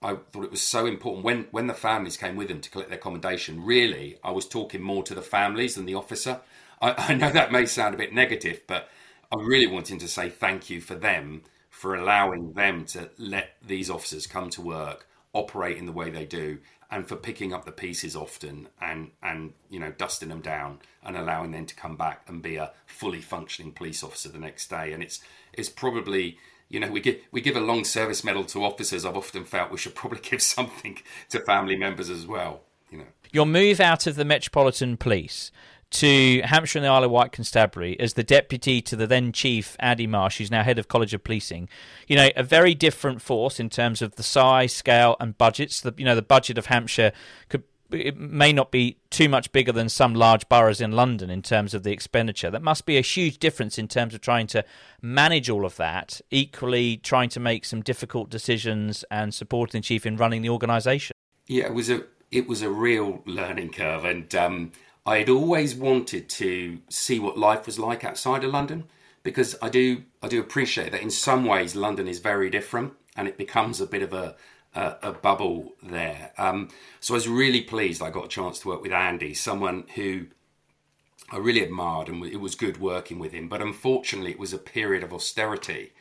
I 0.00 0.14
thought 0.14 0.44
it 0.44 0.52
was 0.52 0.62
so 0.62 0.86
important 0.86 1.24
when 1.24 1.48
when 1.50 1.66
the 1.66 1.74
families 1.74 2.16
came 2.16 2.36
with 2.36 2.46
them 2.46 2.60
to 2.60 2.70
collect 2.70 2.88
their 2.88 3.00
commendation. 3.00 3.64
Really, 3.64 4.16
I 4.22 4.30
was 4.30 4.46
talking 4.46 4.80
more 4.80 5.02
to 5.02 5.12
the 5.12 5.22
families 5.22 5.74
than 5.74 5.86
the 5.86 5.96
officer. 5.96 6.40
I, 6.80 6.94
I 7.08 7.14
know 7.14 7.30
that 7.32 7.50
may 7.50 7.66
sound 7.66 7.96
a 7.96 7.98
bit 7.98 8.14
negative, 8.14 8.62
but 8.68 8.88
I'm 9.32 9.44
really 9.44 9.66
wanting 9.66 9.98
to 9.98 10.06
say 10.06 10.30
thank 10.30 10.70
you 10.70 10.80
for 10.80 10.94
them 10.94 11.42
for 11.78 11.94
allowing 11.94 12.54
them 12.54 12.84
to 12.84 13.08
let 13.18 13.50
these 13.64 13.88
officers 13.88 14.26
come 14.26 14.50
to 14.50 14.60
work, 14.60 15.06
operate 15.32 15.76
in 15.76 15.86
the 15.86 15.92
way 15.92 16.10
they 16.10 16.24
do, 16.24 16.58
and 16.90 17.06
for 17.06 17.14
picking 17.14 17.52
up 17.52 17.64
the 17.64 17.70
pieces 17.70 18.16
often 18.16 18.66
and 18.80 19.12
and 19.22 19.52
you 19.70 19.78
know 19.78 19.92
dusting 19.92 20.28
them 20.28 20.40
down 20.40 20.80
and 21.04 21.16
allowing 21.16 21.52
them 21.52 21.64
to 21.64 21.76
come 21.76 21.96
back 21.96 22.22
and 22.26 22.42
be 22.42 22.56
a 22.56 22.72
fully 22.84 23.20
functioning 23.20 23.70
police 23.70 24.02
officer 24.02 24.28
the 24.28 24.40
next 24.40 24.68
day. 24.68 24.92
And 24.92 25.04
it's 25.04 25.20
it's 25.52 25.68
probably 25.68 26.36
you 26.68 26.80
know 26.80 26.90
we 26.90 26.98
give 26.98 27.20
we 27.30 27.40
give 27.40 27.54
a 27.54 27.60
long 27.60 27.84
service 27.84 28.24
medal 28.24 28.42
to 28.46 28.64
officers. 28.64 29.04
I've 29.04 29.16
often 29.16 29.44
felt 29.44 29.70
we 29.70 29.78
should 29.78 29.94
probably 29.94 30.18
give 30.30 30.42
something 30.42 30.98
to 31.28 31.38
family 31.38 31.76
members 31.76 32.10
as 32.10 32.26
well. 32.26 32.62
You 32.90 32.98
know, 32.98 33.06
your 33.30 33.46
move 33.46 33.78
out 33.78 34.08
of 34.08 34.16
the 34.16 34.24
Metropolitan 34.24 34.96
Police 34.96 35.52
to 35.90 36.42
Hampshire 36.44 36.78
and 36.78 36.84
the 36.84 36.90
Isle 36.90 37.04
of 37.04 37.10
Wight 37.10 37.32
Constabulary 37.32 37.98
as 37.98 38.14
the 38.14 38.22
deputy 38.22 38.80
to 38.82 38.96
the 38.96 39.06
then 39.06 39.32
chief 39.32 39.76
Andy 39.80 40.06
Marsh, 40.06 40.38
who's 40.38 40.50
now 40.50 40.62
head 40.62 40.78
of 40.78 40.88
College 40.88 41.14
of 41.14 41.24
Policing. 41.24 41.68
You 42.06 42.16
know, 42.16 42.28
a 42.36 42.42
very 42.42 42.74
different 42.74 43.22
force 43.22 43.58
in 43.58 43.70
terms 43.70 44.02
of 44.02 44.16
the 44.16 44.22
size, 44.22 44.72
scale, 44.74 45.16
and 45.20 45.36
budgets. 45.38 45.80
The 45.80 45.94
you 45.96 46.04
know 46.04 46.14
the 46.14 46.22
budget 46.22 46.58
of 46.58 46.66
Hampshire 46.66 47.12
could 47.48 47.62
it 47.90 48.18
may 48.18 48.52
not 48.52 48.70
be 48.70 48.98
too 49.10 49.28
much 49.28 49.50
bigger 49.52 49.72
than 49.72 49.88
some 49.88 50.14
large 50.14 50.48
boroughs 50.48 50.80
in 50.80 50.92
London 50.92 51.30
in 51.30 51.42
terms 51.42 51.72
of 51.72 51.82
the 51.82 51.92
expenditure. 51.92 52.50
That 52.50 52.62
must 52.62 52.84
be 52.84 52.98
a 52.98 53.02
huge 53.02 53.38
difference 53.38 53.78
in 53.78 53.88
terms 53.88 54.14
of 54.14 54.20
trying 54.20 54.46
to 54.48 54.64
manage 55.00 55.48
all 55.48 55.64
of 55.64 55.76
that, 55.76 56.20
equally 56.30 56.98
trying 56.98 57.30
to 57.30 57.40
make 57.40 57.64
some 57.64 57.82
difficult 57.82 58.28
decisions 58.28 59.04
and 59.10 59.32
supporting 59.32 59.80
the 59.80 59.84
chief 59.84 60.04
in 60.04 60.16
running 60.16 60.42
the 60.42 60.50
organisation. 60.50 61.14
Yeah, 61.46 61.64
it 61.64 61.74
was 61.74 61.88
a 61.88 62.04
it 62.30 62.46
was 62.46 62.60
a 62.60 62.70
real 62.70 63.22
learning 63.24 63.72
curve, 63.72 64.04
and 64.04 64.34
um, 64.34 64.72
I 65.08 65.20
had 65.20 65.30
always 65.30 65.74
wanted 65.74 66.28
to 66.28 66.80
see 66.90 67.18
what 67.18 67.38
life 67.38 67.64
was 67.64 67.78
like 67.78 68.04
outside 68.04 68.44
of 68.44 68.52
London 68.52 68.84
because 69.22 69.56
I 69.62 69.70
do 69.70 70.02
I 70.22 70.28
do 70.28 70.38
appreciate 70.38 70.92
that 70.92 71.00
in 71.00 71.10
some 71.10 71.46
ways 71.46 71.74
London 71.74 72.06
is 72.06 72.18
very 72.18 72.50
different 72.50 72.92
and 73.16 73.26
it 73.26 73.38
becomes 73.38 73.80
a 73.80 73.86
bit 73.86 74.02
of 74.02 74.12
a 74.12 74.36
a, 74.74 74.96
a 75.02 75.12
bubble 75.12 75.72
there. 75.82 76.32
Um, 76.36 76.68
so 77.00 77.14
I 77.14 77.16
was 77.16 77.26
really 77.26 77.62
pleased 77.62 78.02
I 78.02 78.10
got 78.10 78.26
a 78.26 78.28
chance 78.28 78.58
to 78.58 78.68
work 78.68 78.82
with 78.82 78.92
Andy, 78.92 79.32
someone 79.32 79.86
who 79.94 80.26
I 81.30 81.38
really 81.38 81.62
admired, 81.62 82.08
and 82.10 82.22
it 82.26 82.40
was 82.40 82.54
good 82.54 82.78
working 82.78 83.18
with 83.18 83.32
him. 83.32 83.48
But 83.48 83.62
unfortunately, 83.62 84.32
it 84.32 84.38
was 84.38 84.52
a 84.52 84.58
period 84.58 85.02
of 85.02 85.14
austerity, 85.14 85.94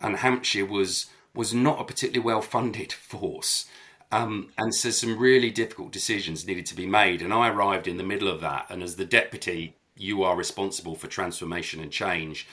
and 0.00 0.16
Hampshire 0.16 0.66
was 0.66 1.06
was 1.36 1.54
not 1.54 1.80
a 1.80 1.84
particularly 1.84 2.26
well 2.26 2.42
funded 2.42 2.92
force. 3.10 3.66
Um, 4.12 4.48
and 4.58 4.74
so 4.74 4.90
some 4.90 5.18
really 5.18 5.50
difficult 5.50 5.92
decisions 5.92 6.46
needed 6.46 6.66
to 6.66 6.74
be 6.74 6.86
made. 6.86 7.22
And 7.22 7.32
I 7.32 7.48
arrived 7.48 7.86
in 7.86 7.96
the 7.96 8.04
middle 8.04 8.28
of 8.28 8.40
that. 8.40 8.66
And 8.68 8.82
as 8.82 8.96
the 8.96 9.04
deputy, 9.04 9.76
you 9.96 10.22
are 10.24 10.36
responsible 10.36 10.94
for 10.94 11.06
transformation 11.06 11.80
and 11.80 11.92
change. 11.92 12.46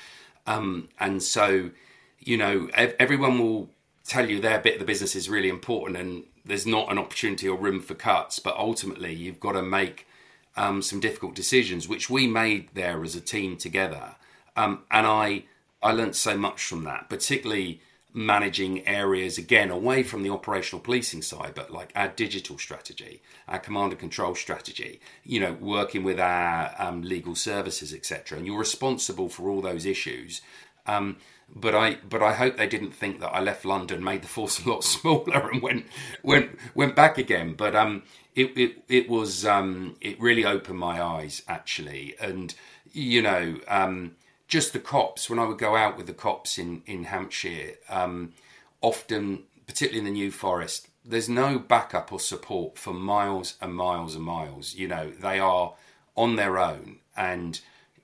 Um, 0.45 0.89
and 0.99 1.21
so, 1.23 1.71
you 2.19 2.37
know, 2.37 2.69
ev- 2.73 2.95
everyone 2.99 3.39
will 3.39 3.69
tell 4.05 4.29
you 4.29 4.39
their 4.39 4.59
bit 4.59 4.75
of 4.75 4.79
the 4.79 4.85
business 4.85 5.15
is 5.15 5.29
really 5.29 5.49
important 5.49 5.97
and 5.97 6.23
there's 6.45 6.65
not 6.65 6.89
an 6.89 6.97
opportunity 6.97 7.47
or 7.47 7.57
room 7.57 7.81
for 7.81 7.95
cuts. 7.95 8.39
But 8.39 8.55
ultimately, 8.55 9.13
you've 9.13 9.39
got 9.39 9.53
to 9.53 9.63
make 9.63 10.07
um, 10.55 10.81
some 10.81 10.99
difficult 10.99 11.35
decisions, 11.35 11.87
which 11.87 12.09
we 12.09 12.27
made 12.27 12.69
there 12.73 13.03
as 13.03 13.15
a 13.15 13.21
team 13.21 13.57
together. 13.57 14.15
Um, 14.55 14.83
and 14.91 15.05
I, 15.07 15.43
I 15.81 15.91
learned 15.91 16.15
so 16.15 16.37
much 16.37 16.63
from 16.63 16.83
that, 16.83 17.09
particularly 17.09 17.81
managing 18.17 18.85
areas 18.87 19.37
again 19.37 19.69
away 19.69 20.01
from 20.01 20.23
the 20.23 20.29
operational 20.31 20.81
policing 20.81 21.21
side, 21.21 21.53
but 21.53 21.69
like 21.69 21.91
our 21.95 22.07
digital 22.07 22.57
strategy, 22.57 23.21
our 23.47 23.59
command 23.59 23.91
and 23.91 23.99
control 23.99 24.33
strategy, 24.33 24.99
you 25.23 25.39
know, 25.39 25.53
working 25.53 26.03
with 26.03 26.19
our 26.19 26.73
um, 26.79 27.03
legal 27.03 27.35
services, 27.35 27.93
etc. 27.93 28.39
And 28.39 28.47
you're 28.47 28.57
responsible 28.57 29.29
for 29.29 29.49
all 29.49 29.61
those 29.61 29.85
issues. 29.85 30.41
Um, 30.87 31.17
but 31.55 31.75
I, 31.75 31.99
but 32.09 32.23
I 32.23 32.33
hope 32.33 32.57
they 32.57 32.65
didn't 32.65 32.95
think 32.95 33.19
that 33.19 33.29
I 33.29 33.39
left 33.39 33.65
London, 33.65 34.03
made 34.03 34.23
the 34.23 34.27
force 34.27 34.65
a 34.65 34.67
lot 34.67 34.83
smaller, 34.95 35.51
and 35.51 35.61
went 35.61 35.85
went 36.23 36.57
went 36.73 36.95
back 36.95 37.19
again. 37.19 37.53
But 37.53 37.75
um, 37.75 38.01
it 38.35 38.57
it 38.57 38.83
it 38.89 39.09
was 39.09 39.45
um, 39.45 39.95
it 40.01 40.19
really 40.19 40.43
opened 40.43 40.79
my 40.79 40.99
eyes 40.99 41.43
actually, 41.47 42.15
and 42.19 42.55
you 42.93 43.21
know 43.21 43.59
um 43.67 44.15
just 44.47 44.73
the 44.73 44.79
cops, 44.79 45.29
when 45.29 45.39
I 45.39 45.45
would 45.45 45.57
go 45.57 45.75
out 45.75 45.97
with 45.97 46.07
the 46.07 46.13
cops 46.13 46.57
in, 46.57 46.81
in 46.85 47.05
Hampshire, 47.05 47.75
um, 47.89 48.33
often, 48.81 49.43
particularly 49.65 49.99
in 49.99 50.05
the 50.05 50.19
New 50.19 50.31
Forest, 50.31 50.87
there's 51.03 51.29
no 51.29 51.59
backup 51.59 52.11
or 52.11 52.19
support 52.19 52.77
for 52.77 52.93
miles 52.93 53.55
and 53.61 53.73
miles 53.73 54.15
and 54.15 54.23
miles. 54.23 54.75
You 54.75 54.87
know, 54.87 55.11
they 55.11 55.39
are 55.39 55.73
on 56.15 56.35
their 56.35 56.57
own 56.57 56.97
and 57.15 57.59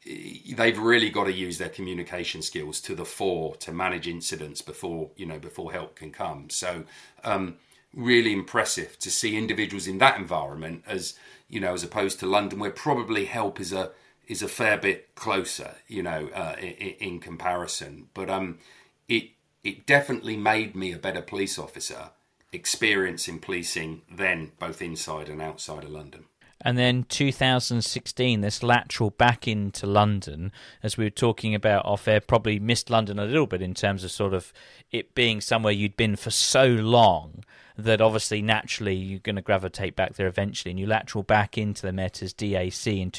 they've 0.05 0.77
really 0.77 1.09
got 1.09 1.25
to 1.25 1.33
use 1.33 1.57
their 1.57 1.69
communication 1.69 2.41
skills 2.41 2.81
to 2.81 2.95
the 2.95 3.05
fore 3.05 3.55
to 3.57 3.71
manage 3.71 4.07
incidents 4.07 4.61
before, 4.61 5.09
you 5.15 5.25
know, 5.25 5.39
before 5.39 5.71
help 5.71 5.95
can 5.95 6.11
come. 6.11 6.49
So, 6.49 6.83
um, 7.23 7.55
really 7.93 8.33
impressive 8.33 8.97
to 8.99 9.11
see 9.11 9.37
individuals 9.37 9.87
in 9.87 9.99
that 9.99 10.17
environment 10.17 10.83
as, 10.87 11.13
you 11.47 11.59
know, 11.59 11.73
as 11.73 11.83
opposed 11.83 12.19
to 12.19 12.25
London 12.25 12.59
where 12.59 12.71
probably 12.71 13.25
help 13.25 13.59
is 13.59 13.71
a, 13.71 13.91
is 14.27 14.41
a 14.41 14.47
fair 14.47 14.77
bit 14.77 15.15
closer, 15.15 15.75
you 15.87 16.03
know, 16.03 16.29
uh, 16.33 16.55
in, 16.59 16.95
in, 16.99 17.19
comparison. 17.19 18.07
But 18.13 18.29
um, 18.29 18.59
it 19.07 19.29
it 19.63 19.85
definitely 19.85 20.37
made 20.37 20.75
me 20.75 20.91
a 20.91 20.97
better 20.97 21.21
police 21.21 21.57
officer, 21.57 22.11
experiencing 22.51 23.39
policing 23.39 24.01
then 24.11 24.51
both 24.59 24.81
inside 24.81 25.29
and 25.29 25.41
outside 25.41 25.83
of 25.83 25.89
London. 25.89 26.25
And 26.65 26.77
then 26.77 27.03
2016, 27.09 28.39
this 28.39 28.63
lateral 28.63 29.09
back 29.09 29.47
into 29.49 29.85
London, 29.85 30.53
as 30.81 30.97
we 30.97 31.03
were 31.03 31.09
talking 31.09 31.53
about 31.53 31.85
off 31.85 32.07
air, 32.07 32.21
probably 32.21 32.57
missed 32.57 32.89
London 32.89 33.19
a 33.19 33.25
little 33.25 33.47
bit 33.47 33.61
in 33.61 33.73
terms 33.73 34.05
of 34.05 34.11
sort 34.11 34.33
of 34.33 34.53
it 34.89 35.13
being 35.13 35.41
somewhere 35.41 35.73
you'd 35.73 35.97
been 35.97 36.15
for 36.15 36.31
so 36.31 36.65
long 36.65 37.43
that 37.77 38.01
obviously 38.01 38.41
naturally 38.41 38.95
you're 38.95 39.19
going 39.19 39.35
to 39.35 39.41
gravitate 39.41 39.95
back 39.95 40.13
there 40.13 40.27
eventually, 40.27 40.71
and 40.71 40.79
you 40.79 40.87
lateral 40.87 41.23
back 41.23 41.57
into 41.57 41.81
the 41.81 41.91
Met 41.91 42.21
as 42.21 42.33
DAC 42.33 43.01
in 43.01 43.11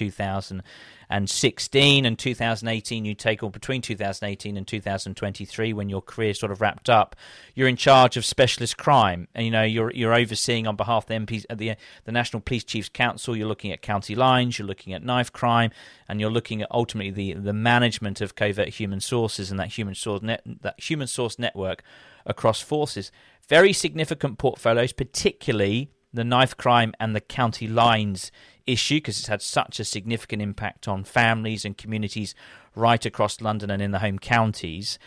2016 1.10 2.04
and 2.04 2.18
2018. 2.18 3.04
You 3.04 3.14
take 3.14 3.42
or 3.42 3.50
between 3.50 3.82
2018 3.82 4.56
and 4.56 4.66
2023 4.66 5.72
when 5.72 5.88
your 5.88 6.02
career 6.02 6.34
sort 6.34 6.52
of 6.52 6.60
wrapped 6.60 6.88
up. 6.88 7.16
You're 7.54 7.68
in 7.68 7.76
charge 7.76 8.16
of 8.16 8.24
specialist 8.24 8.76
crime, 8.76 9.28
and 9.34 9.44
you 9.44 9.50
know 9.50 9.62
you're 9.62 9.92
you're 9.92 10.14
overseeing 10.14 10.66
on 10.66 10.76
behalf 10.76 11.04
of 11.04 11.08
the 11.08 11.14
MPS, 11.14 11.46
uh, 11.50 11.54
the 11.54 11.74
the 12.04 12.12
National 12.12 12.40
Police 12.40 12.64
Chiefs 12.64 12.88
Council. 12.88 13.36
You're 13.36 13.48
looking 13.48 13.72
at 13.72 13.82
county 13.82 14.14
lines. 14.14 14.58
You're 14.58 14.68
looking 14.68 14.92
at 14.94 15.02
knife 15.02 15.32
crime, 15.32 15.70
and 16.08 16.20
you're 16.20 16.30
looking 16.30 16.62
at 16.62 16.68
ultimately 16.70 17.10
the 17.10 17.40
the 17.40 17.52
management 17.52 18.20
of 18.20 18.34
covert 18.34 18.68
human 18.68 19.00
sources 19.00 19.50
and 19.50 19.60
that 19.60 19.68
human 19.68 19.94
source 19.94 20.22
net 20.22 20.42
that 20.62 20.80
human 20.80 21.06
source 21.06 21.38
network 21.38 21.82
across 22.26 22.60
forces. 22.60 23.12
Very 23.48 23.74
significant 23.74 24.38
portfolios, 24.38 24.92
particularly 24.92 25.90
the 26.14 26.24
knife 26.24 26.56
crime 26.56 26.94
and 27.00 27.14
the 27.14 27.20
county 27.20 27.66
lines 27.66 28.30
issue, 28.66 28.96
because 28.96 29.18
it's 29.18 29.28
had 29.28 29.42
such 29.42 29.80
a 29.80 29.84
significant 29.84 30.42
impact 30.42 30.88
on 30.88 31.04
families 31.04 31.64
and 31.64 31.76
communities 31.76 32.34
right 32.74 33.04
across 33.04 33.40
London 33.40 33.70
and 33.70 33.82
in 33.82 33.90
the 33.90 33.98
home 33.98 34.18
counties. 34.18 34.98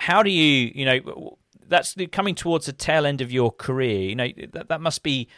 How 0.00 0.22
do 0.22 0.30
you, 0.30 0.70
you 0.74 0.84
know, 0.84 1.38
that's 1.68 1.96
coming 2.12 2.34
towards 2.34 2.66
the 2.66 2.72
tail 2.72 3.06
end 3.06 3.20
of 3.20 3.32
your 3.32 3.50
career. 3.50 4.00
You 4.00 4.14
know, 4.14 4.28
that, 4.52 4.68
that 4.68 4.80
must 4.80 5.02
be 5.02 5.28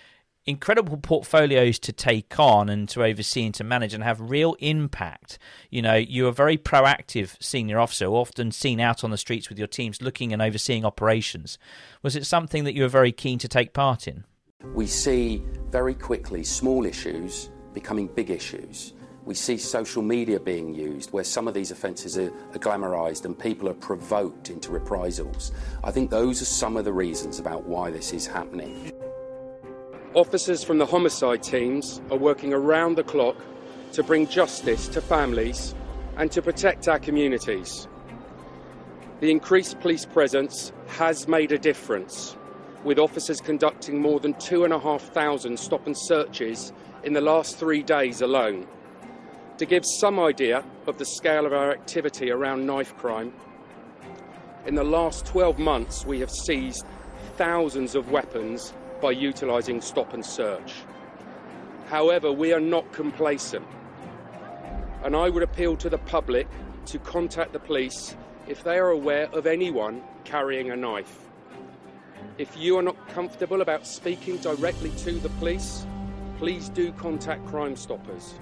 incredible 0.46 0.96
portfolios 0.96 1.78
to 1.78 1.92
take 1.92 2.38
on 2.38 2.68
and 2.68 2.88
to 2.88 3.04
oversee 3.04 3.44
and 3.44 3.54
to 3.54 3.64
manage 3.64 3.92
and 3.92 4.02
have 4.02 4.30
real 4.30 4.56
impact. 4.60 5.38
You 5.70 5.82
know, 5.82 5.94
you're 5.94 6.30
a 6.30 6.32
very 6.32 6.56
proactive 6.56 7.36
senior 7.42 7.78
officer, 7.78 8.06
often 8.06 8.50
seen 8.50 8.80
out 8.80 9.04
on 9.04 9.10
the 9.10 9.18
streets 9.18 9.48
with 9.48 9.58
your 9.58 9.66
teams 9.66 10.00
looking 10.00 10.32
and 10.32 10.40
overseeing 10.40 10.84
operations. 10.84 11.58
Was 12.02 12.16
it 12.16 12.24
something 12.24 12.64
that 12.64 12.74
you 12.74 12.82
were 12.82 12.88
very 12.88 13.12
keen 13.12 13.38
to 13.40 13.48
take 13.48 13.72
part 13.72 14.08
in? 14.08 14.24
We 14.74 14.86
see 14.86 15.42
very 15.70 15.94
quickly 15.94 16.42
small 16.44 16.86
issues 16.86 17.50
becoming 17.74 18.06
big 18.06 18.30
issues. 18.30 18.92
We 19.24 19.34
see 19.34 19.58
social 19.58 20.02
media 20.02 20.40
being 20.40 20.74
used 20.74 21.12
where 21.12 21.24
some 21.24 21.48
of 21.48 21.54
these 21.54 21.70
offences 21.70 22.16
are, 22.16 22.32
are 22.54 22.58
glamorised 22.58 23.26
and 23.26 23.38
people 23.38 23.68
are 23.68 23.74
provoked 23.74 24.48
into 24.48 24.70
reprisals. 24.70 25.52
I 25.84 25.90
think 25.90 26.10
those 26.10 26.40
are 26.40 26.46
some 26.46 26.76
of 26.78 26.84
the 26.84 26.92
reasons 26.92 27.38
about 27.38 27.64
why 27.64 27.90
this 27.90 28.12
is 28.14 28.26
happening. 28.26 28.92
Officers 30.14 30.64
from 30.64 30.78
the 30.78 30.86
homicide 30.86 31.42
teams 31.42 32.00
are 32.10 32.16
working 32.16 32.54
around 32.54 32.96
the 32.96 33.04
clock 33.04 33.36
to 33.92 34.02
bring 34.02 34.26
justice 34.26 34.88
to 34.88 35.00
families 35.02 35.74
and 36.16 36.32
to 36.32 36.40
protect 36.40 36.88
our 36.88 36.98
communities. 36.98 37.86
The 39.20 39.30
increased 39.30 39.80
police 39.80 40.06
presence 40.06 40.72
has 40.86 41.28
made 41.28 41.52
a 41.52 41.58
difference, 41.58 42.36
with 42.84 42.98
officers 42.98 43.40
conducting 43.40 44.00
more 44.00 44.20
than 44.20 44.34
2,500 44.34 45.58
stop 45.58 45.86
and 45.86 45.96
searches 45.96 46.72
in 47.08 47.14
the 47.14 47.20
last 47.22 47.56
three 47.56 47.82
days 47.82 48.20
alone. 48.20 48.66
To 49.56 49.64
give 49.64 49.82
some 49.86 50.20
idea 50.20 50.62
of 50.86 50.98
the 50.98 51.06
scale 51.06 51.46
of 51.46 51.54
our 51.54 51.70
activity 51.70 52.30
around 52.30 52.66
knife 52.66 52.94
crime, 52.98 53.32
in 54.66 54.74
the 54.74 54.84
last 54.84 55.24
12 55.24 55.58
months 55.58 56.04
we 56.04 56.20
have 56.20 56.30
seized 56.30 56.84
thousands 57.38 57.94
of 57.94 58.10
weapons 58.10 58.74
by 59.00 59.12
utilising 59.12 59.80
stop 59.80 60.12
and 60.12 60.22
search. 60.22 60.74
However, 61.86 62.30
we 62.30 62.52
are 62.52 62.60
not 62.60 62.92
complacent, 62.92 63.66
and 65.02 65.16
I 65.16 65.30
would 65.30 65.42
appeal 65.42 65.78
to 65.78 65.88
the 65.88 65.96
public 65.96 66.46
to 66.84 66.98
contact 66.98 67.54
the 67.54 67.58
police 67.58 68.14
if 68.46 68.62
they 68.62 68.76
are 68.76 68.90
aware 68.90 69.30
of 69.32 69.46
anyone 69.46 70.02
carrying 70.24 70.72
a 70.72 70.76
knife. 70.76 71.20
If 72.36 72.54
you 72.54 72.76
are 72.76 72.82
not 72.82 73.08
comfortable 73.08 73.62
about 73.62 73.86
speaking 73.86 74.36
directly 74.36 74.90
to 75.04 75.12
the 75.12 75.30
police, 75.40 75.86
please 76.38 76.68
do 76.68 76.92
contact 76.92 77.44
Crime 77.46 77.74
Stoppers, 77.74 78.38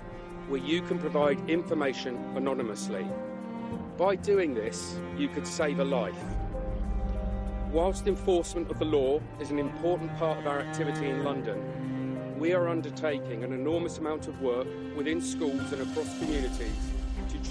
where 0.48 0.60
you 0.60 0.82
can 0.82 0.98
provide 0.98 1.48
information 1.48 2.16
anonymously. 2.36 3.06
By 3.96 4.16
doing 4.16 4.52
this, 4.52 5.00
you 5.16 5.28
could 5.28 5.46
save 5.46 5.80
a 5.80 5.84
life. 5.84 6.22
Whilst 7.72 8.06
enforcement 8.06 8.70
of 8.70 8.78
the 8.78 8.84
law 8.84 9.20
is 9.40 9.50
an 9.50 9.58
important 9.58 10.14
part 10.18 10.38
of 10.38 10.46
our 10.46 10.60
activity 10.60 11.08
in 11.08 11.24
London, 11.24 12.38
we 12.38 12.52
are 12.52 12.68
undertaking 12.68 13.42
an 13.42 13.54
enormous 13.54 13.96
amount 13.96 14.28
of 14.28 14.42
work 14.42 14.66
within 14.94 15.22
schools 15.22 15.72
and 15.72 15.80
across 15.80 16.18
communities 16.18 16.95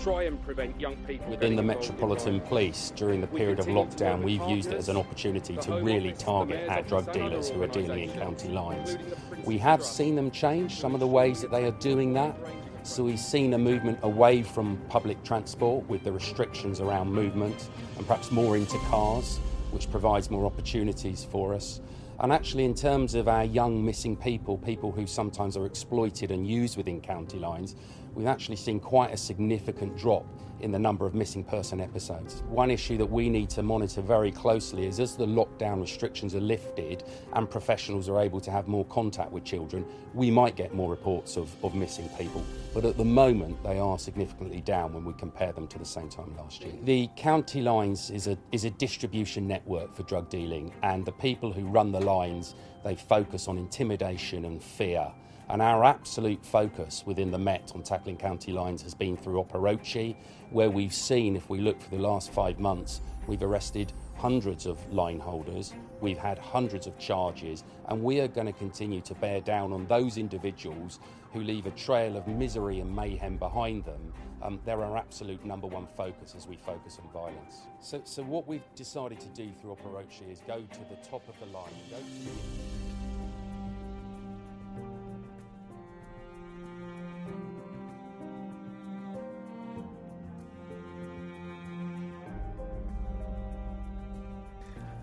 try 0.01 0.23
and 0.23 0.41
prevent 0.43 0.79
young 0.79 0.95
people 1.07 1.29
within 1.29 1.55
the 1.55 1.63
Metropolitan 1.63 2.39
Police 2.41 2.91
during 2.95 3.21
the 3.21 3.27
period 3.27 3.59
of 3.59 3.67
lockdown. 3.67 4.23
We've 4.23 4.47
used 4.49 4.71
it 4.71 4.75
as 4.75 4.89
an 4.89 4.97
opportunity 4.97 5.57
to 5.57 5.81
really 5.81 6.13
target 6.13 6.69
our 6.69 6.81
drug 6.81 7.11
dealers 7.11 7.49
who 7.49 7.61
are 7.63 7.67
dealing 7.67 8.09
in 8.09 8.19
county 8.19 8.49
lines. 8.49 8.97
We 9.43 9.57
have 9.59 9.83
seen 9.83 10.15
them 10.15 10.31
change 10.31 10.79
some 10.79 10.93
of 10.93 10.99
the 10.99 11.07
ways 11.07 11.41
that 11.41 11.51
they 11.51 11.65
are 11.65 11.77
doing 11.79 12.13
that. 12.13 12.35
So 12.83 13.03
we've 13.03 13.19
seen 13.19 13.53
a 13.53 13.57
movement 13.57 13.99
away 14.03 14.43
from 14.43 14.77
public 14.89 15.23
transport 15.23 15.87
with 15.89 16.03
the 16.03 16.11
restrictions 16.11 16.79
around 16.79 17.11
movement 17.11 17.69
and 17.97 18.05
perhaps 18.05 18.31
more 18.31 18.57
into 18.57 18.77
cars 18.89 19.39
which 19.75 19.91
provides 19.91 20.31
more 20.31 20.45
opportunities 20.45 21.27
for 21.29 21.53
us. 21.53 21.81
And 22.21 22.31
actually, 22.31 22.63
in 22.63 22.73
terms 22.73 23.13
of 23.13 23.27
our 23.27 23.43
young 23.43 23.83
missing 23.83 24.15
people, 24.15 24.57
people 24.57 24.91
who 24.91 25.05
sometimes 25.05 25.57
are 25.57 25.65
exploited 25.65 26.31
and 26.31 26.47
used 26.47 26.77
within 26.77 27.01
county 27.01 27.37
lines, 27.39 27.75
we've 28.15 28.27
actually 28.27 28.55
seen 28.55 28.79
quite 28.79 29.13
a 29.13 29.17
significant 29.17 29.95
drop 29.97 30.25
in 30.61 30.71
the 30.71 30.79
number 30.79 31.05
of 31.05 31.13
missing 31.13 31.43
person 31.43 31.81
episodes. 31.81 32.41
One 32.47 32.71
issue 32.71 32.97
that 32.97 33.05
we 33.05 33.29
need 33.29 33.49
to 33.51 33.61
monitor 33.61 34.01
very 34.01 34.31
closely 34.31 34.87
is 34.87 34.99
as 34.99 35.15
the 35.15 35.25
lockdown 35.25 35.81
restrictions 35.81 36.33
are 36.33 36.39
lifted 36.39 37.03
and 37.33 37.49
professionals 37.49 38.07
are 38.07 38.19
able 38.21 38.39
to 38.39 38.51
have 38.51 38.67
more 38.67 38.85
contact 38.85 39.31
with 39.31 39.43
children, 39.43 39.85
we 40.13 40.31
might 40.31 40.55
get 40.55 40.73
more 40.73 40.89
reports 40.89 41.35
of, 41.35 41.53
of 41.63 41.75
missing 41.75 42.09
people. 42.17 42.43
But 42.73 42.85
at 42.85 42.97
the 42.97 43.05
moment, 43.05 43.61
they 43.63 43.79
are 43.79 43.99
significantly 43.99 44.61
down 44.61 44.93
when 44.93 45.03
we 45.03 45.13
compare 45.13 45.51
them 45.51 45.67
to 45.67 45.77
the 45.77 45.85
same 45.85 46.09
time 46.09 46.35
last 46.37 46.63
year. 46.63 46.73
The 46.83 47.09
county 47.17 47.61
lines 47.61 48.09
is 48.09 48.27
a, 48.27 48.37
is 48.51 48.63
a 48.63 48.71
distribution 48.71 49.47
network 49.47 49.93
for 49.93 50.03
drug 50.03 50.29
dealing, 50.29 50.73
and 50.83 51.05
the 51.05 51.11
people 51.11 51.51
who 51.51 51.65
run 51.65 51.91
the 51.91 52.01
lines, 52.01 52.55
they 52.83 52.95
focus 52.95 53.47
on 53.47 53.57
intimidation 53.57 54.45
and 54.45 54.63
fear. 54.63 55.11
And 55.49 55.61
our 55.61 55.83
absolute 55.83 56.43
focus 56.43 57.03
within 57.05 57.29
the 57.29 57.37
Met 57.37 57.71
on 57.75 57.83
tackling 57.83 58.17
county 58.17 58.51
lines 58.51 58.81
has 58.81 58.95
been 58.95 59.15
through 59.15 59.43
Orochi, 59.43 60.15
where 60.49 60.71
we've 60.71 60.93
seen, 60.93 61.35
if 61.35 61.49
we 61.49 61.59
look 61.59 61.79
for 61.79 61.91
the 61.91 62.01
last 62.01 62.31
five 62.31 62.59
months, 62.59 63.01
we've 63.27 63.43
arrested 63.43 63.93
hundreds 64.15 64.65
of 64.65 64.91
line 64.91 65.19
holders, 65.19 65.73
we've 66.01 66.17
had 66.17 66.39
hundreds 66.39 66.87
of 66.87 66.97
charges, 66.97 67.63
and 67.89 68.01
we 68.01 68.19
are 68.21 68.27
going 68.27 68.47
to 68.47 68.53
continue 68.53 69.01
to 69.01 69.13
bear 69.15 69.39
down 69.41 69.71
on 69.71 69.85
those 69.87 70.17
individuals 70.17 70.99
who 71.31 71.41
leave 71.41 71.67
a 71.67 71.71
trail 71.71 72.17
of 72.17 72.27
misery 72.27 72.79
and 72.79 72.95
mayhem 72.95 73.37
behind 73.37 73.83
them. 73.85 74.13
Um, 74.41 74.59
they're 74.65 74.81
our 74.81 74.97
absolute 74.97 75.43
number 75.45 75.67
one 75.67 75.87
focus 75.97 76.33
as 76.35 76.47
we 76.47 76.55
focus 76.55 76.97
on 77.03 77.09
violence. 77.11 77.67
So, 77.81 78.01
so 78.03 78.23
what 78.23 78.47
we've 78.47 78.63
decided 78.75 79.19
to 79.19 79.27
do 79.29 79.51
through 79.61 79.77
Orochi 79.85 80.31
is 80.31 80.41
go 80.47 80.61
to 80.61 80.79
the 80.89 80.95
top 81.07 81.27
of 81.27 81.35
the 81.39 81.45
line, 81.47 81.73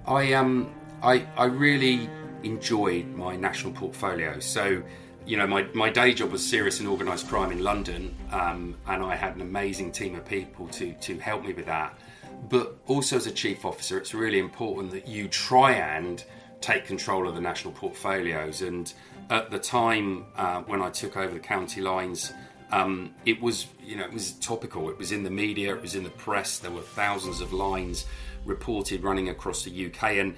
I 0.06 0.32
um 0.32 0.72
I 1.02 1.26
I 1.36 1.44
really 1.44 2.08
enjoyed 2.42 3.06
my 3.14 3.36
national 3.36 3.72
portfolio. 3.72 4.38
So, 4.40 4.82
you 5.26 5.36
know, 5.36 5.46
my, 5.46 5.62
my 5.74 5.90
day 5.90 6.12
job 6.12 6.32
was 6.32 6.44
serious 6.44 6.80
and 6.80 6.88
organised 6.88 7.28
crime 7.28 7.52
in 7.52 7.62
London, 7.62 8.14
um, 8.32 8.76
and 8.88 9.02
I 9.02 9.14
had 9.14 9.36
an 9.36 9.42
amazing 9.42 9.92
team 9.92 10.14
of 10.16 10.24
people 10.24 10.66
to 10.68 10.92
to 10.92 11.18
help 11.18 11.44
me 11.44 11.52
with 11.52 11.66
that. 11.66 11.98
But 12.48 12.76
also 12.86 13.16
as 13.16 13.26
a 13.26 13.30
chief 13.30 13.64
officer, 13.64 13.98
it's 13.98 14.14
really 14.14 14.40
important 14.40 14.90
that 14.92 15.06
you 15.06 15.28
try 15.28 15.72
and 15.72 16.24
take 16.60 16.86
control 16.86 17.28
of 17.28 17.34
the 17.36 17.40
national 17.40 17.72
portfolios. 17.74 18.62
And 18.62 18.92
at 19.30 19.50
the 19.50 19.58
time 19.58 20.26
uh, 20.36 20.62
when 20.62 20.82
I 20.82 20.90
took 20.90 21.16
over 21.16 21.32
the 21.32 21.40
county 21.40 21.80
lines, 21.80 22.32
um, 22.72 23.14
it 23.24 23.40
was 23.40 23.68
you 23.84 23.96
know 23.96 24.04
it 24.04 24.12
was 24.12 24.32
topical. 24.32 24.90
It 24.90 24.98
was 24.98 25.12
in 25.12 25.22
the 25.22 25.30
media. 25.30 25.76
It 25.76 25.82
was 25.82 25.94
in 25.94 26.02
the 26.02 26.10
press. 26.10 26.58
There 26.58 26.72
were 26.72 26.82
thousands 26.82 27.40
of 27.40 27.52
lines 27.52 28.06
reported 28.44 29.02
running 29.02 29.28
across 29.28 29.64
the 29.64 29.86
UK. 29.86 30.02
And 30.12 30.36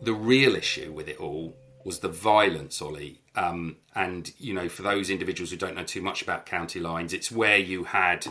the 0.00 0.14
real 0.14 0.54
issue 0.54 0.92
with 0.92 1.08
it 1.08 1.18
all 1.18 1.56
was 1.84 2.00
the 2.00 2.08
violence, 2.08 2.82
Ollie. 2.82 3.20
Um, 3.34 3.76
and, 3.94 4.32
you 4.38 4.52
know, 4.54 4.68
for 4.68 4.82
those 4.82 5.10
individuals 5.10 5.50
who 5.50 5.56
don't 5.56 5.76
know 5.76 5.84
too 5.84 6.02
much 6.02 6.22
about 6.22 6.46
county 6.46 6.80
lines, 6.80 7.12
it's 7.12 7.30
where 7.30 7.58
you 7.58 7.84
had 7.84 8.26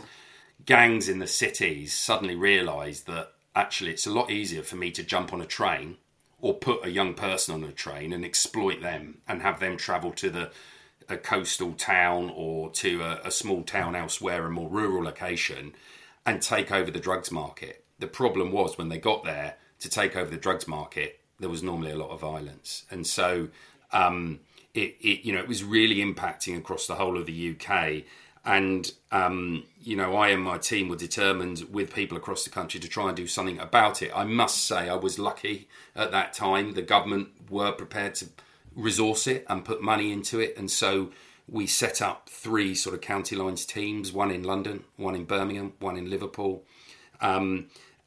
gangs 0.64 1.08
in 1.08 1.18
the 1.18 1.26
cities 1.26 1.94
suddenly 1.94 2.34
realise 2.34 3.00
that 3.02 3.32
actually 3.54 3.90
it's 3.90 4.06
a 4.06 4.12
lot 4.12 4.30
easier 4.30 4.62
for 4.62 4.76
me 4.76 4.90
to 4.90 5.02
jump 5.02 5.32
on 5.32 5.40
a 5.40 5.46
train 5.46 5.96
or 6.40 6.54
put 6.54 6.84
a 6.84 6.90
young 6.90 7.14
person 7.14 7.54
on 7.54 7.64
a 7.64 7.72
train 7.72 8.12
and 8.12 8.24
exploit 8.24 8.82
them 8.82 9.18
and 9.26 9.42
have 9.42 9.58
them 9.58 9.76
travel 9.76 10.12
to 10.12 10.30
the 10.30 10.50
a 11.08 11.16
coastal 11.16 11.72
town 11.72 12.32
or 12.34 12.68
to 12.70 13.00
a, 13.00 13.20
a 13.24 13.30
small 13.30 13.62
town 13.62 13.94
elsewhere, 13.94 14.44
a 14.44 14.50
more 14.50 14.68
rural 14.68 15.04
location, 15.04 15.72
and 16.26 16.42
take 16.42 16.72
over 16.72 16.90
the 16.90 16.98
drugs 16.98 17.30
market 17.30 17.85
the 17.98 18.06
problem 18.06 18.52
was 18.52 18.78
when 18.78 18.88
they 18.88 18.98
got 18.98 19.24
there 19.24 19.56
to 19.80 19.88
take 19.88 20.16
over 20.16 20.30
the 20.30 20.36
drugs 20.36 20.66
market, 20.66 21.20
there 21.38 21.48
was 21.48 21.62
normally 21.62 21.90
a 21.90 21.96
lot 21.96 22.10
of 22.10 22.20
violence, 22.20 22.84
and 22.90 23.06
so 23.06 23.48
um, 23.92 24.40
it, 24.74 24.96
it, 25.00 25.24
you 25.24 25.32
know 25.32 25.40
it 25.40 25.48
was 25.48 25.64
really 25.64 25.96
impacting 25.96 26.56
across 26.56 26.86
the 26.86 26.94
whole 26.94 27.18
of 27.18 27.26
the 27.26 27.56
UK. 27.58 28.04
And 28.44 28.90
um, 29.10 29.64
you 29.82 29.96
know, 29.96 30.16
I 30.16 30.28
and 30.28 30.40
my 30.42 30.56
team 30.56 30.88
were 30.88 30.96
determined 30.96 31.66
with 31.70 31.92
people 31.92 32.16
across 32.16 32.44
the 32.44 32.50
country 32.50 32.78
to 32.78 32.88
try 32.88 33.08
and 33.08 33.16
do 33.16 33.26
something 33.26 33.58
about 33.58 34.02
it. 34.02 34.12
I 34.14 34.22
must 34.22 34.64
say, 34.64 34.88
I 34.88 34.94
was 34.94 35.18
lucky 35.18 35.68
at 35.96 36.12
that 36.12 36.32
time. 36.32 36.74
The 36.74 36.82
government 36.82 37.50
were 37.50 37.72
prepared 37.72 38.14
to 38.16 38.26
resource 38.76 39.26
it 39.26 39.44
and 39.48 39.64
put 39.64 39.82
money 39.82 40.12
into 40.12 40.38
it, 40.38 40.56
and 40.56 40.70
so 40.70 41.10
we 41.48 41.66
set 41.66 42.00
up 42.00 42.28
three 42.28 42.74
sort 42.74 42.94
of 42.94 43.00
county 43.00 43.34
lines 43.34 43.66
teams: 43.66 44.12
one 44.12 44.30
in 44.30 44.44
London, 44.44 44.84
one 44.96 45.16
in 45.16 45.24
Birmingham, 45.24 45.72
one 45.80 45.96
in 45.96 46.08
Liverpool. 46.08 46.62
Um, 47.20 47.66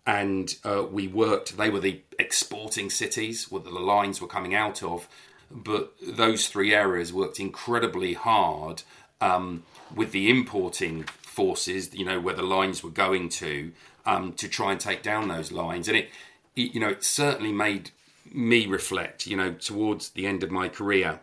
and 0.10 0.56
uh, 0.64 0.84
we 0.92 1.08
worked. 1.08 1.56
They 1.56 1.70
were 1.70 1.80
the 1.80 2.02
exporting 2.18 2.90
cities, 2.90 3.52
where 3.52 3.62
the 3.62 3.70
lines 3.70 4.20
were 4.20 4.28
coming 4.28 4.56
out 4.56 4.82
of, 4.82 5.08
but 5.52 5.94
those 6.02 6.48
three 6.48 6.74
areas 6.74 7.14
worked 7.14 7.40
incredibly 7.40 8.16
hard 8.16 8.82
um, 9.22 9.64
with 9.94 10.12
the 10.12 10.28
importing 10.28 11.04
forces. 11.22 11.94
You 11.94 12.06
know 12.06 12.20
where 12.20 12.34
the 12.34 12.42
lines 12.42 12.84
were 12.84 12.90
going 12.90 13.30
to 13.30 13.72
um, 14.08 14.34
to 14.34 14.48
try 14.48 14.72
and 14.72 14.80
take 14.80 15.04
down 15.04 15.28
those 15.28 15.52
lines, 15.52 15.88
and 15.88 15.96
it, 15.96 16.10
it, 16.56 16.74
you 16.74 16.80
know, 16.80 16.90
it 16.90 17.04
certainly 17.04 17.52
made 17.52 17.92
me 18.34 18.66
reflect. 18.66 19.28
You 19.28 19.38
know, 19.38 19.52
towards 19.54 20.10
the 20.10 20.26
end 20.26 20.42
of 20.42 20.50
my 20.50 20.70
career, 20.70 21.20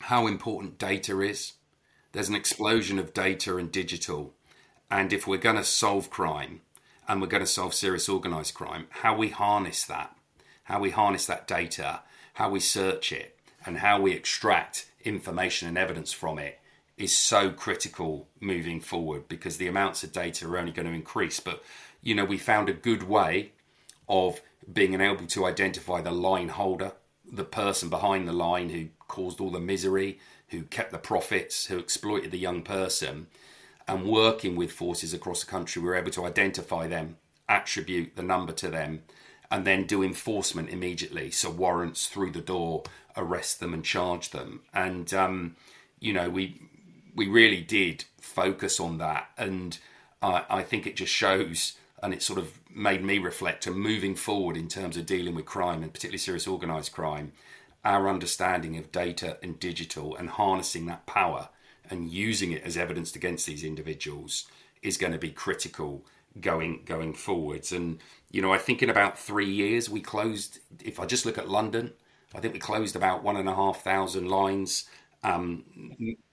how 0.00 0.26
important 0.26 0.76
data 0.76 1.18
is. 1.20 1.54
There's 2.12 2.28
an 2.28 2.34
explosion 2.34 2.98
of 2.98 3.14
data 3.14 3.56
and 3.56 3.72
digital, 3.72 4.34
and 4.90 5.14
if 5.14 5.26
we're 5.26 5.38
going 5.38 5.56
to 5.56 5.64
solve 5.64 6.10
crime 6.10 6.60
and 7.10 7.20
we're 7.20 7.26
going 7.26 7.42
to 7.42 7.46
solve 7.46 7.74
serious 7.74 8.08
organized 8.08 8.54
crime, 8.54 8.86
how 8.90 9.16
we 9.16 9.30
harness 9.30 9.84
that, 9.84 10.14
how 10.62 10.78
we 10.78 10.90
harness 10.90 11.26
that 11.26 11.48
data, 11.48 12.02
how 12.34 12.48
we 12.48 12.60
search 12.60 13.10
it, 13.10 13.36
and 13.66 13.78
how 13.78 14.00
we 14.00 14.12
extract 14.12 14.86
information 15.04 15.66
and 15.66 15.76
evidence 15.76 16.12
from 16.12 16.38
it 16.38 16.60
is 16.96 17.16
so 17.16 17.50
critical 17.50 18.28
moving 18.38 18.80
forward 18.80 19.26
because 19.26 19.56
the 19.56 19.66
amounts 19.66 20.04
of 20.04 20.12
data 20.12 20.46
are 20.46 20.56
only 20.56 20.70
going 20.70 20.86
to 20.86 20.94
increase. 20.94 21.40
But, 21.40 21.64
you 22.00 22.14
know, 22.14 22.24
we 22.24 22.38
found 22.38 22.68
a 22.68 22.72
good 22.72 23.02
way 23.02 23.50
of 24.08 24.40
being 24.72 24.98
able 25.00 25.26
to 25.26 25.46
identify 25.46 26.00
the 26.00 26.12
line 26.12 26.50
holder, 26.50 26.92
the 27.28 27.42
person 27.42 27.88
behind 27.88 28.28
the 28.28 28.32
line 28.32 28.68
who 28.68 28.86
caused 29.08 29.40
all 29.40 29.50
the 29.50 29.58
misery, 29.58 30.20
who 30.50 30.62
kept 30.62 30.92
the 30.92 30.98
profits, 30.98 31.66
who 31.66 31.78
exploited 31.78 32.30
the 32.30 32.38
young 32.38 32.62
person 32.62 33.26
and 33.90 34.06
working 34.06 34.54
with 34.54 34.70
forces 34.70 35.12
across 35.12 35.44
the 35.44 35.50
country, 35.50 35.82
we 35.82 35.88
were 35.88 35.96
able 35.96 36.12
to 36.12 36.24
identify 36.24 36.86
them, 36.86 37.16
attribute 37.48 38.14
the 38.14 38.22
number 38.22 38.52
to 38.52 38.68
them, 38.68 39.02
and 39.50 39.66
then 39.66 39.84
do 39.84 40.00
enforcement 40.00 40.70
immediately. 40.70 41.32
So 41.32 41.50
warrants 41.50 42.06
through 42.06 42.30
the 42.30 42.40
door, 42.40 42.84
arrest 43.16 43.58
them 43.58 43.74
and 43.74 43.84
charge 43.84 44.30
them. 44.30 44.60
And 44.72 45.12
um, 45.12 45.56
you 45.98 46.12
know, 46.12 46.30
we 46.30 46.62
we 47.16 47.26
really 47.26 47.62
did 47.62 48.04
focus 48.20 48.78
on 48.78 48.98
that, 48.98 49.30
and 49.36 49.76
I, 50.22 50.44
I 50.48 50.62
think 50.62 50.86
it 50.86 50.94
just 50.94 51.12
shows, 51.12 51.72
and 52.00 52.14
it 52.14 52.22
sort 52.22 52.38
of 52.38 52.60
made 52.72 53.02
me 53.02 53.18
reflect. 53.18 53.66
And 53.66 53.74
moving 53.74 54.14
forward 54.14 54.56
in 54.56 54.68
terms 54.68 54.96
of 54.96 55.04
dealing 55.04 55.34
with 55.34 55.46
crime, 55.46 55.82
and 55.82 55.92
particularly 55.92 56.18
serious 56.18 56.46
organised 56.46 56.92
crime, 56.92 57.32
our 57.84 58.08
understanding 58.08 58.76
of 58.76 58.92
data 58.92 59.38
and 59.42 59.58
digital 59.58 60.14
and 60.14 60.30
harnessing 60.30 60.86
that 60.86 61.06
power 61.06 61.48
and 61.90 62.10
using 62.10 62.52
it 62.52 62.62
as 62.62 62.76
evidence 62.76 63.14
against 63.14 63.46
these 63.46 63.64
individuals 63.64 64.46
is 64.82 64.96
going 64.96 65.12
to 65.12 65.18
be 65.18 65.30
critical 65.30 66.04
going 66.40 66.82
going 66.84 67.12
forwards. 67.14 67.72
And 67.72 67.98
you 68.30 68.40
know, 68.42 68.52
I 68.52 68.58
think 68.58 68.82
in 68.82 68.90
about 68.90 69.18
three 69.18 69.50
years 69.50 69.90
we 69.90 70.00
closed. 70.00 70.60
If 70.82 71.00
I 71.00 71.06
just 71.06 71.26
look 71.26 71.38
at 71.38 71.48
London, 71.48 71.92
I 72.34 72.40
think 72.40 72.54
we 72.54 72.60
closed 72.60 72.96
about 72.96 73.22
one 73.22 73.36
and 73.36 73.48
a 73.48 73.54
half 73.54 73.82
thousand 73.82 74.28
lines, 74.28 74.88
um, 75.24 75.64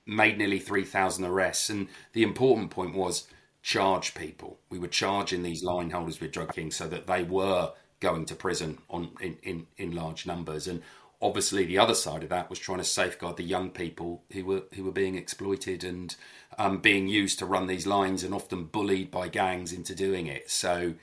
made 0.05 0.37
nearly 0.37 0.59
three 0.59 0.85
thousand 0.85 1.25
arrests. 1.25 1.69
And 1.69 1.87
the 2.13 2.23
important 2.23 2.69
point 2.69 2.95
was 2.95 3.27
charge 3.63 4.13
people. 4.13 4.59
We 4.69 4.79
were 4.79 4.87
charging 4.87 5.43
these 5.43 5.63
line 5.63 5.89
holders 5.89 6.21
with 6.21 6.31
drug 6.31 6.53
king 6.53 6.71
so 6.71 6.87
that 6.87 7.07
they 7.07 7.23
were 7.23 7.73
going 7.99 8.25
to 8.25 8.35
prison 8.35 8.77
on 8.89 9.09
in, 9.19 9.37
in, 9.43 9.67
in 9.77 9.95
large 9.95 10.25
numbers. 10.25 10.67
And 10.67 10.81
obviously 11.21 11.65
the 11.65 11.79
other 11.79 11.95
side 11.95 12.23
of 12.23 12.29
that 12.29 12.49
was 12.49 12.59
trying 12.59 12.77
to 12.77 12.83
safeguard 12.83 13.37
the 13.37 13.43
young 13.43 13.69
people 13.69 14.23
who 14.33 14.45
were 14.45 14.63
who 14.75 14.83
were 14.83 14.91
being 14.91 15.15
exploited 15.15 15.83
and 15.83 16.15
um, 16.57 16.79
being 16.79 17.07
used 17.07 17.39
to 17.39 17.45
run 17.45 17.67
these 17.67 17.87
lines 17.87 18.23
and 18.23 18.33
often 18.33 18.65
bullied 18.65 19.09
by 19.09 19.27
gangs 19.27 19.73
into 19.73 19.95
doing 19.95 20.27
it. 20.27 20.49
So 20.49 20.93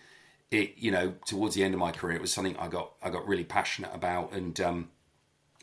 it 0.50 0.74
you 0.76 0.90
know 0.90 1.14
towards 1.26 1.54
the 1.54 1.64
end 1.64 1.74
of 1.74 1.80
my 1.80 1.90
career 1.90 2.16
it 2.16 2.20
was 2.20 2.32
something 2.32 2.56
I 2.58 2.68
got 2.68 2.92
I 3.02 3.10
got 3.10 3.26
really 3.26 3.44
passionate 3.44 3.90
about 3.92 4.32
and 4.32 4.60
um, 4.60 4.90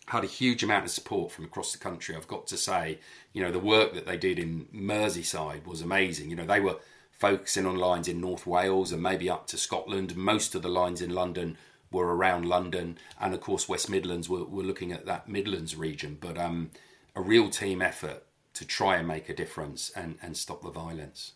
had 0.08 0.24
a 0.24 0.28
huge 0.28 0.64
amount 0.64 0.86
of 0.86 0.92
support 0.92 1.32
from 1.32 1.46
across 1.46 1.72
the 1.72 1.80
country. 1.80 2.16
I've 2.16 2.28
got 2.28 2.48
to 2.48 2.58
say 2.58 3.00
you 3.34 3.42
know 3.42 3.52
the 3.52 3.60
work 3.60 3.94
that 3.94 4.06
they 4.06 4.18
did 4.18 4.38
in 4.38 4.68
Merseyside 4.74 5.66
was 5.66 5.82
amazing. 5.82 6.30
You 6.30 6.36
know 6.36 6.46
they 6.46 6.60
were 6.60 6.78
focusing 7.12 7.66
on 7.66 7.76
lines 7.76 8.08
in 8.08 8.20
North 8.20 8.46
Wales 8.46 8.92
and 8.92 9.02
maybe 9.02 9.30
up 9.30 9.48
to 9.48 9.58
Scotland. 9.58 10.18
Most 10.18 10.56
of 10.56 10.64
the 10.64 10.70
lines 10.70 11.02
in 11.02 11.12
London 11.12 11.56
were 11.92 12.16
around 12.16 12.46
London, 12.46 12.98
and 13.20 13.34
of 13.34 13.42
course 13.42 13.68
West 13.68 13.90
Midlands. 13.90 14.30
We're, 14.30 14.44
we're 14.44 14.66
looking 14.66 14.92
at 14.92 15.06
that 15.06 15.28
Midlands 15.28 15.76
region, 15.76 16.18
but 16.20 16.38
um, 16.38 16.72
a 17.16 17.22
real 17.22 17.50
team 17.50 17.82
effort 17.82 18.24
to 18.54 18.66
try 18.66 18.98
and 18.98 19.08
make 19.08 19.30
a 19.30 19.34
difference 19.34 19.92
and, 19.96 20.18
and 20.22 20.36
stop 20.36 20.62
the 20.62 20.70
violence. 20.70 21.34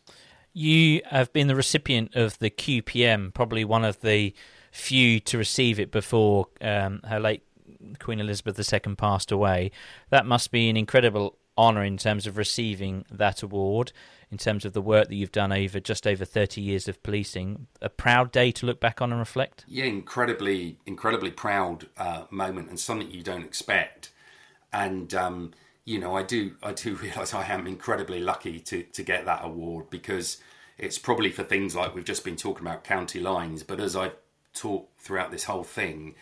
You 0.54 1.02
have 1.10 1.34
been 1.34 1.48
the 1.48 1.56
recipient 1.56 2.16
of 2.16 2.40
the 2.40 2.50
QPM, 2.50 3.34
probably 3.34 3.66
one 3.66 3.84
of 3.84 4.02
the 4.02 4.34
few 4.72 5.20
to 5.22 5.38
receive 5.38 5.80
it 5.80 5.92
before 5.92 6.48
um, 6.62 7.02
her 7.06 7.20
late 7.20 7.44
Queen 8.00 8.20
Elizabeth 8.20 8.74
II 8.74 8.96
passed 8.96 9.32
away. 9.32 9.72
That 10.10 10.26
must 10.26 10.52
be 10.52 10.70
an 10.70 10.78
incredible 10.78 11.38
honour 11.58 11.84
in 11.84 11.98
terms 11.98 12.28
of 12.28 12.38
receiving 12.38 13.06
that 13.12 13.42
award, 13.42 13.92
in 14.32 14.38
terms 14.38 14.66
of 14.66 14.74
the 14.74 14.82
work 14.82 15.08
that 15.08 15.16
you've 15.16 15.32
done 15.32 15.52
over 15.52 15.80
just 15.80 16.06
over 16.08 16.26
30 16.26 16.62
years 16.62 16.88
of 16.88 17.02
policing. 17.04 17.68
A 17.82 17.90
proud 17.90 18.32
day 18.32 18.52
to 18.52 18.66
look 18.66 18.80
back 18.80 19.02
on 19.02 19.12
and 19.12 19.20
reflect? 19.20 19.66
Yeah, 19.68 19.86
incredibly, 19.86 20.78
incredibly 20.86 21.32
proud 21.32 21.88
uh, 21.98 22.26
moment 22.30 22.70
and 22.70 22.80
something 22.80 23.10
you 23.10 23.24
don't 23.24 23.44
expect. 23.44 24.12
And, 24.74 25.14
um, 25.14 25.52
you 25.86 26.00
know, 26.00 26.16
I 26.16 26.24
do, 26.24 26.56
I 26.62 26.74
do 26.74 26.96
realise 27.02 27.34
I 27.34 27.46
am 27.46 27.68
incredibly 27.68 28.20
lucky 28.20 28.60
to, 28.60 28.84
to 28.84 29.04
get 29.04 29.26
that 29.26 29.44
award 29.44 29.90
because 29.90 30.38
it's 30.78 30.98
probably 30.98 31.32
for 31.32 31.44
things 31.44 31.76
like 31.76 31.96
we've 31.96 32.04
just 32.04 32.26
been 32.26 32.36
talking 32.36 32.66
about 32.66 32.84
county 32.84 33.20
lines. 33.20 33.64
But 33.64 33.80
as 33.80 33.96
I've 33.96 34.16
talked 34.54 35.00
throughout 35.00 35.32
this 35.32 35.46
whole 35.46 35.64
thing, 35.64 36.16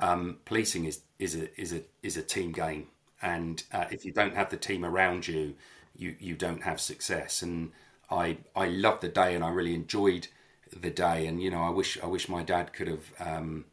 um, 0.00 0.38
policing 0.44 0.84
is, 0.84 1.00
is, 1.18 1.34
a, 1.34 1.60
is, 1.60 1.72
a, 1.72 1.82
is 2.02 2.16
a 2.16 2.22
team 2.22 2.52
game 2.52 2.86
and 3.22 3.62
uh, 3.72 3.86
if 3.90 4.04
you 4.04 4.12
don't 4.12 4.34
have 4.34 4.50
the 4.50 4.56
team 4.56 4.84
around 4.84 5.26
you, 5.26 5.54
you 5.96 6.14
you 6.18 6.34
don't 6.34 6.62
have 6.62 6.80
success. 6.80 7.42
And 7.42 7.72
I 8.10 8.38
I 8.54 8.68
loved 8.68 9.02
the 9.02 9.08
day, 9.08 9.34
and 9.34 9.44
I 9.44 9.50
really 9.50 9.74
enjoyed 9.74 10.28
the 10.74 10.90
day. 10.90 11.26
And 11.26 11.42
you 11.42 11.50
know, 11.50 11.62
I 11.62 11.70
wish 11.70 11.98
I 12.02 12.06
wish 12.06 12.28
my 12.28 12.42
dad 12.42 12.72
could 12.72 12.88
have 12.88 13.12
um, 13.20 13.64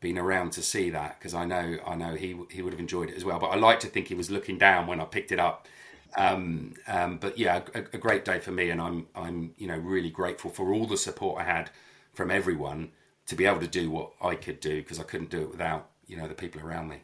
been 0.00 0.18
around 0.18 0.52
to 0.52 0.62
see 0.62 0.90
that 0.90 1.18
because 1.18 1.34
I 1.34 1.44
know 1.44 1.78
I 1.86 1.94
know 1.94 2.14
he 2.14 2.36
he 2.50 2.62
would 2.62 2.72
have 2.72 2.80
enjoyed 2.80 3.10
it 3.10 3.16
as 3.16 3.24
well. 3.24 3.38
But 3.38 3.48
I 3.48 3.56
like 3.56 3.80
to 3.80 3.86
think 3.86 4.08
he 4.08 4.14
was 4.14 4.30
looking 4.30 4.58
down 4.58 4.86
when 4.86 5.00
I 5.00 5.04
picked 5.04 5.32
it 5.32 5.40
up. 5.40 5.66
Um, 6.14 6.74
um, 6.86 7.16
but 7.16 7.38
yeah, 7.38 7.62
a, 7.74 7.78
a, 7.78 7.98
great 7.98 8.22
day 8.26 8.38
for 8.38 8.50
me, 8.50 8.68
and 8.68 8.82
I'm 8.82 9.06
I'm 9.14 9.54
you 9.56 9.66
know 9.66 9.78
really 9.78 10.10
grateful 10.10 10.50
for 10.50 10.72
all 10.72 10.86
the 10.86 10.98
support 10.98 11.40
I 11.40 11.44
had 11.44 11.70
from 12.12 12.30
everyone 12.30 12.90
to 13.26 13.34
be 13.34 13.46
able 13.46 13.60
to 13.60 13.66
do 13.66 13.90
what 13.90 14.12
I 14.20 14.34
could 14.34 14.60
do 14.60 14.82
because 14.82 15.00
I 15.00 15.04
couldn't 15.04 15.30
do 15.30 15.40
it 15.40 15.50
without 15.50 15.88
you 16.06 16.18
know 16.18 16.28
the 16.28 16.34
people 16.34 16.60
around 16.60 16.88
me. 16.88 16.98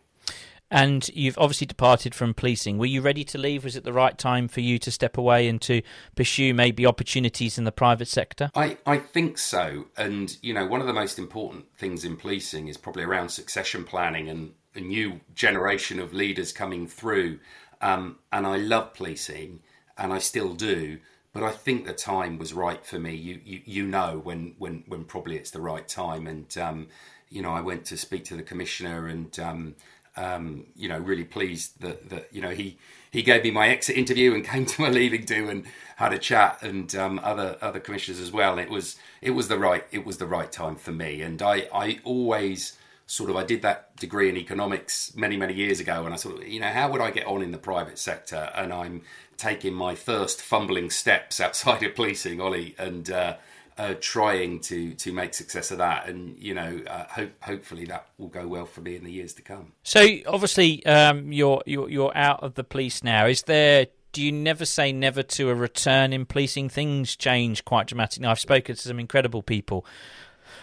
And 0.70 1.08
you've 1.14 1.38
obviously 1.38 1.66
departed 1.66 2.14
from 2.14 2.34
policing. 2.34 2.76
Were 2.76 2.86
you 2.86 3.00
ready 3.00 3.24
to 3.24 3.38
leave? 3.38 3.64
Was 3.64 3.74
it 3.74 3.84
the 3.84 3.92
right 3.92 4.18
time 4.18 4.48
for 4.48 4.60
you 4.60 4.78
to 4.80 4.90
step 4.90 5.16
away 5.16 5.48
and 5.48 5.60
to 5.62 5.80
pursue 6.14 6.52
maybe 6.52 6.84
opportunities 6.84 7.56
in 7.56 7.64
the 7.64 7.72
private 7.72 8.08
sector? 8.08 8.50
I, 8.54 8.76
I 8.84 8.98
think 8.98 9.38
so. 9.38 9.86
And, 9.96 10.36
you 10.42 10.52
know, 10.52 10.66
one 10.66 10.82
of 10.82 10.86
the 10.86 10.92
most 10.92 11.18
important 11.18 11.64
things 11.78 12.04
in 12.04 12.16
policing 12.16 12.68
is 12.68 12.76
probably 12.76 13.04
around 13.04 13.30
succession 13.30 13.84
planning 13.84 14.28
and 14.28 14.52
a 14.74 14.80
new 14.80 15.20
generation 15.34 15.98
of 15.98 16.12
leaders 16.12 16.52
coming 16.52 16.86
through. 16.86 17.38
Um, 17.80 18.18
and 18.30 18.46
I 18.46 18.58
love 18.58 18.92
policing, 18.92 19.60
and 19.96 20.12
I 20.12 20.18
still 20.18 20.52
do. 20.52 20.98
But 21.32 21.44
I 21.44 21.50
think 21.50 21.86
the 21.86 21.92
time 21.94 22.36
was 22.36 22.52
right 22.52 22.84
for 22.84 22.98
me. 22.98 23.14
You, 23.14 23.40
you, 23.44 23.62
you 23.64 23.86
know 23.86 24.20
when, 24.22 24.54
when, 24.58 24.84
when 24.86 25.04
probably 25.04 25.36
it's 25.36 25.50
the 25.50 25.60
right 25.60 25.88
time. 25.88 26.26
And, 26.26 26.58
um, 26.58 26.88
you 27.30 27.40
know, 27.40 27.52
I 27.52 27.60
went 27.62 27.86
to 27.86 27.96
speak 27.96 28.24
to 28.26 28.36
the 28.36 28.42
commissioner 28.42 29.06
and, 29.06 29.38
um, 29.38 29.76
um, 30.18 30.66
you 30.76 30.88
know, 30.88 30.98
really 30.98 31.24
pleased 31.24 31.80
that, 31.80 32.10
that 32.10 32.28
you 32.32 32.42
know 32.42 32.50
he 32.50 32.76
he 33.10 33.22
gave 33.22 33.44
me 33.44 33.50
my 33.50 33.68
exit 33.68 33.96
interview 33.96 34.34
and 34.34 34.44
came 34.52 34.66
to 34.66 34.82
my 34.82 34.90
leaving 34.90 35.24
do 35.24 35.48
and 35.48 35.64
had 35.96 36.12
a 36.12 36.18
chat 36.18 36.58
and 36.62 36.94
um, 36.94 37.20
other 37.22 37.56
other 37.62 37.80
commissioners 37.80 38.20
as 38.20 38.32
well. 38.32 38.58
It 38.58 38.68
was 38.68 38.96
it 39.22 39.30
was 39.30 39.48
the 39.48 39.58
right 39.58 39.84
it 39.92 40.04
was 40.04 40.18
the 40.18 40.26
right 40.26 40.50
time 40.50 40.76
for 40.76 40.92
me, 40.92 41.22
and 41.22 41.40
I 41.40 41.68
I 41.72 42.00
always 42.04 42.76
sort 43.06 43.30
of 43.30 43.36
I 43.36 43.44
did 43.44 43.62
that 43.62 43.96
degree 43.96 44.28
in 44.28 44.36
economics 44.36 45.14
many 45.16 45.36
many 45.36 45.54
years 45.54 45.78
ago, 45.80 46.04
and 46.04 46.12
I 46.12 46.16
sort 46.16 46.38
of 46.38 46.48
you 46.48 46.60
know 46.60 46.68
how 46.68 46.90
would 46.90 47.00
I 47.00 47.10
get 47.10 47.26
on 47.26 47.42
in 47.42 47.52
the 47.52 47.58
private 47.58 47.98
sector, 47.98 48.50
and 48.54 48.72
I'm 48.72 49.02
taking 49.36 49.72
my 49.72 49.94
first 49.94 50.42
fumbling 50.42 50.90
steps 50.90 51.40
outside 51.46 51.82
of 51.84 51.94
policing, 51.94 52.40
Ollie, 52.40 52.74
and. 52.78 53.10
Uh, 53.10 53.36
uh, 53.78 53.94
trying 54.00 54.60
to 54.60 54.94
to 54.94 55.12
make 55.12 55.32
success 55.34 55.70
of 55.70 55.78
that, 55.78 56.08
and 56.08 56.36
you 56.38 56.52
know, 56.52 56.80
uh, 56.86 57.04
hope 57.08 57.30
hopefully 57.42 57.84
that 57.86 58.08
will 58.18 58.28
go 58.28 58.46
well 58.46 58.66
for 58.66 58.80
me 58.80 58.96
in 58.96 59.04
the 59.04 59.12
years 59.12 59.32
to 59.34 59.42
come. 59.42 59.72
So 59.84 60.06
obviously, 60.26 60.84
um, 60.84 61.32
you're 61.32 61.62
you're 61.64 61.88
you're 61.88 62.16
out 62.16 62.42
of 62.42 62.54
the 62.54 62.64
police 62.64 63.02
now. 63.02 63.26
Is 63.26 63.42
there? 63.42 63.86
Do 64.10 64.22
you 64.22 64.32
never 64.32 64.64
say 64.64 64.90
never 64.90 65.22
to 65.22 65.50
a 65.50 65.54
return 65.54 66.12
in 66.12 66.24
policing? 66.26 66.70
Things 66.70 67.14
change 67.14 67.64
quite 67.64 67.86
dramatically. 67.86 68.26
I've 68.26 68.40
spoken 68.40 68.74
to 68.74 68.80
some 68.80 68.98
incredible 68.98 69.42
people 69.42 69.86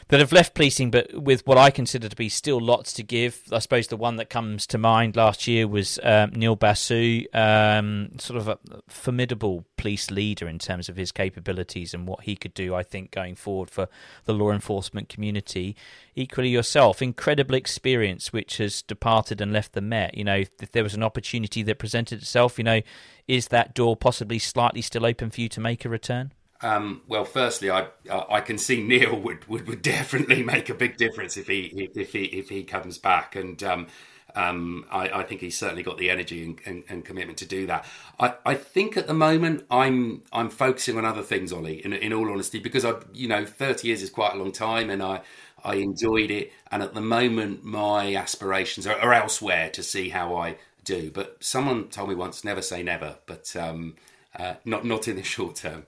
that 0.09 0.19
have 0.19 0.31
left 0.31 0.53
policing, 0.53 0.91
but 0.91 1.19
with 1.19 1.45
what 1.47 1.57
I 1.57 1.71
consider 1.71 2.07
to 2.07 2.15
be 2.15 2.29
still 2.29 2.59
lots 2.59 2.93
to 2.93 3.03
give. 3.03 3.41
I 3.51 3.57
suppose 3.57 3.87
the 3.87 3.97
one 3.97 4.17
that 4.17 4.29
comes 4.29 4.67
to 4.67 4.77
mind 4.77 5.15
last 5.15 5.47
year 5.47 5.67
was 5.67 5.99
um, 6.03 6.31
Neil 6.35 6.55
Basu, 6.55 7.23
um, 7.33 8.11
sort 8.19 8.39
of 8.39 8.47
a 8.47 8.59
formidable 8.87 9.65
police 9.77 10.11
leader 10.11 10.47
in 10.47 10.59
terms 10.59 10.89
of 10.89 10.95
his 10.95 11.11
capabilities 11.11 11.93
and 11.93 12.07
what 12.07 12.21
he 12.21 12.35
could 12.35 12.53
do. 12.53 12.75
I 12.75 12.83
think 12.83 13.09
going 13.09 13.35
forward 13.35 13.71
for 13.71 13.87
the 14.25 14.33
law 14.33 14.51
enforcement 14.51 15.09
community. 15.09 15.75
Equally, 16.15 16.49
yourself, 16.49 17.01
incredible 17.01 17.55
experience 17.55 18.31
which 18.31 18.57
has 18.57 18.83
departed 18.83 19.41
and 19.41 19.51
left 19.51 19.73
the 19.73 19.81
Met. 19.81 20.15
You 20.15 20.23
know, 20.23 20.43
if 20.61 20.71
there 20.71 20.83
was 20.83 20.93
an 20.93 21.03
opportunity 21.03 21.63
that 21.63 21.79
presented 21.79 22.21
itself, 22.21 22.59
you 22.59 22.63
know, 22.63 22.81
is 23.27 23.47
that 23.47 23.73
door 23.73 23.97
possibly 23.97 24.37
slightly 24.37 24.81
still 24.81 25.05
open 25.05 25.31
for 25.31 25.41
you 25.41 25.49
to 25.49 25.59
make 25.59 25.83
a 25.83 25.89
return? 25.89 26.31
Um, 26.61 27.01
well, 27.07 27.25
firstly, 27.25 27.69
I 27.69 27.87
I 28.09 28.41
can 28.41 28.57
see 28.57 28.81
Neil 28.81 29.19
would, 29.21 29.47
would, 29.47 29.67
would 29.67 29.81
definitely 29.81 30.43
make 30.43 30.69
a 30.69 30.73
big 30.73 30.97
difference 30.97 31.37
if 31.37 31.47
he 31.47 31.89
if 31.95 32.13
he 32.13 32.23
if 32.25 32.49
he 32.49 32.63
comes 32.63 32.97
back, 32.97 33.35
and 33.35 33.61
um, 33.63 33.87
um, 34.35 34.85
I, 34.91 35.09
I, 35.09 35.23
think 35.23 35.41
he's 35.41 35.57
certainly 35.57 35.81
got 35.81 35.97
the 35.97 36.09
energy 36.09 36.43
and, 36.43 36.59
and, 36.65 36.83
and, 36.89 37.05
commitment 37.05 37.37
to 37.37 37.45
do 37.45 37.67
that. 37.67 37.85
I, 38.19 38.33
I 38.45 38.55
think 38.55 38.97
at 38.97 39.07
the 39.07 39.13
moment 39.13 39.65
I'm 39.71 40.23
I'm 40.33 40.49
focusing 40.49 40.97
on 40.97 41.05
other 41.05 41.21
things, 41.21 41.53
Ollie. 41.53 41.83
In, 41.85 41.93
in 41.93 42.11
all 42.11 42.29
honesty, 42.29 42.59
because 42.59 42.83
I 42.83 42.95
you 43.13 43.27
know 43.27 43.45
30 43.45 43.87
years 43.87 44.01
is 44.01 44.09
quite 44.09 44.33
a 44.33 44.37
long 44.37 44.51
time, 44.51 44.89
and 44.89 45.01
I 45.01 45.21
I 45.63 45.75
enjoyed 45.75 46.31
it, 46.31 46.51
and 46.71 46.83
at 46.83 46.93
the 46.93 47.01
moment 47.01 47.63
my 47.63 48.15
aspirations 48.15 48.85
are, 48.85 48.99
are 48.99 49.13
elsewhere 49.13 49.69
to 49.71 49.83
see 49.83 50.09
how 50.09 50.35
I 50.35 50.57
do. 50.83 51.11
But 51.11 51.37
someone 51.39 51.87
told 51.87 52.09
me 52.09 52.15
once, 52.15 52.43
never 52.43 52.61
say 52.61 52.83
never, 52.83 53.17
but 53.25 53.55
um, 53.55 53.95
uh, 54.37 54.55
not 54.65 54.85
not 54.85 55.07
in 55.07 55.15
the 55.15 55.23
short 55.35 55.55
term 55.55 55.85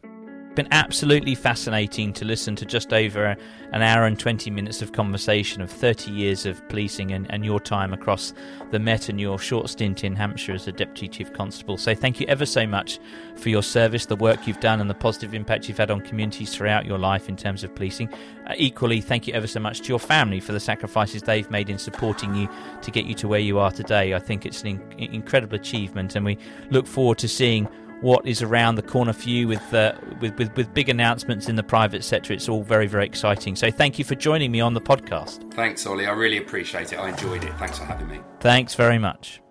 been 0.58 0.68
absolutely 0.72 1.36
fascinating 1.36 2.12
to 2.12 2.26
listen 2.26 2.56
to 2.56 2.66
just 2.66 2.92
over 2.92 3.38
an 3.74 3.82
hour 3.84 4.06
and 4.06 4.20
20 4.20 4.50
minutes 4.50 4.82
of 4.82 4.92
conversation 4.92 5.62
of 5.62 5.70
30 5.70 6.12
years 6.12 6.48
of 6.48 6.68
policing 6.68 7.12
and, 7.12 7.30
and 7.30 7.46
your 7.46 7.60
time 7.60 7.94
across 7.94 8.34
the 8.72 8.80
Met 8.80 9.08
and 9.08 9.22
your 9.22 9.38
short 9.38 9.70
stint 9.70 10.04
in 10.04 10.16
Hampshire 10.16 10.54
as 10.54 10.68
a 10.68 10.72
Deputy 10.72 11.08
Chief 11.10 11.32
Constable. 11.32 11.78
So, 11.78 11.94
thank 11.94 12.20
you 12.20 12.26
ever 12.26 12.46
so 12.46 12.66
much 12.66 13.00
for 13.36 13.50
your 13.50 13.62
service, 13.62 14.08
the 14.08 14.16
work 14.16 14.48
you've 14.48 14.60
done, 14.60 14.82
and 14.82 14.90
the 14.90 14.96
positive 14.96 15.36
impact 15.36 15.68
you've 15.68 15.78
had 15.78 15.92
on 15.92 16.02
communities 16.02 16.56
throughout 16.56 16.88
your 16.88 16.98
life 16.98 17.30
in 17.30 17.36
terms 17.36 17.64
of 17.64 17.76
policing. 17.76 18.12
Uh, 18.48 18.56
equally, 18.58 19.00
thank 19.00 19.28
you 19.28 19.36
ever 19.36 19.48
so 19.48 19.60
much 19.60 19.82
to 19.82 19.90
your 19.90 20.00
family 20.00 20.40
for 20.40 20.54
the 20.54 20.60
sacrifices 20.60 21.22
they've 21.22 21.52
made 21.52 21.70
in 21.70 21.78
supporting 21.78 22.34
you 22.34 22.50
to 22.82 22.90
get 22.90 23.06
you 23.06 23.14
to 23.14 23.28
where 23.28 23.40
you 23.40 23.60
are 23.60 23.72
today. 23.72 24.16
I 24.16 24.20
think 24.20 24.44
it's 24.44 24.64
an 24.64 24.82
in- 24.98 25.14
incredible 25.14 25.56
achievement, 25.56 26.16
and 26.16 26.26
we 26.26 26.40
look 26.72 26.88
forward 26.88 27.20
to 27.20 27.28
seeing 27.28 27.70
what 28.02 28.26
is 28.28 28.44
around 28.44 28.76
the 28.76 28.82
corner 28.82 29.14
for 29.14 29.30
you 29.30 29.48
with, 29.48 29.74
uh, 29.74 29.94
with, 30.22 30.38
with, 30.38 30.56
with 30.56 30.74
big 30.74 30.90
announcements 30.90 31.50
in 31.50 31.56
the 31.56 31.64
private 31.64 32.04
sector. 32.04 32.34
It's 32.34 32.48
all 32.48 32.64
very, 32.64 32.88
very 32.88 33.06
exciting. 33.06 33.56
So 33.56 33.72
thank 33.72 33.98
you 33.98 34.06
for 34.06 34.16
joining 34.16 34.52
me 34.52 34.62
on 34.62 34.74
the 34.74 34.82
podcast. 34.82 35.52
Thanks, 35.54 35.86
Ollie. 35.86 36.06
I 36.06 36.12
really 36.12 36.38
appreciate 36.38 36.94
it. 36.94 36.98
I 36.98 37.10
enjoyed 37.10 37.44
it. 37.44 37.54
Thanks 37.58 37.80
for 37.80 37.86
having 37.86 38.08
me. 38.08 38.20
Thanks 38.40 38.76
very 38.76 39.00
much. 39.00 39.42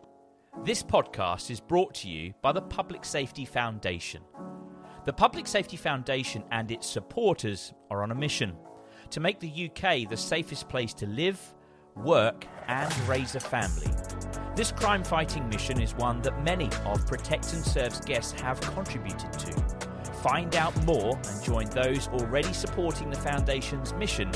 This 0.65 0.83
podcast 0.83 1.51
is 1.51 1.61
brought 1.61 1.95
to 1.97 2.09
you 2.09 2.35
by 2.43 2.53
the 2.53 2.63
Public 2.63 3.05
Safety 3.05 3.45
Foundation. 3.45 4.23
The 5.05 5.13
Public 5.13 5.47
Safety 5.47 5.77
Foundation 5.77 6.43
and 6.51 6.71
its 6.71 6.89
supporters 6.89 7.73
are 7.91 8.03
on 8.03 8.11
a 8.11 8.15
mission 8.15 8.57
to 9.11 9.21
make 9.21 9.39
the 9.39 9.71
UK 9.71 10.09
the 10.09 10.17
safest 10.17 10.69
place 10.69 10.93
to 10.95 11.07
live, 11.07 11.41
work, 11.97 12.47
and 12.69 12.97
raise 13.09 13.35
a 13.35 13.41
family. 13.41 13.89
This 14.55 14.71
crime 14.73 15.05
fighting 15.05 15.49
mission 15.49 15.81
is 15.81 15.95
one 15.95 16.21
that 16.23 16.43
many 16.43 16.69
of 16.85 17.07
Protect 17.07 17.53
and 17.53 17.65
Serve's 17.65 18.01
guests 18.01 18.39
have 18.41 18.61
contributed 18.61 19.33
to. 19.35 19.53
Find 20.23 20.57
out 20.57 20.75
more 20.85 21.17
and 21.17 21.45
join 21.45 21.67
those 21.71 22.09
already 22.09 22.53
supporting 22.53 23.11
the 23.11 23.17
Foundation's 23.17 23.95
mission 23.95 24.31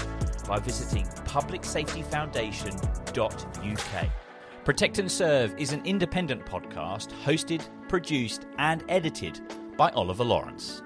by 0.47 0.59
visiting 0.59 1.05
publicsafetyfoundation.uk. 1.25 4.09
Protect 4.65 4.99
and 4.99 5.11
Serve 5.11 5.59
is 5.59 5.73
an 5.73 5.81
independent 5.87 6.45
podcast 6.45 7.13
hosted, 7.25 7.67
produced, 7.89 8.47
and 8.59 8.85
edited 8.89 9.41
by 9.77 9.89
Oliver 9.91 10.25
Lawrence. 10.25 10.83